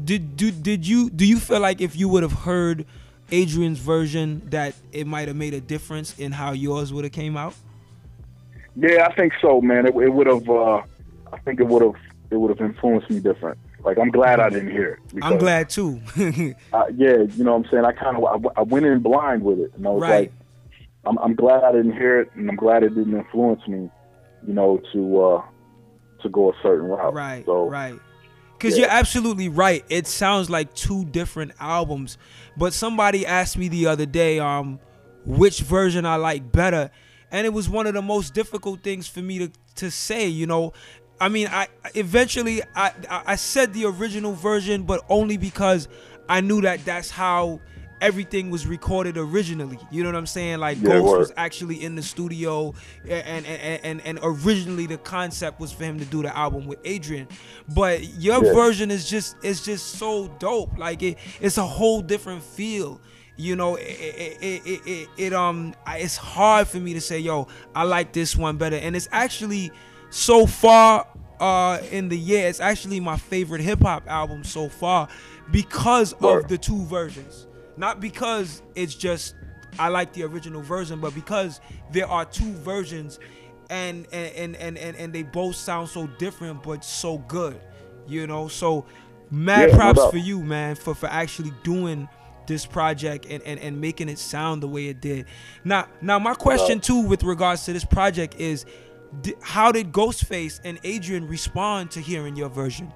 Did 0.03 0.35
do, 0.37 0.51
did 0.51 0.87
you 0.87 1.09
do 1.09 1.25
you 1.25 1.39
feel 1.39 1.59
like 1.59 1.81
if 1.81 1.95
you 1.95 2.07
would 2.09 2.23
have 2.23 2.33
heard 2.49 2.85
Adrian's 3.31 3.79
version 3.79 4.41
that 4.49 4.75
it 4.91 5.07
might 5.07 5.27
have 5.27 5.37
made 5.37 5.53
a 5.53 5.61
difference 5.61 6.17
in 6.19 6.31
how 6.31 6.51
yours 6.51 6.93
would 6.93 7.03
have 7.03 7.13
came 7.13 7.35
out? 7.37 7.55
Yeah, 8.75 9.07
I 9.09 9.13
think 9.15 9.33
so, 9.41 9.61
man. 9.61 9.85
It, 9.87 9.95
it 9.95 10.09
would 10.13 10.27
have. 10.27 10.49
Uh, 10.49 10.81
I 11.33 11.37
think 11.43 11.59
it 11.59 11.67
would 11.67 11.81
have. 11.81 11.93
It 12.31 12.37
would 12.37 12.49
have 12.57 12.59
influenced 12.67 13.09
me 13.09 13.19
different. 13.19 13.57
Like, 13.83 13.97
I'm 13.99 14.09
glad 14.09 14.39
I 14.39 14.49
didn't 14.49 14.71
hear 14.71 14.99
it. 15.13 15.23
I'm 15.23 15.37
glad 15.37 15.69
too. 15.69 16.01
Uh, 16.73 16.83
yeah, 16.97 17.17
you 17.37 17.43
know 17.45 17.53
what 17.55 17.65
I'm 17.65 17.71
saying. 17.71 17.85
I 17.85 17.93
kind 17.93 18.17
of 18.17 18.23
I, 18.25 18.59
I 18.59 18.63
went 18.63 18.85
in 18.85 18.99
blind 18.99 19.43
with 19.43 19.59
it, 19.59 19.71
and 19.77 19.87
I 19.87 19.91
was 19.91 20.01
Right. 20.01 20.09
like, 20.29 20.31
I'm, 21.05 21.17
I'm 21.19 21.33
glad 21.35 21.63
I 21.63 21.71
didn't 21.71 21.93
hear 21.93 22.19
it, 22.19 22.31
and 22.35 22.49
I'm 22.49 22.57
glad 22.57 22.83
it 22.83 22.89
didn't 22.89 23.15
influence 23.15 23.65
me, 23.67 23.89
you 24.45 24.53
know, 24.53 24.81
to 24.91 25.21
uh, 25.21 25.41
to 26.23 26.29
go 26.29 26.49
a 26.51 26.53
certain 26.61 26.87
route. 26.87 27.13
Right, 27.13 27.45
So, 27.45 27.69
right. 27.69 27.97
Because 28.57 28.77
yeah. 28.77 28.85
you're 28.85 28.91
absolutely 28.91 29.49
right. 29.49 29.83
It 29.89 30.07
sounds 30.07 30.49
like 30.49 30.73
two 30.73 31.05
different 31.05 31.53
albums. 31.59 32.17
But 32.57 32.73
somebody 32.73 33.25
asked 33.25 33.57
me 33.57 33.67
the 33.67 33.87
other 33.87 34.05
day, 34.05 34.39
um, 34.39 34.79
which 35.25 35.59
version 35.59 36.05
I 36.05 36.15
like 36.15 36.51
better, 36.51 36.91
and 37.31 37.45
it 37.45 37.51
was 37.51 37.67
one 37.67 37.87
of 37.87 37.93
the 37.93 38.01
most 38.01 38.33
difficult 38.33 38.81
things 38.81 39.07
for 39.07 39.21
me 39.21 39.39
to 39.39 39.51
to 39.75 39.91
say. 39.91 40.27
You 40.27 40.47
know, 40.47 40.73
I 41.19 41.29
mean, 41.29 41.47
I 41.47 41.67
eventually 41.95 42.61
I 42.75 42.93
I 43.09 43.23
I 43.27 43.35
said 43.35 43.73
the 43.73 43.85
original 43.85 44.33
version, 44.33 44.83
but 44.83 45.03
only 45.09 45.37
because 45.37 45.87
I 46.29 46.41
knew 46.41 46.61
that 46.61 46.85
that's 46.85 47.09
how 47.09 47.59
everything 48.01 48.49
was 48.49 48.67
recorded 48.67 49.17
originally. 49.17 49.79
You 49.89 50.03
know 50.03 50.09
what 50.09 50.17
I'm 50.17 50.25
saying? 50.27 50.59
Like 50.59 50.77
Yeah, 50.81 50.99
Ghost 50.99 51.17
was 51.17 51.31
actually 51.37 51.83
in 51.83 51.95
the 51.95 52.01
studio 52.03 52.73
and 53.07 53.45
and, 53.45 53.79
and 53.83 54.01
and 54.01 54.19
originally 54.21 54.85
the 54.85 54.97
concept 54.97 55.59
was 55.59 55.71
for 55.71 55.83
him 55.85 55.99
to 55.99 56.05
do 56.05 56.21
the 56.21 56.35
album 56.35 56.65
with 56.65 56.79
Adrian. 56.83 57.27
But 57.73 58.03
your 58.19 58.43
Yeah. 58.43 58.53
version 58.53 58.91
is 58.91 59.09
just 59.09 59.35
it's 59.43 59.63
just 59.63 59.93
so 59.97 60.27
dope. 60.39 60.77
Like 60.77 61.01
it 61.03 61.17
it's 61.39 61.57
a 61.57 61.65
whole 61.65 62.01
different 62.01 62.43
feel. 62.43 62.99
You 63.37 63.55
know 63.55 63.75
it 63.75 63.83
it, 63.83 64.37
it, 64.41 64.61
it, 64.65 64.81
it, 64.87 65.09
it 65.17 65.33
um 65.33 65.73
it's 65.87 66.17
hard 66.17 66.67
for 66.67 66.77
me 66.77 66.93
to 66.93 67.01
say 67.01 67.19
yo 67.19 67.47
I 67.75 67.83
like 67.83 68.13
this 68.13 68.35
one 68.35 68.57
better. 68.57 68.75
And 68.77 68.95
it's 68.95 69.07
actually 69.11 69.71
so 70.09 70.45
far 70.45 71.07
uh 71.39 71.79
in 71.91 72.07
the 72.09 72.17
year 72.17 72.47
it's 72.47 72.61
actually 72.61 72.99
my 73.01 73.17
favorite 73.17 73.59
hip 73.61 73.81
hop 73.81 74.07
album 74.07 74.43
so 74.45 74.69
far 74.69 75.09
because 75.51 76.13
of 76.13 76.47
the 76.47 76.57
two 76.57 76.85
versions 76.85 77.45
not 77.77 77.99
because 77.99 78.61
it's 78.75 78.95
just 78.95 79.35
I 79.77 79.89
like 79.89 80.13
the 80.13 80.23
original 80.23 80.61
version, 80.61 80.99
but 80.99 81.13
because 81.13 81.59
there 81.91 82.07
are 82.07 82.25
two 82.25 82.53
versions 82.53 83.19
and 83.69 84.07
and 84.11 84.55
and 84.55 84.77
and, 84.77 84.95
and 84.95 85.13
they 85.13 85.23
both 85.23 85.55
sound 85.55 85.89
so 85.89 86.07
different 86.07 86.63
but 86.63 86.83
so 86.85 87.17
good. 87.19 87.59
You 88.07 88.27
know, 88.27 88.47
so 88.47 88.85
mad 89.29 89.71
Yeah, 89.71 89.75
props 89.75 90.05
for 90.05 90.17
you, 90.17 90.43
man, 90.43 90.75
for 90.75 90.95
for 90.95 91.07
actually 91.07 91.51
doing 91.63 92.07
this 92.47 92.65
project 92.65 93.25
and, 93.27 93.41
and, 93.43 93.59
and 93.59 93.81
making 93.81 94.07
it 94.07 94.19
sound 94.19 94.61
the 94.61 94.67
way 94.67 94.87
it 94.87 95.01
did. 95.01 95.25
Now 95.63 95.87
now 96.01 96.19
my 96.19 96.35
question 96.35 96.79
too 96.79 97.01
with 97.01 97.23
regards 97.23 97.65
to 97.65 97.73
this 97.73 97.85
project 97.85 98.35
is 98.39 98.65
how 99.41 99.71
did 99.71 99.91
Ghostface 99.91 100.59
and 100.63 100.79
Adrian 100.83 101.27
respond 101.27 101.91
to 101.91 102.01
hearing 102.01 102.35
your 102.35 102.49
version? 102.49 102.93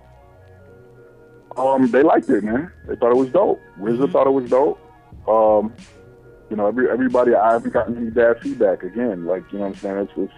Um, 1.60 1.92
they 1.92 2.04
liked 2.04 2.30
it, 2.30 2.44
man. 2.44 2.72
They 2.88 2.96
thought 2.96 3.12
it 3.12 3.18
was 3.18 3.30
dope. 3.30 3.62
RZA 3.80 3.98
Mm-hmm. 3.98 4.12
thought 4.12 4.28
it 4.28 4.32
was 4.32 4.50
dope. 4.50 4.80
Um, 5.28 5.74
you 6.50 6.56
know, 6.56 6.68
every 6.68 6.90
everybody. 6.90 7.36
I 7.36 7.54
haven't 7.54 7.74
gotten 7.74 7.98
any 7.98 8.10
bad 8.10 8.40
feedback. 8.42 8.82
Again, 8.84 9.26
like 9.26 9.44
you 9.52 9.60
know, 9.60 9.66
what 9.66 9.76
I'm 9.76 9.82
saying 9.82 9.98
it's 9.98 10.12
it's, 10.18 10.34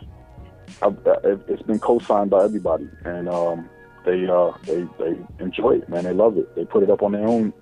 I've, 0.81 0.97
uh, 1.07 1.15
it- 1.23 1.41
it's 1.47 1.61
been 1.63 1.79
co-signed 1.79 2.29
by 2.31 2.43
everybody, 2.43 2.89
and 3.05 3.29
um, 3.29 3.69
they 4.05 4.27
uh, 4.27 4.51
they 4.65 4.85
they 4.99 5.17
enjoy 5.39 5.77
it, 5.77 5.87
man. 5.89 6.03
They 6.03 6.13
love 6.13 6.37
it. 6.37 6.53
They 6.55 6.65
put 6.65 6.83
it 6.83 6.89
up 6.89 7.01
on 7.03 7.11
their 7.13 7.25
own. 7.27 7.53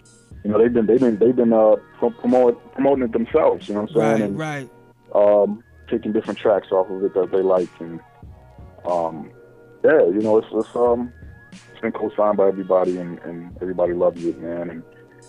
You 0.44 0.52
know, 0.52 0.58
they've 0.58 0.74
been 0.74 0.86
they've 0.88 1.00
been 1.00 1.18
they've 1.20 1.36
been 1.36 1.54
uh, 1.54 1.76
promote, 2.22 2.74
promoting 2.74 3.04
it 3.04 3.12
themselves. 3.12 3.68
You 3.68 3.76
know 3.76 3.82
what 3.82 3.92
I'm 3.92 4.18
saying? 4.18 4.38
Right, 4.38 4.66
and, 4.66 4.70
right. 5.14 5.44
um, 5.44 5.64
taking 5.90 6.14
different 6.14 6.40
tracks 6.40 6.72
off 6.72 6.90
of 6.90 7.04
it 7.04 7.14
that 7.14 7.30
they 7.32 7.42
like, 7.42 7.70
and 7.80 8.00
um, 8.86 9.30
yeah, 9.84 10.00
you 10.06 10.22
know, 10.22 10.38
it's, 10.38 10.48
it's 10.54 10.76
um, 10.76 11.12
it's 11.80 11.82
been 11.82 11.92
co-signed 11.94 12.36
by 12.36 12.50
everybody, 12.50 12.98
and, 12.98 13.20
and 13.20 13.56
everybody 13.62 13.94
loves 13.94 14.24
it, 14.26 14.38
man, 14.42 14.70
and 14.70 14.84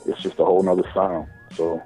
it's 0.07 0.20
just 0.20 0.40
a 0.40 0.44
whole 0.44 0.62
nother 0.62 0.82
sound. 0.92 1.28
So, 1.55 1.80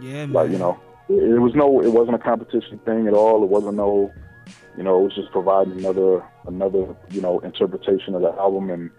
Yeah, 0.00 0.26
man. 0.26 0.32
like, 0.32 0.50
you 0.50 0.58
know, 0.58 0.80
it, 1.08 1.22
it 1.22 1.38
was 1.38 1.54
no, 1.54 1.80
it 1.80 1.90
wasn't 1.92 2.16
a 2.16 2.18
competition 2.18 2.78
thing 2.84 3.06
at 3.06 3.14
all. 3.14 3.44
It 3.44 3.48
wasn't 3.48 3.76
no, 3.76 4.12
you 4.76 4.82
know, 4.82 4.98
it 4.98 5.02
was 5.04 5.14
just 5.14 5.30
providing 5.30 5.78
another, 5.78 6.24
another, 6.46 6.96
you 7.10 7.20
know, 7.20 7.38
interpretation 7.40 8.16
of 8.16 8.22
the 8.22 8.32
album, 8.32 8.70
and 8.70 8.90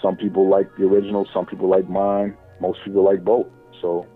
some 0.00 0.16
people 0.16 0.48
like 0.48 0.68
the 0.76 0.84
original, 0.84 1.26
some 1.34 1.44
people 1.44 1.68
like 1.68 1.88
mine, 1.88 2.36
most 2.60 2.78
people 2.84 3.02
like 3.04 3.24
both. 3.24 3.48
So, 3.82 4.06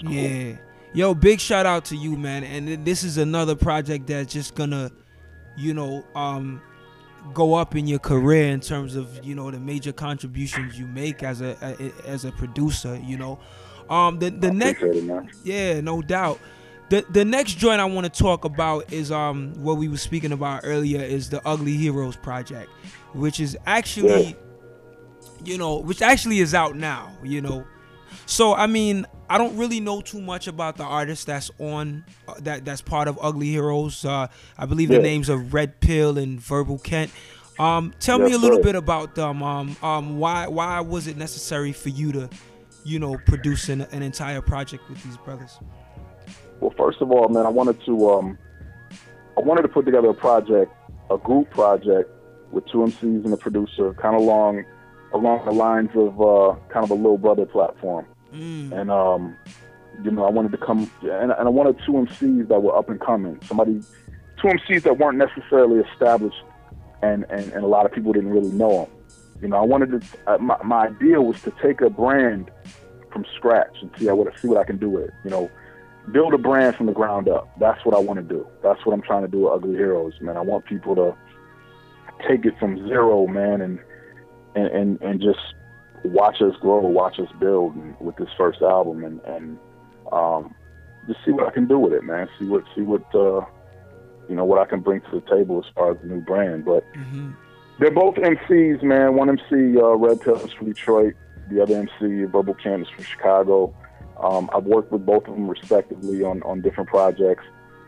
cool. 0.00 0.12
Yeah. 0.12 0.56
Yo, 0.94 1.14
big 1.14 1.40
shout 1.40 1.66
out 1.66 1.84
to 1.86 1.96
you, 1.96 2.16
man. 2.16 2.44
And 2.44 2.84
this 2.84 3.02
is 3.02 3.18
another 3.18 3.56
project 3.56 4.06
that's 4.06 4.32
just 4.32 4.54
gonna, 4.54 4.92
you 5.56 5.74
know, 5.74 6.04
um, 6.14 6.62
go 7.34 7.54
up 7.54 7.74
in 7.76 7.86
your 7.86 7.98
career 7.98 8.48
in 8.50 8.60
terms 8.60 8.96
of 8.96 9.24
you 9.24 9.34
know 9.34 9.50
the 9.50 9.60
major 9.60 9.92
contributions 9.92 10.78
you 10.78 10.86
make 10.86 11.22
as 11.22 11.40
a, 11.40 11.56
a 11.62 12.08
as 12.08 12.24
a 12.24 12.32
producer. 12.32 13.00
You 13.04 13.18
know, 13.18 13.38
Um, 13.90 14.18
the 14.18 14.30
the 14.30 14.50
next, 14.50 14.82
Appreciate 14.82 15.04
it, 15.04 15.06
man. 15.06 15.30
yeah, 15.44 15.80
no 15.80 16.02
doubt. 16.02 16.38
The 16.90 17.04
the 17.10 17.24
next 17.24 17.58
joint 17.58 17.80
I 17.80 17.84
want 17.84 18.12
to 18.12 18.22
talk 18.22 18.44
about 18.44 18.92
is 18.92 19.10
um 19.12 19.52
what 19.62 19.76
we 19.76 19.88
were 19.88 19.96
speaking 19.98 20.32
about 20.32 20.62
earlier 20.64 21.00
is 21.02 21.28
the 21.30 21.46
Ugly 21.46 21.76
Heroes 21.76 22.16
project, 22.16 22.70
which 23.12 23.40
is 23.40 23.56
actually, 23.66 24.24
Yeah. 24.24 24.32
you 25.44 25.58
know, 25.58 25.78
which 25.78 26.00
actually 26.02 26.38
is 26.40 26.54
out 26.54 26.76
now. 26.76 27.10
You 27.22 27.40
know, 27.42 27.64
so 28.28 28.54
I 28.54 28.66
mean, 28.66 29.06
I 29.30 29.38
don't 29.38 29.56
really 29.56 29.80
know 29.80 30.02
too 30.02 30.20
much 30.20 30.48
about 30.48 30.76
the 30.76 30.84
artist 30.84 31.26
that's 31.26 31.50
on 31.58 32.04
uh, 32.28 32.34
that 32.40 32.62
that's 32.62 32.82
part 32.82 33.08
of 33.08 33.18
Ugly 33.22 33.46
Heroes. 33.46 34.04
Uh, 34.04 34.26
I 34.58 34.66
believe 34.66 34.90
the 34.90 34.98
names 34.98 35.30
are 35.30 35.38
Red 35.38 35.80
Pill 35.80 36.18
and 36.18 36.38
Verbal 36.38 36.78
Kent. 36.78 37.10
Um, 37.58 37.94
tell 37.98 38.18
me 38.18 38.32
a 38.32 38.38
little 38.38 38.58
sir. 38.58 38.64
bit 38.64 38.74
about 38.74 39.14
them. 39.14 39.42
Um, 39.42 39.76
um, 39.82 40.18
why 40.18 40.46
why 40.46 40.78
was 40.80 41.06
it 41.06 41.16
necessary 41.16 41.72
for 41.72 41.88
you 41.88 42.12
to, 42.12 42.28
you 42.84 42.98
know, 42.98 43.16
produce 43.16 43.70
an, 43.70 43.80
an 43.92 44.02
entire 44.02 44.42
project 44.42 44.86
with 44.90 45.02
these 45.04 45.16
brothers? 45.16 45.58
Well, 46.60 46.74
first 46.76 47.00
of 47.00 47.10
all, 47.10 47.30
man, 47.30 47.46
I 47.46 47.50
wanted 47.50 47.82
to 47.86 48.10
um, 48.10 48.38
I 49.38 49.40
wanted 49.40 49.62
to 49.62 49.68
put 49.68 49.86
together 49.86 50.10
a 50.10 50.14
project, 50.14 50.70
a 51.10 51.16
group 51.16 51.48
project 51.48 52.10
with 52.50 52.66
two 52.66 52.78
MCs 52.78 53.24
and 53.24 53.32
a 53.32 53.38
producer, 53.38 53.94
kind 53.94 54.14
of 54.14 54.20
along 54.20 54.66
along 55.14 55.46
the 55.46 55.52
lines 55.52 55.90
of 55.94 56.20
uh, 56.20 56.54
kind 56.68 56.84
of 56.84 56.90
a 56.90 56.94
little 56.94 57.16
brother 57.16 57.46
platform. 57.46 58.04
And 58.72 58.90
um, 58.90 59.36
you 60.02 60.10
know, 60.10 60.24
I 60.24 60.30
wanted 60.30 60.52
to 60.52 60.58
come 60.58 60.90
and, 61.02 61.32
and 61.32 61.32
I 61.32 61.48
wanted 61.48 61.78
two 61.84 61.92
MCs 61.92 62.48
that 62.48 62.60
were 62.60 62.76
up 62.76 62.88
and 62.88 63.00
coming, 63.00 63.40
somebody, 63.44 63.80
two 64.40 64.48
MCs 64.48 64.82
that 64.82 64.98
weren't 64.98 65.18
necessarily 65.18 65.80
established, 65.80 66.42
and 67.02 67.24
and, 67.30 67.52
and 67.52 67.64
a 67.64 67.68
lot 67.68 67.86
of 67.86 67.92
people 67.92 68.12
didn't 68.12 68.30
really 68.30 68.50
know 68.50 68.82
them. 68.82 68.90
You 69.40 69.48
know, 69.48 69.56
I 69.56 69.62
wanted 69.62 70.00
to. 70.00 70.18
Uh, 70.26 70.38
my, 70.38 70.56
my 70.64 70.86
idea 70.86 71.20
was 71.20 71.40
to 71.42 71.52
take 71.62 71.80
a 71.80 71.90
brand 71.90 72.50
from 73.12 73.24
scratch 73.36 73.76
and 73.80 73.90
see 73.98 74.06
what 74.06 74.38
see 74.38 74.48
what 74.48 74.58
I 74.58 74.64
can 74.64 74.78
do 74.78 74.90
with 74.90 75.04
it. 75.04 75.14
You 75.24 75.30
know, 75.30 75.50
build 76.12 76.34
a 76.34 76.38
brand 76.38 76.76
from 76.76 76.86
the 76.86 76.92
ground 76.92 77.28
up. 77.28 77.48
That's 77.58 77.84
what 77.84 77.94
I 77.94 77.98
want 77.98 78.18
to 78.18 78.22
do. 78.22 78.46
That's 78.62 78.84
what 78.84 78.92
I'm 78.92 79.02
trying 79.02 79.22
to 79.22 79.28
do 79.28 79.40
with 79.40 79.52
Ugly 79.54 79.76
Heroes, 79.76 80.14
man. 80.20 80.36
I 80.36 80.40
want 80.40 80.64
people 80.64 80.94
to 80.96 81.16
take 82.28 82.44
it 82.44 82.58
from 82.58 82.86
zero, 82.88 83.26
man, 83.26 83.60
and 83.60 83.78
and 84.54 84.66
and, 84.66 85.02
and 85.02 85.20
just 85.20 85.40
watch 86.04 86.40
us 86.40 86.54
grow, 86.60 86.80
watch 86.80 87.18
us 87.18 87.28
build 87.40 87.74
with 88.00 88.16
this 88.16 88.28
first 88.36 88.62
album, 88.62 89.04
and 89.04 89.20
and 89.22 89.58
um, 90.12 90.54
just 91.06 91.20
see 91.24 91.32
what 91.32 91.46
I 91.46 91.50
can 91.50 91.66
do 91.66 91.78
with 91.78 91.92
it, 91.92 92.04
man. 92.04 92.28
See 92.38 92.46
what 92.46 92.64
see 92.74 92.82
what 92.82 93.02
uh, 93.14 93.44
you 94.28 94.36
know 94.36 94.44
what 94.44 94.58
I 94.58 94.64
can 94.64 94.80
bring 94.80 95.00
to 95.00 95.10
the 95.10 95.20
table 95.22 95.62
as 95.64 95.72
far 95.74 95.92
as 95.92 95.98
the 96.00 96.08
new 96.08 96.20
brand. 96.20 96.64
But 96.64 96.84
they're 97.78 97.90
both 97.90 98.16
MCs, 98.16 98.82
man. 98.82 99.14
One 99.14 99.28
MC, 99.28 99.78
uh, 99.78 99.94
Red 99.94 100.20
Pill, 100.20 100.36
is 100.36 100.52
from 100.52 100.66
Detroit. 100.66 101.14
The 101.50 101.62
other 101.62 101.76
MC, 101.76 102.24
Verbal 102.24 102.54
Kent, 102.54 102.82
is 102.82 102.88
from 102.88 103.04
Chicago. 103.04 103.74
Um, 104.20 104.50
I've 104.54 104.64
worked 104.64 104.90
with 104.92 105.06
both 105.06 105.26
of 105.28 105.34
them 105.34 105.48
respectively 105.48 106.24
on, 106.24 106.42
on 106.42 106.60
different 106.60 106.90
projects 106.90 107.44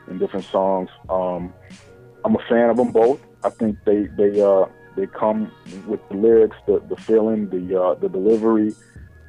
and 0.06 0.18
different 0.20 0.46
songs. 0.46 0.88
Um, 1.08 1.52
I'm 2.24 2.36
a 2.36 2.48
fan 2.48 2.70
of 2.70 2.76
them 2.76 2.92
both. 2.92 3.20
I 3.42 3.50
think 3.50 3.78
they 3.84 4.06
they 4.06 4.40
uh, 4.40 4.66
they 5.00 5.06
come 5.18 5.50
with 5.86 6.00
the 6.10 6.16
lyrics, 6.16 6.56
the, 6.66 6.82
the 6.88 6.96
feeling, 7.06 7.48
the 7.48 7.80
uh, 7.80 7.94
the 7.94 8.08
delivery. 8.08 8.74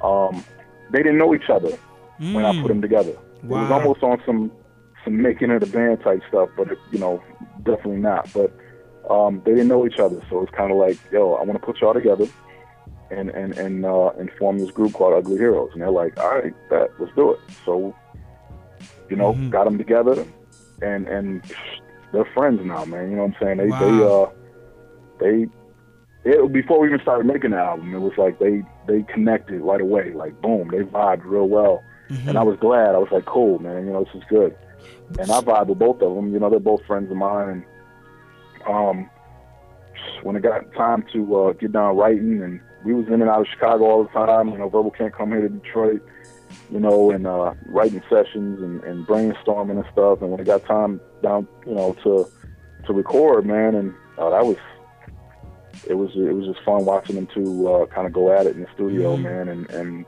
Um, 0.02 0.44
they 0.92 0.98
didn't 0.98 1.18
know 1.18 1.34
each 1.34 1.48
other 1.48 1.78
when 2.34 2.44
I 2.44 2.52
put 2.60 2.68
them 2.68 2.82
together. 2.82 3.12
It 3.12 3.46
was 3.48 3.70
Wow. 3.70 3.78
almost 3.80 4.02
on 4.02 4.22
some 4.26 4.52
some 5.04 5.20
making 5.20 5.50
it 5.50 5.62
a 5.62 5.66
band 5.66 6.00
type 6.04 6.20
stuff, 6.28 6.50
but 6.56 6.68
you 6.92 6.98
know, 6.98 7.22
definitely 7.64 7.96
not. 7.98 8.28
But 8.34 8.52
um, 9.10 9.42
they 9.44 9.52
didn't 9.52 9.68
know 9.68 9.86
each 9.86 9.98
other, 9.98 10.22
so 10.30 10.42
it's 10.42 10.52
kind 10.56 10.70
of 10.70 10.76
like, 10.78 10.98
yo, 11.10 11.34
I 11.34 11.42
want 11.42 11.60
to 11.60 11.66
put 11.66 11.80
y'all 11.80 11.94
together 11.94 12.26
and 13.10 13.30
and 13.30 13.52
and 13.54 13.84
uh, 13.84 14.10
and 14.18 14.30
form 14.38 14.60
this 14.60 14.70
group 14.70 14.92
called 14.92 15.14
Ugly 15.14 15.38
Heroes. 15.38 15.70
And 15.72 15.82
they're 15.82 15.90
like, 15.90 16.18
all 16.20 16.34
right, 16.38 16.52
that 16.70 16.88
let's 16.98 17.14
do 17.16 17.32
it. 17.32 17.38
So, 17.64 17.94
you 19.08 19.16
know, 19.16 19.38
got 19.50 19.64
them 19.64 19.78
together, 19.78 20.26
and 20.82 21.08
and 21.08 21.42
they're 22.12 22.28
friends 22.34 22.60
now, 22.62 22.84
man. 22.84 23.10
You 23.10 23.16
know 23.16 23.24
what 23.26 23.34
I'm 23.40 23.56
saying? 23.56 23.58
They 23.58 23.72
they 23.84 24.02
uh 24.02 24.26
they 25.20 25.46
it, 26.24 26.52
before 26.52 26.80
we 26.80 26.88
even 26.88 27.00
started 27.00 27.26
making 27.26 27.50
the 27.50 27.58
album, 27.58 27.94
it 27.94 27.98
was 27.98 28.16
like 28.16 28.38
they 28.38 28.62
they 28.86 29.02
connected 29.02 29.60
right 29.60 29.80
away. 29.80 30.12
Like 30.12 30.40
boom, 30.40 30.68
they 30.68 30.78
vibed 30.78 31.24
real 31.24 31.48
well, 31.48 31.82
and 32.26 32.38
I 32.38 32.42
was 32.42 32.58
glad. 32.60 32.94
I 32.94 32.98
was 32.98 33.10
like, 33.10 33.24
cool, 33.24 33.58
man. 33.58 33.86
You 33.86 33.92
know, 33.92 34.04
this 34.04 34.14
is 34.14 34.22
good. 34.28 34.56
And 35.18 35.30
I 35.30 35.40
vibe 35.40 35.66
with 35.66 35.78
both 35.78 36.00
of 36.00 36.14
them. 36.14 36.32
You 36.32 36.38
know, 36.38 36.48
they're 36.50 36.60
both 36.60 36.84
friends 36.86 37.10
of 37.10 37.16
mine. 37.16 37.64
And 38.64 38.74
um, 38.74 39.10
when 40.22 40.36
it 40.36 40.42
got 40.42 40.72
time 40.74 41.04
to 41.12 41.36
uh, 41.36 41.52
get 41.54 41.72
down 41.72 41.96
writing, 41.96 42.42
and 42.42 42.60
we 42.84 42.94
was 42.94 43.06
in 43.08 43.14
and 43.14 43.30
out 43.30 43.40
of 43.40 43.46
Chicago 43.48 43.84
all 43.84 44.04
the 44.04 44.10
time. 44.10 44.48
You 44.48 44.58
know, 44.58 44.68
Verbal 44.68 44.90
Kent 44.90 45.14
come 45.14 45.30
here 45.30 45.42
to 45.42 45.48
Detroit. 45.48 46.02
You 46.70 46.80
know, 46.80 47.10
and 47.10 47.26
uh, 47.26 47.54
writing 47.66 48.02
sessions 48.10 48.62
and, 48.62 48.82
and 48.84 49.06
brainstorming 49.06 49.78
and 49.78 49.84
stuff. 49.92 50.20
And 50.20 50.30
when 50.30 50.38
it 50.38 50.44
got 50.44 50.64
time 50.66 51.00
down, 51.22 51.48
you 51.66 51.74
know, 51.74 51.96
to 52.04 52.28
to 52.86 52.92
record, 52.92 53.46
man, 53.46 53.74
and 53.74 53.94
uh, 54.18 54.30
that 54.30 54.44
was 54.44 54.56
it 55.88 55.94
was 55.94 56.10
it 56.14 56.34
was 56.34 56.46
just 56.46 56.64
fun 56.64 56.84
watching 56.84 57.16
them 57.16 57.28
two 57.34 57.68
uh, 57.68 57.86
kind 57.86 58.06
of 58.06 58.12
go 58.12 58.32
at 58.32 58.46
it 58.46 58.56
in 58.56 58.62
the 58.62 58.68
studio, 58.74 59.16
man, 59.16 59.48
and 59.48 59.70
and 59.70 60.06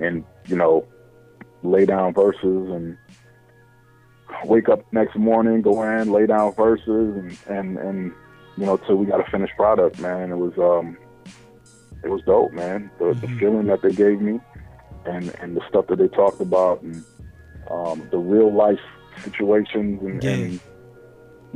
and 0.00 0.24
you 0.46 0.56
know 0.56 0.86
lay 1.62 1.84
down 1.84 2.14
verses 2.14 2.70
and 2.70 2.96
wake 4.44 4.68
up 4.68 4.80
next 4.92 5.16
morning, 5.16 5.62
go 5.62 5.82
in, 5.82 6.12
lay 6.12 6.26
down 6.26 6.52
verses, 6.54 6.86
and 6.88 7.38
and 7.48 7.78
and 7.78 8.12
you 8.56 8.66
know 8.66 8.76
till 8.76 8.96
we 8.96 9.06
got 9.06 9.20
a 9.20 9.30
finished 9.30 9.54
product, 9.56 9.98
man. 10.00 10.30
It 10.30 10.36
was 10.36 10.56
um 10.58 10.96
it 12.02 12.10
was 12.10 12.22
dope, 12.22 12.52
man. 12.52 12.90
The, 12.98 13.14
the 13.14 13.28
feeling 13.38 13.66
that 13.66 13.82
they 13.82 13.92
gave 13.92 14.20
me, 14.20 14.40
and 15.04 15.34
and 15.40 15.56
the 15.56 15.68
stuff 15.68 15.86
that 15.88 15.98
they 15.98 16.08
talked 16.08 16.40
about, 16.40 16.82
and 16.82 17.04
um, 17.70 18.06
the 18.10 18.18
real 18.18 18.52
life 18.52 18.80
situations, 19.24 20.02
and, 20.02 20.22
and 20.24 20.60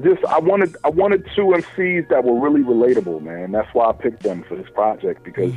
just 0.02 0.24
I 0.26 0.38
wanted 0.38 0.76
I 0.84 0.88
wanted 0.90 1.24
two 1.34 1.46
MCs 1.46 2.08
that 2.08 2.24
were 2.24 2.38
really 2.38 2.62
relatable, 2.62 3.22
man. 3.22 3.52
That's 3.52 3.72
why 3.74 3.88
I 3.90 3.92
picked 3.92 4.22
them 4.22 4.44
for 4.48 4.56
this 4.56 4.68
project 4.74 5.24
because 5.24 5.52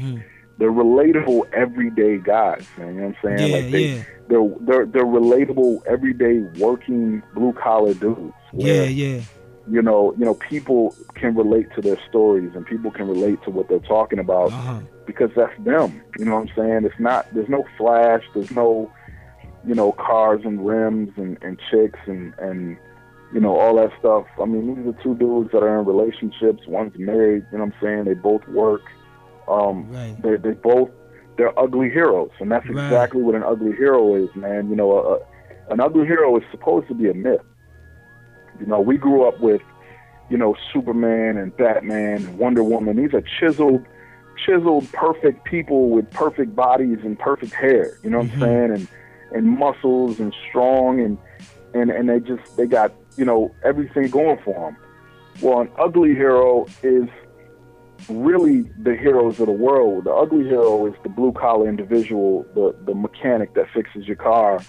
they're 0.57 0.71
relatable 0.71 1.51
everyday 1.53 2.17
guys, 2.19 2.65
man. 2.77 2.95
You 2.95 3.01
know 3.01 3.07
what 3.07 3.15
I'm 3.31 3.37
saying? 3.37 3.49
Yeah, 3.49 3.55
like 3.57 3.71
they, 3.71 3.85
yeah. 3.95 4.03
they're 4.29 4.49
they're 4.61 4.85
they're 4.85 5.05
relatable 5.05 5.85
everyday 5.87 6.39
working 6.59 7.23
blue 7.33 7.53
collar 7.53 7.93
dudes. 7.93 8.33
Yeah, 8.53 8.83
yeah. 8.83 9.21
You 9.69 9.81
know, 9.81 10.13
you 10.17 10.25
know, 10.25 10.33
people 10.33 10.93
can 11.15 11.35
relate 11.35 11.67
to 11.75 11.81
their 11.81 11.97
stories 12.09 12.51
and 12.53 12.65
people 12.65 12.91
can 12.91 13.07
relate 13.07 13.41
to 13.43 13.49
what 13.49 13.69
they're 13.69 13.79
talking 13.79 14.19
about 14.19 14.51
Uh-huh. 14.51 14.79
because 15.05 15.31
that's 15.35 15.57
them. 15.63 16.01
You 16.19 16.25
know 16.25 16.35
what 16.35 16.49
I'm 16.49 16.55
saying? 16.55 16.83
It's 16.85 16.99
not 16.99 17.33
there's 17.33 17.47
no 17.49 17.63
flash, 17.77 18.23
there's 18.33 18.51
no 18.51 18.91
you 19.65 19.73
know, 19.73 19.93
cars 19.93 20.41
and 20.43 20.65
rims 20.65 21.09
and, 21.15 21.37
and 21.41 21.57
chicks 21.71 21.99
and, 22.05 22.33
and 22.39 22.75
you 23.33 23.39
know, 23.39 23.57
all 23.57 23.75
that 23.77 23.89
stuff. 23.99 24.25
I 24.41 24.45
mean, 24.45 24.75
these 24.75 24.93
are 24.93 25.03
two 25.03 25.15
dudes 25.15 25.51
that 25.53 25.63
are 25.63 25.79
in 25.79 25.85
relationships. 25.85 26.61
One's 26.67 26.97
married, 26.97 27.45
you 27.51 27.57
know 27.57 27.65
what 27.65 27.73
I'm 27.73 27.81
saying? 27.81 28.03
They 28.05 28.13
both 28.13 28.47
work. 28.47 28.81
Um, 29.47 29.89
Right. 29.91 30.15
they, 30.21 30.35
they 30.37 30.51
both, 30.51 30.89
they're 31.37 31.57
ugly 31.59 31.89
heroes. 31.89 32.29
And 32.39 32.51
that's 32.51 32.67
Right. 32.69 32.83
exactly 32.85 33.21
what 33.21 33.35
an 33.35 33.43
ugly 33.43 33.73
hero 33.75 34.15
is, 34.15 34.29
man. 34.35 34.69
You 34.69 34.75
know, 34.75 34.91
a, 34.91 35.13
a, 35.15 35.19
an 35.73 35.79
ugly 35.79 36.05
hero 36.05 36.37
is 36.37 36.43
supposed 36.51 36.87
to 36.89 36.93
be 36.93 37.09
a 37.09 37.13
myth. 37.13 37.41
You 38.59 38.67
know, 38.67 38.79
we 38.79 38.97
grew 38.97 39.27
up 39.27 39.39
with, 39.39 39.61
you 40.29 40.37
know, 40.37 40.55
Superman 40.71 41.37
and 41.37 41.55
Batman 41.57 42.23
and 42.25 42.37
Wonder 42.37 42.63
Woman. 42.63 42.97
These 42.97 43.13
are 43.15 43.23
chiseled, 43.39 43.83
chiseled, 44.45 44.91
perfect 44.93 45.43
people 45.45 45.89
with 45.89 46.09
perfect 46.11 46.55
bodies 46.55 46.99
and 47.03 47.17
perfect 47.17 47.53
hair. 47.53 47.97
You 48.03 48.11
know 48.11 48.19
what 48.19 48.31
I'm 48.33 48.39
saying? 48.39 48.71
And 48.73 48.87
and 49.31 49.49
muscles 49.57 50.19
and 50.19 50.33
strong 50.49 50.99
and 51.01 51.17
and 51.73 51.89
and 51.89 52.07
they 52.07 52.19
just 52.19 52.43
they 52.55 52.67
got 52.67 52.93
you 53.17 53.25
know 53.25 53.53
everything 53.63 54.09
going 54.09 54.39
for 54.43 54.53
them. 54.71 54.77
Well, 55.41 55.61
an 55.61 55.69
ugly 55.79 56.13
hero 56.13 56.67
is 56.83 57.07
really 58.09 58.63
the 58.83 58.95
heroes 58.95 59.39
of 59.39 59.47
the 59.47 59.51
world. 59.53 60.05
The 60.05 60.11
ugly 60.13 60.43
hero 60.43 60.85
is 60.87 60.93
the 61.03 61.09
blue 61.09 61.31
collar 61.33 61.67
individual, 61.69 62.45
the 62.53 62.75
the 62.85 62.93
mechanic 62.95 63.53
that 63.55 63.67
fixes 63.73 64.05
your 64.07 64.15
car, 64.17 64.63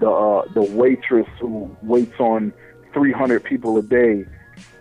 the 0.00 0.08
uh, 0.10 0.44
the 0.54 0.62
waitress 0.62 1.28
who 1.40 1.74
waits 1.82 2.18
on 2.18 2.52
300 2.92 3.42
people 3.44 3.76
a 3.78 3.82
day 3.82 4.24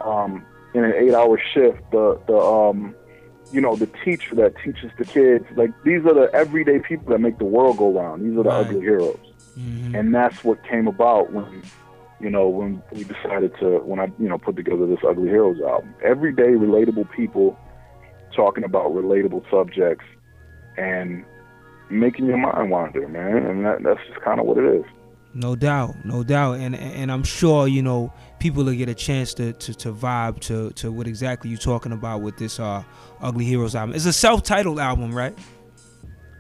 um, 0.02 0.46
in 0.74 0.84
an 0.84 0.94
eight 0.98 1.14
hour 1.14 1.40
shift, 1.54 1.80
the 1.92 2.20
the 2.28 2.36
um, 2.38 2.96
you 3.52 3.62
know 3.62 3.76
the 3.76 3.88
teacher 4.04 4.36
that 4.36 4.54
teaches 4.64 4.92
the 4.98 5.06
kids. 5.06 5.46
Like 5.56 5.72
these 5.84 6.02
are 6.06 6.14
the 6.14 6.30
everyday 6.34 6.80
people 6.80 7.12
that 7.14 7.20
make 7.20 7.38
the 7.38 7.46
world 7.46 7.78
go 7.78 7.92
round. 7.92 8.24
These 8.26 8.38
are 8.38 8.44
the 8.44 8.50
Right. 8.50 8.66
ugly 8.68 8.82
heroes, 8.82 9.20
and 9.94 10.14
that's 10.14 10.44
what 10.44 10.64
came 10.68 10.88
about 10.88 11.32
when 11.32 11.64
you 12.24 12.30
know 12.30 12.48
when 12.48 12.82
we 12.94 13.04
decided 13.04 13.52
to 13.60 13.80
when 13.80 14.00
I 14.00 14.06
you 14.18 14.30
know 14.30 14.38
put 14.38 14.56
together 14.56 14.88
this 14.88 15.00
Ugly 15.08 15.28
Heroes 15.28 15.60
album. 15.62 15.94
Everyday 16.04 16.54
relatable 16.54 17.12
people 17.12 17.60
talking 18.34 18.64
about 18.64 18.91
relatable 18.91 19.44
subjects 19.52 20.06
and 20.78 21.26
making 21.90 22.26
your 22.26 22.38
mind 22.38 22.72
wander, 22.72 23.08
man. 23.08 23.38
And 23.38 23.66
that, 23.66 23.84
that's 23.84 24.00
just 24.08 24.22
kind 24.22 24.40
of 24.40 24.45
what 24.45 24.58
it 24.58 24.66
is. 24.66 24.86
No 25.36 25.56
doubt, 25.56 25.95
no 26.06 26.24
doubt, 26.24 26.60
and 26.60 26.76
and 26.76 27.12
I'm 27.12 27.24
sure 27.24 27.68
you 27.68 27.82
know 27.82 28.14
people 28.40 28.64
will 28.64 28.76
get 28.76 28.88
a 28.88 28.94
chance 28.94 29.34
to 29.36 29.54
to, 29.54 29.74
to 29.74 29.91
vibe 29.91 30.40
to 30.41 30.70
to 30.72 30.91
what 30.91 31.08
exactly 31.08 31.50
you're 31.50 31.60
talking 31.60 31.91
about 31.91 32.22
with 32.22 32.38
this 32.38 32.60
uh 32.60 32.84
Ugly 33.22 33.45
Heroes 33.45 33.76
album. 33.76 33.95
It's 33.95 34.06
a 34.06 34.14
self-titled 34.14 34.80
album, 34.80 35.12
right? 35.12 35.38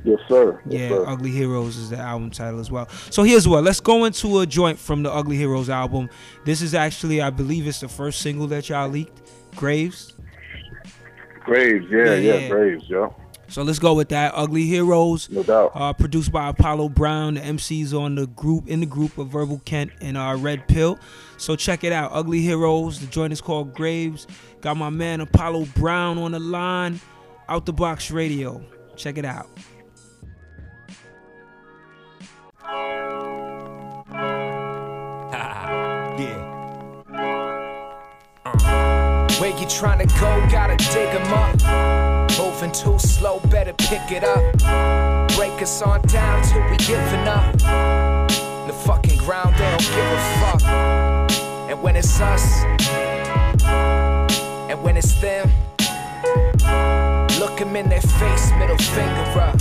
Yes, 0.03 0.19
sir. 0.27 0.59
Yes, 0.65 0.81
Yeah, 0.81 0.89
sir. 0.89 1.05
Ugly 1.07 1.31
Heroes 1.31 1.77
is 1.77 1.89
the 1.89 1.97
album 1.97 2.29
title 2.29 2.59
as 2.59 2.69
well. 2.69 2.89
So 3.09 3.23
here's 3.23 3.47
what. 3.47 3.63
Let's 3.63 3.79
go 3.79 4.05
into 4.05 4.39
a 4.39 4.45
joint 4.45 4.77
from 4.77 5.03
the 5.03 5.11
Ugly 5.11 5.37
Heroes 5.37 5.69
album. 5.69 6.09
This 6.45 6.61
is 6.61 6.73
actually, 6.73 7.21
I 7.21 7.29
believe, 7.29 7.67
it's 7.67 7.79
the 7.79 7.87
first 7.87 8.21
single 8.21 8.47
that 8.47 8.69
y'all 8.69 8.89
leaked. 8.89 9.21
Graves. 9.55 10.13
Graves, 11.45 11.85
yeah, 11.89 12.05
Yeah, 12.05 12.15
yeah, 12.15 12.33
yeah. 12.35 12.49
Graves, 12.49 12.89
yo. 12.89 13.15
So 13.49 13.61
let's 13.61 13.77
go 13.79 13.93
with 13.93 14.09
that. 14.09 14.33
Ugly 14.35 14.63
Heroes. 14.65 15.29
No 15.29 15.43
doubt. 15.43 15.71
Uh, 15.75 15.93
produced 15.93 16.31
by 16.31 16.49
Apollo 16.49 16.89
Brown. 16.89 17.35
The 17.35 17.41
MCs 17.41 17.93
on 17.93 18.15
the 18.15 18.25
group 18.27 18.67
in 18.67 18.79
the 18.79 18.85
group 18.85 19.17
of 19.17 19.27
Verbal 19.27 19.61
Kent 19.63 19.91
and 20.01 20.17
uh, 20.17 20.35
Red 20.39 20.67
Pill. 20.67 20.97
So 21.37 21.55
check 21.55 21.83
it 21.83 21.91
out. 21.91 22.11
Ugly 22.13 22.41
Heroes. 22.41 22.99
The 22.99 23.05
joint 23.07 23.31
is 23.31 23.41
called 23.41 23.73
Graves. 23.75 24.25
Got 24.61 24.77
my 24.77 24.89
man 24.89 25.21
Apollo 25.21 25.65
Brown 25.75 26.17
on 26.17 26.31
the 26.31 26.39
line. 26.39 26.99
Out 27.47 27.65
the 27.65 27.73
box 27.73 28.09
radio. 28.09 28.61
Check 28.95 29.17
it 29.17 29.25
out. 29.25 29.49
yeah. 36.19 36.61
Uh. 38.45 39.27
Where 39.39 39.57
you 39.59 39.67
trying 39.67 39.99
to 39.99 40.05
go, 40.19 40.45
gotta 40.51 40.75
dig 40.77 40.93
dig 40.93 41.15
'em 41.15 41.33
up. 41.33 41.55
Moving 42.37 42.71
too 42.71 42.97
slow, 42.99 43.39
better 43.49 43.73
pick 43.73 44.11
it 44.11 44.23
up. 44.23 44.43
Break 45.35 45.59
us 45.61 45.81
on 45.81 46.01
down 46.03 46.41
till 46.43 46.61
we 46.69 46.77
giving 46.77 47.27
up. 47.27 47.57
The 48.67 48.73
fucking 48.85 49.17
ground, 49.19 49.55
they 49.57 49.69
don't 49.69 49.81
give 49.81 50.05
a 50.05 50.19
fuck. 50.39 50.61
And 51.69 51.81
when 51.83 51.95
it's 51.95 52.19
us, 52.21 52.63
and 54.69 54.81
when 54.83 54.97
it's 54.97 55.13
them, 55.19 55.49
look 57.39 57.59
'em 57.59 57.75
in 57.75 57.89
their 57.89 58.01
face, 58.01 58.51
middle 58.59 58.77
finger 58.77 59.41
up. 59.41 59.59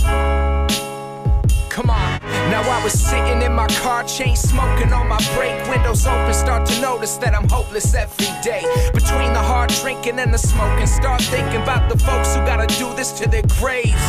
Come 1.73 1.89
on. 1.89 2.19
Now 2.51 2.61
I 2.61 2.83
was 2.83 2.93
sitting 2.93 3.41
in 3.41 3.51
my 3.51 3.65
car, 3.81 4.03
chain 4.03 4.35
smoking 4.35 4.93
on 4.93 5.07
my 5.07 5.17
brake, 5.33 5.67
windows 5.67 6.05
open, 6.05 6.31
start 6.31 6.67
to 6.67 6.79
notice 6.79 7.17
that 7.17 7.33
I'm 7.33 7.49
hopeless 7.49 7.95
every 7.95 8.29
day. 8.43 8.61
Between 8.93 9.33
the 9.33 9.41
hard 9.41 9.71
drinking 9.81 10.19
and 10.19 10.31
the 10.31 10.37
smoking, 10.37 10.85
start 10.85 11.23
thinking 11.23 11.63
about 11.63 11.89
the 11.89 11.97
folks 11.97 12.35
who 12.35 12.41
gotta 12.45 12.67
do 12.77 12.93
this 12.93 13.11
to 13.13 13.27
their 13.27 13.41
graves. 13.59 14.05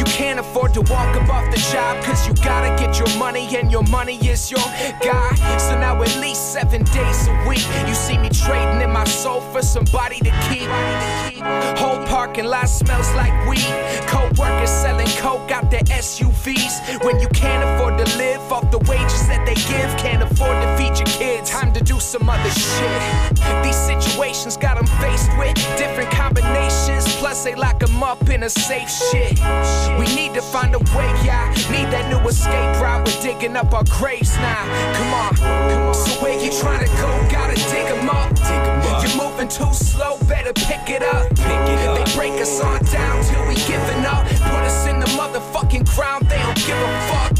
You 0.00 0.04
can't 0.06 0.40
afford 0.40 0.74
to 0.74 0.80
walk 0.80 1.14
up 1.14 1.28
off 1.28 1.48
the 1.54 1.60
job, 1.70 2.02
cause 2.02 2.26
you 2.26 2.34
gotta 2.42 2.74
get 2.82 2.98
your 2.98 3.16
money, 3.16 3.46
and 3.56 3.70
your 3.70 3.84
money 3.84 4.16
is 4.16 4.50
your 4.50 4.66
guy. 5.00 5.58
So 5.58 5.78
now 5.78 6.02
at 6.02 6.16
least 6.16 6.52
seven 6.52 6.82
days 6.86 7.28
a 7.28 7.48
week, 7.48 7.64
you 7.86 7.94
see 7.94 8.18
me 8.18 8.30
trading 8.30 8.80
in 8.80 8.90
my 8.90 9.04
soul 9.04 9.40
for 9.52 9.62
somebody 9.62 10.18
to 10.18 10.32
keep. 10.48 10.68
Whole 11.78 12.04
parking 12.06 12.46
lot 12.46 12.68
smells 12.68 13.14
like 13.14 13.32
weed. 13.48 13.72
Co-workers 14.08 14.70
selling 14.70 15.06
coke 15.18 15.50
out 15.52 15.70
their 15.70 15.84
SUVs. 16.00 17.04
When 17.04 17.20
you 17.20 17.28
can't 17.28 17.62
afford 17.62 17.98
to 17.98 18.06
live 18.16 18.40
off 18.50 18.70
the 18.70 18.78
wages 18.90 19.28
that 19.28 19.44
they 19.44 19.54
give, 19.54 19.90
can't 19.98 20.22
afford 20.22 20.56
to 20.62 20.68
feed 20.78 20.96
your 20.98 21.10
kids. 21.20 21.50
Time 21.50 21.72
to 21.74 21.84
do 21.84 22.00
some 22.00 22.28
other 22.28 22.50
shit. 22.50 23.02
These 23.62 23.76
situations 23.76 24.56
got 24.56 24.76
them 24.78 24.86
faced 25.02 25.28
with 25.38 25.54
different 25.76 26.10
combinations. 26.10 27.04
Plus 27.16 27.44
they 27.44 27.54
lock 27.54 27.78
them 27.80 28.02
up 28.02 28.28
in 28.30 28.44
a 28.44 28.50
safe 28.50 28.88
shit. 28.88 29.38
We 29.98 30.06
need 30.16 30.32
to 30.34 30.42
find 30.42 30.74
a 30.74 30.78
way, 30.96 31.10
yeah. 31.22 31.52
Need 31.70 31.92
that 31.92 32.08
new 32.08 32.20
escape 32.26 32.72
route. 32.80 33.06
We're 33.06 33.20
digging 33.20 33.56
up 33.56 33.74
our 33.74 33.84
graves 33.84 34.34
now. 34.36 34.64
Come 34.96 35.12
on, 35.12 35.34
come 35.36 35.82
on. 35.88 35.94
So 35.94 36.10
where 36.22 36.38
you 36.42 36.50
trying 36.60 36.80
to 36.80 36.90
go? 36.96 37.08
Gotta 37.30 37.56
dig 37.72 37.86
'em 37.92 38.08
up. 38.08 38.28
Dig 38.34 38.48
'em 38.48 38.78
up. 38.78 38.79
You're 38.79 38.79
moving 39.16 39.48
too 39.48 39.72
slow, 39.72 40.18
better 40.28 40.52
pick 40.52 40.88
it 40.88 41.02
up. 41.02 41.28
Pick 41.30 41.64
it 41.74 41.88
up. 41.88 41.96
They 41.96 42.16
break 42.16 42.40
us 42.40 42.60
on 42.60 42.84
down 42.86 43.24
till 43.24 43.46
we 43.48 43.54
giving 43.54 44.04
up. 44.04 44.26
Put 44.26 44.62
us 44.70 44.86
in 44.86 45.00
the 45.00 45.06
motherfucking 45.18 45.86
ground, 45.94 46.28
they 46.28 46.38
don't 46.38 46.56
give 46.56 46.76
a 46.76 46.90
fuck. 47.10 47.38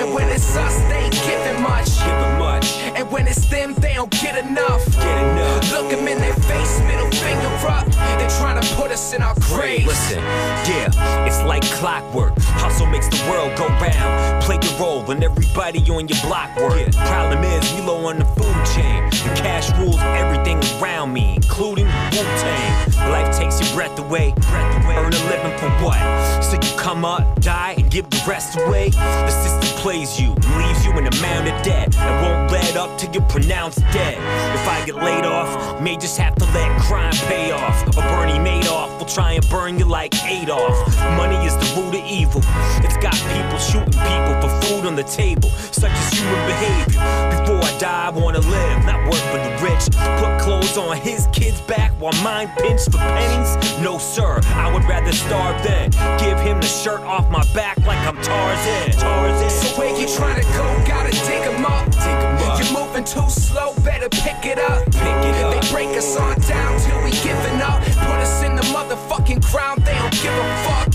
And 0.00 0.14
when 0.14 0.28
it's 0.28 0.56
us, 0.56 0.76
they 0.88 1.04
ain't 1.04 1.14
giving 1.14 1.62
much. 1.62 1.98
Giving 1.98 2.38
much. 2.38 2.66
And 2.96 3.10
when 3.10 3.26
it's 3.26 3.44
them, 3.46 3.74
they 3.74 3.94
don't 3.94 4.10
get 4.10 4.36
enough. 4.44 4.84
Get 4.96 5.18
enough. 5.22 5.65
Look 5.76 5.92
'em 5.92 6.08
in 6.08 6.18
their 6.18 6.32
face, 6.32 6.80
middle 6.80 7.10
finger 7.10 7.68
up. 7.68 7.84
They're 8.16 8.30
trying 8.40 8.58
to 8.58 8.66
put 8.76 8.90
us 8.90 9.12
in 9.12 9.20
our 9.20 9.34
graves. 9.40 9.86
Listen, 9.86 10.20
yeah, 10.64 11.26
it's 11.26 11.42
like 11.42 11.64
clockwork. 11.72 12.32
Hustle 12.40 12.86
makes 12.86 13.08
the 13.08 13.22
world 13.30 13.54
go 13.56 13.68
round. 13.68 14.42
Play 14.42 14.58
your 14.62 14.78
role 14.80 15.10
and 15.10 15.22
everybody 15.22 15.80
on 15.90 16.08
your 16.08 16.18
block 16.22 16.56
work. 16.56 16.90
Problem 16.92 17.44
is, 17.44 17.72
we 17.74 17.82
low 17.82 18.06
on 18.06 18.18
the 18.18 18.24
food 18.24 18.56
chain. 18.74 19.02
And 19.28 19.38
cash 19.38 19.70
rules 19.78 20.00
everything 20.00 20.58
around 20.80 21.12
me, 21.12 21.34
including 21.36 21.86
Wu 21.86 22.22
Tang. 22.40 23.10
Life 23.10 23.36
takes 23.36 23.60
your 23.60 23.70
breath 23.74 23.98
away. 23.98 24.32
Breath 24.48 24.84
away. 24.84 24.96
Earn 24.96 25.12
a 25.12 25.24
living 25.28 25.58
for 25.58 25.68
what? 25.84 26.00
So 26.42 26.54
you 26.54 26.76
come 26.78 27.04
up, 27.04 27.22
die, 27.40 27.74
and 27.76 27.90
give 27.90 28.08
the 28.08 28.22
rest 28.26 28.56
away? 28.56 28.88
The 28.90 29.30
system 29.30 29.78
plays 29.82 30.18
you, 30.18 30.30
leaves 30.56 30.84
you 30.86 30.92
in 30.98 31.06
a 31.06 31.14
mound 31.20 31.48
of 31.48 31.62
debt, 31.62 31.94
and 31.96 32.14
won't 32.24 32.50
let 32.50 32.76
up 32.76 32.96
till 32.98 33.12
you're 33.12 33.28
pronounced 33.28 33.80
dead. 33.92 34.16
If 34.54 34.66
I 34.68 34.84
get 34.86 34.96
laid 34.96 35.24
off, 35.24 35.50
may 35.80 35.96
just 35.96 36.16
have 36.18 36.34
to 36.36 36.44
let 36.46 36.80
crime 36.82 37.12
pay 37.28 37.50
off. 37.52 37.86
Or 37.88 38.02
Bernie 38.02 38.38
Madoff 38.38 38.98
will 38.98 39.06
try 39.06 39.32
and 39.32 39.48
burn 39.48 39.78
you 39.78 39.84
like 39.84 40.14
Adolf. 40.24 40.76
Money 41.16 41.36
is 41.46 41.54
the 41.56 41.80
root 41.80 41.94
of 41.94 42.04
evil. 42.04 42.42
It's 42.84 42.96
got 42.96 43.14
people 43.34 43.58
shooting 43.58 43.98
people 44.06 44.34
for 44.40 44.50
food 44.62 44.86
on 44.86 44.96
the 44.96 45.04
table, 45.04 45.50
such 45.50 45.92
as 45.92 46.12
human 46.12 46.46
behavior. 46.46 47.00
Before 47.30 47.62
I 47.62 47.78
die, 47.78 48.06
I 48.06 48.10
wanna 48.10 48.40
live, 48.40 48.84
not 48.84 49.04
work 49.10 49.22
for 49.32 49.38
the 49.38 49.52
rich. 49.62 49.84
Put 50.20 50.40
clothes 50.40 50.76
on 50.76 50.96
his 50.96 51.28
kids' 51.32 51.60
back 51.62 51.92
while 51.98 52.14
mine 52.22 52.50
pinched 52.58 52.90
for 52.92 52.98
pennies? 52.98 53.80
No, 53.80 53.98
sir, 53.98 54.40
I 54.54 54.72
would 54.72 54.84
rather 54.84 55.12
starve 55.12 55.62
than 55.62 55.90
give 56.18 56.38
him 56.40 56.60
the 56.60 56.66
shirt 56.66 57.00
off 57.00 57.30
my 57.30 57.44
back 57.54 57.78
like 57.86 57.98
I'm 58.06 58.16
Tarzan. 58.22 58.92
Tarzan. 58.92 59.50
So 59.50 59.78
where 59.78 59.98
you 59.98 60.06
trying 60.14 60.42
to 60.42 60.48
go? 60.52 60.64
Gotta 60.86 61.10
dig 61.10 61.42
'em 61.42 61.64
up. 61.64 61.86
'em 61.96 62.38
up. 62.38 62.45
Moving 62.72 63.04
too 63.04 63.28
slow, 63.28 63.74
better 63.84 64.08
pick 64.08 64.44
it 64.44 64.58
up. 64.58 64.84
Pick 64.86 64.94
it 64.94 65.44
up. 65.44 65.52
They 65.54 65.70
break 65.72 65.96
us 65.96 66.16
on 66.16 66.38
down 66.40 66.80
till 66.80 67.02
we 67.04 67.10
giving 67.10 67.60
up. 67.62 67.82
Put 67.82 68.18
us 68.20 68.42
in 68.42 68.56
the 68.56 68.62
motherfucking 68.62 69.42
ground, 69.50 69.84
they 69.84 69.94
don't 69.94 70.12
give 70.12 70.32
a 70.32 70.46
fuck. 70.66 70.94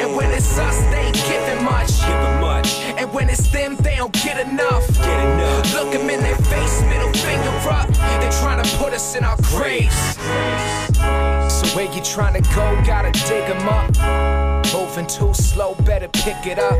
And 0.00 0.14
when 0.14 0.30
it's 0.30 0.58
us, 0.58 0.78
they 0.90 1.06
ain't 1.06 1.14
giving 1.14 1.64
much. 1.64 2.37
Giving 3.18 3.26
much. 3.26 3.26
And 3.26 3.26
when 3.26 3.28
it's 3.30 3.48
them, 3.50 3.76
they 3.82 3.96
don't 3.96 4.12
get 4.12 4.38
enough. 4.46 4.86
Get 4.98 5.20
enough. 5.20 5.74
Look 5.74 5.94
'em 5.94 6.10
in 6.10 6.20
their 6.20 6.36
face, 6.36 6.82
middle 6.82 7.12
finger 7.12 7.70
up. 7.70 7.88
They're 8.20 8.30
trying 8.40 8.62
to 8.62 8.76
put 8.78 8.92
us 8.92 9.16
in 9.16 9.24
our 9.24 9.36
graves. 9.42 10.18
So 11.48 11.66
where 11.74 11.90
you 11.92 12.02
trying 12.02 12.34
to 12.34 12.54
go? 12.54 12.80
Gotta 12.84 13.10
dig 13.12 13.50
'em 13.50 13.68
up. 13.68 13.96
Moving 14.72 15.06
too 15.06 15.34
slow, 15.34 15.74
better 15.74 16.08
pick 16.08 16.46
it 16.46 16.58
up. 16.58 16.78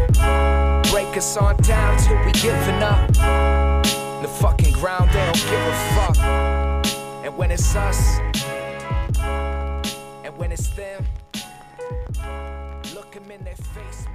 Break 0.91 1.17
us 1.17 1.37
on 1.37 1.57
down 1.63 1.97
till 1.99 2.17
we 2.25 2.33
giving 2.33 2.83
up. 2.83 3.13
The 4.23 4.29
fucking 4.41 4.73
ground, 4.73 5.11
they 5.13 5.25
don't 5.25 5.45
give 5.51 5.61
a 5.61 5.77
fuck. 5.95 6.17
And 7.25 7.37
when 7.37 7.51
it's 7.51 7.75
us, 7.77 8.21
and 10.25 10.37
when 10.37 10.53
it's 10.53 10.69
them, 10.69 11.07
look 12.95 13.17
'em 13.17 13.31
in 13.31 13.45
their 13.45 13.57
face, 13.75 14.07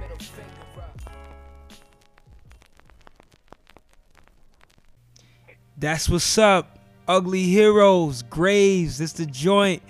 That's 5.84 6.08
what's 6.08 6.38
up. 6.38 6.78
Ugly 7.06 7.42
Heroes, 7.42 8.22
Graves. 8.22 9.02
It's 9.02 9.12
the 9.12 9.26
joint 9.26 9.82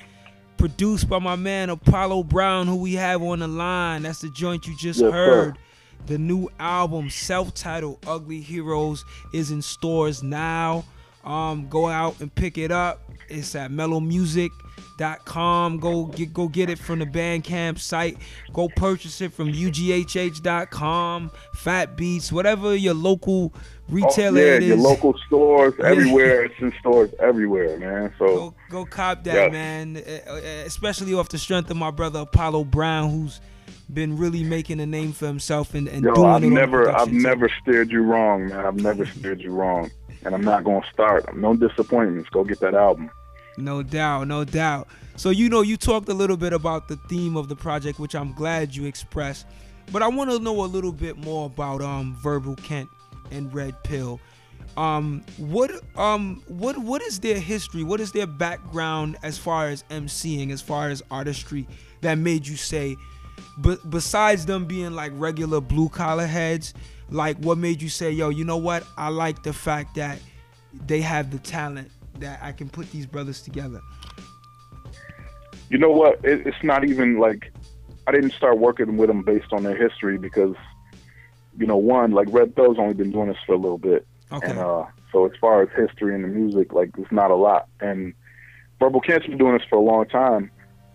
produced 0.56 1.08
by 1.08 1.20
my 1.20 1.36
man 1.36 1.70
Apollo 1.70 2.24
Brown, 2.24 2.66
who 2.66 2.74
we 2.74 2.94
have 2.94 3.22
on 3.22 3.38
the 3.38 3.46
line. 3.46 4.02
That's 4.02 4.18
the 4.20 4.28
joint 4.30 4.66
you 4.66 4.76
just 4.76 4.98
Yes, 4.98 5.08
sir. 5.08 5.12
heard. 5.12 5.58
The 6.06 6.18
new 6.18 6.48
album, 6.58 7.10
self-titled 7.10 7.98
Ugly 8.08 8.40
Heroes, 8.40 9.04
is 9.32 9.52
in 9.52 9.62
stores 9.62 10.20
now. 10.20 10.84
Um, 11.22 11.68
go 11.68 11.86
out 11.86 12.20
and 12.20 12.34
pick 12.34 12.58
it 12.58 12.72
up. 12.72 13.00
It's 13.28 13.54
at 13.54 13.70
mellomusic.com. 14.98 15.78
Go 15.78 16.06
get 16.06 16.32
go 16.32 16.48
get 16.48 16.70
it 16.70 16.78
from 16.78 16.98
the 16.98 17.06
Bandcamp 17.06 17.78
site. 17.78 18.18
Go 18.52 18.68
purchase 18.68 19.20
it 19.20 19.32
from 19.32 19.52
ughh.com, 19.52 21.30
Fat 21.54 21.96
Beats, 21.96 22.32
whatever 22.32 22.74
your 22.74 22.94
local 22.94 23.52
retailer 23.88 24.40
oh, 24.40 24.44
yeah, 24.44 24.58
your 24.58 24.76
local 24.76 25.14
stores 25.26 25.74
everywhere. 25.82 26.44
It's 26.44 26.54
in 26.60 26.72
stores 26.80 27.10
everywhere, 27.18 27.78
man. 27.78 28.12
So 28.18 28.26
Go, 28.26 28.54
go 28.70 28.84
cop 28.84 29.24
that, 29.24 29.34
Yeah. 29.34 29.48
man. 29.48 29.96
Uh, 29.96 30.30
uh, 30.30 30.40
Especially 30.66 31.14
off 31.14 31.28
the 31.28 31.38
strength 31.38 31.70
of 31.70 31.76
my 31.76 31.90
brother 31.90 32.20
Apollo 32.20 32.64
Brown, 32.64 33.10
who's 33.10 33.40
been 33.92 34.16
really 34.16 34.42
making 34.42 34.80
a 34.80 34.86
name 34.86 35.12
for 35.12 35.26
himself 35.26 35.74
and, 35.74 35.86
and 35.88 36.04
yo, 36.04 36.14
doing 36.14 36.26
I've 36.26 36.42
it. 36.42 36.50
never, 36.50 36.90
I've 36.90 37.12
never 37.12 37.50
steered 37.62 37.90
you 37.90 38.02
wrong, 38.02 38.48
man. 38.48 38.64
I've 38.64 38.76
never 38.76 39.04
steered 39.04 39.42
you 39.42 39.50
wrong, 39.52 39.90
and 40.24 40.34
I'm 40.34 40.40
not 40.42 40.64
gonna 40.64 40.86
start. 40.90 41.36
No 41.36 41.54
disappointments. 41.54 42.30
Go 42.30 42.44
get 42.44 42.60
that 42.60 42.74
album. 42.74 43.10
No 43.56 43.82
doubt, 43.82 44.28
no 44.28 44.44
doubt. 44.44 44.88
So 45.16 45.30
you 45.30 45.48
know, 45.48 45.62
you 45.62 45.76
talked 45.76 46.08
a 46.08 46.14
little 46.14 46.36
bit 46.36 46.52
about 46.52 46.88
the 46.88 46.96
theme 47.08 47.36
of 47.36 47.48
the 47.48 47.56
project, 47.56 47.98
which 47.98 48.14
I'm 48.14 48.32
glad 48.32 48.74
you 48.74 48.86
expressed. 48.86 49.46
But 49.92 50.02
I 50.02 50.08
want 50.08 50.30
to 50.30 50.38
know 50.38 50.64
a 50.64 50.66
little 50.66 50.92
bit 50.92 51.16
more 51.16 51.46
about 51.46 51.82
um 51.82 52.16
Verbal 52.16 52.56
Kent 52.56 52.88
and 53.30 53.52
Red 53.54 53.82
Pill. 53.84 54.20
Um, 54.76 55.24
what 55.36 55.70
um 55.96 56.42
what 56.48 56.76
what 56.78 57.02
is 57.02 57.20
their 57.20 57.38
history? 57.38 57.84
What 57.84 58.00
is 58.00 58.12
their 58.12 58.26
background 58.26 59.16
as 59.22 59.38
far 59.38 59.68
as 59.68 59.84
MCing, 59.90 60.50
as 60.50 60.60
far 60.60 60.88
as 60.88 61.02
artistry 61.10 61.66
that 62.00 62.16
made 62.16 62.46
you 62.46 62.56
say, 62.56 62.96
but 63.58 63.88
besides 63.88 64.46
them 64.46 64.64
being 64.66 64.92
like 64.92 65.12
regular 65.14 65.60
blue 65.60 65.88
collar 65.88 66.26
heads, 66.26 66.74
like 67.10 67.36
what 67.38 67.58
made 67.58 67.80
you 67.80 67.88
say, 67.88 68.10
yo, 68.10 68.30
you 68.30 68.44
know 68.44 68.56
what? 68.56 68.84
I 68.96 69.08
like 69.08 69.42
the 69.42 69.52
fact 69.52 69.94
that 69.94 70.18
they 70.86 71.00
have 71.00 71.30
the 71.30 71.38
talent 71.38 71.90
that 72.20 72.40
I 72.42 72.52
can 72.52 72.68
put 72.68 72.90
these 72.92 73.06
brothers 73.06 73.42
together. 73.42 73.80
You 75.70 75.78
know 75.78 75.90
what? 75.90 76.24
It, 76.24 76.46
it's 76.46 76.62
not 76.62 76.84
even 76.84 77.18
like 77.18 77.52
I 78.06 78.12
didn't 78.12 78.32
start 78.32 78.58
working 78.58 78.96
with 78.96 79.08
them 79.08 79.22
based 79.22 79.52
on 79.52 79.62
their 79.62 79.76
history 79.76 80.18
because, 80.18 80.54
you 81.58 81.66
know, 81.66 81.76
one 81.76 82.12
like 82.12 82.28
Red 82.30 82.54
Pill's 82.54 82.78
only 82.78 82.94
been 82.94 83.10
doing 83.10 83.28
this 83.28 83.38
for 83.46 83.54
a 83.54 83.58
little 83.58 83.78
bit, 83.78 84.06
Okay. 84.30 84.50
and 84.50 84.58
uh, 84.58 84.84
so 85.10 85.24
as 85.26 85.32
far 85.40 85.62
as 85.62 85.68
history 85.74 86.14
and 86.14 86.22
the 86.24 86.28
music, 86.28 86.72
like 86.72 86.90
it's 86.98 87.10
not 87.10 87.30
a 87.30 87.34
lot. 87.34 87.66
And 87.80 88.12
Verbal 88.78 89.00
Kent's 89.00 89.26
been 89.26 89.38
doing 89.38 89.56
this 89.56 89.66
for 89.68 89.76
a 89.76 89.80
long 89.82 90.06
time. 90.06 90.50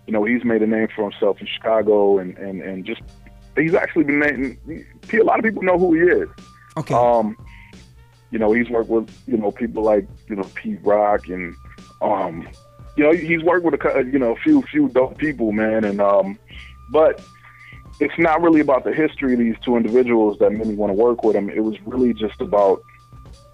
You 0.06 0.12
know, 0.12 0.24
he's 0.24 0.44
made 0.44 0.62
a 0.62 0.66
name 0.66 0.88
for 0.94 1.02
himself 1.02 1.40
in 1.40 1.46
Chicago, 1.46 2.18
and 2.18 2.36
and 2.38 2.62
and 2.62 2.84
just 2.84 3.02
he's 3.56 3.74
actually 3.74 4.04
been 4.04 4.20
named. 4.20 4.58
A 5.12 5.22
lot 5.22 5.38
of 5.38 5.44
people 5.44 5.62
know 5.62 5.78
who 5.78 5.94
he 5.94 6.00
is. 6.02 6.28
Okay. 6.76 6.94
Um, 6.94 7.36
you 8.30 8.38
know, 8.38 8.52
he's 8.52 8.68
worked 8.68 8.90
with 8.90 9.10
you 9.26 9.36
know 9.36 9.50
people 9.50 9.82
like 9.82 10.06
you 10.28 10.36
know 10.36 10.48
Pete 10.54 10.78
Rock 10.82 11.28
and 11.28 11.54
um, 12.00 12.48
you 12.96 13.04
know 13.04 13.12
he's 13.12 13.42
worked 13.42 13.64
with 13.64 13.74
a 13.74 14.10
you 14.10 14.18
know 14.18 14.32
a 14.32 14.36
few 14.36 14.62
few 14.62 14.88
dope 14.88 15.18
people, 15.18 15.52
man. 15.52 15.84
And 15.84 16.00
um, 16.00 16.38
but 16.90 17.22
it's 17.98 18.18
not 18.18 18.40
really 18.40 18.60
about 18.60 18.84
the 18.84 18.92
history 18.92 19.34
of 19.34 19.38
these 19.38 19.56
two 19.64 19.76
individuals 19.76 20.38
that 20.38 20.50
made 20.50 20.66
me 20.66 20.74
want 20.74 20.90
to 20.90 20.94
work 20.94 21.22
with 21.22 21.34
them. 21.34 21.50
It 21.50 21.60
was 21.60 21.76
really 21.84 22.14
just 22.14 22.40
about 22.40 22.82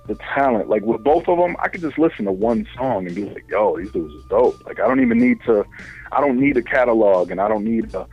the 0.06 0.14
talent. 0.14 0.68
Like 0.68 0.82
with 0.82 1.02
both 1.02 1.28
of 1.28 1.38
them, 1.38 1.56
I 1.58 1.68
could 1.68 1.80
just 1.80 1.98
listen 1.98 2.26
to 2.26 2.32
one 2.32 2.66
song 2.76 3.06
and 3.06 3.14
be 3.14 3.24
like, 3.24 3.44
"Yo, 3.48 3.78
these 3.78 3.90
dudes 3.90 4.14
are 4.14 4.28
dope." 4.28 4.64
Like 4.66 4.78
I 4.78 4.86
don't 4.86 5.00
even 5.00 5.18
need 5.18 5.40
to, 5.46 5.64
I 6.12 6.20
don't 6.20 6.38
need 6.38 6.56
a 6.56 6.62
catalog, 6.62 7.30
and 7.30 7.40
I 7.40 7.48
don't 7.48 7.64
need 7.64 7.94
a, 7.94 8.00
a 8.00 8.06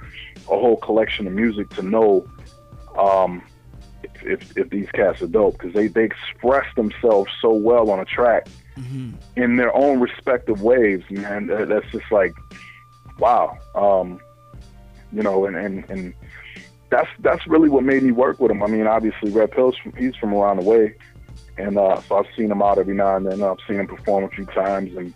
whole 0.45 0.77
collection 0.77 1.27
of 1.27 1.33
music 1.33 1.69
to 1.71 1.81
know 1.81 2.25
um, 2.97 3.43
if, 4.23 4.55
if 4.57 4.69
these 4.69 4.89
cats 4.93 5.21
are 5.21 5.27
dope 5.27 5.53
because 5.57 5.73
they 5.73 5.87
they 5.87 6.03
express 6.03 6.65
themselves 6.75 7.31
so 7.41 7.51
well 7.51 7.89
on 7.89 7.99
a 7.99 8.05
track 8.05 8.47
in 9.35 9.55
their 9.57 9.75
own 9.75 9.99
respective 9.99 10.61
ways, 10.61 11.01
man. 11.09 11.47
That- 11.47 11.69
That's 11.69 11.89
just 11.91 12.11
like, 12.11 12.33
wow. 13.19 13.57
Um, 13.75 14.19
you 15.11 15.21
know, 15.21 15.45
and 15.45 15.55
and 15.55 15.85
and 15.89 16.13
that's 16.89 17.09
that's 17.19 17.45
really 17.47 17.69
what 17.69 17.83
made 17.83 18.03
me 18.03 18.11
work 18.11 18.39
with 18.39 18.51
him. 18.51 18.63
I 18.63 18.67
mean, 18.67 18.87
obviously, 18.87 19.31
Red 19.31 19.51
Pill's 19.51 19.77
from, 19.77 19.93
he's 19.93 20.15
from 20.15 20.33
around 20.33 20.57
the 20.57 20.63
way, 20.63 20.95
and 21.57 21.77
uh, 21.77 22.01
so 22.01 22.17
I've 22.17 22.25
seen 22.35 22.51
him 22.51 22.61
out 22.61 22.77
every 22.79 22.95
now 22.95 23.15
and 23.15 23.25
then. 23.27 23.43
I've 23.43 23.57
seen 23.67 23.79
him 23.79 23.87
perform 23.87 24.23
a 24.23 24.29
few 24.29 24.45
times, 24.45 24.95
and 24.95 25.13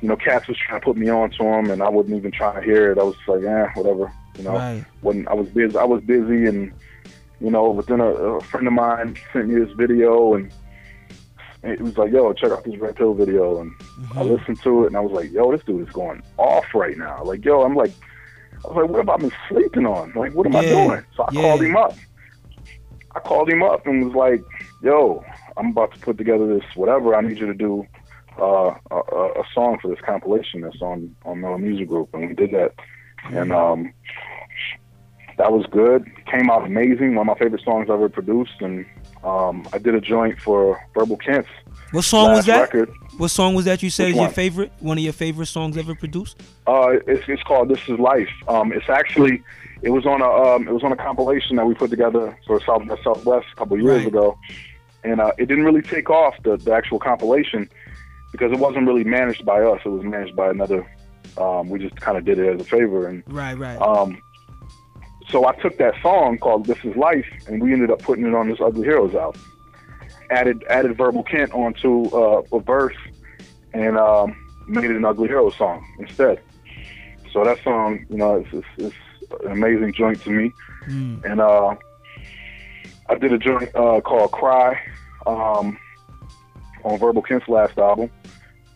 you 0.00 0.08
know, 0.08 0.16
Cats 0.16 0.46
was 0.48 0.56
trying 0.58 0.80
to 0.80 0.84
put 0.84 0.96
me 0.96 1.08
on 1.08 1.30
to 1.30 1.44
him, 1.44 1.70
and 1.70 1.82
I 1.82 1.88
wasn't 1.88 2.16
even 2.16 2.30
trying 2.32 2.56
to 2.56 2.62
hear 2.62 2.92
it. 2.92 2.98
I 2.98 3.02
was 3.04 3.14
just 3.16 3.28
like, 3.28 3.42
eh, 3.44 3.66
whatever. 3.74 4.12
You 4.38 4.44
know, 4.44 4.52
Right. 4.54 4.84
when 5.02 5.26
I 5.28 5.34
was 5.34 5.48
busy, 5.48 5.76
I 5.76 5.84
was 5.84 6.02
busy, 6.02 6.46
and 6.46 6.72
you 7.42 7.50
know, 7.50 7.72
but 7.72 7.86
then 7.86 8.00
a, 8.00 8.06
a 8.06 8.40
friend 8.40 8.66
of 8.66 8.72
mine 8.72 9.16
sent 9.32 9.48
me 9.48 9.62
this 9.62 9.72
video, 9.72 10.34
and 10.34 10.52
it 11.64 11.80
was 11.80 11.98
like, 11.98 12.12
yo, 12.12 12.32
check 12.32 12.52
out 12.52 12.64
this 12.64 12.78
Red 12.78 12.96
Pill 12.96 13.14
video, 13.14 13.60
and 13.60 13.72
I 14.14 14.22
listened 14.22 14.62
to 14.62 14.84
it, 14.84 14.88
and 14.88 14.96
I 14.96 15.00
was 15.00 15.12
like, 15.12 15.32
yo, 15.32 15.50
this 15.50 15.64
dude 15.64 15.86
is 15.86 15.92
going 15.92 16.22
off 16.38 16.66
right 16.74 16.96
now. 16.96 17.24
Like, 17.24 17.44
yo, 17.44 17.62
I'm 17.62 17.74
like, 17.74 17.92
I 18.64 18.68
was 18.68 18.76
like, 18.76 18.90
what 18.90 18.98
have 18.98 19.08
I 19.08 19.16
been 19.16 19.32
sleeping 19.48 19.86
on? 19.86 20.12
Like, 20.14 20.34
what 20.34 20.46
am 20.46 20.54
I 20.54 20.62
doing? 20.62 21.04
So 21.16 21.24
I 21.24 21.28
yeah. 21.32 21.40
called 21.40 21.62
him 21.62 21.76
up. 21.76 21.94
I 23.14 23.20
called 23.20 23.50
him 23.50 23.62
up 23.62 23.86
and 23.86 24.04
was 24.04 24.14
like, 24.14 24.42
yo, 24.80 25.24
I'm 25.56 25.70
about 25.70 25.92
to 25.94 25.98
put 26.00 26.18
together 26.18 26.46
this 26.46 26.64
whatever. 26.76 27.14
I 27.14 27.20
need 27.22 27.38
you 27.38 27.46
to 27.46 27.54
do 27.54 27.86
uh, 28.38 28.74
a, 28.90 28.96
a 28.96 29.44
song 29.52 29.78
for 29.82 29.88
this 29.88 30.00
compilation 30.00 30.60
that's 30.60 30.80
on 30.80 31.14
on 31.24 31.40
Mello 31.40 31.58
Music 31.58 31.88
Group, 31.88 32.14
and 32.14 32.28
we 32.28 32.34
did 32.34 32.52
that, 32.52 32.72
and 33.24 33.52
um, 33.52 33.92
that 35.38 35.52
was 35.52 35.64
good. 35.70 36.10
Came 36.26 36.50
out 36.50 36.64
amazing. 36.66 37.14
One 37.14 37.28
of 37.28 37.36
my 37.36 37.38
favorite 37.44 37.62
songs 37.62 37.88
I 37.90 37.94
ever 37.94 38.08
produced, 38.08 38.60
and 38.60 38.84
um, 39.24 39.66
I 39.72 39.78
did 39.78 39.94
a 39.94 40.00
joint 40.00 40.40
for 40.40 40.80
Verbal 40.94 41.16
Kent's 41.16 41.48
What 41.92 42.02
song 42.04 42.32
was 42.32 42.46
that? 42.46 42.60
record. 42.62 42.90
What 43.18 43.28
song 43.28 43.54
was 43.54 43.64
that 43.66 43.82
you 43.82 43.90
said 43.90 44.06
Which 44.06 44.14
is 44.16 44.20
your 44.20 44.30
favorite? 44.30 44.72
One 44.80 44.96
of 44.98 45.04
your 45.04 45.12
favorite 45.12 45.46
songs 45.46 45.76
ever 45.76 45.94
produced? 45.94 46.40
Uh, 46.66 46.96
it's, 47.06 47.28
it's 47.28 47.42
called 47.42 47.68
"This 47.68 47.80
Is 47.88 47.98
Life." 47.98 48.30
Um, 48.48 48.72
it's 48.72 48.88
actually 48.88 49.42
it 49.82 49.90
was 49.90 50.06
on 50.06 50.20
a 50.22 50.28
um, 50.30 50.66
it 50.68 50.72
was 50.72 50.82
on 50.84 50.92
a 50.92 50.96
compilation 50.96 51.56
that 51.56 51.66
we 51.66 51.74
put 51.74 51.90
together 51.90 52.36
for 52.46 52.60
South 52.62 52.86
by 52.86 52.96
Southwest 53.02 53.46
a 53.52 53.56
couple 53.56 53.76
of 53.76 53.82
years 53.82 53.98
Right. 53.98 54.06
ago, 54.08 54.38
and 55.04 55.20
uh, 55.20 55.32
it 55.38 55.46
didn't 55.46 55.64
really 55.64 55.82
take 55.82 56.08
off 56.10 56.34
the, 56.44 56.56
the 56.56 56.72
actual 56.72 56.98
compilation 56.98 57.68
because 58.32 58.50
it 58.52 58.58
wasn't 58.58 58.86
really 58.86 59.04
managed 59.04 59.44
by 59.44 59.60
us. 59.62 59.80
It 59.84 59.88
was 59.90 60.02
managed 60.04 60.34
by 60.36 60.48
another. 60.50 60.86
Um, 61.38 61.68
we 61.70 61.78
just 61.78 61.96
kind 61.96 62.16
of 62.18 62.24
did 62.24 62.38
it 62.38 62.54
as 62.54 62.60
a 62.60 62.64
favor, 62.64 63.06
and 63.08 63.22
Right, 63.26 63.56
right. 63.58 63.76
um, 63.80 64.20
so 65.28 65.46
I 65.46 65.54
took 65.56 65.78
that 65.78 65.94
song 66.02 66.38
called 66.38 66.66
"This 66.66 66.78
Is 66.84 66.96
Life" 66.96 67.26
and 67.46 67.62
we 67.62 67.72
ended 67.72 67.90
up 67.90 68.00
putting 68.02 68.26
it 68.26 68.34
on 68.34 68.48
this 68.48 68.60
Ugly 68.60 68.84
Heroes 68.84 69.14
album. 69.14 69.40
Added 70.30 70.64
added 70.68 70.96
Verbal 70.96 71.22
Kent 71.22 71.52
onto 71.52 72.06
uh, 72.06 72.42
a 72.52 72.60
verse 72.60 72.96
and 73.74 73.98
um, 73.98 74.36
made 74.66 74.84
it 74.84 74.96
an 74.96 75.04
Ugly 75.04 75.28
Heroes 75.28 75.56
song 75.56 75.84
instead. 75.98 76.40
So 77.32 77.44
that 77.44 77.62
song, 77.64 78.04
you 78.10 78.18
know, 78.18 78.36
it's, 78.36 78.48
it's, 78.52 78.66
it's 78.78 79.42
an 79.44 79.52
amazing 79.52 79.94
joint 79.94 80.20
to 80.22 80.30
me. 80.30 80.52
Mm. 80.86 81.24
And 81.24 81.40
uh, 81.40 81.74
I 83.08 83.14
did 83.14 83.32
a 83.32 83.38
joint 83.38 83.74
uh, 83.74 84.00
called 84.00 84.32
"Cry" 84.32 84.78
um, 85.26 85.78
on 86.84 86.98
Verbal 86.98 87.22
Kent's 87.22 87.48
last 87.48 87.78
album. 87.78 88.10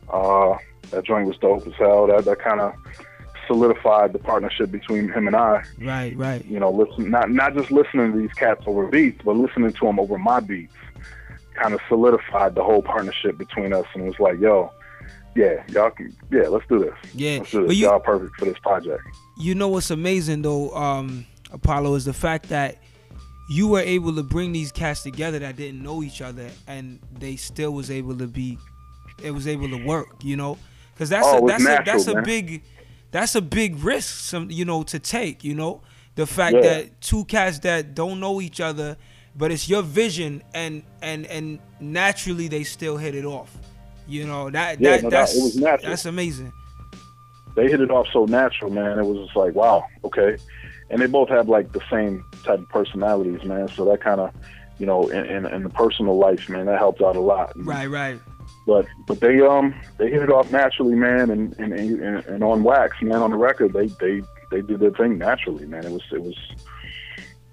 Uh, 0.09 0.57
that 0.91 1.05
joint 1.05 1.27
was 1.27 1.37
dope 1.39 1.67
as 1.67 1.75
hell. 1.75 2.07
That 2.07 2.25
that 2.25 2.39
kind 2.39 2.61
of 2.61 2.75
solidified 3.47 4.13
the 4.13 4.19
partnership 4.19 4.71
between 4.71 5.09
him 5.09 5.27
and 5.27 5.37
I. 5.37 5.63
Right, 5.81 6.17
right. 6.17 6.45
You 6.47 6.59
know, 6.61 6.71
listen, 6.71 7.11
not 7.11 7.31
not 7.31 7.55
just 7.55 7.71
listening 7.71 8.13
to 8.13 8.19
these 8.19 8.33
cats 8.33 8.63
over 8.67 8.87
beats, 8.87 9.21
but 9.25 9.37
listening 9.37 9.73
to 9.73 9.87
them 9.87 9.99
over 10.01 10.19
my 10.19 10.41
beats. 10.41 10.75
Kind 11.55 11.75
of 11.75 11.81
solidified 11.89 12.55
the 12.55 12.63
whole 12.63 12.83
partnership 12.83 13.39
between 13.39 13.73
us, 13.73 13.87
and 13.95 14.05
was 14.07 14.19
like, 14.21 14.39
yo, 14.39 14.71
yeah, 15.35 15.63
y'all 15.69 15.91
can, 15.91 16.15
yeah, 16.31 16.49
let's 16.49 16.67
do 16.69 16.79
this. 16.79 16.95
Yeah, 17.15 17.39
let's 17.39 17.51
do 17.51 17.67
this. 17.67 17.77
you- 17.77 17.87
y'all 17.89 18.01
perfect 18.01 18.37
for 18.39 18.45
this 18.45 18.59
project. 18.59 19.03
You 19.39 19.55
know 19.55 19.69
what's 19.69 19.91
amazing 19.91 20.43
though, 20.43 20.75
um, 20.75 21.27
Apollo, 21.53 21.95
is 21.95 22.05
the 22.05 22.13
fact 22.13 22.49
that 22.51 22.77
you 23.49 23.69
were 23.69 23.81
able 23.81 24.15
to 24.17 24.23
bring 24.23 24.53
these 24.53 24.73
cats 24.73 25.03
together 25.03 25.39
that 25.39 25.57
didn't 25.57 25.83
know 25.83 26.03
each 26.03 26.21
other, 26.21 26.49
and 26.67 26.99
they 27.19 27.37
still 27.37 27.73
was 27.73 27.91
able 27.91 28.17
to 28.19 28.27
be, 28.27 28.59
it 29.23 29.31
was 29.31 29.47
able 29.47 29.69
to 29.69 29.77
work. 29.87 30.09
You 30.23 30.37
know, 30.37 30.59
because 30.93 31.09
that's 31.11 31.27
Oh, 31.27 31.45
a, 31.45 31.47
that's 31.49 31.63
a, 31.63 31.69
natural, 31.69 31.85
that's 32.05 32.07
a 32.09 32.23
big 32.23 32.63
that's 33.11 33.35
a 33.35 33.41
big 33.43 33.79
risk, 33.83 34.21
some 34.21 34.51
you 34.51 34.65
know, 34.65 34.83
to 34.85 34.99
take. 34.99 35.45
You 35.45 35.55
know, 35.55 35.83
the 36.15 36.27
fact 36.27 36.55
Yeah. 36.57 36.61
that 36.63 37.01
two 37.01 37.25
cats 37.25 37.61
that 37.61 37.95
don't 37.95 38.21
know 38.21 38.41
each 38.41 38.61
other, 38.61 38.97
but 39.37 39.51
it's 39.53 39.69
your 39.69 39.83
vision, 39.83 40.43
and 40.55 40.83
and 41.03 41.27
and 41.27 41.59
naturally 41.81 42.49
they 42.49 42.65
still 42.65 42.97
hit 42.97 43.15
it 43.15 43.25
off. 43.25 43.51
You 44.09 44.27
know 44.27 44.51
that 44.51 44.81
Yeah, 44.81 44.93
that 44.93 45.03
no 45.05 45.11
doubt. 45.11 45.19
that's 45.19 45.37
It 45.37 45.43
was 45.43 45.57
natural. 45.57 45.91
that's 45.91 46.05
amazing. 46.07 46.53
They 47.57 47.69
hit 47.71 47.81
it 47.81 47.91
off 47.91 48.07
so 48.13 48.27
natural, 48.27 48.71
man. 48.71 48.99
It 48.99 49.05
was 49.07 49.19
just 49.25 49.35
like, 49.37 49.55
wow, 49.55 49.85
okay. 50.05 50.37
And 50.91 51.01
they 51.01 51.07
both 51.07 51.31
have 51.31 51.49
like 51.49 51.73
the 51.73 51.81
same 51.91 52.23
type 52.45 52.59
of 52.61 52.69
personalities, 52.69 53.43
man. 53.45 53.67
So 53.69 53.85
that 53.87 54.01
kind 54.03 54.21
of, 54.21 54.31
you 54.79 54.85
know, 54.87 55.09
in, 55.09 55.25
in, 55.25 55.47
in 55.47 55.63
the 55.63 55.71
personal 55.71 56.19
life, 56.19 56.49
man, 56.51 56.67
that 56.67 56.79
helped 56.79 57.01
out 57.01 57.17
a 57.17 57.21
lot. 57.21 57.53
Right, 57.57 57.87
right. 57.87 58.21
But 58.67 58.87
but 59.07 59.21
they 59.21 59.41
um 59.41 59.75
they 59.99 60.11
hit 60.11 60.23
it 60.23 60.31
off 60.31 60.51
naturally, 60.51 60.97
man, 60.97 61.31
and 61.31 61.57
and, 61.59 61.73
and, 61.73 62.25
and 62.27 62.43
on 62.45 62.65
wax, 62.65 63.01
man, 63.01 63.23
on 63.23 63.31
the 63.31 63.37
record, 63.37 63.73
they 63.73 63.87
they 63.87 64.23
they 64.51 64.61
did 64.61 64.81
their 64.81 64.91
thing 64.91 65.19
naturally, 65.19 65.67
man. 65.67 65.85
It 65.87 65.93
was 65.93 66.03
it 66.13 66.23
was 66.23 66.37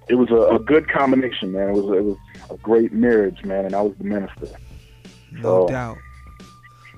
it 0.09 0.15
was 0.15 0.29
a, 0.31 0.55
a 0.55 0.59
good 0.59 0.89
combination, 0.89 1.51
man. 1.51 1.69
It 1.69 1.73
was 1.73 1.97
it 1.97 2.03
was 2.03 2.17
a 2.49 2.57
great 2.57 2.91
marriage, 2.93 3.43
man, 3.45 3.65
and 3.65 3.75
I 3.75 3.81
was 3.81 3.95
the 3.97 4.03
minister. 4.05 4.47
No 5.31 5.41
So- 5.41 5.67
doubt. 5.67 5.97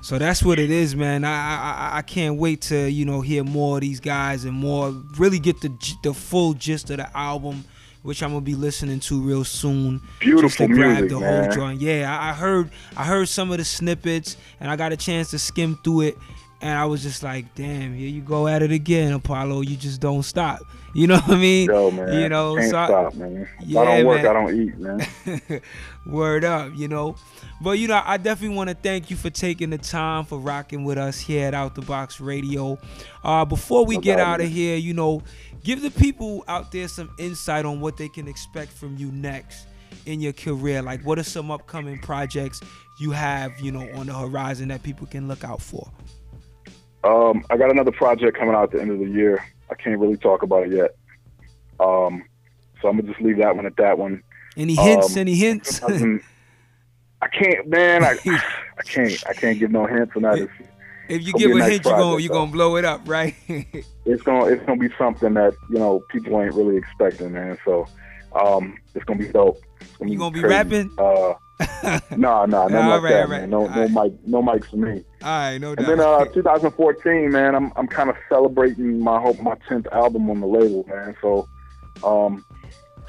So 0.02 0.20
that's 0.20 0.44
what 0.44 0.60
it 0.60 0.70
is, 0.70 0.96
man. 0.96 1.24
I, 1.24 1.30
I 1.32 1.56
I- 1.96 1.98
I 1.98 2.02
can't 2.04 2.38
wait 2.38 2.62
to 2.64 2.90
you 2.90 3.06
know 3.06 3.22
hear 3.22 3.44
more 3.44 3.78
of 3.78 3.82
these 3.82 4.00
guys 4.00 4.46
and 4.46 4.54
more 4.54 4.92
really 5.18 5.40
get 5.40 5.62
the 5.62 5.74
the 6.04 6.14
full 6.14 6.54
gist 6.54 6.90
of 6.92 6.98
the 6.98 7.18
album, 7.18 7.66
which 8.06 8.22
I'm 8.24 8.30
gonna 8.30 8.42
be 8.42 8.56
listening 8.56 9.00
to 9.02 9.20
real 9.20 9.44
soon. 9.44 10.00
just 10.00 10.20
to 10.22 10.26
Beautiful 10.26 10.68
grab 10.68 10.92
music, 10.92 11.10
the 11.10 11.20
man. 11.20 11.44
whole 11.44 11.52
joint. 11.54 11.82
Yeah, 11.82 12.18
I, 12.18 12.30
I 12.30 12.34
heard 12.34 12.70
I 12.96 13.04
heard 13.04 13.28
some 13.28 13.52
of 13.52 13.58
the 13.58 13.66
snippets 13.66 14.38
and 14.60 14.70
I 14.70 14.76
got 14.76 14.92
a 14.94 14.98
chance 14.98 15.32
to 15.32 15.40
skim 15.40 15.78
through 15.84 16.02
it, 16.02 16.18
and 16.62 16.72
I 16.78 16.86
was 16.86 17.02
just 17.04 17.24
like, 17.24 17.54
damn, 17.56 17.94
here 17.96 18.08
you 18.08 18.22
go 18.22 18.48
at 18.48 18.62
it 18.62 18.72
again, 18.72 19.12
Apollo. 19.14 19.62
You 19.62 19.76
just 19.76 20.00
don't 20.00 20.24
stop. 20.24 20.60
You 21.00 21.08
know 21.08 21.16
what 21.16 21.32
I 21.32 21.36
mean? 21.36 21.68
Yo, 21.70 21.92
man, 21.92 22.22
You 22.22 22.30
know, 22.30 22.56
can't 22.56 22.70
so 22.70 22.78
I- 22.78 22.86
stop, 22.88 23.16
man. 23.16 23.36
If 23.60 23.68
Yeah, 23.68 23.82
I 23.82 23.86
don't 23.98 24.06
work, 24.06 24.24
man. 24.24 24.28
I 24.28 24.34
don't 24.34 24.62
eat, 24.62 24.78
man. 24.78 25.62
Word 26.06 26.46
up, 26.46 26.72
you 26.74 26.88
know. 26.88 27.18
But 27.62 27.80
you 27.80 27.90
know, 27.90 28.02
I 28.04 28.16
definitely 28.16 28.56
want 28.56 28.70
to 28.70 28.76
thank 28.76 29.10
you 29.10 29.18
for 29.18 29.30
taking 29.30 29.72
the 29.72 29.78
time 29.78 30.24
for 30.24 30.40
rocking 30.40 30.86
with 30.86 30.98
us 30.98 31.20
here 31.20 31.48
at 31.48 31.54
Out 31.54 31.76
the 31.76 31.82
Box 31.82 32.22
Radio. 32.22 32.78
Uh, 33.26 33.44
before 33.44 33.86
we 33.86 33.96
No 33.96 34.02
get 34.02 34.20
out 34.22 34.40
of 34.40 34.48
here, 34.48 34.78
you 34.78 34.94
know, 34.94 35.22
give 35.66 35.82
the 35.82 35.92
people 35.92 36.46
out 36.48 36.72
there 36.72 36.88
some 36.88 37.10
insight 37.20 37.66
on 37.66 37.82
what 37.82 37.98
they 37.98 38.08
can 38.08 38.30
expect 38.30 38.72
from 38.72 38.96
you 38.96 39.12
next 39.12 39.68
in 40.06 40.22
your 40.22 40.32
career. 40.34 40.82
Like, 40.82 41.02
what 41.06 41.20
are 41.20 41.24
some 41.24 41.52
upcoming 41.52 42.00
projects 42.00 42.62
you 43.02 43.12
have, 43.12 43.60
you 43.60 43.74
know, 43.74 43.86
on 43.96 44.06
the 44.08 44.14
horizon 44.14 44.70
that 44.70 44.82
people 44.82 45.08
can 45.08 45.28
look 45.28 45.44
out 45.44 45.62
for? 45.62 45.92
Um, 47.04 47.44
I 47.50 47.58
got 47.58 47.70
another 47.70 47.92
project 47.92 48.38
coming 48.38 48.56
out 48.56 48.64
at 48.64 48.72
the 48.72 48.82
end 48.82 48.92
of 48.92 49.00
the 49.00 49.10
year. 49.10 49.44
I 49.70 49.76
can't 49.76 50.00
really 50.00 50.18
talk 50.18 50.44
about 50.44 50.68
it 50.68 50.74
yet. 50.74 50.96
Um, 51.80 52.24
so 52.82 52.88
I'm 52.90 52.98
gonna 52.98 53.10
just 53.12 53.22
leave 53.22 53.38
that 53.38 53.56
one 53.56 53.66
at 53.66 53.76
that 53.78 53.98
one. 53.98 54.22
Any 54.58 54.76
hints? 54.76 55.16
Um, 55.16 55.20
any 55.20 55.36
hints? 55.36 55.82
I 57.22 57.28
can't, 57.28 57.68
man. 57.68 58.04
I, 58.04 58.18
I 58.78 58.84
can't. 58.84 59.24
I 59.28 59.34
can't 59.34 59.60
give 59.60 59.72
no 59.72 59.86
hints 59.86 60.14
on 60.16 60.24
that. 60.24 60.48
If 61.08 61.24
you 61.26 61.34
give 61.34 61.52
be 61.52 61.58
a 61.58 61.60
nice 61.60 61.72
hint, 61.72 61.86
you're 61.86 61.98
gonna 61.98 62.20
you 62.20 62.30
gonna 62.30 62.52
blow 62.52 62.78
it 62.78 62.86
up, 62.86 63.02
right? 63.06 63.36
it's 64.06 64.24
gonna 64.24 64.46
it's 64.46 64.66
gonna 64.66 64.80
be 64.80 64.90
something 64.98 65.34
that 65.36 65.54
you 65.70 65.78
know 65.78 66.02
people 66.12 66.42
ain't 66.42 66.54
really 66.54 66.78
expecting, 66.78 67.34
man. 67.34 67.58
So 67.66 67.88
um, 68.34 68.78
it's 68.94 69.06
gonna 69.06 69.20
be 69.20 69.28
dope. 69.28 69.62
It's 69.82 69.92
You 70.02 70.18
gonna 70.18 70.32
be 70.32 70.42
crazy. 70.42 70.56
rapping? 70.56 70.92
Uh, 70.98 71.34
no, 72.18 72.46
no, 72.46 72.46
nothing 72.46 72.76
All 72.76 72.90
like 72.90 73.02
right, 73.04 73.10
that, 73.12 73.30
right. 73.30 73.42
man. 73.42 73.50
No, 73.50 73.68
no 73.68 73.88
mic, 73.88 74.14
no 74.26 74.42
mics 74.42 74.66
for 74.66 74.78
me. 74.78 75.04
All 75.24 75.30
right, 75.30 75.58
no 75.58 75.74
doubt. 75.74 75.90
And 75.90 76.00
then 76.00 76.06
uh, 76.06 76.26
2014, 76.26 77.32
man, 77.32 77.56
I'm 77.56 77.72
I'm 77.76 77.88
kind 77.88 78.10
of 78.10 78.18
celebrating 78.28 79.00
my 79.00 79.20
whole 79.20 79.36
my 79.36 79.56
10th 79.70 79.88
album 79.94 80.30
on 80.30 80.42
the 80.42 80.48
label, 80.48 80.86
man. 80.88 81.16
So 81.22 81.48
um, 82.04 82.44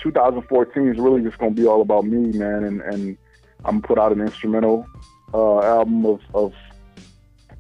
2014 0.01 0.89
is 0.89 0.98
really 0.98 1.23
just 1.23 1.39
gonna 1.39 1.51
be 1.52 1.66
all 1.66 1.81
about 1.81 2.05
me, 2.05 2.39
man, 2.39 2.64
and 2.64 2.81
and 2.82 3.18
I'm 3.64 3.82
put 3.82 3.98
out 3.98 4.12
an 4.12 4.20
instrumental 4.20 4.86
uh, 5.35 5.60
album 5.62 6.06
of, 6.06 6.20
of 6.35 6.55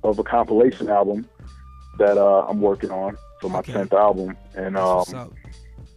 of 0.04 0.18
a 0.18 0.22
compilation 0.22 0.88
album 0.88 1.28
that 1.98 2.16
uh, 2.16 2.46
I'm 2.48 2.60
working 2.60 2.90
on 2.90 3.16
for 3.40 3.50
my 3.50 3.62
10th 3.62 3.92
album, 3.92 4.36
and 4.54 4.76
um, 4.76 5.04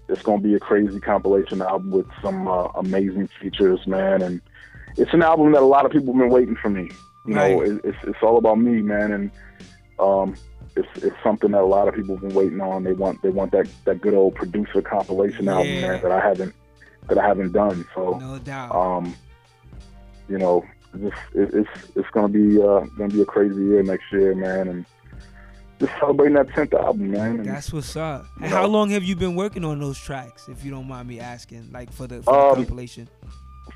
it's 0.07 0.23
gonna 0.23 0.41
be 0.41 0.55
a 0.55 0.59
crazy 0.59 0.99
compilation 0.99 1.61
album 1.61 1.91
with 1.91 2.07
some 2.21 2.47
uh, 2.47 2.65
amazing 2.75 3.29
features, 3.39 3.85
man, 3.85 4.21
and 4.21 4.41
it's 4.97 5.13
an 5.13 5.21
album 5.21 5.51
that 5.53 5.61
a 5.61 5.65
lot 5.65 5.85
of 5.85 5.91
people 5.91 6.13
have 6.13 6.21
been 6.21 6.29
waiting 6.29 6.55
for 6.55 6.69
me. 6.69 6.89
You 7.25 7.35
know, 7.35 7.61
it, 7.61 7.81
it's 7.83 7.97
it's 8.03 8.17
all 8.23 8.37
about 8.37 8.59
me, 8.59 8.81
man, 8.81 9.11
and 9.11 9.31
um, 9.99 10.35
it's 10.75 10.87
it's 11.03 11.15
something 11.23 11.51
that 11.51 11.61
a 11.61 11.65
lot 11.65 11.87
of 11.87 11.93
people 11.95 12.15
have 12.15 12.27
been 12.27 12.33
waiting 12.35 12.61
on. 12.61 12.83
They 12.83 12.93
want 12.93 13.21
they 13.21 13.29
want 13.29 13.51
that 13.51 13.67
that 13.85 14.01
good 14.01 14.13
old 14.13 14.35
producer 14.35 14.81
compilation 14.81 15.47
album, 15.47 15.81
man, 15.81 16.01
that 16.01 16.11
I 16.11 16.19
haven't 16.19 16.55
that 17.07 17.17
I 17.17 17.27
haven't 17.27 17.51
done. 17.51 17.85
So, 17.93 18.17
no 18.19 18.39
doubt. 18.39 18.73
um, 18.73 19.15
you 20.27 20.37
know, 20.37 20.63
just 20.99 21.15
it, 21.33 21.53
it's 21.53 21.69
it's 21.95 22.09
gonna 22.11 22.29
be 22.29 22.61
uh, 22.61 22.81
gonna 22.97 23.09
be 23.09 23.21
a 23.21 23.25
crazy 23.25 23.61
year 23.63 23.83
next 23.83 24.05
year, 24.11 24.33
man, 24.35 24.67
and 24.69 24.85
just 25.79 25.91
celebrating 25.99 26.35
that 26.35 26.49
tenth 26.49 26.73
album, 26.73 27.11
man. 27.11 27.39
And, 27.39 27.45
That's 27.45 27.71
what's 27.71 27.95
up. 27.95 28.25
And 28.37 28.45
you 28.49 28.55
how 28.55 28.65
long 28.67 28.89
have 28.91 29.03
you 29.03 29.15
been 29.15 29.35
working 29.35 29.63
on 29.63 29.79
those 29.79 29.97
tracks, 29.99 30.47
if 30.49 30.63
you 30.65 30.71
don't 30.71 30.87
mind 30.87 31.07
me 31.07 31.19
asking, 31.19 31.69
like 31.71 31.91
for 31.91 32.07
the, 32.07 32.21
for 32.23 32.33
Um, 32.33 32.49
the 32.49 32.55
compilation? 32.65 33.07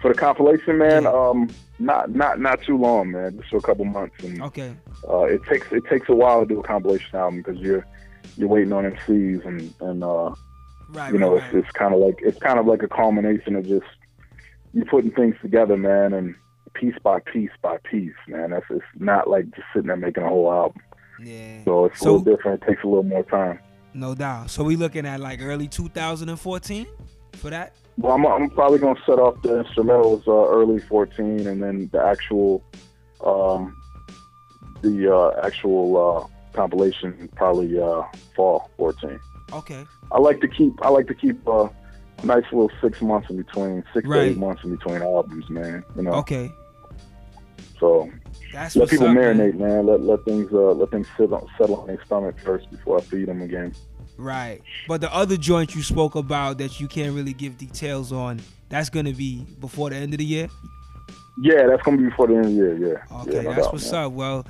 For 0.04 0.10
the 0.10 0.20
compilation, 0.20 0.78
man, 0.78 1.08
um, 1.08 1.50
not 1.80 2.12
not 2.12 2.38
not 2.40 2.62
too 2.62 2.78
long, 2.78 3.12
man. 3.12 3.38
Just 3.38 3.50
for 3.50 3.58
a 3.58 3.62
couple 3.62 3.86
months, 3.86 4.22
and 4.22 4.42
Okay. 4.42 4.76
uh, 5.10 5.22
it 5.24 5.42
takes 5.46 5.72
it 5.72 5.86
takes 5.90 6.10
a 6.10 6.14
while 6.14 6.42
to 6.42 6.46
do 6.46 6.60
a 6.60 6.64
compilation 6.64 7.16
album 7.18 7.42
because 7.42 7.58
you're 7.62 7.88
you're 8.38 8.50
waiting 8.50 8.74
on 8.74 8.84
MCs 8.84 9.46
and 9.46 9.74
and 9.80 10.04
uh, 10.04 10.36
Right, 10.90 11.14
you 11.14 11.18
know 11.18 11.36
right, 11.36 11.44
it's 11.56 11.56
it's 11.66 11.72
kind 11.72 11.94
of 11.94 12.02
like 12.02 12.20
it's 12.22 12.38
kind 12.38 12.60
of 12.60 12.66
like 12.68 12.84
a 12.84 12.88
culmination 12.90 13.56
of 13.56 13.66
just 13.66 13.86
you 14.74 14.84
putting 14.86 15.12
things 15.12 15.36
together, 15.42 15.78
man, 15.78 16.12
and 16.14 16.36
piece 16.74 16.96
by 17.02 17.20
piece 17.22 17.52
by 17.62 17.78
piece, 17.90 18.12
man. 18.28 18.50
That's 18.50 18.66
it's 18.72 18.84
not 19.00 19.30
like 19.30 19.46
just 19.56 19.68
sitting 19.74 19.88
there 19.88 19.96
making 19.96 20.24
a 20.24 20.28
whole 20.28 20.52
album. 20.52 20.82
Yeah. 21.24 21.64
So 21.64 21.86
it's 21.86 22.02
a 22.02 22.04
little 22.04 22.20
different. 22.20 22.62
It 22.62 22.68
takes 22.68 22.84
a 22.84 22.88
little 22.88 23.04
more 23.04 23.24
time. 23.24 23.58
No 23.94 24.16
doubt. 24.16 24.50
So 24.50 24.66
we 24.66 24.76
looking 24.76 25.06
at 25.06 25.22
like 25.22 25.40
early 25.42 25.70
2014 25.70 26.88
for 27.36 27.50
that? 27.50 27.74
Well, 27.98 28.14
I'm, 28.14 28.26
I'm 28.26 28.50
probably 28.50 28.80
gonna 28.80 29.00
set 29.06 29.20
off 29.20 29.42
the 29.44 29.64
instrumentals 29.64 30.28
uh, 30.28 30.52
early 30.52 30.80
14, 30.80 31.48
and 31.48 31.62
then 31.62 31.90
the 31.92 32.04
actual, 32.04 32.64
um, 33.24 33.80
the 34.82 35.14
uh, 35.14 35.46
actual 35.46 35.98
uh, 35.98 36.28
compilation 36.54 37.30
probably 37.36 37.80
uh, 37.80 38.04
fall 38.36 38.70
14. 38.78 39.20
Okay. 39.54 39.86
I 40.12 40.20
like 40.20 40.42
to 40.42 40.48
keep 40.48 40.74
I 40.84 40.90
like 40.90 41.08
to 41.08 41.14
keep 41.14 41.48
uh, 41.48 41.70
a 42.20 42.26
nice 42.26 42.44
little 42.52 42.72
six 42.82 43.02
months 43.02 43.30
in 43.30 43.38
between, 43.38 43.84
six 43.94 44.08
to 44.08 44.20
eight 44.20 44.38
months 44.38 44.64
in 44.64 44.76
between 44.76 45.02
albums, 45.02 45.50
man. 45.50 45.84
You 45.96 46.04
know. 46.04 46.14
Okay. 46.14 46.52
So 47.80 48.10
That's 48.52 48.76
let 48.76 48.90
people 48.90 49.08
up, 49.08 49.16
man. 49.16 49.38
marinate, 49.38 49.56
man. 49.56 49.86
Let 49.86 50.02
let 50.02 50.24
things 50.26 50.52
uh, 50.52 50.72
let 50.72 50.90
things 50.90 51.08
sit 51.18 51.32
on, 51.32 51.48
settle 51.58 51.82
on 51.82 51.88
their 51.88 52.04
stomach 52.06 52.40
first 52.40 52.70
before 52.72 52.98
I 53.00 53.02
feed 53.02 53.28
them 53.28 53.42
again. 53.42 53.74
Right. 54.24 54.62
But 54.88 55.02
the 55.02 55.14
other 55.14 55.36
joint 55.38 55.76
you 55.76 55.84
spoke 55.84 56.16
about 56.16 56.58
that 56.60 56.80
you 56.80 56.88
can't 56.88 57.14
really 57.14 57.34
give 57.34 57.58
details 57.58 58.12
on, 58.12 58.42
that's 58.70 58.90
gonna 58.90 59.12
be 59.14 59.46
before 59.60 59.90
the 59.90 59.98
end 59.98 60.14
of 60.14 60.20
the 60.20 60.26
year. 60.26 60.48
Yeah, 61.42 61.68
that's 61.68 61.84
gonna 61.84 61.98
be 61.98 62.06
before 62.06 62.28
the 62.28 62.36
end 62.36 62.46
of 62.46 62.52
the 62.52 62.58
year. 62.58 62.78
Yeah. 62.78 63.18
Okay, 63.22 63.36
yeah, 63.36 63.42
no 63.42 63.50
that's 63.50 63.66
doubt, 63.66 63.74
what's 63.74 63.92
man. 63.92 64.06
up. 64.06 64.12
Well, 64.14 64.46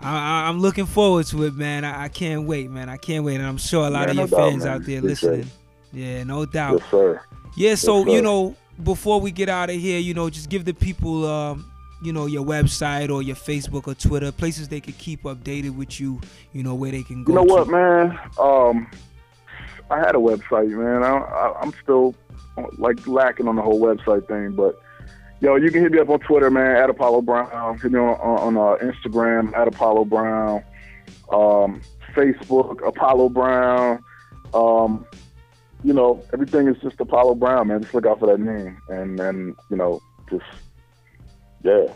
I, 0.00 0.16
I, 0.16 0.48
I'm 0.48 0.60
looking 0.60 0.86
forward 0.86 1.26
to 1.26 1.44
it, 1.44 1.54
man. 1.54 1.84
I, 1.84 2.04
I 2.04 2.08
can't 2.08 2.46
wait, 2.46 2.70
man. 2.70 2.88
I 2.88 2.96
can't 2.96 3.24
wait, 3.24 3.36
and 3.36 3.46
I'm 3.46 3.58
sure 3.58 3.86
a 3.86 3.90
lot 3.90 4.08
of 4.08 4.16
no 4.16 4.22
your 4.22 4.28
doubt, 4.28 4.50
fans 4.50 4.64
man. 4.64 4.74
out 4.74 4.84
there 4.84 5.00
listening. 5.00 5.50
Yeah, 5.92 6.24
no 6.24 6.46
doubt. 6.46 6.80
Yes, 6.80 6.90
sir. 6.90 7.20
Yeah, 7.54 7.74
so 7.74 7.98
Yes, 7.98 8.14
you 8.14 8.22
know, 8.22 8.56
before 8.82 9.20
we 9.20 9.30
get 9.30 9.48
out 9.48 9.68
of 9.68 9.76
here, 9.76 9.98
you 9.98 10.14
know, 10.14 10.30
just 10.30 10.48
give 10.48 10.64
the 10.64 10.72
people, 10.72 11.26
um, 11.26 11.70
you 12.02 12.12
know, 12.12 12.26
your 12.26 12.44
website 12.44 13.10
or 13.10 13.22
your 13.22 13.36
Facebook 13.36 13.86
or 13.86 13.94
Twitter, 13.94 14.32
places 14.32 14.68
they 14.68 14.80
could 14.80 14.98
keep 14.98 15.22
updated 15.22 15.76
with 15.76 16.00
you. 16.00 16.20
You 16.52 16.62
know, 16.62 16.74
where 16.74 16.90
they 16.90 17.02
can 17.02 17.24
go. 17.24 17.32
You 17.32 17.38
know 17.38 17.46
to. 17.46 17.52
what, 17.52 17.68
man? 17.68 18.18
Um, 18.38 18.90
I 19.90 19.98
had 19.98 20.14
a 20.14 20.18
website, 20.18 20.70
man. 20.70 21.02
I, 21.02 21.18
I, 21.18 21.60
I'm 21.60 21.72
still 21.82 22.14
like 22.78 23.06
lacking 23.06 23.48
on 23.48 23.56
the 23.56 23.62
whole 23.62 23.80
website 23.80 24.26
thing, 24.28 24.52
but 24.52 24.80
yo, 25.40 25.56
you 25.56 25.70
can 25.70 25.82
hit 25.82 25.92
me 25.92 25.98
up 25.98 26.08
on 26.08 26.20
Twitter, 26.20 26.50
man, 26.50 26.76
at 26.76 26.90
Apollo 26.90 27.22
Brown. 27.22 27.78
Hit 27.78 27.92
me 27.92 27.98
on 27.98 28.18
on, 28.20 28.56
on 28.56 28.56
uh, 28.56 28.84
Instagram 28.84 29.54
at 29.56 29.68
Apollo 29.68 30.06
Brown. 30.06 30.62
Um, 31.30 31.82
Facebook 32.14 32.86
Apollo 32.86 33.30
Brown. 33.30 34.02
Um, 34.54 35.06
you 35.84 35.92
know, 35.92 36.22
everything 36.32 36.68
is 36.68 36.76
just 36.80 37.00
Apollo 37.00 37.36
Brown, 37.36 37.68
man. 37.68 37.82
Just 37.82 37.94
look 37.94 38.06
out 38.06 38.20
for 38.20 38.26
that 38.26 38.40
name, 38.40 38.80
and 38.88 39.18
then 39.18 39.56
you 39.70 39.76
know, 39.76 40.00
just 40.30 40.44
yeah, 41.62 41.86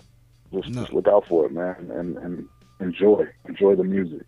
just 0.52 0.72
just 0.72 0.92
look 0.92 1.08
out 1.08 1.26
for 1.26 1.46
it, 1.46 1.52
man, 1.52 1.90
and 1.90 2.16
and 2.18 2.48
enjoy 2.80 3.26
enjoy 3.46 3.74
the 3.74 3.84
music. 3.84 4.22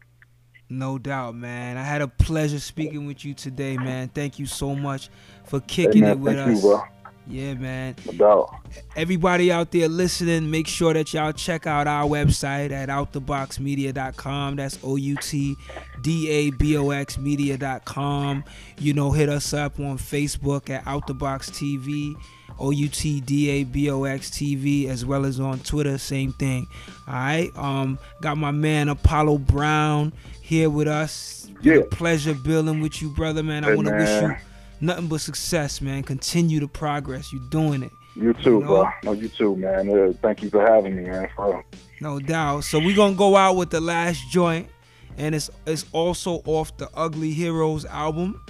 No 0.70 0.98
doubt, 0.98 1.35
man. 1.35 1.78
I 1.78 1.82
had 1.82 2.02
a 2.02 2.09
pleasure 2.09 2.59
speaking 2.59 3.06
with 3.06 3.24
you 3.24 3.32
today, 3.32 3.77
man. 3.78 4.09
Thank 4.09 4.39
you 4.39 4.44
so 4.44 4.74
much 4.74 5.09
for 5.44 5.60
kicking 5.60 6.02
man, 6.02 6.10
it 6.12 6.19
with 6.19 6.36
thank 6.36 6.48
you, 6.51 6.56
us. 6.56 6.60
bro. 6.62 6.82
Yeah, 7.27 7.55
man. 7.55 7.94
No 8.06 8.12
doubt. 8.12 8.55
Everybody 8.97 9.52
out 9.52 9.70
there 9.70 9.89
listening, 9.89 10.51
make 10.51 10.66
sure 10.66 10.94
that 10.94 11.12
y'all 11.12 11.32
check 11.32 11.66
out 11.66 11.86
our 11.86 12.06
website 12.06 12.70
at 12.70 12.89
outtheboxmedia.com. 12.89 14.56
That's 14.56 14.78
O 14.82 14.97
U 14.97 15.16
T 15.16 15.55
D 16.02 16.31
A 16.31 16.51
B 16.51 16.77
O 16.78 16.90
X 16.90 17.19
media.com. 17.19 18.44
You 18.78 18.94
know, 18.94 19.10
hit 19.12 19.28
us 19.28 19.52
up 19.52 19.78
on 19.78 19.98
Facebook 19.98 20.70
at 20.70 20.85
Outthebox 20.86 21.51
TV. 21.51 22.15
O 22.59 22.71
U 22.71 22.89
T 22.89 23.21
D 23.21 23.49
A 23.51 23.65
B 23.65 23.91
O 23.91 24.05
X 24.05 24.31
TV, 24.31 24.89
as 24.89 25.05
well 25.05 25.25
as 25.25 25.39
on 25.41 25.59
Twitter, 25.61 25.97
same 25.99 26.33
thing. 26.33 26.67
All 27.07 27.15
right. 27.15 27.51
Um, 27.57 27.99
got 28.21 28.37
my 28.37 28.51
man 28.51 28.89
Apollo 28.89 29.39
Brown 29.39 30.13
here 30.43 30.71
with 30.71 30.89
us. 30.89 31.49
A 31.65 31.83
pleasure 31.83 32.35
building 32.35 32.81
with 32.81 33.03
you, 33.03 33.11
brother, 33.11 33.43
man. 33.43 33.65
I 33.65 33.71
Hey, 33.71 33.75
want 33.77 33.89
to 33.89 33.95
wish 33.95 34.23
you 34.23 34.37
nothing 34.81 35.09
but 35.09 35.21
success, 35.21 35.81
man. 35.81 36.03
Continue 36.05 36.61
the 36.61 36.69
progress. 36.69 37.33
You're 37.33 37.43
doing 37.51 37.83
it. 37.83 37.91
You 38.15 38.33
too, 38.35 38.55
You 38.55 38.61
know? 38.61 38.67
bro. 38.67 38.89
No, 39.05 39.13
you 39.13 39.29
too, 39.29 39.57
man. 39.57 39.89
Uh, 39.89 40.13
thank 40.23 40.43
you 40.43 40.51
for 40.51 40.61
having 40.65 40.97
me, 40.97 41.05
man. 41.05 41.29
For. 41.37 41.65
No 42.01 42.19
doubt. 42.21 42.65
So 42.65 42.79
we're 42.79 42.95
gonna 42.97 43.15
go 43.17 43.37
out 43.37 43.57
with 43.57 43.71
the 43.71 43.81
last 43.81 44.21
joint, 44.31 44.69
and 45.17 45.35
it's 45.35 45.51
it's 45.67 45.85
also 45.93 46.43
off 46.47 46.77
the 46.77 46.89
Ugly 46.95 47.33
Heroes 47.33 47.85
album. 47.87 48.41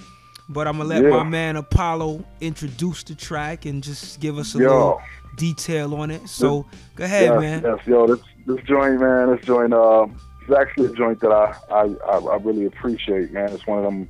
But 0.49 0.67
I'm 0.67 0.79
gonna 0.79 0.89
let 0.89 1.03
Yeah. 1.03 1.11
my 1.11 1.25
man 1.25 1.57
Apollo 1.57 2.25
introduce 2.41 3.03
the 3.03 3.15
track 3.15 3.67
and 3.67 3.83
just 3.83 4.19
give 4.21 4.39
us 4.39 4.55
a 4.55 4.59
Yo. 4.59 4.65
little 4.65 5.01
detail 5.37 5.95
on 5.95 6.11
it. 6.11 6.27
So 6.29 6.65
go 6.95 7.05
ahead, 7.05 7.25
yes, 7.31 7.41
man. 7.41 7.63
Yes, 7.65 7.87
yo, 7.87 8.07
this 8.07 8.21
this 8.47 8.65
joint, 8.65 8.99
man. 9.01 9.31
This 9.37 9.45
joint, 9.45 9.75
uh, 9.75 10.07
it's 10.43 10.57
actually 10.59 10.87
a 10.87 10.95
joint 10.97 11.21
that 11.21 11.31
I, 11.33 11.55
I 11.71 11.83
I 12.11 12.19
I 12.19 12.37
really 12.39 12.65
appreciate, 12.65 13.31
man. 13.33 13.51
It's 13.51 13.67
one 13.67 13.79
of 13.79 13.85
them 13.85 14.09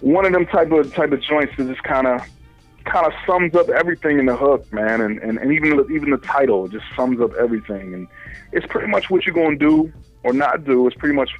one 0.00 0.26
of 0.26 0.32
them 0.32 0.46
type 0.46 0.70
of 0.72 0.92
type 0.94 1.12
of 1.12 1.20
joints 1.22 1.54
that 1.56 1.68
just 1.68 1.82
kind 1.84 2.06
of 2.06 2.20
kind 2.84 3.06
of 3.06 3.12
sums 3.26 3.54
up 3.54 3.68
everything 3.70 4.18
in 4.18 4.26
the 4.26 4.36
hook, 4.36 4.70
man, 4.72 5.00
and, 5.00 5.18
and, 5.20 5.38
and 5.38 5.52
even 5.52 5.76
the- 5.76 5.86
even 5.88 6.10
the 6.10 6.18
title 6.18 6.68
just 6.68 6.84
sums 6.96 7.20
up 7.20 7.32
everything, 7.34 7.94
and 7.94 8.08
it's 8.52 8.66
pretty 8.66 8.88
much 8.88 9.08
what 9.10 9.24
you're 9.24 9.34
gonna 9.34 9.56
do 9.56 9.92
or 10.24 10.32
not 10.32 10.64
do. 10.64 10.86
It's 10.88 10.96
pretty 10.96 11.14
much 11.14 11.30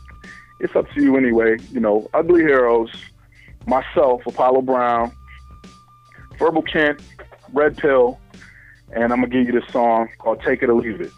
it's 0.60 0.74
up 0.76 0.88
to 0.92 1.02
you 1.02 1.16
anyway. 1.16 1.56
You 1.72 1.80
know, 1.80 2.08
Ugly 2.14 2.42
Heroes, 2.42 2.90
myself, 3.66 4.22
Apollo 4.26 4.62
Brown, 4.62 5.12
Verbal 6.38 6.62
Kent, 6.62 7.00
Red 7.52 7.76
Pill, 7.76 8.18
and 8.92 9.12
I'm 9.12 9.20
gonna 9.20 9.28
give 9.28 9.46
you 9.46 9.60
this 9.60 9.70
song 9.72 10.08
called 10.18 10.40
"Take 10.42 10.62
It 10.62 10.68
or 10.70 10.74
Leave 10.74 11.00
It." 11.00 11.10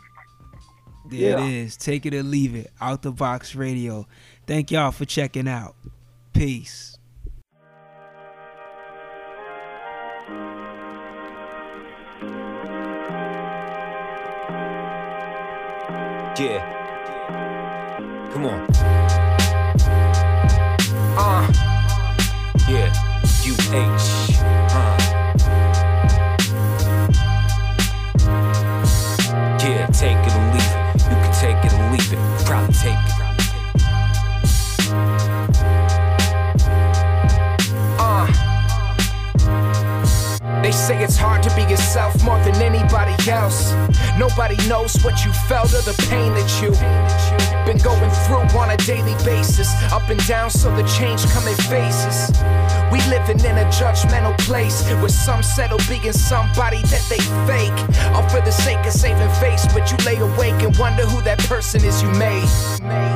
There 1.09 1.39
Yeah. 1.39 1.45
it 1.45 1.53
is. 1.53 1.77
Take 1.77 2.05
it 2.07 2.15
or 2.15 2.23
leave 2.23 2.55
it. 2.55 2.71
Out 2.81 3.03
the 3.03 3.13
box 3.13 3.55
radio. 3.55 4.07
Thank 4.47 4.71
y'all 4.71 4.91
for 4.91 5.05
checking 5.05 5.47
out. 5.49 5.75
Peace. 6.33 6.99
Yeah. 16.39 16.61
Come 18.33 18.45
on. 18.45 18.67
Uh, 21.19 21.49
Yeah. 21.49 21.63
You 21.63 21.66
H. 23.73 24.26
hard 41.27 41.43
to 41.43 41.51
be 41.57 41.63
yourself 41.63 42.15
more 42.23 42.39
than 42.45 42.55
anybody 42.63 43.17
else. 43.29 43.73
Nobody 44.17 44.57
knows 44.69 44.95
what 45.03 45.25
you 45.25 45.33
felt 45.51 45.75
or 45.75 45.83
the 45.83 45.97
pain 46.09 46.31
that 46.39 46.49
you've 46.63 46.79
been 47.67 47.79
going 47.83 48.11
through 48.25 48.47
on 48.57 48.71
a 48.71 48.77
daily 48.87 49.17
basis. 49.25 49.69
Up 49.91 50.09
and 50.09 50.25
down, 50.27 50.51
so 50.51 50.71
the 50.77 50.87
change 50.99 51.27
come 51.35 51.47
in 51.49 51.57
phases. 51.67 52.31
We 52.93 52.99
living 53.11 53.41
in 53.41 53.59
a 53.59 53.67
judgmental 53.75 54.39
place 54.39 54.87
where 55.03 55.09
some 55.09 55.43
settle 55.43 55.81
being 55.89 56.13
somebody 56.13 56.83
that 56.93 57.05
they 57.11 57.23
fake. 57.51 57.79
All 58.15 58.29
for 58.29 58.41
the 58.41 58.53
sake 58.53 58.87
of 58.87 58.93
saving 58.93 59.33
face, 59.43 59.67
but 59.75 59.91
you 59.91 59.97
lay 60.07 60.19
awake 60.19 60.63
and 60.63 60.77
wonder 60.79 61.05
who 61.05 61.21
that 61.23 61.39
person 61.41 61.85
is 61.85 62.03
you 62.03 62.11
made. 62.11 63.16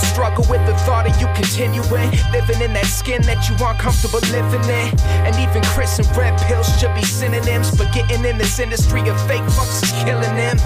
Struggle 0.00 0.44
with 0.48 0.64
the 0.66 0.74
thought 0.84 1.08
of 1.08 1.14
you 1.20 1.28
continuing, 1.34 2.10
living 2.32 2.60
in 2.60 2.72
that 2.72 2.86
skin 2.86 3.22
that 3.22 3.48
you 3.48 3.54
aren't 3.64 3.78
comfortable 3.78 4.20
living 4.32 4.64
in. 4.64 4.88
And 5.26 5.34
even 5.36 5.62
Chris 5.70 5.98
and 5.98 6.08
Red 6.16 6.38
Pills 6.42 6.68
should 6.78 6.94
be 6.94 7.02
synonyms, 7.02 7.76
but 7.76 7.92
getting 7.92 8.24
in 8.24 8.38
this 8.38 8.58
industry 8.58 9.00
of 9.08 9.20
fake 9.28 9.44
fucks 9.54 9.82
is 9.82 9.92
killing 10.04 10.34
them. 10.36 10.56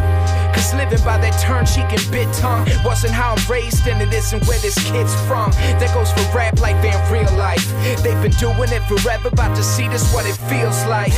Cause 0.55 0.73
living 0.75 1.03
by 1.05 1.19
that 1.19 1.35
turn 1.43 1.67
cheek 1.67 1.91
and 1.91 2.05
bit 2.11 2.33
tongue 2.35 2.67
wasn't 2.85 3.13
how 3.13 3.35
I'm 3.35 3.51
raised, 3.51 3.87
and 3.87 4.01
it 4.01 4.13
isn't 4.15 4.47
where 4.47 4.59
this 4.61 4.79
kid's 4.91 5.15
from. 5.27 5.51
That 5.79 5.93
goes 5.93 6.11
for 6.13 6.25
rap 6.37 6.61
life 6.61 6.83
and 6.85 6.99
real 7.11 7.31
life. 7.37 7.65
They've 8.03 8.21
been 8.23 8.37
doing 8.39 8.71
it 8.71 8.83
forever, 8.87 9.29
about 9.29 9.57
to 9.57 9.63
see 9.63 9.89
this 9.89 10.07
what 10.15 10.27
it 10.27 10.37
feels 10.49 10.79
like. 10.87 11.13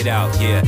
It 0.00 0.06
out, 0.06 0.34
yeah. 0.40 0.62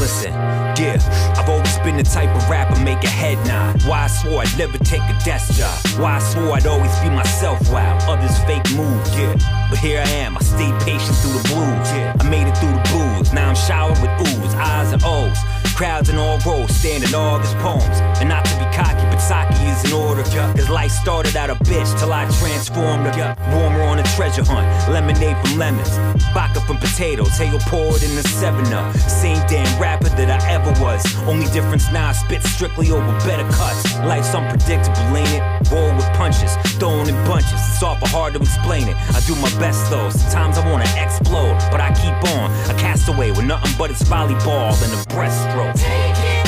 Listen, 0.00 0.32
yeah, 0.32 0.96
I've 1.36 1.48
always 1.48 1.78
been 1.78 1.96
the 1.96 2.02
type 2.02 2.34
of 2.34 2.48
rapper 2.48 2.80
make 2.82 3.04
a 3.04 3.08
head 3.08 3.38
nod. 3.46 3.82
Why 3.84 4.04
I 4.04 4.06
swore 4.06 4.42
I'd 4.42 4.58
never 4.58 4.78
take 4.78 5.02
a 5.02 5.18
desk 5.24 5.54
job. 5.54 6.00
Why 6.00 6.16
I 6.16 6.18
swore 6.18 6.52
I'd 6.52 6.66
always 6.66 6.98
be 7.00 7.10
myself 7.10 7.60
while 7.70 8.00
others 8.10 8.38
fake 8.44 8.64
move, 8.74 9.06
yeah. 9.14 9.61
But 9.72 9.78
here 9.78 10.02
I 10.04 10.10
am, 10.20 10.36
I 10.36 10.40
stayed 10.40 10.78
patient 10.82 11.16
through 11.16 11.32
the 11.32 11.48
blues. 11.48 11.88
I 12.20 12.28
made 12.28 12.46
it 12.46 12.54
through 12.58 12.72
the 12.72 12.84
booze, 12.92 13.32
now 13.32 13.48
I'm 13.48 13.54
showered 13.54 13.98
with 14.02 14.10
oohs, 14.20 14.54
eyes 14.54 14.92
and 14.92 15.02
O's. 15.02 15.38
Crowds 15.74 16.10
in 16.10 16.16
all 16.16 16.38
rows, 16.46 16.70
standing 16.76 17.14
all 17.14 17.38
his 17.38 17.54
poems. 17.54 17.98
And 18.20 18.28
not 18.28 18.44
to 18.44 18.54
be 18.58 18.64
cocky, 18.76 19.02
but 19.08 19.18
Saki 19.18 19.64
is 19.64 19.82
in 19.84 19.92
order. 19.92 20.22
Cause 20.22 20.68
life 20.68 20.90
started 20.90 21.34
out 21.36 21.50
a 21.50 21.54
bitch 21.54 21.98
till 21.98 22.12
I 22.12 22.28
transformed 22.38 23.06
her. 23.06 23.34
Warmer 23.50 23.82
on 23.82 23.98
a 23.98 24.02
treasure 24.14 24.44
hunt, 24.44 24.68
lemonade 24.92 25.36
from 25.38 25.58
lemons. 25.58 25.88
Vodka 26.34 26.60
from 26.60 26.76
potatoes, 26.76 27.36
hail 27.38 27.58
poured 27.60 28.02
in 28.02 28.14
the 28.14 28.22
7 28.22 28.72
up. 28.72 28.94
Same 28.96 29.38
damn 29.48 29.80
rapper 29.80 30.10
that 30.10 30.30
I 30.30 30.50
ever 30.52 30.70
was. 30.82 31.02
Only 31.26 31.46
difference 31.46 31.90
now 31.90 32.10
I 32.10 32.12
spit 32.12 32.42
strictly 32.42 32.90
over 32.90 33.10
better 33.26 33.48
cuts. 33.50 33.96
Life's 34.00 34.34
unpredictable, 34.34 35.16
ain't 35.16 35.28
it? 35.30 35.72
Roll 35.72 35.94
with 35.96 36.06
punches, 36.12 36.54
thrown 36.78 37.08
in 37.08 37.14
bunches. 37.24 37.52
It's 37.52 37.82
awful 37.82 38.08
hard 38.08 38.34
to 38.34 38.40
explain 38.40 38.88
it. 38.88 38.96
I 39.16 39.20
do 39.26 39.34
my 39.36 39.50
best 39.62 39.88
though. 39.90 40.10
Sometimes 40.10 40.58
I 40.58 40.68
wanna 40.68 40.90
explode, 40.96 41.56
but 41.70 41.80
I 41.80 41.92
keep 41.94 42.18
on. 42.34 42.50
A 42.68 42.74
castaway 42.74 43.30
with 43.30 43.44
nothing 43.44 43.72
but 43.78 43.90
his 43.90 44.02
volleyball 44.02 44.74
and 44.82 44.92
a 44.92 44.96
breaststroke. 45.14 45.74
Take 45.74 46.41